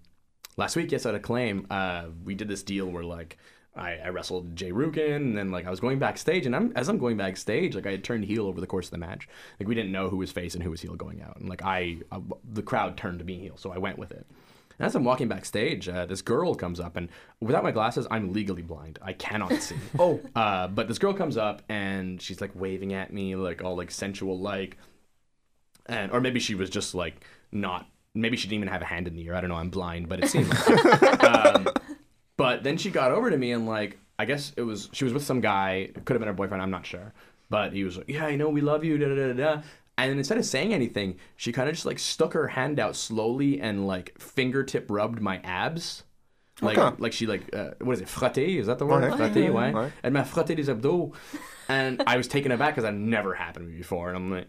last 0.58 0.76
week, 0.76 0.92
yes, 0.92 1.06
at 1.06 1.16
Acclaim, 1.16 1.66
uh, 1.70 2.08
we 2.26 2.36
did 2.36 2.48
this 2.48 2.64
deal 2.64 2.86
where 2.88 3.04
like. 3.04 3.38
I, 3.76 3.98
I 4.04 4.10
wrestled 4.10 4.58
Jay 4.58 4.72
Rukin, 4.72 5.16
and 5.18 5.38
then 5.38 5.52
like 5.52 5.66
I 5.66 5.70
was 5.70 5.80
going 5.80 6.00
backstage, 6.00 6.46
and 6.46 6.56
I'm 6.56 6.74
as 6.76 6.90
I'm 6.90 6.98
going 6.98 7.16
backstage, 7.16 7.76
like 7.76 7.86
I 7.86 7.92
had 7.92 8.04
turned 8.04 8.26
heel 8.26 8.48
over 8.48 8.60
the 8.60 8.68
course 8.68 8.88
of 8.88 8.92
the 8.92 8.98
match. 8.98 9.30
Like 9.58 9.70
we 9.70 9.76
didn't 9.76 9.92
know 9.92 10.10
who 10.10 10.18
was 10.18 10.32
face 10.32 10.56
and 10.56 10.64
who 10.64 10.72
was 10.72 10.82
heel 10.82 10.96
going 10.96 11.22
out, 11.22 11.38
and 11.38 11.48
like 11.48 11.64
I, 11.64 12.00
I 12.12 12.20
the 12.52 12.64
crowd 12.64 12.98
turned 12.98 13.20
to 13.20 13.26
me 13.26 13.38
heel, 13.40 13.56
so 13.56 13.72
I 13.72 13.78
went 13.78 13.98
with 13.98 14.12
it. 14.12 14.26
And 14.80 14.86
as 14.86 14.96
I'm 14.96 15.04
walking 15.04 15.28
backstage, 15.28 15.90
uh, 15.90 16.06
this 16.06 16.22
girl 16.22 16.56
comes 16.56 16.80
up, 16.80 16.96
and 16.96 17.10
without 17.42 17.64
my 17.64 17.72
glasses, 17.72 18.08
I'm 18.10 18.32
legally 18.32 18.62
blind. 18.62 18.98
I 19.02 19.14
cannot 19.14 19.54
see. 19.62 19.76
oh, 20.00 20.20
Uh, 20.36 20.68
but 20.70 20.88
this 20.88 20.98
girl 20.98 21.14
comes 21.14 21.36
up 21.38 21.62
and 21.70 22.22
she's 22.22 22.40
like 22.40 22.52
waving 22.56 22.94
at 22.94 23.12
me, 23.14 23.36
like 23.36 23.62
all 23.62 23.76
like 23.76 23.92
sensual, 23.92 24.40
like, 24.40 24.78
and 25.86 26.12
or 26.12 26.22
maybe 26.22 26.40
she 26.40 26.56
was 26.56 26.70
just 26.70 26.96
like 26.96 27.26
not. 27.52 27.88
Maybe 28.16 28.38
she 28.38 28.48
didn't 28.48 28.64
even 28.64 28.68
have 28.70 28.82
a 28.82 28.86
hand 28.86 29.08
in 29.08 29.16
the 29.16 29.28
air. 29.28 29.36
I 29.36 29.42
don't 29.42 29.50
know. 29.50 29.56
I'm 29.56 29.70
blind, 29.70 30.10
but 30.10 30.24
it 30.24 30.30
seemed 30.30 30.48
like. 30.50 31.24
um, 31.24 31.68
but 32.38 32.64
then 32.64 32.78
she 32.78 32.90
got 32.90 33.12
over 33.12 33.30
to 33.30 33.38
me 33.38 33.52
and 33.52 33.68
like 33.68 34.00
I 34.18 34.26
guess 34.26 34.52
it 34.58 34.64
was 34.64 34.90
she 34.94 35.04
was 35.04 35.14
with 35.14 35.24
some 35.24 35.42
guy. 35.42 35.90
Could 36.06 36.14
have 36.16 36.20
been 36.20 36.28
her 36.28 36.34
boyfriend. 36.34 36.62
I'm 36.64 36.72
not 36.72 36.86
sure. 36.86 37.14
But 37.50 37.74
he 37.74 37.84
was 37.84 37.98
like, 37.98 38.10
"Yeah, 38.10 38.26
I 38.26 38.36
know 38.36 38.50
we 38.50 38.62
love 38.62 38.84
you." 38.84 38.98
Da 38.98 39.08
da 39.08 39.16
da 39.16 39.34
da. 39.34 39.62
And 40.04 40.12
then 40.12 40.18
instead 40.18 40.38
of 40.38 40.46
saying 40.46 40.74
anything, 40.74 41.18
she 41.36 41.52
kind 41.52 41.68
of 41.70 41.76
just 41.76 41.86
like 41.86 42.00
stuck 42.00 42.34
her 42.34 42.48
hand 42.48 42.80
out 42.80 42.96
slowly 42.96 43.60
and 43.62 43.86
like 43.88 44.18
fingertip 44.20 44.88
rubbed 44.90 45.22
my 45.22 45.38
abs. 45.44 46.04
Like, 46.62 46.78
Okay. 46.78 46.96
like 47.00 47.14
she 47.14 47.26
like 47.26 47.54
uh, 47.56 47.72
what 47.80 47.94
is 47.94 48.02
it? 48.02 48.08
Fratter? 48.08 48.42
Is 48.60 48.68
that 48.68 48.80
the 48.80 48.86
word? 48.86 49.04
Ouais. 49.04 49.18
Fratter, 49.18 49.52
ouais. 49.54 49.74
Ouais. 49.74 49.92
Elle 50.04 50.12
m'a 50.12 50.24
frotté 50.26 50.58
les 50.58 50.68
abdos, 50.68 51.14
and 51.70 52.02
I 52.06 52.18
was 52.18 52.28
taken 52.28 52.52
aback 52.52 52.76
because 52.76 52.84
that 52.84 52.94
never 52.94 53.34
happened 53.34 53.66
to 53.68 53.72
me 53.72 53.78
before. 53.78 54.10
And 54.10 54.18
I'm 54.18 54.32
like, 54.32 54.48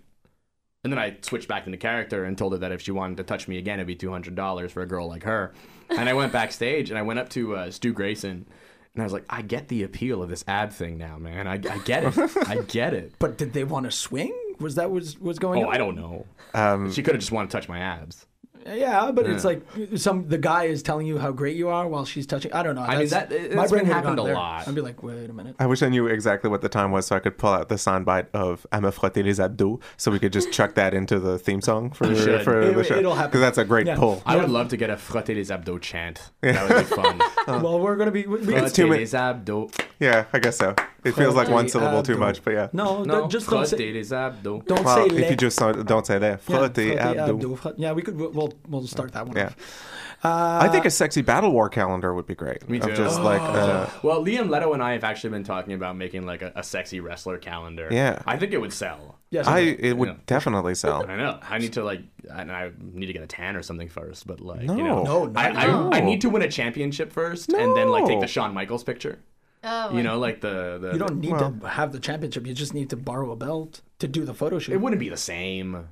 and 0.82 0.92
then 0.92 0.98
I 0.98 1.18
switched 1.22 1.46
back 1.46 1.66
into 1.66 1.78
character 1.78 2.24
and 2.24 2.36
told 2.36 2.53
her 2.53 2.59
that 2.59 2.72
if 2.72 2.80
she 2.82 2.90
wanted 2.90 3.18
to 3.18 3.22
touch 3.22 3.46
me 3.46 3.59
again, 3.59 3.78
it'd 3.78 3.86
be 3.86 3.94
two 3.94 4.11
hundred 4.11 4.34
dollars 4.34 4.72
for 4.72 4.82
a 4.82 4.86
girl 4.86 5.07
like 5.09 5.22
her. 5.22 5.53
And 5.88 6.09
I 6.09 6.14
went 6.14 6.32
backstage 6.32 6.90
and 6.90 6.98
I 6.98 7.03
went 7.03 7.20
up 7.20 7.28
to 7.30 7.55
uh, 7.55 7.70
Stu 7.70 7.92
Grayson, 7.92 8.46
and 8.94 9.03
I 9.03 9.05
was 9.05 9.12
like, 9.12 9.26
I 9.30 9.42
get 9.42 9.68
the 9.68 9.84
appeal 9.84 10.20
of 10.20 10.30
this 10.30 10.44
ab 10.48 10.72
thing 10.72 10.98
now, 10.98 11.16
man. 11.16 11.46
I, 11.46 11.55
I 11.55 11.78
get 11.84 12.03
it. 12.05 12.18
I 12.48 12.57
get 12.66 12.92
it. 12.92 13.14
but 13.20 13.38
did 13.38 13.53
they 13.53 13.62
want 13.62 13.84
to 13.86 13.92
swing? 13.92 14.34
Was 14.61 14.74
that 14.76 14.90
was 14.90 15.18
was 15.18 15.38
going 15.38 15.64
Oh, 15.64 15.68
on? 15.68 15.74
I 15.74 15.78
don't 15.78 15.96
know. 15.96 16.26
Um, 16.54 16.92
She 16.92 17.02
could 17.02 17.14
have 17.14 17.20
just 17.20 17.32
wanted 17.32 17.50
to 17.50 17.56
touch 17.56 17.68
my 17.68 17.78
abs. 17.80 18.26
Yeah, 18.66 19.11
but 19.11 19.24
it's 19.26 19.42
like 19.42 19.62
some 19.96 20.28
the 20.28 20.36
guy 20.36 20.64
is 20.64 20.82
telling 20.82 21.06
you 21.06 21.16
how 21.16 21.32
great 21.32 21.56
you 21.56 21.70
are 21.70 21.88
while 21.88 22.04
she's 22.04 22.26
touching. 22.26 22.52
I 22.52 22.62
don't 22.62 22.74
know. 22.74 22.82
I 22.82 22.98
mean, 22.98 23.08
That's- 23.08 23.30
that- 23.30 23.32
it- 23.32 23.54
my 23.54 23.66
brain 23.66 23.84
been 23.84 23.88
would've 23.88 24.04
happened 24.04 24.16
gone 24.18 24.26
a 24.26 24.28
there. 24.28 24.34
lot. 24.34 24.68
I'd 24.68 24.74
be 24.74 24.82
like, 24.82 25.02
wait 25.02 25.30
a 25.30 25.32
minute. 25.32 25.56
I 25.58 25.64
wish 25.64 25.82
I 25.82 25.88
knew 25.88 26.06
exactly 26.08 26.50
what 26.50 26.61
the 26.61 26.68
time 26.68 26.92
was 26.92 27.06
so 27.06 27.16
I 27.16 27.20
could 27.20 27.38
pull 27.38 27.54
out 27.54 27.70
the 27.70 27.76
soundbite 27.76 28.26
of 28.34 28.66
"Elle 28.70 28.82
m'a 28.82 28.92
frotté 28.92 29.24
les 29.24 29.38
abdos" 29.40 29.80
so 29.96 30.11
we 30.11 30.18
could 30.18 30.34
just 30.34 30.52
chuck 30.52 30.74
that 30.74 30.92
into 30.92 31.18
the 31.18 31.38
theme 31.38 31.62
song 31.62 31.90
for, 31.90 32.14
should. 32.14 32.42
for 32.42 32.61
It- 32.61 32.74
the 32.76 32.84
show. 32.84 32.96
it'll 32.98 33.14
happen. 33.14 33.30
Because 33.30 33.40
that's 33.40 33.56
a 33.56 33.64
great 33.64 33.86
Yeah. 33.86 33.96
pull. 33.96 34.22
I 34.26 34.36
would 34.36 34.50
love 34.50 34.68
to 34.68 34.76
get 34.76 34.90
a 34.90 34.96
frotter 34.96 35.34
les 35.34 35.48
abdos 35.48 35.80
chant. 35.80 36.30
That 36.42 36.68
would 36.68 36.76
be 36.86 36.94
fun. 36.94 37.18
well, 37.62 37.80
we're 37.80 37.96
gonna 37.96 38.11
be. 38.11 38.26
We, 38.26 38.40
we- 38.40 38.54
It's 38.56 38.74
too 38.74 38.82
Frotter 38.84 38.90
many- 38.90 39.00
les 39.04 39.14
abdos. 39.14 39.72
Yeah, 39.98 40.26
I 40.34 40.38
guess 40.38 40.58
so. 40.58 40.74
It 41.05 41.12
feels 41.12 41.34
like 41.34 41.48
one 41.48 41.68
syllable 41.68 42.03
too 42.03 42.16
much, 42.18 42.42
but 42.44 42.53
yeah. 42.53 42.68
No, 42.72 43.03
No, 43.05 43.20
don't- 43.20 43.30
just 43.30 43.48
don't 43.48 43.66
say. 43.66 43.76
frotter 43.76 43.94
les 43.94 44.11
abdos. 44.11 44.64
Don't 44.66 44.84
Well, 44.84 44.96
say 44.96 45.07
if 45.07 45.12
les. 45.12 45.30
you 45.30 45.36
just 45.36 45.59
don't, 45.59 45.86
don't 45.86 46.07
say 46.07 46.18
that, 46.18 46.40
Yeah, 46.48 46.57
frotter 46.59 46.70
frotter 46.70 46.98
abdo. 46.98 47.57
abdo, 47.59 47.74
Yeah, 47.78 47.92
we 47.92 48.03
could. 48.03 48.16
We'll, 48.18 48.30
we'll, 48.32 48.53
we'll 48.68 48.86
start 48.86 49.12
that 49.12 49.26
one. 49.26 49.36
Yeah. 49.36 49.46
off. 49.46 49.96
Uh, 50.22 50.59
I 50.62 50.68
think 50.68 50.84
a 50.84 50.90
sexy 50.90 51.22
battle 51.22 51.51
war 51.51 51.70
calendar 51.70 52.12
would 52.12 52.26
be 52.26 52.34
great. 52.34 52.68
Me 52.68 52.78
too. 52.78 52.94
Just 52.94 53.18
like, 53.20 53.40
uh, 53.40 53.86
Well, 54.03 54.22
Liam 54.22 54.51
Leto 54.51 54.74
and 54.74 54.82
I 54.82 54.92
have 54.92 55.03
actually 55.03 55.30
been 55.30 55.44
talking 55.44 55.72
about 55.72 55.96
making 55.96 56.26
like 56.26 56.42
a, 56.42 56.53
a 56.57 56.62
sexy 56.62 57.01
wrestler 57.01 57.38
calendar. 57.38 57.88
Yeah. 57.90 58.20
I 58.26 58.36
think 58.36 58.53
it 58.53 58.59
would 58.61 58.74
sell. 58.74 59.16
Yes, 59.30 59.46
I 59.46 59.61
it 59.61 59.96
would 59.96 60.09
Yeah. 60.11 60.14
definitely 60.26 60.74
sell. 60.74 61.07
I 61.09 61.16
know. 61.16 61.38
I 61.40 61.57
need 61.57 61.72
to 61.74 61.84
like, 61.84 62.03
and 62.30 62.53
I 62.53 62.70
need 62.92 63.07
to 63.07 63.14
get 63.14 63.22
a 63.22 63.26
tan 63.26 63.57
or 63.57 63.62
something 63.62 63.88
first. 63.88 64.26
But 64.26 64.40
like, 64.42 64.64
No. 64.64 64.76
you 64.76 64.82
know, 64.84 65.03
No, 65.05 65.24
no, 65.24 65.40
I, 65.40 65.53
no. 65.66 65.88
I, 65.90 65.98
I 65.98 66.01
need 66.01 66.20
to 66.20 66.28
win 66.28 66.42
a 66.42 66.48
championship 66.51 67.12
first, 67.12 67.51
and 67.51 67.74
then 67.74 67.88
like 67.88 68.05
take 68.05 68.20
the 68.20 68.26
Shawn 68.26 68.53
Michaels 68.53 68.84
picture. 68.84 69.20
Oh, 69.62 69.94
You 69.96 70.02
know, 70.02 70.18
like 70.18 70.40
the 70.40 70.78
the. 70.80 70.92
You 70.92 70.98
don't 70.98 71.18
need 71.20 71.32
Well- 71.32 71.54
to 71.61 71.68
have 71.68 71.92
the 71.92 72.00
championship. 72.00 72.46
You 72.46 72.54
just 72.54 72.72
need 72.74 72.90
to 72.90 72.96
borrow 72.96 73.30
a 73.30 73.36
belt 73.36 73.82
to 73.98 74.08
do 74.08 74.24
the 74.24 74.34
photo 74.34 74.58
shoot. 74.58 74.72
It 74.72 74.80
wouldn't 74.80 75.00
be 75.00 75.08
the 75.11 75.16
same. 75.16 75.88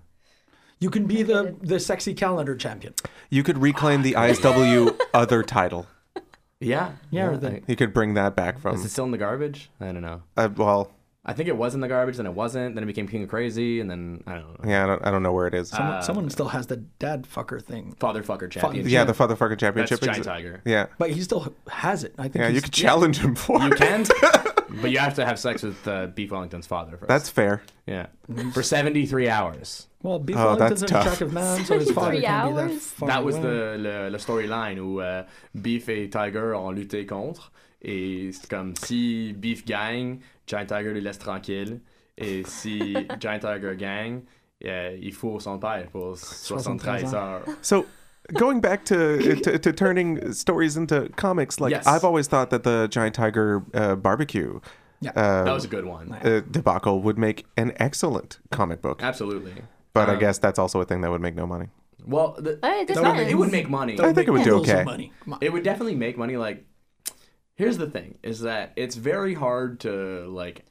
you 0.81 0.91
can 0.91 1.07
be 1.07 1.23
the 1.23 1.57
the 1.61 1.79
sexy 1.81 2.15
calendar 2.15 2.55
champion. 2.57 2.95
You 3.31 3.43
could 3.43 3.59
reclaim 3.59 4.03
the 4.03 4.13
ISW 4.15 4.99
other 5.15 5.43
title. 5.43 5.87
Yeah. 6.61 6.93
Yeah, 7.13 7.27
or 7.29 7.37
the- 7.37 7.61
You 7.69 7.77
could 7.77 7.93
bring 7.95 8.15
that 8.15 8.35
back 8.35 8.59
from. 8.59 8.75
Is 8.75 8.85
it 8.85 8.89
still 8.89 9.05
in 9.05 9.13
the 9.13 9.19
garbage? 9.19 9.71
I 9.81 9.93
don't 9.93 10.03
know. 10.03 10.23
Uh, 10.37 10.49
well, 10.57 10.91
I 11.29 11.35
think 11.35 11.49
it 11.49 11.57
was 11.57 11.75
in 11.75 11.81
the 11.83 11.89
garbage, 11.89 12.17
then 12.17 12.25
it 12.27 12.33
wasn't, 12.33 12.75
then 12.75 12.83
it 12.83 12.87
became 12.87 13.07
King 13.07 13.23
of 13.25 13.29
Crazy, 13.29 13.81
and 13.81 13.91
then 13.91 14.23
I 14.27 14.35
don't 14.37 14.65
know. 14.65 14.71
yeah, 14.71 14.85
I 14.85 14.87
don't, 14.87 15.07
I 15.07 15.11
don't 15.11 15.23
know 15.23 15.33
where 15.33 15.47
it 15.47 15.53
is. 15.55 15.69
Someone, 15.69 15.97
Uh, 15.97 16.01
someone 16.01 16.31
still 16.31 16.49
has 16.49 16.67
the 16.69 16.79
dad 16.99 17.27
fucker 17.33 17.63
thing, 17.63 17.95
Father 18.01 18.23
fucker 18.23 18.51
championship. 18.51 18.91
yeah, 18.91 19.05
the 19.05 19.13
Fatherfucker 19.13 19.51
That's 19.51 19.61
Championship. 19.61 20.01
That's 20.01 20.07
Giant 20.07 20.21
is- 20.21 20.27
Tiger. 20.27 20.63
Yeah, 20.65 20.87
but 20.99 21.11
he 21.11 21.21
still 21.21 21.55
has 21.71 22.03
it. 22.03 22.15
I 22.19 22.23
think. 22.29 22.37
yeah, 22.43 22.49
you 22.49 22.63
could 22.63 22.73
challenge 22.73 23.19
him 23.19 23.35
for 23.35 23.61
You 23.61 23.73
it. 23.73 23.77
can, 23.79 24.07
but 24.81 24.91
you 24.91 24.99
have 24.99 25.15
to 25.17 25.27
have 25.27 25.39
sex 25.39 25.63
with 25.63 25.87
uh, 25.87 26.07
Beef 26.07 26.31
Wellington's 26.33 26.67
father 26.67 26.97
first. 26.97 27.09
That's 27.09 27.29
fair. 27.29 27.63
yeah, 27.87 28.07
for 28.55 28.63
seventy 28.63 29.05
three 29.05 29.29
hours. 29.29 29.87
Well, 30.03 30.19
Beef 30.21 30.37
Oh, 30.37 30.55
Wellington's 30.55 30.81
that's 30.81 30.83
an 30.83 30.89
tough. 30.97 31.03
attractive 31.05 31.33
man, 31.35 31.65
so 31.65 31.79
his 31.79 31.91
father 31.91 32.13
Three 32.13 32.21
can't 32.23 32.51
be 32.51 32.55
that 32.57 32.63
hours? 32.71 32.83
far 32.85 33.09
That 33.09 33.25
was 33.25 33.35
away. 33.37 33.45
the 33.49 33.77
le, 33.79 34.11
le 34.11 34.19
storyline 34.19 34.79
où 34.79 35.03
euh, 35.03 35.25
Beef 35.61 35.89
et 35.89 36.09
Tiger 36.09 36.55
ont 36.55 36.71
lutté 36.75 37.05
contre. 37.07 37.51
Et 37.83 38.31
c'est 38.33 38.49
comme 38.51 38.75
si 38.77 39.33
Beef 39.37 39.65
gagne, 39.65 40.19
Giant 40.47 40.67
Tiger 40.67 40.93
le 40.93 41.01
laisse 41.01 41.19
tranquille. 41.19 41.81
Et 42.17 42.43
si 42.47 42.97
Giant 43.21 43.39
Tiger 43.39 43.77
gagne, 43.77 44.23
euh, 44.65 44.97
il 45.01 45.13
faut 45.15 45.39
son 45.39 45.59
père 45.59 45.87
pour 45.93 46.17
73 46.17 47.15
heures. 47.15 47.43
So, 47.63 47.87
going 48.35 48.61
back 48.61 48.85
to, 48.87 49.19
to 49.43 49.59
to 49.59 49.73
turning 49.73 50.33
stories 50.33 50.77
into 50.77 51.09
comics, 51.17 51.61
like 51.61 51.71
Yes. 51.71 51.87
I've 51.87 52.05
always 52.05 52.27
thought 52.29 52.51
that 52.51 52.65
the 52.65 52.89
Giant 52.91 53.15
Tiger 53.15 53.63
uh, 53.75 53.95
barbecue 53.95 54.59
Yeah. 55.01 55.13
uh, 55.15 55.45
That 55.45 55.55
was 55.55 55.65
a 55.65 55.69
good 55.69 55.85
one. 55.85 56.13
uh, 56.25 56.41
debacle 56.51 57.01
would 57.03 57.19
make 57.19 57.47
an 57.57 57.73
excellent 57.77 58.41
comic 58.51 58.83
book. 58.83 59.01
Absolutely. 59.01 59.53
But 59.93 60.09
I 60.09 60.15
Um, 60.15 60.19
guess 60.19 60.39
that's 60.41 60.59
also 60.59 60.81
a 60.81 60.85
thing 60.85 61.03
that 61.03 61.11
would 61.13 61.21
make 61.23 61.37
no 61.37 61.47
money. 61.47 61.69
Well, 62.05 62.35
the, 62.37 62.59
Hey, 62.63 62.81
it 62.83 62.89
would 62.89 62.95
depends. 63.05 63.31
it 63.31 63.35
would 63.39 63.53
make 63.53 63.69
money. 63.71 63.95
I 64.01 64.13
think 64.13 64.27
it 64.27 64.33
would 64.33 64.43
do 64.43 64.57
okay. 64.57 64.83
Money. 64.83 65.13
It 65.41 65.53
would 65.53 65.63
definitely 65.63 65.95
make 65.95 66.19
money 66.19 66.37
like 66.37 66.65
here's 67.59 67.77
the 67.77 67.91
thing 67.91 68.17
is 68.23 68.41
that 68.41 68.73
it's 68.77 68.95
very 68.95 69.35
hard 69.35 69.81
to 69.81 70.25
like 70.29 70.65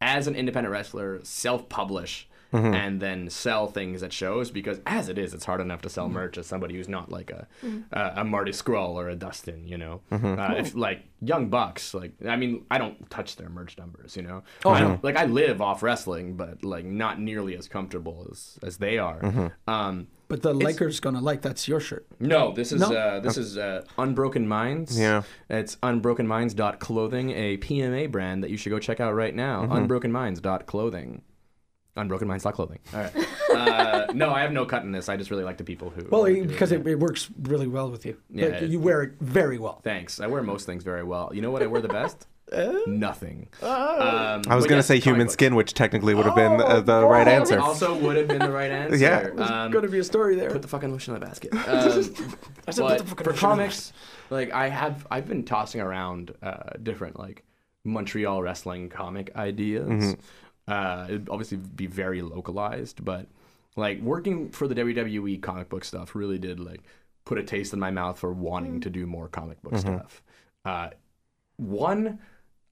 as 0.00 0.26
an 0.26 0.34
independent 0.34 0.72
wrestler 0.72 1.20
self-publish 1.22 2.28
Mm-hmm. 2.52 2.74
and 2.74 3.00
then 3.00 3.28
sell 3.28 3.66
things 3.66 4.02
at 4.04 4.12
shows 4.12 4.50
because 4.52 4.80
as 4.86 5.08
it 5.08 5.18
is 5.18 5.34
it's 5.34 5.44
hard 5.44 5.60
enough 5.60 5.82
to 5.82 5.88
sell 5.88 6.08
merch 6.08 6.38
as 6.38 6.46
somebody 6.46 6.76
who's 6.76 6.88
not 6.88 7.10
like 7.10 7.30
a 7.30 7.46
uh, 7.92 8.12
a 8.16 8.24
Marty 8.24 8.52
Scurll 8.52 8.94
or 8.94 9.08
a 9.08 9.16
Dustin 9.16 9.66
you 9.66 9.76
know 9.76 10.00
Mm-hmm. 10.12 10.38
uh, 10.38 10.54
if 10.54 10.74
like 10.74 11.02
young 11.20 11.48
bucks 11.48 11.92
like 11.92 12.12
I 12.26 12.36
mean 12.36 12.64
I 12.70 12.78
don't 12.78 13.10
touch 13.10 13.34
their 13.36 13.48
merch 13.48 13.76
numbers 13.78 14.16
you 14.16 14.22
know 14.22 14.44
Oh, 14.64 14.70
I 14.70 14.80
don't, 14.80 15.02
like 15.02 15.16
I 15.16 15.24
live 15.24 15.60
off 15.60 15.82
wrestling 15.82 16.36
but 16.36 16.64
like 16.64 16.84
not 16.84 17.20
nearly 17.20 17.56
as 17.56 17.66
comfortable 17.68 18.28
as 18.30 18.58
as 18.62 18.76
they 18.78 18.96
are 18.98 19.20
Mm-hmm. 19.20 19.46
um 19.70 20.06
But 20.28 20.42
the 20.42 20.54
Lakers 20.54 21.00
gonna 21.00 21.20
like 21.20 21.42
that's 21.42 21.66
your 21.68 21.80
shirt. 21.80 22.06
no, 22.20 22.52
this 22.52 22.70
is 22.72 22.80
No? 22.80 22.92
uh, 22.96 23.20
this 23.20 23.36
is 23.36 23.56
uh, 23.58 23.82
Unbroken 23.98 24.46
Minds. 24.48 24.98
Yeah. 24.98 25.22
It's 25.48 25.76
unbrokenminds.clothing, 25.82 27.30
a 27.30 27.56
PMA 27.58 28.10
brand 28.10 28.42
that 28.42 28.50
you 28.50 28.56
should 28.56 28.70
go 28.70 28.78
check 28.78 28.98
out 29.00 29.14
right 29.14 29.34
now. 29.34 29.62
Mm-hmm. 29.62 29.72
Unbrokenminds.clothing. 29.86 31.22
Unbrokenminds.clothing. 31.96 32.78
All 32.94 33.00
right. 33.00 33.26
Uh, 33.54 34.06
no, 34.12 34.30
I 34.32 34.42
have 34.42 34.52
no 34.52 34.64
cut 34.66 34.82
in 34.82 34.92
this. 34.92 35.08
I 35.08 35.16
just 35.16 35.30
really 35.30 35.44
like 35.44 35.56
the 35.58 35.64
people 35.64 35.90
who. 35.90 36.06
Well, 36.10 36.24
who- 36.24 36.44
because 36.44 36.72
it, 36.72 36.86
it 36.86 36.98
works 36.98 37.28
really 37.42 37.66
well 37.66 37.90
with 37.90 38.04
you. 38.06 38.16
Yeah, 38.30 38.46
Like, 38.46 38.62
it- 38.62 38.70
you 38.70 38.78
wear 38.80 39.02
it 39.02 39.12
very 39.20 39.58
well. 39.58 39.80
Thanks. 39.82 40.20
I 40.20 40.26
wear 40.26 40.42
most 40.42 40.66
things 40.66 40.84
very 40.84 41.02
well. 41.04 41.30
You 41.34 41.42
know 41.42 41.50
what 41.50 41.62
I 41.62 41.66
wear 41.66 41.80
the 41.80 41.88
best? 41.88 42.26
Nothing. 42.86 43.48
Um, 43.60 43.68
I 44.48 44.54
was 44.54 44.64
going 44.66 44.68
to 44.68 44.76
yes, 44.76 44.86
say 44.86 44.94
comic 44.96 45.04
human 45.04 45.26
books. 45.26 45.32
skin, 45.32 45.54
which 45.56 45.74
technically 45.74 46.14
would 46.14 46.26
have 46.26 46.36
been 46.36 46.60
uh, 46.60 46.80
the 46.80 47.04
right 47.04 47.26
answer. 47.26 47.58
Also 47.58 47.98
would 47.98 48.16
have 48.16 48.28
been 48.28 48.38
the 48.38 48.50
right 48.52 48.70
answer. 48.82 48.96
Yeah. 48.96 49.22
There's 49.34 49.50
Um, 49.50 49.72
gonna 49.72 49.88
be 49.88 49.98
a 49.98 50.04
story 50.04 50.36
there. 50.36 50.50
put 50.50 50.62
the 50.62 50.68
fucking 50.68 50.92
lotion 50.92 51.14
in 51.14 51.20
the 51.20 51.26
basket. 51.26 51.52
Um, 51.66 52.14
I 52.68 52.70
said 52.72 52.86
put 52.86 52.98
the 52.98 53.04
fucking 53.04 53.24
for 53.24 53.30
lotion 53.30 53.30
in 53.30 53.36
comics, 53.36 53.92
like 54.30 54.52
I 54.52 54.68
have, 54.68 55.06
I've 55.10 55.26
been 55.26 55.44
tossing 55.44 55.80
around 55.80 56.34
uh, 56.42 56.70
different 56.82 57.18
like 57.18 57.42
Montreal 57.84 58.42
wrestling 58.42 58.88
comic 58.90 59.34
ideas. 59.36 59.88
Mm-hmm. 59.88 60.20
Uh, 60.68 61.06
it'd 61.08 61.28
obviously 61.28 61.56
be 61.58 61.86
very 61.86 62.22
localized, 62.22 63.04
but 63.04 63.26
like 63.76 64.00
working 64.00 64.50
for 64.50 64.66
the 64.66 64.74
WWE 64.74 65.40
comic 65.42 65.68
book 65.68 65.84
stuff 65.84 66.14
really 66.14 66.38
did 66.38 66.58
like 66.58 66.80
put 67.24 67.38
a 67.38 67.42
taste 67.42 67.72
in 67.72 67.78
my 67.78 67.90
mouth 67.90 68.18
for 68.18 68.32
wanting 68.32 68.80
to 68.80 68.90
do 68.90 69.06
more 69.06 69.28
comic 69.28 69.60
book 69.62 69.74
Mm-hmm. 69.74 69.96
stuff. 69.96 70.22
Uh, 70.64 70.88
one. 71.56 72.18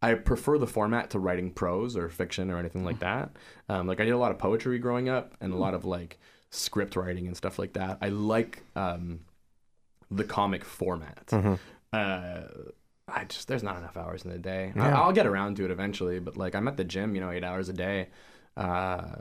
I 0.02 0.12
prefer 0.12 0.58
the 0.58 0.66
format 0.66 1.08
to 1.10 1.18
writing 1.18 1.50
prose 1.50 1.96
or 1.96 2.10
fiction 2.10 2.50
or 2.50 2.58
anything 2.58 2.84
like 2.84 2.98
that. 2.98 3.30
Um, 3.70 3.86
like 3.86 4.00
I 4.00 4.04
did 4.04 4.10
a 4.10 4.18
lot 4.18 4.32
of 4.32 4.38
poetry 4.38 4.78
growing 4.78 5.08
up 5.08 5.32
and 5.40 5.50
a 5.50 5.56
lot 5.56 5.72
of 5.72 5.86
like 5.86 6.18
script 6.50 6.94
writing 6.94 7.26
and 7.26 7.34
stuff 7.34 7.58
like 7.58 7.72
that. 7.72 7.96
I 8.02 8.10
like 8.10 8.62
um, 8.76 9.20
the 10.10 10.24
comic 10.24 10.62
format. 10.62 11.24
Mm-hmm. 11.28 11.54
Uh, 11.90 12.42
I 13.06 13.24
just 13.24 13.48
there's 13.48 13.62
not 13.62 13.76
enough 13.76 13.96
hours 13.96 14.24
in 14.24 14.30
the 14.30 14.38
day. 14.38 14.72
Yeah. 14.74 14.98
I, 15.00 15.06
will 15.06 15.12
get 15.12 15.26
around 15.26 15.56
to 15.56 15.64
it 15.64 15.70
eventually, 15.70 16.18
but 16.20 16.36
like 16.36 16.54
I'm 16.54 16.66
at 16.68 16.76
the 16.76 16.84
gym, 16.84 17.14
you 17.14 17.20
know, 17.20 17.30
eight 17.30 17.44
hours 17.44 17.68
a 17.68 17.72
day, 17.74 18.08
uh, 18.56 19.16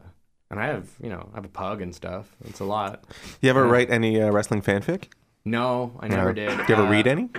and 0.50 0.60
I 0.60 0.68
have 0.68 0.90
you 1.02 1.10
know 1.10 1.30
I 1.34 1.38
have 1.38 1.46
a 1.46 1.50
pug 1.50 1.82
and 1.82 1.94
stuff. 1.94 2.34
It's 2.46 2.60
a 2.62 2.66
lot. 2.66 3.04
You 3.42 3.50
ever 3.50 3.66
Yeah. 3.66 3.72
write 3.72 3.90
any 3.90 4.22
uh, 4.22 4.32
wrestling 4.32 4.62
fanfic? 4.62 5.06
No, 5.46 5.98
I 6.00 6.08
never 6.08 6.30
No. 6.30 6.34
did. 6.34 6.50
Do 6.58 6.64
you 6.70 6.76
ever 6.76 6.84
Uh, 6.88 6.92
read 6.92 7.08
any? 7.08 7.30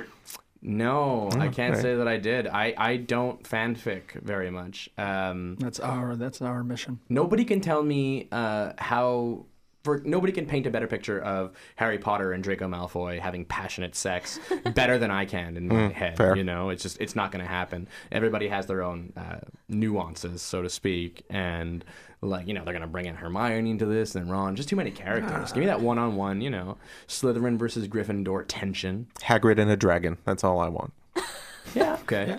No, 0.60 1.28
I 1.32 1.48
can't 1.48 1.74
okay. 1.74 1.82
say 1.82 1.94
that 1.96 2.08
I 2.08 2.16
did. 2.18 2.46
I 2.46 2.74
I 2.76 2.96
don't 2.96 3.42
fanfic 3.42 4.12
very 4.22 4.50
much. 4.50 4.88
Um, 4.98 5.56
That's 5.58 5.80
our 5.80 6.16
that's 6.16 6.40
our 6.42 6.62
mission. 6.64 7.00
nobody 7.08 7.44
can 7.44 7.60
tell 7.60 7.82
me 7.82 8.28
uh, 8.32 8.72
how 8.78 9.46
for 9.84 10.00
nobody 10.04 10.32
can 10.32 10.46
paint 10.46 10.66
a 10.66 10.70
better 10.70 10.86
picture 10.86 11.20
of 11.20 11.52
Harry 11.76 11.98
Potter 11.98 12.32
and 12.32 12.42
Draco 12.42 12.66
Malfoy 12.66 13.20
having 13.20 13.44
passionate 13.44 13.94
sex 13.94 14.40
better 14.74 14.98
than 14.98 15.10
I 15.10 15.26
can 15.26 15.56
in 15.56 15.68
my 15.68 15.88
head. 15.88 16.16
fair. 16.16 16.36
You 16.36 16.42
know, 16.42 16.70
it's 16.70 16.82
just 16.82 17.00
it's 17.00 17.14
not 17.14 17.30
going 17.30 17.44
to 17.44 17.48
happen. 17.50 17.86
Everybody 18.10 18.48
has 18.48 18.66
their 18.66 18.82
own 18.82 19.12
uh, 19.16 19.40
nuances, 19.68 20.42
so 20.42 20.62
to 20.62 20.70
speak, 20.70 21.22
and 21.30 21.84
like 22.22 22.48
you 22.48 22.54
know 22.54 22.64
they're 22.64 22.72
going 22.72 22.80
to 22.82 22.88
bring 22.88 23.04
in 23.06 23.14
Hermione 23.14 23.70
into 23.70 23.84
this 23.86 24.14
and 24.14 24.30
Ron. 24.30 24.56
Just 24.56 24.68
too 24.70 24.76
many 24.76 24.90
characters. 24.90 25.52
Give 25.52 25.60
me 25.60 25.66
that 25.66 25.80
one-on-one. 25.80 26.40
You 26.40 26.50
know, 26.50 26.78
Slytherin 27.06 27.58
versus 27.58 27.86
Gryffindor 27.86 28.44
tension. 28.48 29.06
Hagrid 29.20 29.58
and 29.58 29.70
a 29.70 29.76
dragon. 29.76 30.16
That's 30.24 30.42
all 30.42 30.58
I 30.60 30.68
want. 30.68 30.92
Yeah. 31.74 31.94
Okay. 32.02 32.38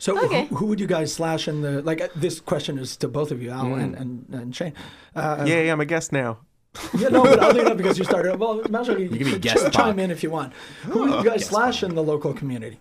So 0.00 0.18
Okay. 0.24 0.46
who, 0.46 0.56
who 0.56 0.66
would 0.66 0.80
you 0.80 0.88
guys 0.88 1.12
slash 1.14 1.46
in 1.46 1.62
the 1.62 1.80
like? 1.82 2.00
uh, 2.00 2.08
This 2.16 2.40
question 2.40 2.76
is 2.76 2.96
to 2.98 3.08
both 3.08 3.30
of 3.30 3.40
you, 3.40 3.50
Al 3.50 3.72
and, 3.74 3.94
and 3.94 4.26
and 4.32 4.54
Shane. 4.54 4.72
Uh, 5.14 5.44
Yay, 5.46 5.68
I'm 5.68 5.80
a 5.80 5.84
guest 5.86 6.12
now. 6.12 6.38
Yeah, 6.98 7.08
no, 7.08 7.22
but 7.22 7.40
I'll 7.40 7.52
leave 7.52 7.66
it 7.66 7.70
up 7.72 7.76
because 7.76 7.98
you 7.98 8.04
started. 8.04 8.38
Well, 8.38 8.62
Marshall, 8.68 9.00
you, 9.00 9.08
can 9.08 9.18
be 9.18 9.38
ch- 9.38 9.40
guest 9.40 9.72
chime 9.72 9.98
in 9.98 10.10
if 10.10 10.22
you 10.22 10.30
want. 10.30 10.52
Who 10.82 11.00
would 11.10 11.24
you 11.24 11.30
guys 11.30 11.46
slash 11.46 11.82
in 11.82 11.94
the 11.94 12.02
local 12.02 12.32
community? 12.34 12.78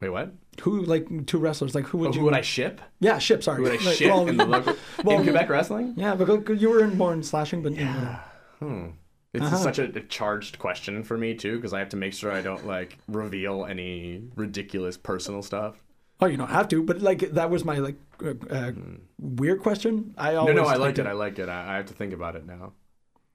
Wait, 0.00 0.08
what? 0.08 0.32
Who 0.62 0.82
like 0.82 1.26
two 1.26 1.38
wrestlers? 1.38 1.74
Like 1.74 1.86
who 1.86 1.98
would 1.98 2.08
Oh, 2.10 2.12
you? 2.12 2.18
who 2.20 2.24
would 2.26 2.34
I 2.34 2.40
ship? 2.40 2.80
Yeah, 3.00 3.18
ship. 3.18 3.42
Sorry. 3.42 3.58
Who 3.58 3.64
would 3.64 3.72
I 3.80 3.84
Like, 3.84 3.96
ship 3.96 4.08
well, 4.10 4.26
in 4.28 4.36
the 4.36 4.46
local 4.46 4.74
well, 5.04 5.18
in 5.18 5.24
Quebec 5.24 5.48
wrestling? 5.50 5.94
Yeah, 5.96 6.14
because 6.14 6.60
you 6.60 6.70
were 6.70 6.82
in 6.84 6.96
more 6.96 7.12
in 7.12 7.22
slashing, 7.22 7.62
but 7.62 7.74
yeah. 7.74 8.20
Hmm. 8.58 8.88
It's 9.32 9.44
Uh-huh. 9.44 9.56
such 9.58 9.78
a, 9.78 9.84
a 9.84 10.00
charged 10.00 10.58
question 10.58 11.04
for 11.04 11.16
me 11.16 11.34
too, 11.34 11.56
because 11.56 11.72
I 11.72 11.78
have 11.78 11.90
to 11.90 11.96
make 11.96 12.14
sure 12.14 12.32
I 12.32 12.40
don't 12.42 12.66
like 12.66 12.98
reveal 13.08 13.64
any 13.66 14.22
ridiculous 14.36 14.96
personal 14.96 15.42
stuff. 15.42 15.76
Oh, 16.22 16.26
you 16.26 16.36
don't 16.36 16.50
have 16.50 16.68
to, 16.68 16.82
but 16.82 17.00
like 17.00 17.20
that 17.32 17.48
was 17.50 17.64
my 17.64 17.78
like 17.78 17.96
uh, 18.24 18.34
uh, 18.50 18.72
weird 19.18 19.60
question. 19.62 20.14
I 20.18 20.32
No, 20.32 20.40
always 20.40 20.56
no, 20.56 20.64
I 20.64 20.74
liked 20.76 20.98
it. 20.98 21.04
that- 21.04 21.10
I 21.10 21.12
like 21.12 21.38
it. 21.38 21.48
I, 21.48 21.72
I 21.72 21.76
have 21.76 21.86
to 21.86 21.94
think 21.94 22.12
about 22.12 22.36
it 22.36 22.46
now. 22.46 22.72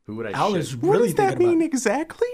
Who 0.06 0.16
would 0.18 0.28
I 0.28 0.32
Al 0.32 0.52
ship? 0.52 0.60
is 0.60 0.76
What 0.78 1.00
does 1.00 1.16
that 1.16 1.40
mean 1.40 1.56
about. 1.56 1.66
exactly? 1.66 2.28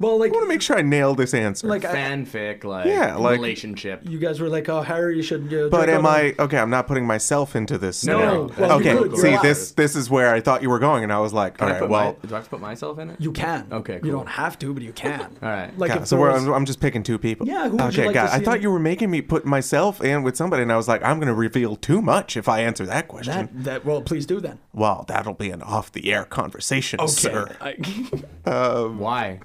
Well, 0.00 0.18
like 0.18 0.30
I 0.30 0.32
want 0.32 0.44
to 0.44 0.48
make 0.48 0.62
sure 0.62 0.76
I 0.78 0.82
nail 0.82 1.14
this 1.14 1.34
answer. 1.34 1.68
like 1.68 1.82
Fanfic, 1.82 2.64
like, 2.64 2.86
Yeah, 2.86 3.14
like- 3.16 3.34
relationship. 3.36 4.00
you 4.02 4.18
guys 4.18 4.40
were 4.40 4.48
like, 4.48 4.68
oh, 4.68 4.80
Harry, 4.80 5.14
you 5.16 5.22
should. 5.22 5.52
Uh, 5.52 5.68
but 5.68 5.88
am 5.90 6.06
out 6.06 6.10
I 6.12 6.34
okay? 6.38 6.58
I'm 6.58 6.70
not 6.70 6.86
putting 6.86 7.06
myself 7.06 7.54
into 7.54 7.76
this. 7.76 8.02
No, 8.04 8.18
no, 8.18 8.54
well, 8.58 8.72
okay, 8.80 8.96
could, 8.96 9.16
see 9.18 9.28
allowed. 9.28 9.42
this 9.42 9.72
this 9.72 9.94
is 9.94 10.08
where 10.08 10.32
I 10.34 10.40
thought 10.40 10.62
you 10.62 10.70
were 10.70 10.78
going, 10.78 11.04
and 11.04 11.12
I 11.12 11.18
was 11.20 11.32
like, 11.34 11.58
Can 11.58 11.64
all 11.64 11.68
I 11.68 11.72
right, 11.74 11.80
put 11.82 11.90
well, 11.90 12.16
my, 12.22 12.28
do 12.28 12.34
I 12.34 12.38
have 12.38 12.44
to 12.44 12.50
put 12.50 12.60
myself 12.60 12.98
in 12.98 13.10
it? 13.10 13.20
You 13.20 13.30
can. 13.30 13.66
Okay, 13.70 14.00
You 14.02 14.10
don't 14.10 14.28
have 14.28 14.58
to, 14.60 14.72
but 14.72 14.82
you 14.82 14.92
can. 14.94 15.20
All 15.42 15.48
right. 15.48 15.78
Like 15.78 15.90
yeah, 15.90 15.98
if 15.98 16.06
so 16.08 16.16
we're, 16.18 16.32
was- 16.32 16.44
I'm, 16.46 16.52
I'm 16.54 16.64
just 16.64 16.80
picking 16.80 17.02
two 17.02 17.18
people. 17.18 17.46
Yeah, 17.46 17.64
who 17.68 17.72
would 17.76 17.80
okay, 17.82 18.00
you 18.00 18.06
like 18.06 18.14
God, 18.14 18.30
I 18.32 18.38
thought 18.42 18.56
in- 18.56 18.62
you 18.62 18.70
were 18.70 18.78
making 18.80 19.10
me 19.10 19.20
put 19.20 19.44
myself 19.44 20.02
in 20.02 20.22
with 20.22 20.34
somebody, 20.34 20.62
and 20.62 20.72
I 20.72 20.76
was 20.78 20.88
like, 20.88 21.02
I'm 21.04 21.18
going 21.18 21.28
to 21.28 21.34
reveal 21.34 21.76
too 21.76 22.00
much 22.00 22.38
if 22.38 22.48
I 22.48 22.60
answer 22.60 22.86
that 22.86 23.06
question. 23.06 23.32
that 23.52 23.64
that 23.64 23.84
well, 23.84 24.00
please 24.00 24.24
do 24.24 24.40
then. 24.40 24.58
Well, 24.72 25.04
that'll 25.08 25.34
be 25.34 25.50
an 25.50 25.60
off-the-air 25.60 26.24
conversation, 26.24 27.06
sir. 27.06 27.54
I- 27.60 27.74
Why? 28.44 29.40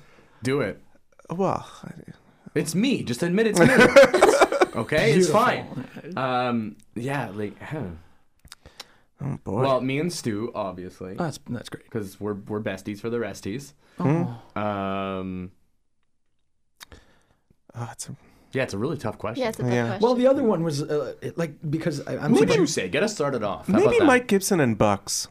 Do 0.46 0.62
it. 0.62 0.80
Well, 1.30 1.68
It's 2.54 2.74
me. 2.76 3.04
Just 3.04 3.24
admit 3.24 3.48
it's 3.48 3.60
me. 3.60 3.68
okay, 4.80 5.14
it's 5.14 5.30
fine. 5.30 5.66
Um, 6.16 6.76
yeah, 6.94 7.30
like, 7.34 7.60
huh. 7.62 7.82
oh 9.22 9.38
boy. 9.44 9.62
well, 9.62 9.82
me 9.82 10.00
and 10.00 10.14
Stu, 10.14 10.52
obviously, 10.56 11.16
that's 11.16 11.40
that's 11.50 11.70
great. 11.70 11.84
because 11.86 12.20
we're 12.20 12.36
we're 12.36 12.62
besties 12.62 13.00
for 13.00 13.10
the 13.10 13.18
resties. 13.18 13.74
Oh. 14.00 14.40
Um, 14.62 15.52
Oh, 17.78 17.90
it's 17.92 18.08
a- 18.08 18.16
yeah, 18.54 18.64
it's 18.64 18.74
a 18.74 18.78
really 18.78 18.98
tough 18.98 19.18
question. 19.18 19.42
Yeah, 19.44 19.50
it's 19.50 19.60
a 19.60 19.64
tough 19.64 19.72
Yeah. 19.74 19.86
question. 19.88 20.02
Well, 20.06 20.16
the 20.16 20.28
other 20.28 20.44
one 20.44 20.64
was 20.64 20.82
uh, 20.82 21.16
it, 21.22 21.38
like 21.38 21.56
because 21.70 22.06
I, 22.08 22.18
I'm 22.18 22.32
What 22.32 22.48
would 22.48 22.56
you 22.56 22.68
say? 22.68 22.88
Get 22.88 23.04
us 23.04 23.14
started 23.14 23.44
off. 23.44 23.68
How 23.68 23.74
maybe 23.74 23.86
about 23.88 24.00
that? 24.00 24.06
Mike 24.06 24.28
Gibson 24.28 24.60
and 24.62 24.78
Bucks. 24.78 25.28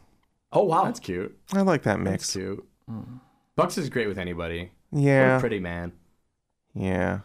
Oh 0.52 0.64
wow, 0.64 0.84
That's 0.84 1.00
cute. 1.00 1.36
I 1.52 1.62
like 1.62 1.82
that 1.84 1.98
That's 2.04 2.10
mix. 2.10 2.32
cute. 2.32 2.64
Bucks 3.56 3.78
is 3.78 3.88
great 3.88 4.08
with 4.08 4.18
anybody. 4.18 4.72
What 4.94 5.02
Yeah, 5.02 5.36
a 5.36 5.40
pretty 5.40 5.60
man. 5.60 5.92
yeah. 6.74 7.20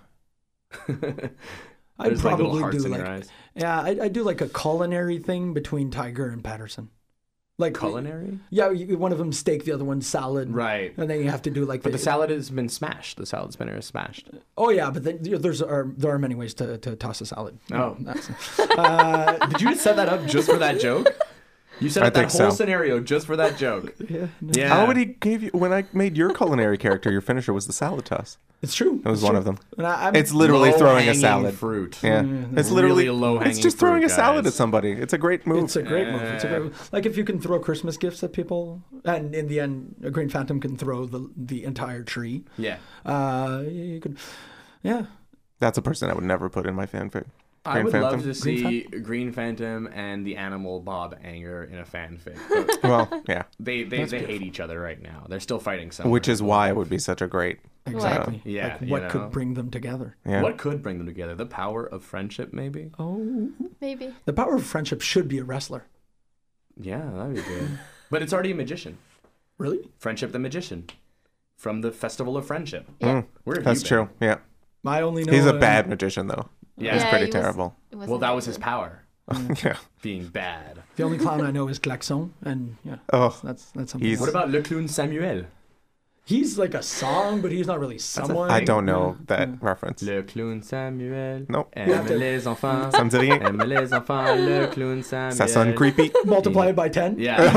I'd 0.88 2.12
There's 2.12 2.24
like 2.24 2.38
probably 2.38 2.62
hearts 2.62 2.84
do 2.84 2.90
like 2.90 3.26
yeah, 3.56 3.80
I 3.82 3.98
I 4.04 4.08
do 4.08 4.24
like 4.24 4.42
a 4.42 4.48
culinary 4.50 5.18
thing 5.20 5.54
between 5.54 5.92
Tiger 5.92 6.30
and 6.30 6.44
Patterson. 6.44 6.90
Like 7.58 7.78
Culinary? 7.78 8.40
Yeah, 8.52 8.70
one 8.96 9.12
of 9.12 9.18
them 9.18 9.34
steak, 9.34 9.66
the 9.66 9.74
other 9.74 9.84
one 9.84 10.02
salad. 10.02 10.50
Right. 10.50 10.98
And 10.98 11.10
then 11.10 11.20
you 11.20 11.30
have 11.30 11.42
to 11.42 11.50
do 11.52 11.66
like 11.66 11.84
But 11.84 11.92
the 11.92 11.98
salad 11.98 12.30
has 12.30 12.50
been 12.50 12.70
smashed. 12.70 13.18
The 13.18 13.26
salad 13.26 13.52
spinner 13.52 13.76
is 13.78 13.86
smashed. 13.86 14.30
Oh 14.58 14.70
yeah, 14.70 14.90
but 14.92 15.04
then, 15.04 15.26
you 15.26 15.32
know, 15.32 15.38
there's 15.40 15.62
are 15.62 15.92
there 15.98 16.10
are 16.12 16.20
many 16.20 16.36
ways 16.36 16.54
to, 16.54 16.78
to 16.78 16.96
toss 16.96 17.20
a 17.20 17.26
salad. 17.26 17.60
Oh. 17.74 17.98
Uh, 18.78 19.46
Did 19.48 19.60
you 19.62 19.76
set 19.76 19.98
that 19.98 20.08
up 20.08 20.26
just 20.26 20.50
for 20.50 20.58
that 20.58 20.80
joke? 20.80 21.08
You 21.80 21.90
set 21.90 22.04
I 22.04 22.08
up 22.08 22.14
that 22.14 22.22
whole 22.24 22.30
so. 22.30 22.50
scenario 22.52 23.00
just 23.00 23.26
for 23.26 23.36
that 23.38 23.58
joke. 23.58 23.96
yeah, 24.10 24.28
Yeah. 24.42 24.76
I 24.76 24.82
already 24.82 25.06
gave 25.06 25.44
you 25.44 25.50
when 25.54 25.72
I 25.74 25.86
made 25.94 26.18
your 26.18 26.34
culinary 26.34 26.78
character. 26.78 27.12
Your 27.12 27.22
finisher 27.22 27.54
was 27.54 27.68
the 27.68 27.74
salad 27.74 28.06
toss. 28.06 28.38
it's 28.62 28.76
true. 28.76 29.02
It 29.06 29.10
was 29.10 29.20
It's 29.20 29.24
one 29.24 29.32
true. 29.34 29.38
of 29.40 29.46
them. 29.46 29.58
I, 29.80 30.12
It's 30.14 30.34
literally 30.34 30.72
throwing 30.74 31.08
a 31.08 31.16
salad. 31.16 31.54
fruit. 31.54 31.98
Yeah, 32.04 32.22
Mm, 32.24 32.58
it's 32.58 32.70
Really 32.70 32.76
literally 32.82 33.10
low-hanging 33.10 33.50
It's 33.52 33.60
just 33.60 33.78
throwing 33.80 34.02
fruit, 34.02 34.12
a 34.12 34.16
salad 34.16 34.44
guys. 34.46 34.54
at 34.54 34.58
somebody. 34.58 34.92
It's 34.92 35.14
a 35.14 35.18
great 35.18 35.48
move. 35.48 35.64
It's 35.64 35.76
a 35.78 35.84
great 35.84 36.08
move. 36.10 36.22
It's 36.22 36.44
a 36.44 36.48
great 36.48 36.62
move. 36.64 36.90
Like 36.92 37.06
if 37.06 37.16
you 37.18 37.24
can 37.24 37.40
throw 37.40 37.60
Christmas 37.60 37.96
gifts 37.98 38.22
at 38.24 38.34
people, 38.34 38.82
and 39.06 39.34
in 39.34 39.48
the 39.48 39.60
end, 39.62 39.96
a 40.04 40.12
Green 40.12 40.30
Phantom 40.30 40.60
can 40.60 40.76
throw 40.78 41.06
the 41.06 41.30
the 41.38 41.64
entire 41.64 42.04
tree. 42.04 42.44
Yeah. 42.58 42.78
Uh, 43.06 43.64
you 43.66 44.00
could, 44.02 44.18
yeah. 44.84 45.06
That's 45.60 45.78
a 45.78 45.82
person 45.82 46.10
I 46.10 46.14
would 46.14 46.24
never 46.24 46.50
put 46.50 46.66
in 46.66 46.74
my 46.76 46.86
fanfic. 46.86 47.26
I 47.66 47.84
would 47.84 47.92
Phantom. 47.92 48.12
love 48.12 48.24
to 48.24 48.34
see 48.34 48.82
Green 48.84 49.32
Phantom 49.34 49.88
and 49.94 50.26
the 50.26 50.38
animal 50.38 50.80
Bob 50.80 51.18
Anger 51.24 51.64
in 51.66 51.78
a 51.80 51.84
fanfic. 51.84 52.38
Well, 52.84 53.24
yeah, 53.28 53.44
they 53.60 53.84
they, 53.84 54.06
they 54.06 54.24
hate 54.26 54.42
each 54.42 54.60
other 54.60 54.80
right 54.80 55.02
now. 55.02 55.26
They're 55.30 55.40
still 55.42 55.60
fighting 55.60 55.92
somewhere. 55.92 56.12
which 56.14 56.28
is 56.30 56.42
why 56.42 56.70
it 56.70 56.76
would 56.76 56.90
be 56.90 56.98
such 56.98 57.22
a 57.22 57.28
great. 57.28 57.60
Exactly. 57.86 58.42
Yeah, 58.46 58.74
Like 58.74 58.82
you 58.82 58.88
what 58.88 59.02
know. 59.04 59.10
could 59.10 59.32
bring 59.32 59.54
them 59.56 59.70
together? 59.72 60.16
Yeah. 60.26 60.42
What 60.42 60.58
could 60.58 60.82
bring 60.82 60.98
them 61.00 61.08
together? 61.08 61.36
The 61.36 61.46
power 61.46 61.86
of 61.86 62.04
friendship, 62.04 62.54
maybe? 62.54 62.92
Oh, 63.00 63.50
Maybe. 63.82 64.14
the 64.26 64.34
power 64.34 64.56
of 64.56 64.66
friendship 64.66 65.02
should 65.02 65.28
be 65.28 65.40
a 65.40 65.44
wrestler. 65.44 65.86
Yeah, 66.80 67.10
that'd 67.14 67.36
be 67.36 67.42
good. 67.42 67.80
but 68.10 68.22
it's 68.22 68.32
already 68.32 68.52
a 68.52 68.56
magician. 68.56 68.98
Really? 69.58 69.90
Friendship 69.98 70.32
the 70.32 70.40
Magician. 70.40 70.88
From 71.58 71.82
the 71.82 71.92
Festival 71.92 72.38
of 72.38 72.46
Friendship. 72.48 72.88
Mm, 73.02 73.26
Where 73.44 73.58
have 73.58 73.66
that's 73.66 73.82
you 73.84 73.98
been? 73.98 74.08
true. 74.08 74.10
Yeah, 74.22 74.38
I 74.86 75.02
only 75.02 75.26
know. 75.26 75.34
he's 75.34 75.46
a 75.46 75.54
uh, 75.56 75.60
bad 75.60 75.90
magician 75.90 76.28
though. 76.28 76.48
Yeah. 76.80 76.96
it's 76.96 77.04
Yeah, 77.04 77.10
pretty 77.10 77.26
he 77.26 77.32
was- 77.32 77.42
terrible. 77.42 77.76
It 77.92 77.96
wasn't 77.96 78.10
Well, 78.12 78.20
that 78.20 78.36
was 78.36 78.46
his 78.46 78.58
power, 78.58 79.04
yeah. 79.64 79.76
being 80.02 80.28
bad. 80.28 80.80
The 80.96 81.04
only 81.04 81.18
clown 81.18 81.42
I 81.42 81.52
know 81.52 81.68
is 81.70 81.80
Klaxon, 81.80 82.34
and 82.44 82.78
yeah, 82.84 82.98
Oh, 83.14 83.38
that's 83.44 83.72
that's 83.72 83.92
something. 83.92 84.10
Else. 84.10 84.20
What 84.22 84.30
about 84.30 84.50
Le 84.52 84.62
Clown 84.62 84.88
Samuel? 84.88 85.46
He's 86.26 86.60
like 86.60 86.76
a 86.76 86.84
song, 86.84 87.42
but 87.42 87.52
he's 87.52 87.66
not 87.66 87.80
really 87.80 87.98
someone. 87.98 88.52
I 88.52 88.64
don't 88.64 88.86
know 88.86 89.16
Yeah. 89.18 89.26
that 89.28 89.50
Yeah. 89.50 89.56
reference. 89.62 90.04
Le 90.04 90.22
Clown 90.22 90.62
Samuel. 90.62 91.46
Nope. 91.50 91.70
Aime 91.76 92.06
les 92.20 92.46
enfants. 92.46 92.92
Ça 92.92 93.04
me 93.04 93.10
dit 93.10 93.18
rien. 93.18 93.40
Aime 93.42 93.64
les 93.66 93.92
enfants. 93.94 94.36
Le 94.36 94.68
Clown 94.68 95.02
Samuel. 95.02 95.34
Ça 95.36 95.48
sonne 95.48 95.74
creepy. 95.74 96.12
Multiply 96.26 96.68
it 96.70 96.76
by 96.76 96.88
ten. 96.90 97.16
Yeah. 97.18 97.42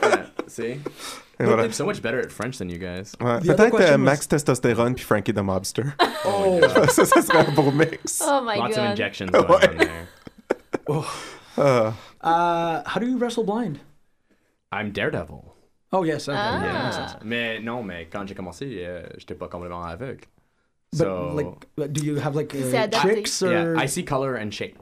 yeah. 0.00 0.26
See? 0.46 0.80
Et 1.40 1.44
Look, 1.44 1.52
voilà. 1.54 1.64
I'm 1.66 1.72
so 1.72 1.86
much 1.86 2.02
better 2.02 2.18
at 2.20 2.30
French 2.32 2.58
than 2.58 2.68
you 2.68 2.78
guys. 2.78 3.14
Ouais. 3.20 3.38
Peut-être 3.40 3.70
question 3.70 3.78
euh, 3.80 3.92
was- 3.92 3.98
Max 3.98 4.26
Testostérone 4.26 4.94
puis 4.94 5.04
Frankie 5.04 5.32
the 5.32 5.42
Mobster. 5.42 5.84
Oh, 6.24 6.60
ça, 6.88 7.04
ça 7.06 7.22
serait 7.22 7.46
un 7.46 7.52
beau 7.52 7.70
mix. 7.70 8.20
Oh 8.26 8.40
my 8.44 8.56
God. 8.56 8.70
Lots 8.70 8.76
of 8.78 8.84
injections 8.90 9.30
going 9.30 9.46
on 9.48 9.76
there. 9.78 10.06
Uh, 11.56 11.92
uh, 12.22 12.82
how 12.86 13.00
do 13.00 13.06
you 13.06 13.18
wrestle 13.18 13.42
blind? 13.44 13.80
I'm 14.70 14.92
Daredevil. 14.92 15.54
Oh 15.92 16.04
yes, 16.04 16.28
okay. 16.28 16.38
Ah. 16.38 16.60
yeah, 16.62 16.72
Yeah. 16.72 16.82
makes 16.84 16.96
sense. 16.96 17.16
Mais 17.24 17.58
non, 17.60 17.82
mais 17.82 18.06
quand 18.10 18.26
j'ai 18.28 18.34
commencé, 18.34 18.84
euh, 18.86 19.02
j'étais 19.18 19.34
pas 19.34 19.48
complètement 19.48 19.82
aveugle. 19.84 20.24
But 20.92 20.98
So, 20.98 21.32
like, 21.34 21.92
do 21.92 22.04
you 22.04 22.16
have 22.16 22.36
like 22.36 22.54
uh, 22.54 22.86
tricks 23.00 23.42
or? 23.42 23.52
yeah, 23.52 23.74
I 23.76 23.86
see 23.86 24.04
color 24.04 24.34
and 24.36 24.52
shape. 24.52 24.78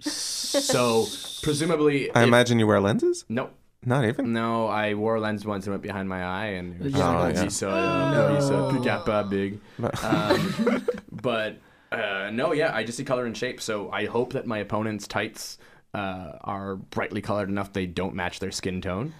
So, 0.00 1.06
presumably, 1.42 2.10
I 2.14 2.22
if- 2.22 2.28
imagine 2.28 2.58
you 2.58 2.66
wear 2.66 2.80
lenses. 2.80 3.24
no, 3.28 3.50
Not 3.86 4.04
even. 4.04 4.32
no, 4.32 4.66
I 4.66 4.94
wore 4.94 5.14
a 5.14 5.20
lens 5.20 5.46
once 5.46 5.64
and 5.66 5.72
went 5.72 5.82
behind 5.82 6.08
my 6.08 6.22
eye, 6.24 6.46
and 6.58 6.74
it 6.74 6.82
was 6.82 6.92
Yeah, 6.92 7.08
Oh, 7.08 7.28
yeah. 7.28 7.34
"Oublie 7.34 7.50
ça, 7.50 7.68
là, 7.70 8.28
oublie 8.28 8.42
ça, 8.42 8.68
plus 8.70 8.84
capable, 8.84 9.30
big. 9.30 9.60
But- 9.78 10.04
Um, 10.04 10.86
but 11.12 11.56
uh, 11.92 12.30
no, 12.32 12.52
yeah, 12.52 12.74
I 12.74 12.82
just 12.84 12.98
see 12.98 13.04
color 13.04 13.24
and 13.26 13.36
shape. 13.36 13.60
So 13.60 13.88
I 13.92 14.06
hope 14.06 14.32
that 14.32 14.44
my 14.46 14.58
opponent's 14.58 15.06
tights 15.06 15.56
uh, 15.94 16.32
are 16.42 16.76
brightly 16.76 17.22
colored 17.22 17.48
enough 17.48 17.72
they 17.72 17.86
don't 17.86 18.14
match 18.14 18.40
their 18.40 18.50
skin 18.50 18.80
tone. 18.82 19.14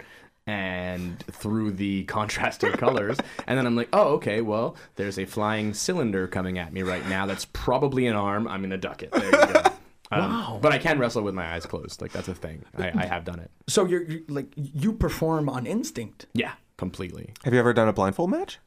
And 0.45 1.19
through 1.31 1.71
the 1.71 2.03
contrasting 2.15 2.71
colors, 2.73 3.17
and 3.47 3.57
then 3.57 3.65
I'm 3.65 3.75
like, 3.75 3.89
oh, 3.91 4.13
okay, 4.15 4.39
well, 4.41 4.77
there's 4.95 5.17
a 5.19 5.25
flying 5.25 5.73
cylinder 5.73 6.25
coming 6.27 6.57
at 6.57 6.71
me 6.71 6.83
right 6.83 7.05
now. 7.09 7.25
That's 7.25 7.43
probably 7.51 8.07
an 8.07 8.15
arm. 8.15 8.47
I'm 8.47 8.61
gonna 8.61 8.77
duck 8.77 9.03
it. 9.03 9.11
There 9.11 9.25
you 9.25 9.31
go. 9.31 9.63
Um, 10.11 10.19
Wow. 10.21 10.59
But 10.61 10.71
I 10.73 10.77
can 10.77 10.99
wrestle 10.99 11.23
with 11.23 11.33
my 11.35 11.53
eyes 11.53 11.65
closed. 11.65 12.01
Like 12.01 12.11
that's 12.13 12.27
a 12.27 12.35
thing. 12.35 12.63
I, 12.77 12.91
I 12.95 13.05
have 13.05 13.25
done 13.25 13.39
it. 13.39 13.51
So 13.67 13.85
you're, 13.85 14.03
you 14.03 14.23
like 14.29 14.47
you 14.55 14.93
perform 14.93 15.49
on 15.49 15.65
instinct. 15.65 16.27
Yeah, 16.33 16.53
completely. 16.77 17.33
Have 17.43 17.53
you 17.53 17.59
ever 17.59 17.73
done 17.73 17.87
a 17.87 17.93
blindfold 17.93 18.29
match? 18.31 18.59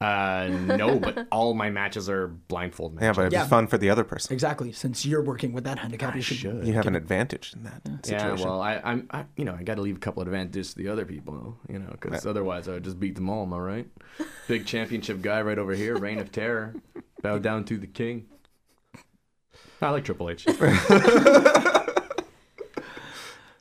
Uh, 0.00 0.48
no, 0.52 1.00
but 1.00 1.26
all 1.32 1.54
my 1.54 1.70
matches 1.70 2.08
are 2.08 2.28
blindfold 2.28 2.94
matches. 2.94 3.04
Yeah, 3.06 3.12
but 3.14 3.20
it'd 3.22 3.32
Yeah. 3.32 3.42
be 3.44 3.48
fun 3.48 3.66
for 3.66 3.78
the 3.78 3.90
other 3.90 4.04
person. 4.04 4.32
Exactly. 4.32 4.70
Since 4.70 5.04
you're 5.04 5.22
working 5.22 5.52
with 5.52 5.64
that 5.64 5.78
handicap, 5.80 6.14
you 6.14 6.22
should. 6.22 6.36
should. 6.36 6.66
You 6.66 6.72
have 6.74 6.86
an 6.86 6.94
advantage 6.94 7.52
in 7.56 7.64
that 7.64 7.82
Yeah, 7.84 8.18
situation. 8.18 8.46
well, 8.46 8.60
I, 8.60 8.80
I'm, 8.84 9.08
I, 9.10 9.24
you 9.36 9.44
know, 9.44 9.56
I 9.58 9.64
got 9.64 9.74
to 9.74 9.82
leave 9.82 9.96
a 9.96 10.00
couple 10.00 10.22
of 10.22 10.28
advantages 10.28 10.70
to 10.74 10.78
the 10.78 10.88
other 10.88 11.04
people, 11.04 11.58
you 11.68 11.80
know, 11.80 11.88
because 11.90 12.24
otherwise 12.24 12.68
I 12.68 12.74
would 12.74 12.84
just 12.84 13.00
beat 13.00 13.16
them 13.16 13.28
all. 13.28 13.42
Am 13.42 13.52
I 13.54 13.58
right? 13.58 13.88
Big 14.46 14.66
championship 14.66 15.20
guy 15.20 15.42
right 15.42 15.58
over 15.58 15.72
here, 15.74 15.96
Reign 15.96 16.20
of 16.20 16.30
Terror, 16.30 16.76
bow 17.22 17.38
down 17.38 17.64
to 17.64 17.76
the 17.76 17.88
king. 17.88 18.26
I 19.80 19.90
like 19.90 20.04
Triple 20.04 20.30
H. 20.30 20.46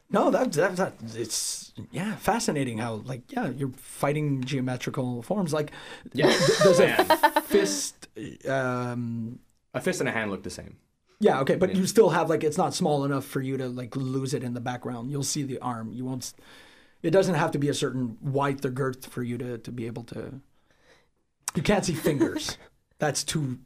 No, 0.10 0.31
that, 0.31 0.53
that 0.53 0.77
that 0.77 0.94
it's 1.15 1.73
yeah 1.91 2.15
fascinating 2.15 2.77
how 2.77 2.94
like 3.06 3.30
yeah 3.30 3.49
you're 3.49 3.72
fighting 3.76 4.41
geometrical 4.41 5.22
forms. 5.22 5.52
Like 5.52 5.72
Yeah, 6.14 6.27
th- 6.30 6.60
there's 6.64 6.80
a 6.80 7.41
fist 7.41 8.07
um 8.48 9.39
a 9.73 9.81
fist 9.81 9.99
and 9.99 10.07
a 10.07 10.14
hand 10.14 10.31
look 10.31 10.44
the 10.44 10.49
same. 10.49 10.77
yeah 11.19 11.41
okay 11.41 11.56
but 11.56 11.76
you 11.76 11.85
still 11.85 12.10
have 12.11 12.30
like 12.30 12.45
it's 12.45 12.57
not 12.57 12.73
small 12.73 13.03
enough 13.03 13.26
for 13.26 13.41
you 13.41 13.57
to 13.57 13.68
like 13.68 13.98
lose 13.98 14.34
it 14.34 14.44
in 14.44 14.53
the 14.53 14.61
background. 14.61 15.11
You'll 15.11 15.23
see 15.23 15.44
the 15.44 15.60
arm. 15.60 15.91
You 15.91 16.06
won't 16.06 16.34
it 17.03 17.11
doesn't 17.11 17.35
have 17.35 17.52
to 17.52 17.60
be 17.60 17.68
a 17.68 17.73
certain 17.73 18.18
width 18.22 18.64
or 18.64 18.69
girth 18.69 19.07
for 19.07 19.23
you 19.23 19.38
to 19.39 19.57
to 19.57 19.72
be 19.73 19.88
able 19.88 20.03
to 20.06 20.39
you 21.53 21.61
can't 21.64 21.84
see 21.84 21.94
fingers. 21.94 22.57
That's 22.99 23.26
too 23.26 23.60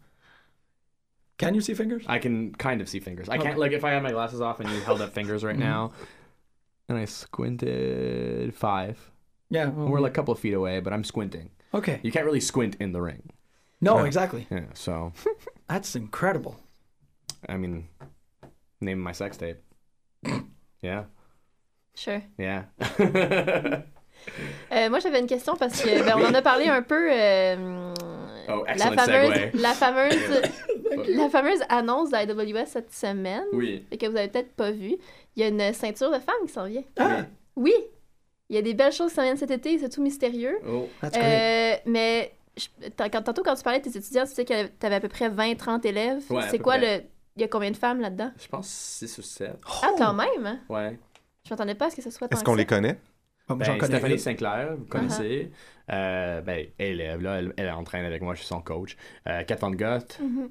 can 1.42 1.54
you 1.58 1.62
see 1.68 1.74
fingers 1.82 2.04
I 2.16 2.20
can 2.26 2.36
kind 2.68 2.80
of 2.82 2.88
see 2.94 3.00
fingers. 3.08 3.28
I 3.30 3.36
Okay. 3.36 3.44
can't 3.46 3.60
like 3.64 3.74
if 3.80 3.84
I 3.84 3.92
had 3.96 4.04
my 4.04 4.12
glasses 4.18 4.42
off 4.48 4.60
and 4.62 4.70
you 4.74 4.80
held 4.90 5.02
up 5.02 5.12
fingers 5.20 5.42
right 5.44 5.58
mm-hmm. 5.60 5.74
now, 5.74 5.92
and 6.88 6.98
I 7.04 7.06
squinted 7.06 8.54
five. 8.66 8.96
yeah 9.58 9.68
well, 9.76 9.88
We're 9.92 10.04
like 10.06 10.14
a 10.16 10.20
couple 10.20 10.34
of 10.34 10.40
feet 10.40 10.54
away, 10.62 10.76
but 10.86 10.92
I'm 10.94 11.04
squinting. 11.04 11.48
okay 11.74 11.98
You 12.04 12.12
can't 12.12 12.26
really 12.30 12.42
squint 12.52 12.74
in 12.84 12.90
the 12.96 13.02
ring. 13.02 13.24
no 13.82 13.94
Yeah. 13.98 14.06
exactly 14.12 14.44
Yeah, 14.58 14.70
so 14.74 14.94
that's 15.72 15.96
incredible 15.96 16.56
I 17.50 17.58
mean, 17.58 17.88
name 18.80 19.00
my 19.10 19.14
sex 19.14 19.38
tape. 19.38 19.60
Yeah, 20.90 21.04
Sure. 21.96 22.22
yeah. 22.38 22.62
Euh, 24.72 24.88
moi, 24.92 25.00
j'avais 25.00 25.20
une 25.20 25.28
question 25.36 25.56
parce 25.58 25.82
que 25.82 26.04
ben, 26.06 26.16
on 26.18 26.26
en 26.30 26.34
a 26.36 26.42
parlé 26.44 26.68
un 26.68 26.84
peu. 26.84 27.10
euh, 27.12 27.84
oh, 28.60 28.66
la 28.68 28.92
fameuse, 28.92 29.34
segue. 29.34 29.52
la 29.62 29.74
fameuse, 29.74 30.42
la 31.16 31.30
fameuse 31.30 31.60
annonce 31.70 32.10
de 32.10 32.14
la 32.14 32.20
AWS 32.20 32.68
cette 32.68 32.94
semaine, 32.94 33.44
Oui. 33.54 33.86
et 33.92 33.98
que 33.98 34.06
vous 34.08 34.18
avez 34.18 34.28
peut-être 34.28 34.54
pas 34.54 34.72
vu, 34.72 34.96
il 35.36 35.42
y 35.42 35.44
a 35.44 35.48
une 35.48 35.74
ceinture 35.74 36.10
de 36.12 36.20
femme 36.20 36.36
qui 36.46 36.54
s'en 36.54 36.66
vient. 36.66 36.84
Ah, 36.98 37.22
Oui, 37.56 37.74
il 38.50 38.56
y 38.56 38.60
a 38.60 38.62
des 38.62 38.74
belles 38.74 38.92
choses 38.94 39.10
qui 39.10 39.16
s'en 39.16 39.24
viennent 39.24 39.38
cet 39.38 39.52
été, 39.52 39.78
c'est 39.80 39.90
tout 39.90 40.02
mystérieux. 40.02 40.58
Oh. 40.68 40.88
that's 41.02 41.14
great. 41.18 41.24
Euh, 41.26 41.76
mais 41.86 42.34
je- 42.58 42.90
t'as- 42.90 43.10
quand, 43.10 43.22
tantôt, 43.22 43.44
quand 43.44 43.56
tu 43.56 43.64
parlais 43.64 43.80
de 43.80 43.90
tes 43.90 43.98
étudiants, 43.98 44.26
tu 44.26 44.32
sais 44.34 44.46
que 44.46 44.68
t'avais 44.68 44.96
à 44.96 45.00
peu 45.00 45.08
près 45.10 45.30
20-30 45.30 45.86
élèves. 45.86 46.24
Ouais, 46.30 46.44
c'est 46.50 46.60
quoi 46.60 46.78
près. 46.78 46.98
le. 47.00 47.04
Il 47.38 47.42
y 47.42 47.46
a 47.46 47.48
combien 47.48 47.72
de 47.72 47.78
femmes 47.78 48.02
là-dedans? 48.02 48.30
Je 48.38 48.48
pense 48.50 48.68
6 48.68 49.18
ou 49.18 49.22
7. 49.22 49.52
Ah, 49.84 49.92
quand 49.98 50.14
même! 50.14 50.46
hein? 50.46 50.60
Ouais. 50.68 51.00
Je 51.46 51.50
m'attendais 51.50 51.76
pas 51.76 51.86
à 51.86 51.90
ce 51.90 51.96
que 51.96 52.02
ce 52.02 52.10
soit 52.10 52.28
tant 52.28 52.36
Est-ce 52.36 52.44
qu'on 52.44 52.56
les 52.56 52.66
connaît? 52.66 52.98
Ben, 53.50 53.80
Stéphanie. 53.82 54.18
Sinclair, 54.20 54.76
vous 54.78 54.86
connaissez. 54.86 55.52
Euh, 55.92 56.42
ben, 56.42 56.68
élève, 56.80 57.22
là, 57.22 57.40
elle, 57.40 57.54
elle 57.58 57.70
entraîne 57.72 58.06
avec 58.06 58.22
moi, 58.22 58.34
je 58.34 58.40
suis 58.40 58.48
son 58.48 58.62
coach. 58.62 58.96
Euh, 59.28 59.44
Kat 59.44 59.56
Van 59.56 59.72
Gogh. 59.72 60.04
Mhm. 60.22 60.50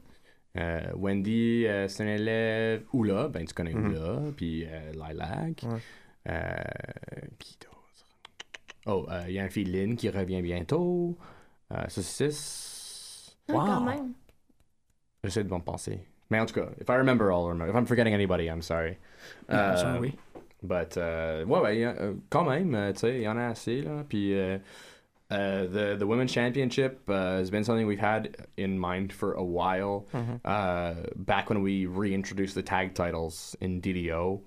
Euh, 0.58 0.80
Wendy, 0.96 1.64
euh, 1.66 1.86
c'est 1.88 2.02
un 2.02 2.08
élève. 2.08 2.82
Oula, 2.92 3.28
ben 3.28 3.46
tu 3.46 3.54
connais 3.54 3.72
Mhm. 3.72 3.86
Oula. 3.90 4.20
Puis 4.36 4.66
euh, 4.66 4.92
Lilac. 4.92 5.62
Ouais. 5.62 5.78
Euh, 6.28 6.52
qui 7.38 7.56
d'autre? 7.60 8.06
Oh, 8.86 9.06
euh, 9.10 9.22
il 9.28 9.34
y 9.34 9.38
a 9.38 9.44
un 9.44 9.48
fille 9.48 9.64
Lynn 9.64 9.96
qui 9.96 10.10
revient 10.10 10.42
bientôt. 10.42 11.16
Euh, 11.72 11.84
Saucisse. 11.88 13.36
Ah, 13.48 13.52
quand 13.52 13.78
Wow. 13.80 13.84
même. 13.84 14.12
J'essaie 15.24 15.44
de 15.44 15.48
m'en 15.48 15.60
penser. 15.60 16.00
Mais 16.30 16.38
en 16.40 16.46
tout 16.46 16.54
cas, 16.54 16.68
if 16.80 16.88
I 16.88 16.92
remember 16.96 17.26
all, 17.30 17.44
remember. 17.48 17.68
If 17.70 17.74
I'm 17.76 17.86
forgetting 17.86 18.12
anybody, 18.14 18.44
I'm 18.46 18.62
sorry. 18.62 18.96
Ah, 19.48 19.74
Euh, 19.76 19.98
oui. 20.00 20.14
But, 20.62 20.96
euh, 20.96 21.44
ouais, 21.46 21.60
ouais, 21.60 21.84
a, 21.84 21.90
euh, 22.00 22.14
quand 22.28 22.44
même, 22.44 22.74
euh, 22.74 22.92
tu 22.92 23.00
sais, 23.00 23.16
il 23.16 23.22
y 23.22 23.28
en 23.28 23.36
a 23.38 23.46
assez, 23.46 23.82
là. 23.82 24.04
Puis, 24.08 24.34
euh, 24.38 24.58
uh, 25.30 25.66
the, 25.66 25.96
the 25.98 26.06
Women's 26.06 26.30
Championship 26.32 27.08
uh, 27.08 27.38
has 27.38 27.50
been 27.50 27.64
something 27.64 27.86
we've 27.86 27.98
had 27.98 28.46
in 28.56 28.78
mind 28.78 29.12
for 29.12 29.32
a 29.34 29.44
while. 29.44 30.06
Uh, 30.44 30.94
back 31.16 31.48
when 31.48 31.62
we 31.62 31.86
reintroduced 31.86 32.54
the 32.54 32.62
tag 32.62 32.94
titles 32.94 33.56
in 33.60 33.80
DDO, 33.80 34.40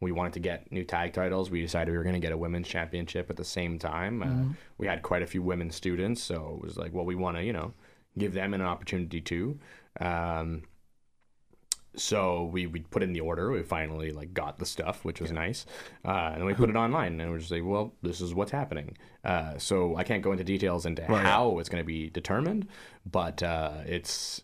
we 0.00 0.12
wanted 0.12 0.34
to 0.34 0.40
get 0.40 0.70
new 0.70 0.84
tag 0.84 1.14
titles. 1.14 1.50
We 1.50 1.62
decided 1.62 1.90
we 1.90 1.96
were 1.96 2.04
going 2.04 2.20
to 2.20 2.20
get 2.20 2.32
a 2.32 2.36
Women's 2.36 2.68
Championship 2.68 3.30
at 3.30 3.36
the 3.36 3.44
same 3.44 3.78
time. 3.78 4.22
Uh, 4.22 4.26
we 4.78 4.86
had 4.86 5.02
quite 5.02 5.22
a 5.22 5.26
few 5.26 5.42
women 5.42 5.70
students, 5.70 6.22
so 6.22 6.58
it 6.60 6.64
was 6.66 6.76
like, 6.76 6.92
well, 6.92 7.06
we 7.06 7.14
want 7.14 7.38
to, 7.38 7.42
you 7.42 7.54
know, 7.54 7.72
give 8.18 8.34
them 8.34 8.52
an 8.54 8.60
opportunity 8.60 9.20
too. 9.22 9.58
Um, 10.00 10.62
so 11.96 12.44
we 12.52 12.66
we 12.66 12.80
put 12.80 13.02
in 13.02 13.12
the 13.12 13.20
order. 13.20 13.50
We 13.50 13.62
finally 13.62 14.10
like 14.10 14.34
got 14.34 14.58
the 14.58 14.66
stuff, 14.66 15.04
which 15.04 15.20
was 15.20 15.32
nice, 15.32 15.66
uh, 16.04 16.30
and 16.32 16.36
then 16.36 16.46
we 16.46 16.54
put 16.54 16.70
it 16.70 16.76
online, 16.76 17.20
and 17.20 17.30
we're 17.30 17.38
just 17.38 17.50
like, 17.50 17.64
well, 17.64 17.94
this 18.02 18.20
is 18.20 18.34
what's 18.34 18.52
happening. 18.52 18.96
Uh, 19.24 19.58
so 19.58 19.96
I 19.96 20.04
can't 20.04 20.22
go 20.22 20.32
into 20.32 20.44
details 20.44 20.86
into 20.86 21.04
how 21.04 21.58
it's 21.58 21.68
going 21.68 21.82
to 21.82 21.86
be 21.86 22.10
determined, 22.10 22.68
but 23.10 23.42
uh, 23.42 23.78
it's. 23.86 24.42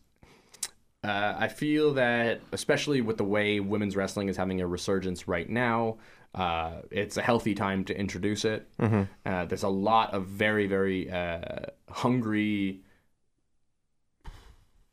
Uh, 1.04 1.34
I 1.36 1.48
feel 1.48 1.94
that, 1.94 2.40
especially 2.52 3.00
with 3.00 3.16
the 3.16 3.24
way 3.24 3.58
women's 3.58 3.96
wrestling 3.96 4.28
is 4.28 4.36
having 4.36 4.60
a 4.60 4.66
resurgence 4.68 5.26
right 5.26 5.50
now, 5.50 5.96
uh, 6.34 6.82
it's 6.92 7.16
a 7.16 7.22
healthy 7.22 7.54
time 7.56 7.84
to 7.86 7.98
introduce 7.98 8.44
it. 8.44 8.68
Uh, 9.26 9.44
there's 9.46 9.64
a 9.64 9.68
lot 9.68 10.14
of 10.14 10.26
very, 10.26 10.68
very 10.68 11.10
uh, 11.10 11.40
hungry 11.90 12.82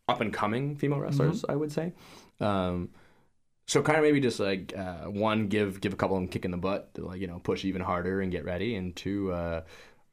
up 0.08 0.20
and 0.22 0.34
coming 0.34 0.76
female 0.76 1.00
wrestlers, 1.00 1.46
I 1.48 1.56
would 1.56 1.72
say. 1.72 1.94
Um, 2.40 2.90
so 3.66 3.84
kind 3.84 3.98
of 3.98 4.04
maybe 4.04 4.20
just 4.20 4.40
like 4.40 4.74
uh, 4.76 5.04
one, 5.06 5.48
give 5.48 5.80
give 5.80 5.94
a 5.94 5.96
couple 5.96 6.18
of 6.18 6.22
them 6.22 6.30
a 6.30 6.32
kick 6.32 6.46
in 6.46 6.52
the 6.52 6.58
butt 6.58 6.94
to 6.96 7.06
like 7.06 7.22
you 7.22 7.28
know 7.28 7.40
push 7.40 7.66
even 7.66 7.82
harder 7.82 8.22
and 8.22 8.32
get 8.32 8.46
ready, 8.46 8.76
and 8.76 8.96
two, 8.96 9.32
uh, 9.32 9.62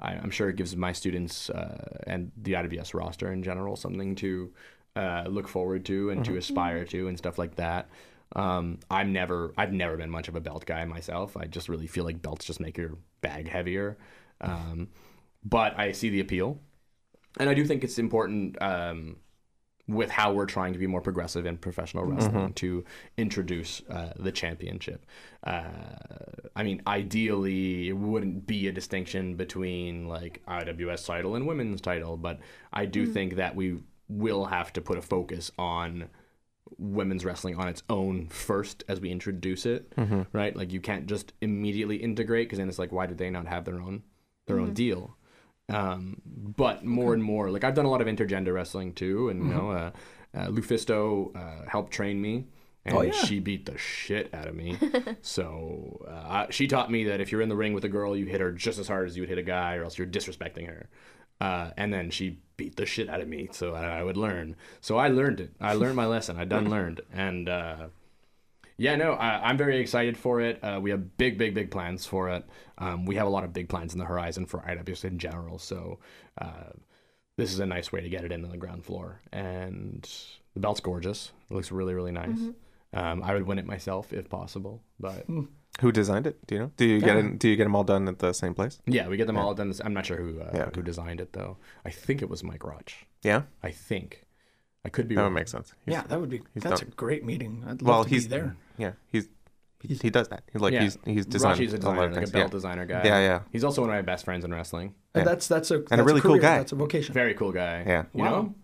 I, 0.01 0.13
I'm 0.13 0.31
sure 0.31 0.49
it 0.49 0.57
gives 0.57 0.77
my 0.77 0.93
students 0.93 1.49
uh, 1.51 1.99
and 2.07 2.33
the 2.37 2.53
IWS 2.53 2.93
roster 2.93 3.33
in 3.33 3.43
general 3.43 3.77
something 3.77 4.15
to 4.17 4.53
uh, 4.97 5.25
look 5.29 5.49
forward 5.49 5.85
to 5.87 6.11
and 6.11 6.25
to 6.25 6.37
aspire 6.37 6.85
to 6.87 7.09
and 7.09 7.17
stuff 7.17 7.39
like 7.39 7.55
that. 7.57 7.89
Um, 8.35 8.81
I'm 8.91 9.13
never, 9.13 9.53
I've 9.57 9.73
never 9.73 9.97
been 9.97 10.11
much 10.11 10.29
of 10.29 10.35
a 10.37 10.41
belt 10.41 10.67
guy 10.67 10.85
myself. 10.85 11.37
I 11.37 11.45
just 11.45 11.69
really 11.69 11.87
feel 11.87 12.05
like 12.05 12.21
belts 12.21 12.45
just 12.45 12.61
make 12.61 12.77
your 12.77 12.99
bag 13.21 13.49
heavier. 13.49 13.99
Um, 14.41 14.89
but 15.45 15.79
I 15.79 15.93
see 15.93 16.11
the 16.11 16.21
appeal, 16.21 16.59
and 17.39 17.49
I 17.49 17.55
do 17.55 17.65
think 17.65 17.85
it's 17.85 17.99
important 17.99 18.61
um, 18.61 19.17
with 19.89 20.11
how 20.11 20.33
we're 20.33 20.47
trying 20.47 20.73
to 20.73 20.79
be 20.79 20.87
more 20.87 21.01
progressive 21.01 21.47
in 21.47 21.57
professional 21.57 22.05
wrestling 22.05 22.53
to 22.55 22.85
introduce 23.17 23.83
uh, 23.89 24.13
the 24.19 24.33
championship. 24.33 25.07
Uh, 25.45 25.63
I 26.57 26.65
mean, 26.65 26.83
ideally, 26.89 27.89
it 27.89 27.97
wouldn't 27.97 28.47
be 28.49 28.67
a 28.67 28.73
distinction 28.73 29.37
between 29.37 30.09
like 30.09 30.43
IWS 30.49 31.07
title 31.07 31.37
and 31.37 31.47
women's 31.47 31.81
title, 31.81 32.17
but 32.17 32.41
I 32.73 32.87
do 32.87 33.07
think 33.07 33.37
that 33.37 33.55
we 33.55 33.79
will 34.09 34.47
have 34.47 34.73
to 34.73 34.81
put 34.81 34.99
a 34.99 35.03
focus 35.03 35.53
on 35.59 36.09
women's 36.79 37.25
wrestling 37.25 37.57
on 37.57 37.69
its 37.69 37.85
own 37.89 38.27
first 38.27 38.83
as 38.89 39.01
we 39.01 39.11
introduce 39.11 39.67
it, 39.67 39.93
right? 40.33 40.57
Like 40.57 40.73
you 40.73 40.81
can't 40.81 41.07
just 41.07 41.33
immediately 41.41 41.97
integrate 41.97 42.49
because 42.49 42.59
then 42.59 42.69
it's 42.69 42.79
like, 42.79 42.91
why 42.91 43.07
did 43.07 43.19
they 43.19 43.31
not 43.31 43.47
have 43.47 43.65
their 43.65 43.81
own 43.81 44.03
their 44.47 44.59
own 44.59 44.75
deal? 44.75 45.17
Um, 45.69 46.21
but 46.25 46.85
more 46.85 47.13
and 47.13 47.23
more, 47.23 47.51
like 47.51 47.65
I've 47.65 47.75
done 47.75 47.87
a 47.87 47.91
lot 47.91 48.01
of 48.01 48.07
intergender 48.07 48.55
wrestling 48.55 48.93
too, 48.93 49.29
and 49.31 49.43
you 49.47 49.53
know, 49.53 49.71
uh, 49.71 49.91
uh, 50.35 50.47
Lufisto 50.49 51.35
uh, 51.37 51.69
helped 51.69 51.93
train 51.93 52.21
me, 52.23 52.47
and 52.85 52.97
Oh, 52.97 53.01
yeah. 53.03 53.11
she 53.13 53.41
beat 53.41 53.67
the 53.67 53.77
shit 53.77 54.33
out 54.33 54.47
of 54.47 54.55
me. 54.55 54.79
so 55.23 56.07
uh, 56.09 56.11
I, 56.13 56.47
she 56.51 56.69
taught 56.69 56.91
me 56.91 57.05
that 57.05 57.21
if 57.21 57.33
you're 57.33 57.41
in 57.41 57.49
the 57.49 57.57
ring 57.57 57.73
with 57.73 57.85
a 57.85 57.89
girl, 57.89 58.17
you 58.17 58.27
hit 58.27 58.41
her 58.41 58.53
just 58.53 58.79
as 58.79 58.87
hard 58.87 59.09
as 59.09 59.17
you 59.17 59.23
would 59.23 59.29
hit 59.29 59.39
a 59.39 59.43
guy, 59.43 59.75
or 59.75 59.83
else 59.85 59.99
you're 59.99 60.07
disrespecting 60.07 60.69
her. 60.69 60.89
Uh, 61.41 61.71
and 61.77 61.93
then 61.93 62.11
she 62.11 62.39
beat 62.57 62.77
the 62.77 62.87
shit 62.87 63.09
out 63.11 63.21
of 63.21 63.27
me, 63.29 63.49
so 63.51 63.75
I, 63.75 63.99
I 63.99 64.03
would 64.05 64.17
learn. 64.17 64.55
So 64.81 64.97
I 64.97 65.09
learned 65.09 65.41
it. 65.41 65.51
I 65.61 65.75
learned 65.75 65.97
my 65.97 66.07
lesson. 66.07 66.37
I 66.39 66.45
done 66.45 66.71
learned, 66.77 67.01
and 67.13 67.49
uh, 67.49 67.87
yeah, 68.79 68.97
no, 68.97 69.13
I, 69.13 69.49
I'm 69.49 69.57
very 69.57 69.79
excited 69.81 70.17
for 70.17 70.41
it. 70.41 70.63
Uh, 70.63 70.79
we 70.83 70.91
have 70.91 71.17
big, 71.17 71.39
big, 71.39 71.55
big 71.55 71.71
plans 71.71 72.07
for 72.07 72.29
it. 72.31 72.45
Um, 72.79 73.07
we 73.07 73.15
have 73.17 73.27
a 73.27 73.31
lot 73.31 73.45
of 73.45 73.53
big 73.53 73.69
plans 73.69 73.93
in 73.93 73.99
the 73.99 74.05
horizon 74.05 74.47
for 74.47 74.61
IWS 74.61 75.05
in 75.05 75.19
general. 75.19 75.59
So 75.59 75.99
uh, 76.41 76.71
this 77.37 77.53
is 77.53 77.59
a 77.61 77.67
nice 77.67 77.91
way 77.93 78.01
to 78.01 78.09
get 78.09 78.25
it 78.25 78.33
in 78.33 78.45
on 78.45 78.51
the 78.51 78.57
ground 78.57 78.85
floor. 78.85 79.21
And 79.33 80.09
the 80.55 80.61
belt's 80.61 80.81
gorgeous. 80.81 81.33
It 81.51 81.55
looks 81.55 81.71
really, 81.73 81.95
really 81.95 82.13
nice. 82.13 82.39
Um, 82.93 83.23
I 83.23 83.35
would 83.35 83.47
win 83.47 83.59
it 83.59 83.67
myself 83.67 84.13
if 84.13 84.29
possible, 84.29 84.83
but 85.01 85.27
Who 85.81 85.93
designed 85.93 86.27
it? 86.27 86.47
Do 86.47 86.55
you 86.55 86.61
know? 86.63 86.71
Do 86.77 86.87
you 86.87 87.01
get 87.01 87.17
Yeah. 87.17 87.27
it? 87.27 87.39
Do 87.39 87.49
you 87.49 87.57
get 87.57 87.65
them 87.65 87.77
all 87.77 87.85
done 87.85 88.09
at 88.09 88.19
the 88.21 88.33
same 88.33 88.55
place? 88.55 88.79
yeah, 88.87 89.09
we 89.09 89.17
get 89.17 89.27
them 89.27 89.37
all 89.37 89.55
done. 89.55 89.73
I'm 89.85 89.93
not 89.95 90.07
sure 90.07 90.17
who 90.17 90.41
uh, 90.41 90.51
Yeah, 90.55 90.63
okay. 90.65 90.73
who 90.77 90.83
designed 90.83 91.21
it 91.21 91.33
though. 91.33 91.59
I 91.85 91.91
think 91.91 92.23
it 92.23 92.29
was 92.31 92.43
Mike 92.43 92.65
Roch. 92.65 92.93
Yeah, 93.23 93.43
I 93.63 93.71
think. 93.71 94.23
I 94.87 94.89
could 94.89 95.09
be 95.09 95.15
that 95.17 95.23
would 95.25 95.31
make 95.31 95.49
sense. 95.49 95.73
He's- 95.85 95.95
Yeah, 95.97 96.03
that 96.09 96.21
would 96.21 96.31
be. 96.31 96.43
he's 96.55 96.63
That's 96.63 96.81
done- 96.81 96.91
a 96.93 96.95
great 96.95 97.25
meeting. 97.25 97.63
I'd 97.67 97.83
love 97.83 97.89
well, 97.89 98.05
to 98.05 98.11
he's 98.11 98.25
be 98.27 98.31
there. 98.31 98.57
Yeah, 98.79 98.93
he's 99.09 99.29
he, 99.81 99.95
he 99.95 100.11
does 100.11 100.29
that. 100.29 100.43
He's 100.53 100.63
like 100.63 100.73
Yeah. 100.73 100.83
he's 100.85 100.99
he's 101.05 101.27
designed 101.27 101.59
Rachi's 101.59 101.73
a 101.73 101.77
a 101.77 101.79
designer, 101.79 101.97
lot 101.99 102.05
of 102.07 102.11
like 102.13 102.19
a 102.19 102.21
things. 102.23 102.31
belt 102.33 102.45
yeah. 102.51 102.51
designer 102.59 102.87
guy. 102.87 103.03
Yeah, 103.05 103.19
yeah. 103.21 103.41
He's 103.53 103.63
also 103.65 103.83
one 103.83 103.91
of 103.91 103.97
my 103.97 104.03
best 104.03 104.25
friends 104.25 104.45
in 104.45 104.53
wrestling. 104.53 104.89
Yeah. 105.15 105.21
And 105.21 105.27
Yeah. 105.27 105.33
that's 105.33 105.49
that's 105.49 105.71
a 105.71 105.79
a 105.79 105.83
that's 105.83 106.03
really 106.03 106.21
cool 106.23 106.39
guy. 106.39 106.59
That's 106.59 106.73
a 106.73 106.77
vocation. 106.77 107.13
Very 107.15 107.35
cool 107.35 107.53
guy. 107.53 107.85
Yeah. 107.87 108.05
You 108.15 108.23
Wow. 108.25 108.31
know? 108.31 108.55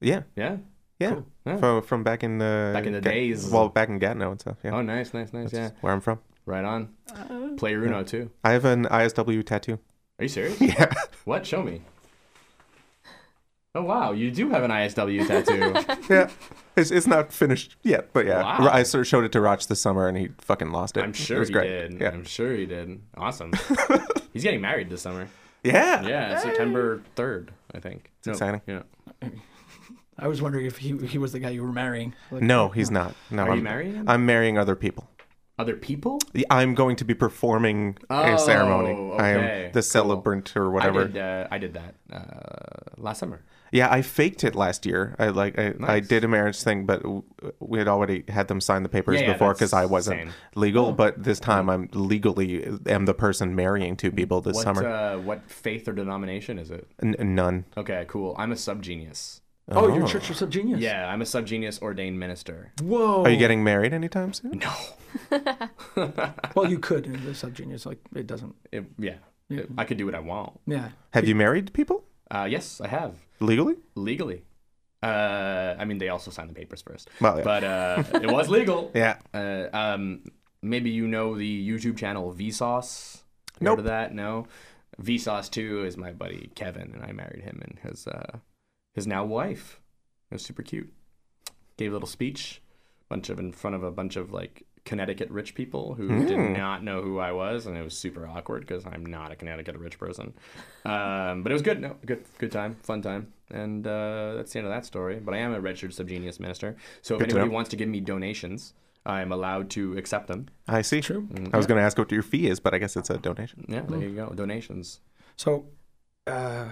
yeah, 0.00 0.22
Yeah. 0.36 0.56
yeah. 0.98 1.10
Cool. 1.12 1.26
Yeah. 1.46 1.56
From 1.58 1.82
from 1.82 2.02
back 2.02 2.24
in 2.24 2.38
the 2.38 2.70
Back 2.74 2.86
in 2.86 2.92
the 2.94 3.00
days. 3.00 3.50
Well, 3.50 3.68
back 3.68 3.88
in 3.90 3.98
Gatineau 3.98 4.30
and 4.32 4.40
stuff. 4.40 4.56
Yeah, 4.64 4.74
Oh, 4.76 4.82
nice, 4.82 5.12
nice, 5.12 5.32
nice. 5.32 5.50
That's 5.50 5.74
yeah. 5.74 5.78
where 5.82 5.92
I'm 5.92 6.00
from. 6.00 6.18
Right 6.46 6.64
on. 6.64 6.88
Uh-huh. 7.12 7.50
Play 7.56 7.72
Runo 7.74 8.06
too. 8.06 8.30
I 8.42 8.52
have 8.52 8.64
an 8.64 8.84
ISW 8.86 9.42
tattoo. 9.44 9.78
Are 10.18 10.24
you 10.24 10.28
serious? 10.28 10.60
Yeah, 10.60 10.92
What? 11.24 11.44
Show 11.46 11.62
me. 11.62 11.82
Oh 13.76 13.82
wow, 13.82 14.12
you 14.12 14.30
do 14.30 14.50
have 14.50 14.62
an 14.62 14.70
ISW 14.70 15.26
tattoo. 15.26 15.74
yeah. 16.14 16.30
It's 16.76 16.90
it's 16.92 17.06
not 17.08 17.32
finished 17.32 17.76
yet, 17.82 18.10
but 18.12 18.24
yeah, 18.26 18.42
Wow. 18.42 18.68
I 18.72 18.84
sort 18.84 19.00
of 19.02 19.08
showed 19.08 19.24
it 19.24 19.32
to 19.32 19.40
Roch 19.40 19.66
this 19.66 19.80
summer, 19.80 20.06
and 20.06 20.16
he 20.16 20.28
fucking 20.38 20.70
lost 20.70 20.96
it. 20.96 21.02
I'm 21.02 21.10
it 21.10 21.16
sure 21.16 21.40
was 21.40 21.48
he 21.48 21.54
great. 21.54 21.68
did. 21.90 22.00
Yeah, 22.00 22.10
I'm 22.10 22.24
sure 22.24 22.54
he 22.54 22.66
did. 22.66 23.00
Awesome. 23.16 23.52
He's 24.32 24.42
getting 24.44 24.60
married 24.60 24.90
this 24.90 25.02
summer. 25.02 25.28
yeah, 25.64 26.06
Yeah, 26.06 26.38
September 26.38 27.02
third, 27.16 27.52
I 27.74 27.80
think. 27.80 28.10
It's 28.18 28.28
exciting. 28.28 28.60
Yeah. 28.66 28.82
I 30.18 30.28
was 30.28 30.40
wondering 30.40 30.66
if 30.66 30.78
he 30.78 30.96
he 31.06 31.18
was 31.18 31.32
the 31.32 31.40
guy 31.40 31.50
you 31.50 31.64
were 31.64 31.72
marrying. 31.72 32.14
Like, 32.30 32.42
No, 32.42 32.68
he's 32.68 32.90
not. 32.92 33.14
No, 33.30 33.42
Are 33.44 33.50
I'm, 33.50 33.58
you 33.58 33.64
marrying 33.64 33.94
him? 33.94 34.08
I'm 34.08 34.24
marrying 34.24 34.56
other 34.58 34.76
people. 34.76 35.08
Other 35.58 35.74
people? 35.76 36.18
Yeah, 36.32 36.44
I'm 36.50 36.74
going 36.74 36.96
to 36.96 37.04
be 37.04 37.14
performing 37.14 37.96
Oh, 38.10 38.34
a 38.34 38.38
ceremony. 38.38 39.12
I 39.18 39.28
am 39.30 39.40
the 39.72 39.72
Cool. 39.74 39.82
celebrant 39.82 40.56
or 40.56 40.70
whatever. 40.70 41.02
I 41.02 41.06
did. 41.06 41.16
Uh, 41.18 41.48
I 41.50 41.58
did 41.58 41.74
that 41.74 41.94
uh, 42.12 43.00
last 43.00 43.18
summer. 43.20 43.42
Yeah, 43.74 43.90
I 43.90 44.02
faked 44.02 44.44
it 44.44 44.54
last 44.54 44.86
year. 44.86 45.16
I 45.18 45.28
like 45.28 45.58
I, 45.58 45.74
I 45.82 45.98
did 46.00 46.22
a 46.22 46.28
marriage 46.28 46.62
thing, 46.62 46.86
but 46.86 47.02
we 47.58 47.78
had 47.80 47.88
already 47.88 48.22
had 48.28 48.46
them 48.46 48.60
sign 48.60 48.84
the 48.84 48.88
papers 48.88 49.20
Yeah, 49.20 49.26
yeah, 49.26 49.32
before 49.32 49.52
because 49.52 49.72
I 49.72 49.84
wasn't 49.86 50.20
same. 50.20 50.30
legal. 50.54 50.92
But 50.92 51.22
this 51.24 51.40
time, 51.40 51.68
I'm 51.68 51.88
legally 51.92 52.64
am 52.86 53.04
the 53.06 53.14
person 53.14 53.56
marrying 53.56 53.96
two 53.96 54.12
people 54.12 54.40
this 54.40 54.54
What 54.54 54.62
summer. 54.64 54.86
uh, 54.86 55.18
what 55.18 55.50
faith 55.50 55.88
or 55.88 55.92
denomination 55.92 56.58
is 56.60 56.70
it? 56.70 56.86
N- 57.02 57.16
none. 57.34 57.64
Okay, 57.76 58.04
cool. 58.08 58.36
I'm 58.38 58.52
a 58.52 58.54
subgenius. 58.54 59.40
Oh, 59.72 59.88
you're 59.92 60.06
Church 60.06 60.28
of 60.30 60.36
Subgenius. 60.36 60.78
Yeah, 60.80 61.08
I'm 61.08 61.22
a 61.22 61.24
subgenius 61.24 61.80
ordained 61.82 62.20
minister. 62.20 62.70
Whoa. 62.82 63.24
Are 63.24 63.30
you 63.30 63.38
getting 63.38 63.64
married 63.64 63.92
anytime 63.94 64.32
soon? 64.34 64.60
No. 64.62 64.72
Well, 66.54 66.68
you 66.70 66.78
could 66.78 67.06
in 67.06 67.12
the 67.24 67.30
Subgenius. 67.32 67.86
Like 67.86 67.98
it 68.14 68.26
doesn't. 68.26 68.54
It- 68.72 68.84
yeah. 68.98 69.16
Yeah. 69.48 69.62
I 69.76 69.84
could 69.84 69.96
do 69.98 70.06
what 70.06 70.14
I 70.14 70.20
want. 70.20 70.60
Yeah. 70.66 70.90
Have 71.12 71.26
you 71.28 71.34
married 71.34 71.72
people 71.74 72.04
Uh, 72.30 72.46
yes, 72.48 72.80
I 72.80 72.88
have 72.88 73.14
legally? 73.40 73.76
legally. 73.94 74.44
Uh, 75.02 75.74
I 75.78 75.84
mean, 75.84 75.98
they 75.98 76.08
also 76.08 76.30
signed 76.30 76.48
the 76.48 76.54
papers 76.54 76.80
first. 76.80 77.10
Well, 77.20 77.36
yeah. 77.38 77.44
But 77.44 77.64
uh, 77.64 78.02
it 78.22 78.30
was 78.30 78.48
legal. 78.48 78.90
Yeah. 78.94 79.18
Uh, 79.34 79.66
um, 79.76 80.22
maybe 80.62 80.90
you 80.90 81.06
know 81.06 81.36
the 81.36 81.68
YouTube 81.68 81.98
channel 81.98 82.32
Vsauce. 82.32 83.18
Heard 83.60 83.62
Nope. 83.62 83.82
that? 83.84 84.14
No. 84.14 84.46
Vsauce 85.02 85.50
two 85.50 85.84
is 85.84 85.96
my 85.96 86.12
buddy 86.12 86.50
Kevin, 86.54 86.92
and 86.94 87.04
I 87.04 87.12
married 87.12 87.42
him 87.42 87.60
and 87.62 87.78
his 87.80 88.06
uh, 88.06 88.38
his 88.94 89.06
now 89.06 89.24
wife. 89.24 89.80
It 90.30 90.36
was 90.36 90.42
super 90.44 90.62
cute. 90.62 90.92
Gave 91.76 91.90
a 91.90 91.94
little 91.94 92.08
speech, 92.08 92.62
bunch 93.08 93.28
of 93.28 93.38
in 93.38 93.52
front 93.52 93.76
of 93.76 93.82
a 93.82 93.90
bunch 93.90 94.16
of 94.16 94.32
like 94.32 94.62
Connecticut 94.84 95.30
rich 95.30 95.54
people 95.54 95.94
who 95.94 96.08
did 96.26 96.38
Mm. 96.38 96.56
not 96.56 96.84
know 96.84 97.00
who 97.00 97.18
I 97.18 97.32
was, 97.32 97.66
and 97.66 97.76
it 97.76 97.82
was 97.82 97.96
super 97.96 98.26
awkward 98.26 98.60
because 98.66 98.84
I'm 98.84 99.04
not 99.06 99.32
a 99.32 99.36
Connecticut 99.36 99.76
rich 99.78 99.98
person. 99.98 100.34
Um, 100.84 101.42
but 101.42 101.50
it 101.50 101.54
was 101.54 101.62
good. 101.62 101.80
No, 101.80 101.96
good, 102.04 102.24
good 102.38 102.52
time, 102.52 102.76
fun 102.82 103.00
time, 103.00 103.32
and 103.50 103.86
uh, 103.86 104.34
that's 104.34 104.52
the 104.52 104.58
end 104.58 104.66
of 104.68 104.74
that 104.74 104.84
story. 104.84 105.20
But 105.20 105.32
I 105.34 105.38
am 105.38 105.54
a 105.54 105.60
registered 105.60 105.92
subgenius 105.92 106.38
minister, 106.38 106.76
so 107.00 107.14
if 107.14 107.20
Good 107.20 107.30
to 107.30 107.36
anybody 107.36 107.48
know. 107.50 107.54
wants 107.54 107.70
to 107.70 107.76
give 107.76 107.88
me 107.88 108.00
donations, 108.00 108.74
I'm 109.06 109.32
allowed 109.32 109.70
to 109.70 109.96
accept 109.96 110.28
them. 110.28 110.48
I 110.68 110.82
see. 110.82 111.00
True. 111.00 111.28
I 111.52 111.56
was 111.56 111.66
going 111.66 111.78
to 111.78 111.84
ask 111.84 111.96
what 111.96 112.12
your 112.12 112.22
fee 112.22 112.46
is, 112.48 112.60
but 112.60 112.74
I 112.74 112.78
guess 112.78 112.94
it's 112.96 113.08
a 113.10 113.16
donation. 113.18 113.64
Yeah, 113.68 113.82
there 113.88 114.00
you 114.00 114.14
go. 114.14 114.30
Donations. 114.34 115.00
So, 115.36 115.66
uh, 116.26 116.68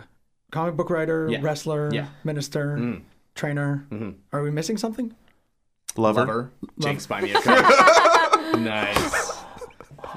comic 0.50 0.76
book 0.76 0.90
writer, 0.90 1.28
Yeah. 1.30 1.38
wrestler, 1.42 1.88
Yeah. 1.92 2.08
minister, 2.24 2.76
Mm. 2.76 3.02
trainer. 3.34 3.86
hmm 3.90 4.10
Are 4.32 4.42
we 4.42 4.50
missing 4.50 4.76
something? 4.76 5.14
Lover. 5.96 6.20
Lover. 6.20 6.50
Jinx 6.78 7.06
buy 7.06 7.20
me 7.20 7.32
a 7.32 7.34
coat. 7.42 7.98
Nice. 8.58 9.32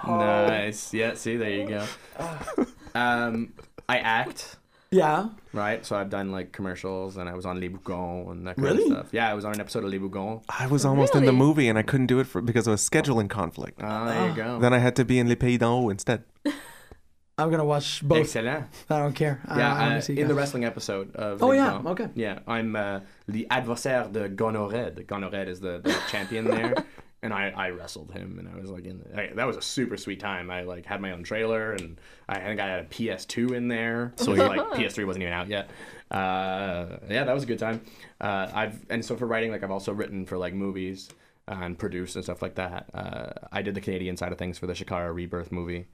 Nice. 0.08 0.94
Yeah, 0.94 1.14
see, 1.16 1.38
there 1.38 1.50
you 1.52 1.68
go. 1.68 1.86
Um, 2.96 3.52
I 3.90 3.98
act, 3.98 4.56
Yeah. 4.90 5.28
right? 5.52 5.86
So 5.86 5.98
I've 5.98 6.10
done 6.10 6.32
like 6.32 6.54
commercials 6.54 7.18
and 7.18 7.28
I 7.28 7.34
was 7.34 7.46
on 7.46 7.60
Les 7.60 7.68
Bougons 7.68 8.32
and 8.32 8.48
that 8.48 8.56
kind 8.56 8.70
Really? 8.70 8.84
of 8.86 8.90
stuff. 8.90 9.08
Yeah, 9.12 9.30
I 9.30 9.34
was 9.34 9.44
on 9.44 9.54
an 9.54 9.60
episode 9.60 9.84
of 9.84 9.90
Les 9.92 9.98
Bougons. 10.00 10.44
I 10.48 10.68
was 10.68 10.86
almost 10.86 11.14
in 11.14 11.26
the 11.26 11.34
Really? 11.34 11.38
movie 11.46 11.68
and 11.68 11.78
I 11.78 11.82
couldn't 11.82 12.08
do 12.08 12.20
it 12.20 12.28
for, 12.28 12.40
because 12.42 12.68
of 12.68 12.74
a 12.74 12.78
scheduling 12.78 13.30
conflict. 13.30 13.82
Ah, 13.84 14.06
there 14.06 14.30
you 14.30 14.34
go. 14.34 14.60
Then 14.60 14.74
I 14.74 14.78
had 14.78 14.96
to 14.96 15.04
be 15.04 15.20
in 15.20 15.28
Les 15.28 15.36
Pays 15.36 15.58
d'en 15.58 15.68
haut 15.68 15.90
instead. 15.92 16.24
I'm 17.38 17.52
gonna 17.52 17.66
watch 17.66 18.02
both. 18.02 18.20
Excellent. 18.20 18.68
I 18.90 19.00
don't 19.00 19.12
care. 19.14 19.42
I- 19.46 19.58
Yeah, 19.60 19.76
I, 19.76 19.82
wanna 19.84 19.96
uh, 19.98 20.00
see 20.02 20.14
in 20.18 20.30
the 20.30 20.34
guys. 20.34 20.38
wrestling 20.38 20.64
episode 20.64 21.14
of 21.18 21.44
Oh, 21.44 21.48
Les 21.50 21.58
yeah, 21.58 21.72
Bougons. 21.72 21.88
okay. 21.92 22.08
Yeah, 22.16 22.40
I'm 22.48 22.78
uh, 22.78 23.02
the 23.28 23.46
adversaire 23.52 24.08
de 24.10 24.30
Gonored. 24.30 25.06
Gonored 25.06 25.50
is 25.50 25.60
the, 25.60 25.82
the 25.84 25.94
champion 26.10 26.46
there. 26.46 26.76
And 27.26 27.34
I, 27.34 27.50
I 27.56 27.70
wrestled 27.72 28.12
him, 28.12 28.38
and 28.40 28.48
I 28.48 28.56
was 28.60 28.70
like, 28.70 28.86
in 28.86 29.00
the, 29.00 29.20
I, 29.20 29.34
that 29.34 29.46
was 29.48 29.58
a 29.58 29.62
super 29.62 29.98
sweet 29.98 30.20
time. 30.20 30.50
I 30.52 30.62
like 30.62 30.86
had 30.86 31.02
my 31.02 31.12
own 31.12 31.24
trailer, 31.24 31.72
and 31.74 32.00
I 32.30 32.40
think 32.40 32.60
I 32.60 32.68
had 32.68 32.80
a 32.82 32.84
PS2 32.86 33.52
in 33.56 33.68
there, 33.68 34.14
so 34.16 34.32
like 34.34 34.62
PS3 34.74 35.06
wasn't 35.08 35.24
even 35.24 35.34
out 35.34 35.48
yet. 35.48 35.70
Uh, 36.12 36.98
yeah, 37.10 37.24
that 37.24 37.34
was 37.34 37.44
a 37.44 37.48
good 37.48 37.60
time. 37.60 37.82
Uh, 38.22 38.50
I've 38.54 38.86
and 38.90 39.04
so 39.04 39.16
for 39.18 39.26
writing, 39.26 39.52
like 39.52 39.64
I've 39.64 39.72
also 39.72 39.92
written 39.92 40.26
for 40.26 40.38
like 40.38 40.54
movies 40.54 41.10
uh, 41.48 41.56
and 41.62 41.78
produced 41.78 42.16
and 42.16 42.24
stuff 42.24 42.42
like 42.42 42.56
that. 42.56 42.90
Uh, 42.94 43.32
I 43.52 43.62
did 43.62 43.76
the 43.76 43.82
Canadian 43.82 44.16
side 44.18 44.32
of 44.32 44.38
things 44.38 44.58
for 44.58 44.68
the 44.68 44.74
Chikara 44.74 45.14
Rebirth 45.14 45.52
movie. 45.52 45.88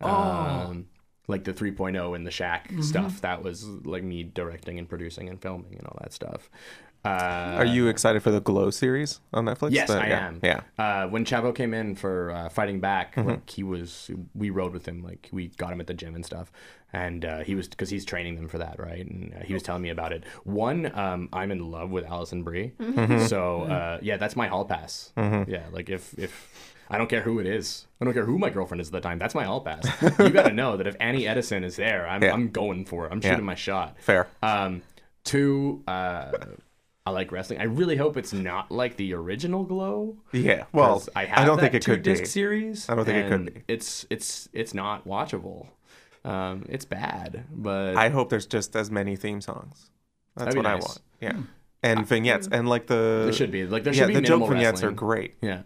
Um, 0.00 0.86
like 1.28 1.44
the 1.44 1.52
3.0 1.52 2.16
and 2.16 2.26
the 2.26 2.30
Shack 2.32 2.68
Mm-hmm. 2.68 2.82
stuff. 2.82 3.20
That 3.20 3.42
was 3.44 3.64
like 3.64 4.02
me 4.02 4.24
directing 4.24 4.78
and 4.78 4.88
producing 4.88 5.28
and 5.28 5.40
filming 5.40 5.76
and 5.78 5.86
all 5.86 5.96
that 6.02 6.12
stuff. 6.12 6.50
Uh, 7.04 7.56
Are 7.58 7.64
you 7.64 7.88
excited 7.88 8.22
for 8.22 8.30
the 8.30 8.40
Glow 8.40 8.70
series 8.70 9.20
on 9.32 9.44
Netflix? 9.46 9.72
Yes, 9.72 9.88
The- 9.88 10.00
I 10.00 10.06
yeah. 10.06 10.26
am. 10.28 10.40
Yeah. 10.42 10.60
Uh, 10.78 11.08
when 11.08 11.24
Chavo 11.24 11.52
came 11.54 11.74
in 11.74 11.96
for 11.96 12.30
uh, 12.30 12.48
fighting 12.48 12.78
back, 12.80 13.16
Mm-hmm. 13.16 13.28
like 13.28 13.50
he 13.50 13.62
was, 13.64 14.10
we 14.34 14.50
rode 14.50 14.72
with 14.72 14.86
him. 14.86 15.02
Like 15.02 15.28
we 15.32 15.48
got 15.48 15.72
him 15.72 15.80
at 15.80 15.88
the 15.88 15.94
gym 15.94 16.14
and 16.14 16.24
stuff, 16.24 16.52
and 16.92 17.24
uh, 17.24 17.38
he 17.40 17.54
was 17.56 17.66
because 17.68 17.90
he's 17.90 18.04
training 18.04 18.36
them 18.36 18.46
for 18.48 18.58
that, 18.58 18.78
right? 18.78 19.04
And 19.04 19.34
uh, 19.34 19.40
he 19.44 19.52
was 19.52 19.62
telling 19.64 19.82
me 19.82 19.90
about 19.90 20.12
it. 20.12 20.22
One, 20.44 20.96
um, 20.96 21.28
I'm 21.32 21.50
in 21.50 21.70
love 21.70 21.90
with 21.90 22.04
Alison 22.04 22.44
Brie, 22.44 22.72
Mm-hmm. 22.78 23.26
so 23.26 23.62
uh, 23.62 23.98
yeah, 24.00 24.16
that's 24.16 24.36
my 24.36 24.46
hall 24.46 24.64
pass. 24.64 25.12
Yeah, 25.16 25.64
like 25.72 25.90
if 25.90 26.16
if. 26.18 26.68
I 26.90 26.98
don't 26.98 27.08
care 27.08 27.22
who 27.22 27.38
it 27.38 27.46
is. 27.46 27.86
I 28.02 28.04
don't 28.04 28.12
care 28.12 28.26
who 28.26 28.38
my 28.38 28.50
girlfriend 28.50 28.82
is 28.82 28.88
at 28.88 28.92
the 28.92 29.00
time. 29.00 29.18
That's 29.18 29.34
my 29.34 29.44
hall 29.44 29.62
pass. 29.62 29.86
you 30.18 30.28
got 30.28 30.42
to 30.46 30.52
know 30.62 30.76
that 30.76 30.86
if 30.86 30.94
Annie 31.00 31.26
Edison 31.26 31.64
is 31.64 31.76
there, 31.76 32.06
I'm, 32.06 32.22
Yeah. 32.22 32.34
I'm 32.34 32.50
going 32.50 32.84
for 32.84 33.06
it. 33.06 33.12
I'm 33.12 33.20
Yeah. 33.22 33.30
shooting 33.30 33.46
my 33.46 33.54
shot. 33.54 33.96
Fair. 33.98 34.28
Um, 34.42 34.82
two, 35.24 35.82
uh, 35.88 36.32
I 37.04 37.10
like 37.10 37.32
wrestling. 37.32 37.58
I 37.60 37.64
really 37.64 37.96
hope 37.96 38.16
it's 38.16 38.32
not 38.32 38.70
like 38.70 38.96
the 38.96 39.14
original 39.14 39.64
Glow. 39.64 40.16
Yeah. 40.32 40.64
Well, 40.72 41.02
I, 41.16 41.24
have 41.24 41.46
don't 41.46 41.58
think 41.58 41.74
it 41.74 41.84
could 41.84 42.04
two-disc 42.04 42.22
be. 42.22 42.28
series. 42.28 42.88
I 42.88 42.94
don't 42.94 43.04
think 43.04 43.26
it 43.26 43.28
could 43.28 43.54
be. 43.54 43.64
It's 43.66 44.06
it's 44.08 44.48
it's 44.52 44.72
not 44.72 45.06
watchable. 45.06 45.66
Um, 46.24 46.64
it's 46.68 46.84
bad, 46.84 47.44
but 47.50 47.96
I 47.96 48.08
hope 48.08 48.30
there's 48.30 48.46
just 48.46 48.76
as 48.76 48.90
many 48.90 49.16
theme 49.16 49.40
songs. 49.40 49.90
That's 50.36 50.54
That'd 50.54 50.54
be 50.54 50.58
what 50.58 50.66
I 50.66 50.74
want. 50.76 51.00
Yeah. 51.20 51.36
And 51.82 52.06
vignettes 52.06 52.48
and 52.52 52.68
like 52.68 52.86
the 52.86 53.22
there 53.24 53.32
should 53.32 53.50
be 53.50 53.66
like 53.66 53.82
there 53.82 53.92
yeah 53.92 54.02
should 54.02 54.08
be 54.08 54.14
the 54.14 54.20
joke 54.20 54.38
minimal 54.38 54.48
vignettes 54.48 54.74
wrestling. 54.74 54.92
are 54.92 54.94
great. 54.94 55.34
Yeah. 55.40 55.62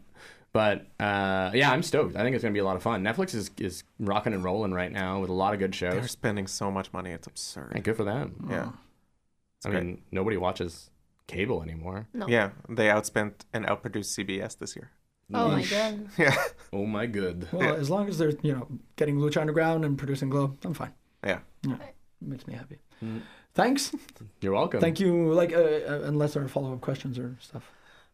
But 0.55 0.87
uh, 0.99 1.51
yeah, 1.53 1.71
I'm 1.71 1.83
stoked. 1.83 2.17
I 2.17 2.23
think 2.23 2.35
it's 2.35 2.43
gonna 2.43 2.55
be 2.55 2.61
a 2.61 2.65
lot 2.65 2.77
of 2.77 2.83
fun. 2.83 3.05
Netflix 3.05 3.35
is, 3.35 3.51
is 3.59 3.85
rocking 3.99 4.33
and 4.33 4.43
rolling 4.43 4.73
right 4.73 4.91
now 4.91 5.21
with 5.21 5.29
a 5.29 5.35
lot 5.35 5.53
of 5.53 5.59
good 5.59 5.75
shows. 5.75 5.93
They're 5.93 6.09
spending 6.09 6.47
so 6.47 6.71
much 6.71 6.91
money, 6.95 7.11
it's 7.11 7.27
absurd. 7.27 7.73
And 7.75 7.85
good 7.85 7.99
for 7.99 8.05
them. 8.05 8.47
Yeah. 8.49 8.71
I 9.67 9.69
great. 9.69 9.85
mean, 9.85 10.03
nobody 10.11 10.39
watches 10.39 10.89
cable 11.27 11.63
anymore. 11.63 12.09
No. 12.15 12.29
Yeah, 12.29 12.51
they 12.69 12.87
outspent 12.87 13.33
and 13.53 13.67
outproduced 13.67 14.17
CBS 14.19 14.59
this 14.59 14.77
year. 14.77 14.91
Oh 15.35 15.49
my 15.49 15.63
god. 15.65 16.09
Yeah. 16.19 16.37
Oh 16.73 16.87
my 16.87 17.07
good. 17.07 17.49
Well, 17.53 17.75
as 17.75 17.91
long 17.91 18.09
as 18.09 18.19
they're 18.19 18.33
you 18.43 18.53
know 18.53 18.69
getting 18.97 19.17
Lucha 19.19 19.41
Underground 19.41 19.85
and 19.85 19.99
producing 19.99 20.31
Glow, 20.31 20.57
I'm 20.65 20.75
fine. 20.75 20.93
Yeah. 21.25 21.41
Makes 22.21 22.47
me 22.47 22.55
happy. 22.55 22.79
Mm. 23.05 23.23
Thanks. 23.55 23.93
You're 24.41 24.53
welcome. 24.53 24.81
Thank 24.81 25.01
you. 25.01 25.33
Like, 25.33 25.53
uh, 25.53 25.57
uh, 25.59 26.01
unless 26.05 26.35
there 26.35 26.43
are 26.45 26.49
follow 26.49 26.73
up 26.73 26.81
questions 26.81 27.19
or 27.19 27.37
stuff. 27.41 27.71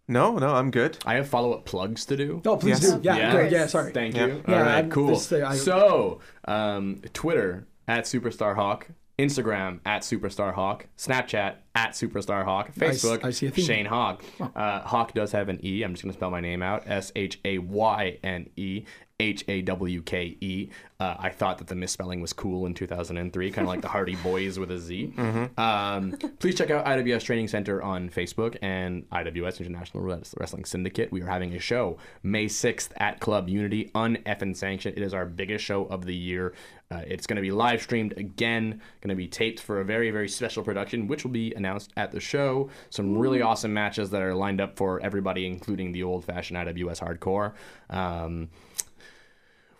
No, 0.09 0.37
no, 0.39 0.55
I'm 0.55 0.71
good. 0.71 0.99
I 1.07 1.15
have 1.15 1.29
follow 1.29 1.53
up 1.53 1.65
plugs 1.65 2.05
to 2.07 2.17
do. 2.17 2.43
Oh, 2.47 2.57
please 2.57 2.83
Yes. 2.83 2.93
do. 2.95 3.01
Yeah, 3.03 3.17
Yeah. 3.17 3.31
great. 3.33 3.53
Yeah, 3.53 3.67
sorry. 3.67 3.93
Thank 3.93 4.17
Yeah. 4.17 4.27
you. 4.27 4.43
Yeah, 4.49 4.57
All 4.57 4.63
right, 4.63 4.75
I'm- 4.77 4.91
cool. 4.91 5.09
this 5.09 5.29
thing 5.29 5.43
I- 5.45 5.55
so, 5.57 6.21
um, 6.47 7.03
Twitter 7.13 7.67
at 7.87 8.05
Superstar 8.05 8.55
Hawk, 8.57 8.89
Instagram 9.23 9.81
at 9.87 10.03
Superstar 10.03 10.53
Hawk, 10.53 10.87
Snapchat 10.99 11.57
at 11.75 11.93
Superstar 11.93 12.45
Hawk, 12.45 12.75
Facebook 12.75 13.25
I 13.25 13.31
see. 13.31 13.51
Shane 13.51 13.87
Hawk. 13.87 14.23
Uh, 14.41 14.81
Hawk 14.81 15.15
does 15.15 15.33
have 15.33 15.49
an 15.49 15.65
E. 15.65 15.83
I'm 15.83 15.93
just 15.95 16.03
gonna 16.03 16.13
spell 16.13 16.31
my 16.31 16.41
name 16.41 16.63
out: 16.63 16.83
S 16.87 17.13
H 17.17 17.39
A 17.45 17.59
Y 17.59 18.19
N 18.23 18.51
E. 18.57 18.85
H 19.21 19.45
A 19.47 19.63
W 19.63 20.03
K 20.03 20.37
E. 20.41 20.69
Uh, 20.99 21.15
I 21.17 21.29
thought 21.31 21.59
that 21.59 21.69
the 21.69 21.77
misspelling 21.77 22.21
was 22.21 22.33
cool 22.33 22.67
in 22.67 22.75
2003, 22.75 23.51
kind 23.53 23.65
of 23.65 23.69
like 23.69 23.81
the 23.81 23.87
Hardy 23.87 24.17
Boys 24.17 24.59
with 24.59 24.73
a 24.73 24.79
Z. 24.79 25.13
Um, 25.57 26.13
please 26.41 26.57
check 26.57 26.71
out 26.71 26.85
IWS 26.87 27.23
Training 27.23 27.47
Center 27.47 27.81
on 27.83 28.09
Facebook 28.11 28.57
and 28.63 29.09
IWS 29.11 29.61
International 29.61 30.03
Wrestling 30.03 30.65
Syndicate. 30.65 31.13
We 31.13 31.23
are 31.23 31.27
having 31.27 31.55
a 31.55 31.61
show 31.61 31.99
May 32.25 32.47
6th 32.47 32.89
at 32.97 33.21
Club 33.21 33.49
Unity, 33.49 33.93
un-effing 33.95 34.57
sanctioned. 34.57 34.99
It 34.99 35.03
is 35.05 35.15
our 35.15 35.27
biggest 35.27 35.65
show 35.65 35.85
of 35.85 36.05
the 36.05 36.17
year. 36.17 36.53
Uh, 36.93 37.03
it's 37.07 37.27
going 37.27 37.37
to 37.37 37.43
be 37.43 37.51
live 37.51 37.81
streamed 37.81 38.13
again, 38.19 38.81
going 39.01 39.09
to 39.09 39.15
be 39.15 39.29
taped 39.29 39.61
for 39.61 39.81
a 39.81 39.85
very, 39.85 40.11
very 40.11 40.29
special 40.29 40.63
production, 40.63 41.07
which 41.07 41.25
will 41.25 41.31
be 41.31 41.55
announced 41.55 41.91
at 41.97 42.13
the 42.13 42.21
show. 42.21 42.69
Some 42.91 43.17
really 43.17 43.41
awesome 43.41 43.73
matches 43.73 44.11
that 44.11 44.21
are 44.21 44.35
lined 44.35 44.61
up 44.61 44.77
for 44.77 45.01
everybody, 45.01 45.47
including 45.47 45.93
the 45.93 46.03
old 46.03 46.25
fashioned 46.25 46.59
IWS 46.59 47.01
hardcore. 47.01 47.53
Um, 47.89 48.51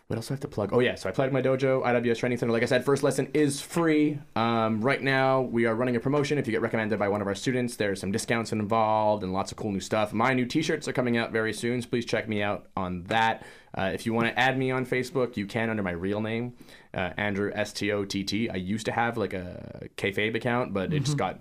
what 0.07 0.17
else 0.17 0.27
do 0.27 0.33
I 0.33 0.35
have 0.35 0.41
to 0.41 0.47
plug? 0.47 0.71
Oh 0.73 0.79
yeah, 0.79 0.95
so 0.95 1.07
I 1.07 1.11
plugged 1.11 1.33
my 1.33 1.41
dojo, 1.41 1.83
IWS 1.83 2.17
Training 2.17 2.37
Center. 2.37 2.51
Like 2.51 2.61
I 2.61 2.67
said, 2.67 2.83
first 2.83 3.03
lesson 3.03 3.29
is 3.33 3.61
free. 3.61 4.19
Um, 4.35 4.81
right 4.81 5.01
now, 5.01 5.41
we 5.41 5.65
are 5.65 5.75
running 5.75 5.95
a 5.95 5.99
promotion. 5.99 6.37
If 6.37 6.45
you 6.45 6.51
get 6.51 6.61
recommended 6.61 6.99
by 6.99 7.07
one 7.07 7.21
of 7.21 7.27
our 7.27 7.35
students, 7.35 7.77
there's 7.77 8.01
some 8.01 8.11
discounts 8.11 8.51
involved 8.51 9.23
and 9.23 9.33
lots 9.33 9.51
of 9.51 9.57
cool 9.57 9.71
new 9.71 9.79
stuff. 9.79 10.13
My 10.13 10.33
new 10.33 10.45
T-shirts 10.45 10.87
are 10.87 10.93
coming 10.93 11.17
out 11.17 11.31
very 11.31 11.53
soon, 11.53 11.81
so 11.81 11.87
please 11.89 12.05
check 12.05 12.27
me 12.27 12.43
out 12.43 12.67
on 12.75 13.03
that. 13.03 13.45
Uh, 13.75 13.91
if 13.93 14.05
you 14.05 14.13
want 14.13 14.27
to 14.27 14.37
add 14.39 14.57
me 14.57 14.69
on 14.71 14.85
Facebook, 14.85 15.35
you 15.35 15.45
can 15.47 15.69
under 15.69 15.81
my 15.83 15.91
real 15.91 16.21
name, 16.21 16.53
uh, 16.93 17.09
Andrew 17.17 17.51
S 17.53 17.73
T 17.73 17.91
O 17.91 18.05
T 18.05 18.23
T. 18.23 18.49
I 18.49 18.55
used 18.55 18.85
to 18.85 18.91
have 18.91 19.17
like 19.17 19.33
a 19.33 19.87
kayfabe 19.97 20.35
account, 20.35 20.73
but 20.73 20.93
it 20.93 21.01
just 21.03 21.17
got. 21.17 21.39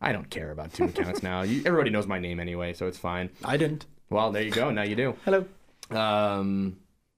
I 0.00 0.12
don't 0.12 0.28
care 0.30 0.50
about 0.50 0.72
two 0.74 0.84
accounts 0.84 1.22
now. 1.22 1.42
You, 1.42 1.62
everybody 1.64 1.90
knows 1.90 2.06
my 2.06 2.18
name 2.18 2.38
anyway, 2.40 2.72
so 2.74 2.86
it's 2.86 2.98
fine. 2.98 3.30
I 3.44 3.56
didn't. 3.56 3.86
Well, 4.10 4.30
there 4.30 4.42
you 4.42 4.50
go. 4.50 4.70
Now 4.70 4.82
you 4.82 4.94
do. 4.94 5.14
Hello. 5.24 5.46
Um, 5.90 6.76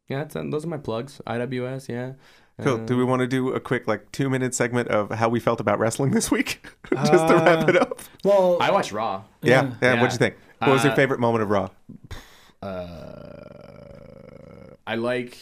yeah, 0.08 0.24
that's, 0.24 0.34
those 0.34 0.64
are 0.64 0.68
my 0.68 0.76
plugs. 0.78 1.20
IWS, 1.26 1.88
yeah. 1.88 2.12
Cool. 2.60 2.78
Do 2.78 2.96
we 2.96 3.04
want 3.04 3.20
to 3.20 3.26
do 3.28 3.52
a 3.52 3.60
quick 3.60 3.86
like 3.86 4.10
two 4.10 4.28
minute 4.28 4.52
segment 4.54 4.88
of 4.88 5.10
how 5.12 5.28
we 5.28 5.38
felt 5.38 5.60
about 5.60 5.78
wrestling 5.78 6.10
this 6.10 6.30
week, 6.30 6.66
just 6.92 7.12
to 7.12 7.36
Uh, 7.36 7.44
wrap 7.44 7.68
it 7.68 7.76
up? 7.76 8.00
Well, 8.24 8.56
I 8.60 8.70
watched 8.72 8.90
Raw. 8.92 9.22
Yeah, 9.42 9.50
yeah. 9.62 9.62
yeah. 9.62 9.94
Yeah. 9.94 10.00
What'd 10.00 10.12
you 10.12 10.18
think? 10.18 10.36
What 10.58 10.70
was 10.70 10.82
your 10.82 10.92
Uh, 10.92 10.96
favorite 10.96 11.20
moment 11.20 11.42
of 11.42 11.50
Raw? 11.50 11.68
Uh, 12.60 13.77
I 14.88 14.94
like. 14.96 15.38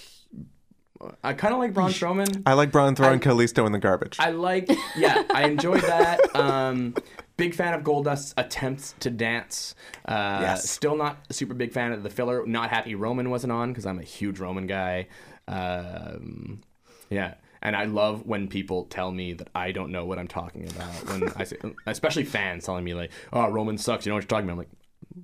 I 1.23 1.35
kind 1.35 1.53
of 1.55 1.61
like 1.61 1.75
Braun 1.75 1.91
Strowman. 1.91 2.43
I 2.47 2.55
like 2.55 2.73
Braun 2.73 2.95
throwing 2.97 3.21
I- 3.21 3.25
Kalisto 3.25 3.67
in 3.67 3.73
the 3.73 3.79
garbage. 3.79 4.17
I 4.19 4.31
like. 4.31 4.69
Yeah, 4.97 5.23
I 5.33 5.45
enjoyed 5.45 5.83
that. 5.83 6.21
Um, 6.35 6.95
big 7.37 7.55
fan 7.55 7.75
of 7.75 7.83
Goldust's 7.83 8.33
attempts 8.39 8.95
to 9.01 9.11
dance. 9.11 9.75
Uh, 10.07 10.39
Yes. 10.41 10.69
Still 10.71 10.97
not 10.97 11.19
a 11.29 11.35
super 11.35 11.53
big 11.55 11.73
fan 11.73 11.93
of 11.93 12.03
the 12.03 12.11
filler. 12.11 12.45
Not 12.47 12.71
happy 12.71 12.95
Roman 12.95 13.29
wasn't 13.31 13.53
on 13.53 13.71
because 13.73 13.85
I'm 13.87 13.99
a 13.99 14.03
huge 14.03 14.39
Roman 14.39 14.67
guy. 14.67 15.09
Um, 15.49 16.63
yeah. 17.11 17.35
And 17.63 17.75
I 17.77 17.85
love 17.85 18.27
when 18.27 18.49
people 18.49 18.85
tell 18.85 19.11
me 19.11 19.33
that 19.35 19.49
I 19.55 19.73
don't 19.73 19.91
know 19.91 20.05
what 20.05 20.19
I'm 20.19 20.29
talking 20.29 20.69
about. 20.69 20.93
When 21.11 21.33
I 21.37 21.45
say, 21.45 21.57
especially 21.87 22.25
fans 22.25 22.65
telling 22.65 22.85
me 22.85 22.95
like, 22.95 23.11
"Oh, 23.33 23.49
Roman 23.51 23.77
sucks," 23.79 24.07
you 24.07 24.11
know 24.11 24.17
what 24.17 24.23
you're 24.25 24.29
talking 24.29 24.45
about. 24.45 24.53
I'm 24.53 24.59
like, 24.59 24.69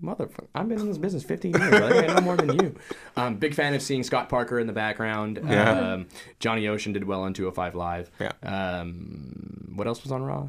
motherfucker, 0.03 0.47
I've 0.55 0.69
been 0.69 0.81
in 0.81 0.87
this 0.89 0.99
business 0.99 1.23
15 1.25 1.55
years. 1.55 1.73
I 1.75 2.07
know 2.07 2.21
more 2.21 2.37
than 2.37 2.55
you. 2.63 2.75
Um, 3.17 3.37
big 3.37 3.55
fan 3.55 3.75
of 3.75 3.83
seeing 3.83 4.03
Scott 4.03 4.29
Parker 4.31 4.59
in 4.59 4.67
the 4.67 4.73
background. 4.73 5.39
Yeah. 5.47 5.71
Um, 5.93 6.07
Johnny 6.41 6.67
Ocean 6.67 6.93
did 6.95 7.05
well 7.05 7.23
on 7.23 7.35
205 7.35 7.75
Live. 7.75 8.11
Yeah. 8.19 8.33
Um, 8.43 9.73
what 9.77 9.87
else 9.87 10.03
was 10.03 10.11
on 10.13 10.23
Raw? 10.23 10.49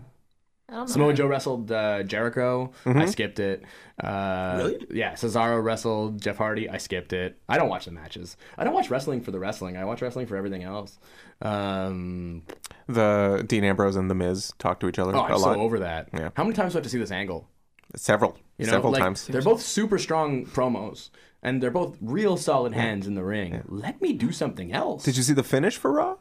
I 0.69 0.73
don't 0.77 0.87
know. 0.87 0.93
Samoa 0.93 1.13
Joe 1.13 1.27
wrestled 1.27 1.71
uh, 1.71 2.03
Jericho. 2.03 2.71
I 2.85 3.05
skipped 3.05 3.39
it. 3.39 3.63
Uh, 4.01 4.53
Really? 4.57 4.87
Yeah. 4.91 5.13
Cesaro 5.13 5.61
wrestled 5.61 6.21
Jeff 6.21 6.37
Hardy. 6.37 6.69
I 6.69 6.77
skipped 6.77 7.11
it. 7.11 7.37
I 7.49 7.57
don't 7.57 7.67
watch 7.69 7.83
the 7.85 7.91
matches. 7.91 8.37
I 8.57 8.63
don't 8.63 8.73
watch 8.73 8.89
wrestling 8.89 9.21
for 9.21 9.31
the 9.31 9.39
wrestling. 9.39 9.75
I 9.75 9.83
watch 9.83 10.01
wrestling 10.01 10.25
for 10.25 10.37
everything 10.37 10.63
else. 10.63 10.97
Um, 11.41 12.43
The 12.87 13.43
Dean 13.47 13.65
Ambrose 13.65 13.97
and 13.97 14.09
the 14.09 14.15
Miz 14.15 14.53
talk 14.57 14.79
to 14.79 14.87
each 14.87 14.99
other 14.99 15.13
oh, 15.15 15.19
a 15.19 15.23
I'm 15.23 15.31
lot. 15.33 15.55
so 15.55 15.59
over 15.61 15.79
that. 15.79 16.09
Yeah. 16.13 16.29
How 16.35 16.43
many 16.43 16.55
times 16.55 16.73
do 16.73 16.77
I 16.77 16.79
have 16.79 16.83
to 16.83 16.89
see 16.89 16.97
this 16.97 17.11
angle? 17.11 17.49
Several, 17.95 18.37
You 18.57 18.65
know, 18.65 18.71
several 18.73 18.91
like, 18.93 19.01
times. 19.01 19.27
They're 19.27 19.41
both 19.41 19.61
super 19.61 19.97
strong 19.99 20.45
promos, 20.45 21.09
and 21.41 21.61
they're 21.61 21.71
both 21.71 21.97
real 22.01 22.37
solid 22.37 22.73
hands 22.73 23.05
in 23.07 23.15
the 23.15 23.23
ring. 23.23 23.61
Let 23.67 24.01
me 24.01 24.13
do 24.13 24.31
something 24.31 24.71
else. 24.73 25.03
Did 25.03 25.15
you 25.17 25.23
see 25.23 25.33
the 25.33 25.43
finish 25.43 25.77
for 25.77 25.91
Raw? 25.91 26.17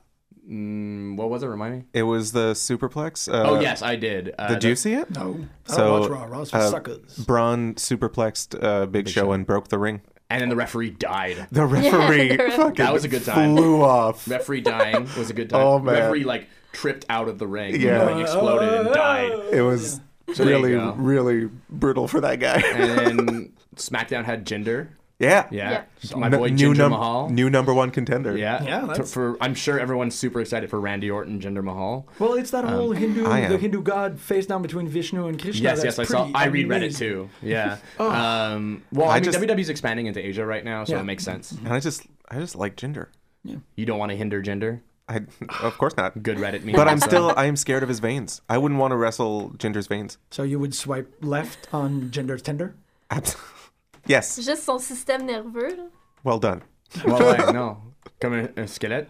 Mm, 0.48 1.16
what 1.16 1.30
was 1.30 1.42
it? 1.42 1.46
Remind 1.46 1.74
me. 1.76 1.84
It 1.92 2.02
was 2.02 2.32
the 2.32 2.52
superplex. 2.52 3.32
Uh, 3.32 3.48
oh 3.50 3.60
yes, 3.60 3.80
I 3.80 3.96
did. 3.96 4.34
Uh, 4.38 4.48
Did 4.48 4.64
you 4.64 4.74
see 4.76 4.94
it? 4.94 5.08
No. 5.14 5.46
I 5.68 5.72
So, 5.72 5.76
don't 5.78 6.00
watch 6.00 6.10
Raw. 6.10 6.24
Raw's 6.24 6.50
for 6.50 6.56
uh, 6.56 6.68
suckers. 6.70 7.16
Braun 7.18 7.74
superplexed 7.76 8.62
uh, 8.62 8.86
Big, 8.86 9.08
Show, 9.08 9.22
Show. 9.22 9.32
and 9.32 9.46
broke 9.46 9.68
the 9.68 9.78
ring. 9.78 10.02
And 10.30 10.40
then 10.40 10.48
the 10.48 10.56
referee 10.56 10.90
died. 10.90 11.46
The 11.52 11.64
referee 11.64 12.36
the 12.36 12.44
ref- 12.44 12.54
fucking 12.54 12.74
That 12.84 12.92
was 12.92 13.04
a 13.04 13.08
good 13.08 13.24
time. 13.24 13.54
flew 13.54 13.82
off. 13.82 14.26
Referee 14.28 14.62
dying 14.62 15.08
was 15.16 15.30
a 15.30 15.34
good 15.34 15.50
time. 15.50 15.60
Oh, 15.60 15.78
man. 15.78 15.94
Referee 15.94 16.24
like 16.24 16.48
tripped 16.72 17.04
out 17.08 17.28
of 17.28 17.38
the 17.38 17.46
ring. 17.46 17.80
Yeah. 17.80 17.98
The 17.98 18.06
ring 18.06 18.20
exploded 18.20 18.72
and 18.86 18.94
died. 18.94 19.30
It 19.52 19.62
was 19.62 20.00
So 20.34 20.44
really, 20.44 20.74
really 20.74 21.48
brutal 21.70 22.08
for 22.08 22.20
that 22.20 22.40
guy. 22.40 22.62
And 22.74 23.18
then 23.28 23.52
SmackDown 23.76 24.24
had 24.24 24.46
Jinder. 24.46 24.88
yeah. 25.18 25.46
Yeah. 25.50 25.84
Yeah. 26.00 26.16
My 26.16 26.28
No- 26.28 26.38
boy 26.38 26.48
new 26.48 26.72
Jinder 26.72 26.76
num- 26.78 26.90
Mahal. 26.92 27.28
new 27.30 27.48
number 27.50 27.72
one 27.72 27.90
contender. 27.90 28.36
yeah. 28.36 28.62
Yeah, 28.62 28.80
To- 28.80 28.86
that's- 28.88 29.12
For 29.12 29.36
I'm 29.40 29.54
sure 29.54 29.78
everyone's 29.78 30.14
super 30.14 30.40
excited 30.40 30.68
for 30.70 30.80
Randy 30.80 31.10
Orton, 31.10 31.40
Jinder 31.40 31.62
Mahal. 31.62 32.06
Well, 32.18 32.34
it's 32.34 32.50
that 32.50 32.64
whole 32.64 32.92
Hindu, 32.92 33.24
I 33.26 33.40
am. 33.40 33.52
the 33.52 33.58
Hindu 33.58 33.82
god 33.82 34.18
face 34.18 34.46
down 34.46 34.62
between 34.62 34.88
Vishnu 34.88 35.26
and 35.28 35.40
Krishna. 35.40 35.62
Yes, 35.62 35.82
that's 35.82 35.98
yes, 35.98 35.98
I 36.00 36.04
saw. 36.10 36.22
pretty 36.24 36.34
I 36.34 36.44
read 36.46 36.66
Reddit 36.66 36.76
amazing. 36.76 36.98
too. 36.98 37.30
Yeah. 37.42 37.76
um, 37.98 38.82
well, 38.92 39.08
I, 39.08 39.12
I 39.12 39.14
mean, 39.20 39.24
just- 39.24 39.38
WWE's 39.38 39.68
expanding 39.68 40.06
into 40.06 40.24
Asia 40.24 40.44
right 40.44 40.64
now, 40.64 40.84
so 40.84 40.94
Yeah. 40.94 41.00
it 41.00 41.04
makes 41.04 41.24
sense. 41.24 41.52
And 41.52 41.68
I 41.68 41.80
just, 41.80 42.02
I 42.28 42.38
just 42.38 42.56
like 42.56 42.76
Jinder. 42.76 43.06
Yeah. 43.44 43.56
You 43.76 43.86
don't 43.86 43.98
want 43.98 44.10
to 44.10 44.16
hinder 44.16 44.42
Jinder. 44.42 44.80
I, 45.12 45.20
of 45.66 45.76
course 45.78 45.96
not. 45.96 46.22
Good 46.22 46.38
Reddit 46.38 46.64
meme. 46.64 46.74
But 46.74 46.88
I'm 46.88 46.94
also. 46.94 47.06
still, 47.06 47.34
I 47.36 47.44
am 47.46 47.56
scared 47.56 47.82
of 47.82 47.88
his 47.88 48.00
veins. 48.00 48.40
I 48.48 48.58
wouldn't 48.58 48.80
want 48.80 48.92
to 48.92 48.96
wrestle 48.96 49.50
Jinder's 49.58 49.86
veins. 49.86 50.18
So 50.30 50.42
you 50.42 50.58
would 50.58 50.74
swipe 50.74 51.12
left 51.20 51.68
on 51.72 52.10
Jinder's 52.10 52.42
Tinder? 52.42 52.74
Abs- 53.10 53.36
yes. 54.06 54.36
Juste 54.38 54.62
son 54.64 54.78
système 54.78 55.22
nerveux. 55.26 55.76
Là. 55.76 55.88
Well 56.24 56.38
done. 56.38 56.62
Well, 57.04 57.18
ouais, 57.20 57.52
non. 57.52 57.76
Comme 58.20 58.34
un, 58.34 58.48
un 58.56 58.66
squelette. 58.66 59.06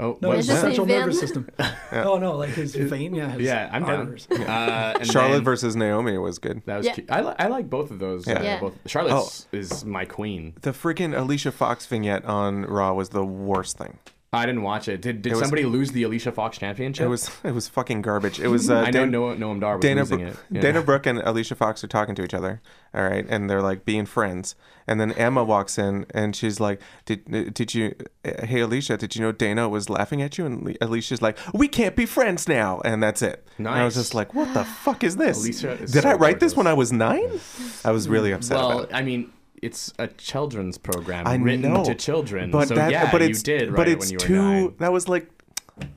Oh, 0.00 0.16
No, 0.20 0.28
what- 0.28 0.36
his 0.36 0.46
just 0.46 0.60
central 0.60 0.86
les 0.86 0.94
nervous 0.94 1.16
veines. 1.16 1.20
system. 1.20 1.48
Oh 1.92 2.18
no, 2.18 2.36
like 2.36 2.50
his 2.50 2.74
vein. 2.76 3.14
Yeah, 3.14 3.30
his 3.32 3.42
yeah, 3.42 3.68
I'm 3.72 3.82
down. 3.84 4.00
arteries. 4.00 4.28
Uh, 4.30 5.02
Charlotte 5.02 5.32
then- 5.38 5.44
versus 5.44 5.74
Naomi 5.74 6.16
was 6.18 6.38
good. 6.38 6.62
That 6.66 6.76
was 6.76 6.86
Yeah. 6.86 6.92
cute. 6.94 7.10
I, 7.10 7.20
li- 7.22 7.34
I 7.38 7.48
like 7.48 7.68
both 7.68 7.90
of 7.90 7.98
those. 7.98 8.26
Yeah. 8.26 8.34
Uh, 8.38 8.42
Yeah. 8.42 8.60
both. 8.60 8.74
Charlotte 8.86 9.46
is 9.50 9.84
my 9.84 10.04
queen. 10.04 10.54
The 10.60 10.70
freaking 10.70 11.18
Alicia 11.18 11.50
Fox 11.50 11.84
vignette 11.86 12.24
on 12.26 12.62
Raw 12.66 12.92
was 12.94 13.08
the 13.08 13.24
worst 13.24 13.76
thing. 13.78 13.98
I 14.30 14.44
didn't 14.44 14.62
watch 14.62 14.88
it. 14.88 15.00
Did, 15.00 15.22
did 15.22 15.30
It 15.32 15.36
was- 15.36 15.40
somebody 15.40 15.64
lose 15.64 15.92
the 15.92 16.02
Alicia 16.02 16.32
Fox 16.32 16.58
championship? 16.58 17.06
It 17.06 17.08
was, 17.08 17.30
it 17.42 17.52
was 17.52 17.66
fucking 17.66 18.02
garbage. 18.02 18.38
It 18.38 18.48
was. 18.48 18.68
Uh, 18.68 18.76
I 18.86 18.90
know 18.90 19.00
Dan- 19.00 19.10
Noah, 19.10 19.36
Noam 19.36 19.58
Dar 19.58 19.76
was 19.76 19.82
Dana, 19.82 20.02
losing 20.02 20.18
Bro- 20.18 20.28
it. 20.28 20.36
Yeah. 20.50 20.60
Dana 20.60 20.82
Brooke 20.82 21.06
and 21.06 21.18
Alicia 21.20 21.54
Fox 21.54 21.82
are 21.82 21.86
talking 21.88 22.14
to 22.16 22.22
each 22.22 22.34
other, 22.34 22.60
all 22.92 23.08
right, 23.08 23.24
and 23.28 23.48
they're 23.48 23.62
like 23.62 23.86
being 23.86 24.04
friends. 24.04 24.54
And 24.86 25.00
then 25.00 25.12
Emma 25.12 25.44
walks 25.44 25.78
in 25.78 26.04
and 26.12 26.34
she's 26.36 26.60
like, 26.60 26.80
"Did 27.06 27.54
did 27.54 27.74
you? 27.74 27.94
Hey 28.22 28.60
Alicia, 28.60 28.96
did 28.98 29.16
you 29.16 29.22
know 29.22 29.32
Dana 29.32 29.66
was 29.68 29.88
laughing 29.88 30.20
at 30.20 30.36
you?" 30.36 30.44
And 30.44 30.76
Alicia's 30.82 31.22
like, 31.22 31.38
"We 31.54 31.66
can't 31.68 31.96
be 31.96 32.04
friends 32.04 32.46
now," 32.48 32.80
and 32.84 33.02
that's 33.02 33.22
it. 33.22 33.46
And 33.56 33.66
I 33.66 33.84
was 33.84 33.94
just 33.94 34.14
like, 34.14 34.34
"What 34.34 34.52
the 34.52 34.64
fuck 34.64 35.04
is 35.04 35.16
this? 35.16 35.38
Alicia 35.38 35.72
is 35.82 35.92
did 35.92 36.02
so 36.02 36.08
I 36.10 36.14
write 36.14 36.40
this 36.40 36.54
when 36.54 36.66
I 36.66 36.74
was 36.74 36.92
nine? 36.92 37.40
I 37.84 37.92
was 37.92 38.08
really 38.10 38.32
upset 38.32 38.58
well, 38.58 38.70
about 38.80 38.90
it. 38.90 38.94
I 38.94 39.02
mean, 39.02 39.30
it's 39.62 39.92
a 39.98 40.08
children's 40.08 40.78
program 40.78 41.26
I 41.26 41.34
written 41.36 41.72
know, 41.72 41.84
to 41.84 41.94
children. 41.94 42.50
But 42.50 42.68
so 42.68 42.74
that, 42.74 42.90
yeah, 42.90 43.10
but 43.10 43.20
you 43.22 43.28
it's, 43.28 43.42
did 43.42 43.70
but 43.70 43.78
write 43.78 43.88
it 43.88 43.92
it's 43.98 44.06
when 44.06 44.10
you 44.12 44.16
were 44.20 44.26
too. 44.26 44.34
nine. 44.66 44.74
That 44.78 44.92
was 44.92 45.08
like, 45.08 45.28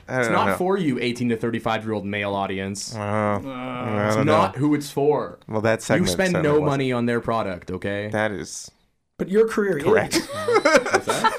I 0.07 0.19
It's 0.19 0.27
don't 0.27 0.33
not 0.35 0.47
know. 0.47 0.55
for 0.57 0.77
you, 0.77 0.99
18 0.99 1.29
to 1.29 1.37
35 1.37 1.83
year 1.85 1.93
old 1.93 2.05
male 2.05 2.35
audience. 2.35 2.95
Uh, 2.95 2.99
I 2.99 4.05
It's 4.07 4.15
don't 4.15 4.25
know. 4.27 4.47
who 4.55 4.75
it's 4.75 4.91
for. 4.91 5.39
Well, 5.47 5.61
that 5.61 5.87
You 5.89 6.05
spend 6.05 6.33
no 6.33 6.51
wasn't. 6.51 6.65
money 6.65 6.91
on 6.91 7.05
their 7.07 7.19
product, 7.19 7.71
okay? 7.71 8.09
That 8.11 8.31
is 8.31 8.69
But 9.17 9.29
your 9.29 9.47
career 9.47 9.79
correct. 9.79 10.15
is 10.17 10.27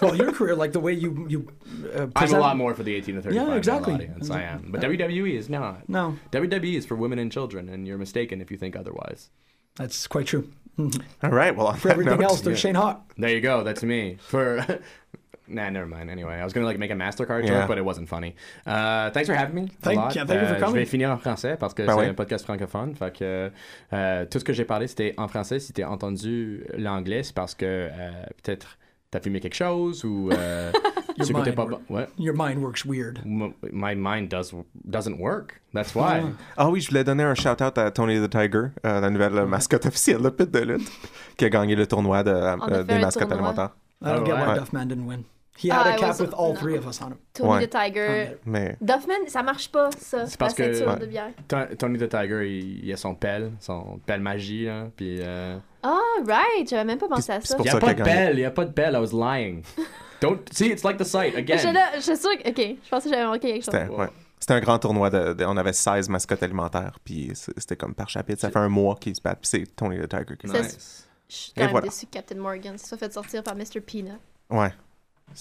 well, 0.03 0.17
your 0.17 0.33
career, 0.33 0.55
like 0.57 0.73
the 0.73 0.81
way 0.81 0.93
you 0.93 1.27
you. 1.29 1.49
Uh, 1.95 2.07
I'm 2.17 2.33
a 2.35 2.39
lot 2.39 2.57
more 2.57 2.75
for 2.75 2.83
the 2.83 2.95
18 2.95 3.15
to 3.17 3.23
35 3.23 3.35
Yeah, 3.43 3.49
male 3.49 3.57
exactly. 3.59 3.95
audience. 3.95 4.31
I 4.31 4.43
am. 4.43 4.69
But 4.71 4.81
WWE 4.81 5.35
is 5.37 5.49
not. 5.49 5.89
No, 5.89 6.17
WWE 6.33 6.75
is 6.75 6.87
for 6.87 6.97
women 6.97 7.19
and 7.19 7.31
children, 7.31 7.69
and 7.69 7.87
you're 7.87 7.99
mistaken 7.99 8.41
if 8.41 8.51
you 8.51 8.57
think 8.57 8.75
otherwise. 8.77 9.31
that's 9.77 10.07
quite 10.07 10.27
true. 10.27 10.49
All 11.23 11.31
right. 11.31 11.55
Well, 11.57 11.73
For 11.75 11.89
that 11.89 11.93
everything 11.95 12.19
note- 12.21 12.31
else, 12.31 12.41
there's 12.41 12.59
Shane 12.59 12.75
Hawk. 12.77 13.13
There 13.19 13.31
you 13.31 13.41
go. 13.41 13.63
That's 13.63 13.83
me. 13.83 14.17
For 14.21 14.65
nah, 15.49 15.69
never 15.71 15.87
mind. 15.87 16.09
Anyway, 16.11 16.35
I 16.35 16.45
was 16.45 16.53
gonna 16.53 16.67
like 16.67 16.79
make 16.79 16.91
a 16.91 16.95
Mastercard 16.95 17.43
Yeah. 17.45 17.61
joke, 17.61 17.69
but 17.69 17.79
it 17.79 17.85
wasn't 17.85 18.09
funny. 18.09 18.35
Uh, 18.67 19.11
thanks 19.11 19.29
for 19.29 19.35
having 19.35 19.55
me. 19.55 19.71
Thank- 19.83 20.15
yeah, 20.15 20.25
thank 20.25 20.41
you 20.41 20.47
for 20.49 20.55
Euh, 20.55 20.61
coming. 20.61 20.75
Je 20.77 20.81
vais 20.81 20.87
finir 20.87 21.11
en 21.11 21.19
français 21.19 21.57
parce 21.59 21.75
que 21.75 21.83
Ben 21.85 21.95
c'est 21.95 22.01
oui. 22.01 22.07
un 22.09 22.15
podcast 22.15 22.45
francophone. 22.45 22.95
Fait 22.95 23.13
que 23.17 23.51
euh, 23.93 24.25
tout 24.27 24.39
ce 24.39 24.45
que 24.45 24.53
j'ai 24.53 24.65
parlé 24.65 24.87
c'était 24.87 25.15
en 25.19 25.29
français. 25.29 25.59
Si 25.61 25.73
t'as 25.73 25.89
entendu 25.89 26.65
l'anglais, 26.77 27.23
c'est 27.23 27.35
parce 27.35 27.55
que 27.55 27.67
euh, 27.67 28.11
peut-être 28.43 28.79
t'as 29.13 29.21
fumé 29.21 29.39
quelque 29.39 29.55
chose 29.55 30.05
ou 30.05 30.31
euh, 30.33 30.73
mind 31.33 31.55
pas. 31.55 31.67
Ouais. 31.89 32.07
Your 32.19 32.35
mind 32.37 32.59
works 32.61 32.85
weird. 32.85 33.21
M- 33.25 33.53
My 33.73 33.95
mind 33.95 34.29
does 34.29 34.53
doesn't 34.85 35.19
work. 35.21 35.61
That's 35.73 35.95
why. 35.95 36.23
Ah 36.57 36.69
oui, 36.69 36.81
je 36.81 36.89
voulais 36.89 37.05
donner 37.05 37.23
un 37.23 37.35
shout-out 37.37 37.79
à 37.79 37.91
Tony 37.93 38.19
the 38.21 38.29
Tiger, 38.29 38.71
euh, 38.85 39.01
la 39.01 39.11
nouvelle 39.11 39.45
mascotte 39.47 39.87
officielle 39.87 40.21
de 40.23 40.31
Pit 40.31 40.51
de 40.51 40.59
lutte, 40.61 40.91
qui 41.37 41.45
a 41.45 41.49
gagné 41.51 41.77
le 41.77 41.87
tournoi 41.87 42.25
de, 42.25 42.31
euh, 42.31 42.57
a 42.59 42.83
des 42.83 42.99
mascottes 42.99 43.29
tournoi. 43.29 43.51
alimentaires. 43.51 43.77
I 44.03 44.07
don't 44.07 44.27
get 44.27 44.33
why. 44.35 44.59
Duffman 44.59 44.87
didn't 44.89 45.07
win. 45.07 45.23
He 45.63 45.71
Ah, 45.71 45.83
had 45.83 45.87
a 45.87 45.97
I 45.97 46.01
cap 46.01 46.09
was- 46.19 46.21
with 46.23 46.33
all 46.35 46.55
no. 46.55 46.59
three 46.59 46.77
of 46.79 46.87
us 46.87 47.01
on 47.03 47.09
him. 47.09 47.19
Tony 47.35 47.51
Ouais. 47.51 47.67
the 47.67 47.71
Tiger. 47.71 48.39
Mais 48.47 48.77
Duffman, 48.81 49.27
ça 49.29 49.43
marche 49.43 49.71
pas, 49.71 49.91
ça. 49.99 50.27
C'est 50.27 50.39
parce 50.39 50.59
la 50.59 50.67
que- 50.67 50.73
ceinture 50.73 50.95
Ouais. 50.95 50.99
de 51.01 51.07
bière. 51.07 51.31
Ton- 51.47 51.69
Tony 51.79 51.99
the 51.99 52.09
Tiger, 52.09 52.49
il, 52.49 52.85
il 52.87 52.93
a 52.93 52.97
son 52.97 53.15
pelle, 53.15 53.53
son 53.61 54.01
pelle 54.07 54.23
magie, 54.23 54.65
là, 54.65 54.87
puis... 54.97 55.19
Euh... 55.21 55.59
Ah, 55.83 56.01
right. 56.27 56.69
J'avais 56.69 56.85
même 56.85 56.99
pas 56.99 57.09
pensé 57.09 57.33
à 57.33 57.41
ça. 57.41 57.57
Il 57.59 57.67
y 57.67 57.69
ça 57.69 57.77
a 57.77 57.81
pas 57.81 57.95
de 57.95 58.03
pelle, 58.03 58.39
il 58.39 58.43
y 58.43 58.45
a 58.45 58.51
pas 58.51 58.65
de 58.65 58.73
pelle, 58.73 58.95
I 58.95 58.99
was 58.99 59.13
lying. 59.13 59.63
Don't... 60.21 60.39
See, 60.53 60.67
it's 60.69 60.85
like 60.85 60.99
the 60.99 61.05
site, 61.05 61.35
again. 61.35 61.59
je 61.97 62.01
suis 62.01 62.17
sûre 62.17 62.31
que. 62.43 62.49
Ok, 62.49 62.77
je 62.85 62.89
pensais 62.89 63.09
que 63.11 63.15
j'avais 63.15 63.27
manqué 63.27 63.53
quelque 63.55 63.65
chose. 63.65 63.75
c'était 63.75 63.89
ouais. 63.89 64.09
C'était 64.39 64.55
un 64.55 64.61
grand 64.61 64.79
tournoi. 64.79 65.11
De, 65.11 65.33
de- 65.35 65.45
on 65.45 65.57
avait 65.57 65.73
16 65.73 66.09
mascottes 66.09 66.43
alimentaires, 66.43 66.99
puis 67.05 67.31
c'était 67.35 67.77
comme 67.77 67.95
par 67.95 68.09
chapitre. 68.09 68.41
Ça 68.41 68.51
fait 68.51 68.59
un 68.59 68.69
mois 68.69 68.95
qu'ils 69.01 69.17
se 69.17 69.21
battent, 69.21 69.41
puis 69.41 69.49
c'est 69.49 69.77
Tony 69.77 69.99
the 69.99 70.09
Tiger 70.09 70.37
qui 70.39 70.47
gagne. 70.47 70.63
Nice. 70.63 71.09
Je 71.29 71.35
suis 71.35 71.51
Et 71.51 71.55
quand 71.57 71.63
même 71.63 71.71
voilà. 71.73 71.87
déçue 71.89 72.07
que 72.07 72.11
Captain 72.13 72.37
Morgan 72.37 72.77
se 72.79 72.87
soit 72.87 72.99
fait 72.99 73.13
sortir 73.13 73.43
par 73.43 73.57
Mr. 73.57 73.81
Peanut. 73.85 74.19
Ouais. 74.51 74.73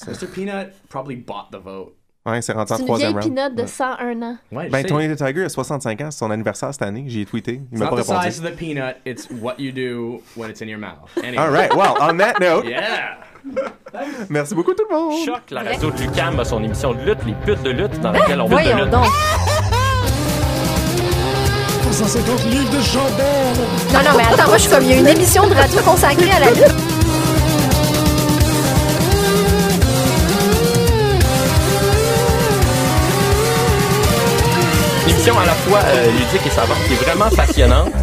Mr. 0.08 0.28
Peanut 0.34 0.72
probably 0.90 1.18
bought 1.18 1.52
the 1.52 1.58
vote. 1.58 1.96
Ouais, 2.24 2.40
c'est 2.44 2.54
rendu 2.54 2.72
en 2.72 2.76
C'est 2.76 2.82
une 2.84 2.96
vieille 2.96 3.14
troisième 3.14 3.14
round. 3.20 3.36
Peanut 3.36 3.56
de 3.56 3.66
101 3.68 4.22
ans. 4.22 4.38
Ouais, 4.52 4.70
Ben, 4.70 4.82
sais. 4.82 4.88
Tony 4.88 5.08
the 5.08 5.16
Tiger 5.18 5.46
a 5.46 5.50
65 5.50 6.02
ans, 6.02 6.12
c'est 6.12 6.20
son 6.20 6.30
anniversaire 6.30 6.72
cette 6.72 6.84
année. 6.84 7.06
J'y 7.08 7.22
ai 7.22 7.26
tweeté. 7.26 7.54
Il 7.54 7.62
It's 7.72 7.80
m'a 7.80 7.86
not 7.86 7.96
pas 7.96 8.04
the 8.04 8.08
répondu. 8.08 8.26
size 8.32 8.40
of 8.40 8.46
the 8.46 8.56
peanut, 8.56 8.98
it's 9.08 9.28
what 9.42 9.56
you 9.58 9.72
do 9.72 10.22
when 10.38 10.52
it's 10.52 10.62
in 10.62 10.68
your 10.68 10.78
mouth. 10.80 11.10
Anyway. 11.24 11.38
All 11.38 11.50
right. 11.52 11.74
Well, 11.76 11.96
on 12.00 12.18
that 12.18 12.40
note, 12.40 12.66
Yeah! 12.66 13.18
merci 14.30 14.54
beaucoup 14.54 14.74
tout 14.76 14.84
le 14.88 14.96
monde. 14.96 15.26
Choc, 15.26 15.42
la 15.50 15.64
radio 15.64 15.90
de 15.90 15.98
Lucam 16.00 16.40
a 16.40 16.46
son 16.46 16.64
émission 16.64 16.94
de 16.94 17.00
lutte, 17.00 17.26
les 17.26 17.34
putes 17.44 17.64
de 17.64 17.72
lutte, 17.72 18.00
dans 18.02 18.12
laquelle 18.12 18.40
on 18.40 18.48
lutte 18.48 18.68
de 18.68 18.82
lutte. 18.84 18.90
donc. 18.92 19.06
150 21.92 22.46
livres 22.46 22.70
de 22.78 22.82
chandelle! 22.82 23.58
Non, 23.94 24.00
non, 24.12 24.18
mais 24.18 24.24
attends, 24.24 24.48
moi, 24.48 24.58
je 24.58 24.62
suis 24.64 24.72
comme, 24.72 24.84
il 24.84 24.92
y 24.92 24.94
a 24.94 24.98
une 24.98 25.08
émission 25.08 25.48
de 25.48 25.54
radio 25.54 25.82
consacrée 25.82 26.32
à 26.32 26.40
la 26.40 26.52
lutte. 26.52 26.91
À 35.30 35.46
la 35.46 35.54
fois 35.54 35.80
euh, 35.86 36.06
ludique 36.08 36.48
et 36.48 36.50
savante, 36.50 36.78
qui 36.88 36.94
est 36.94 37.04
vraiment 37.04 37.30
passionnante. 37.30 37.94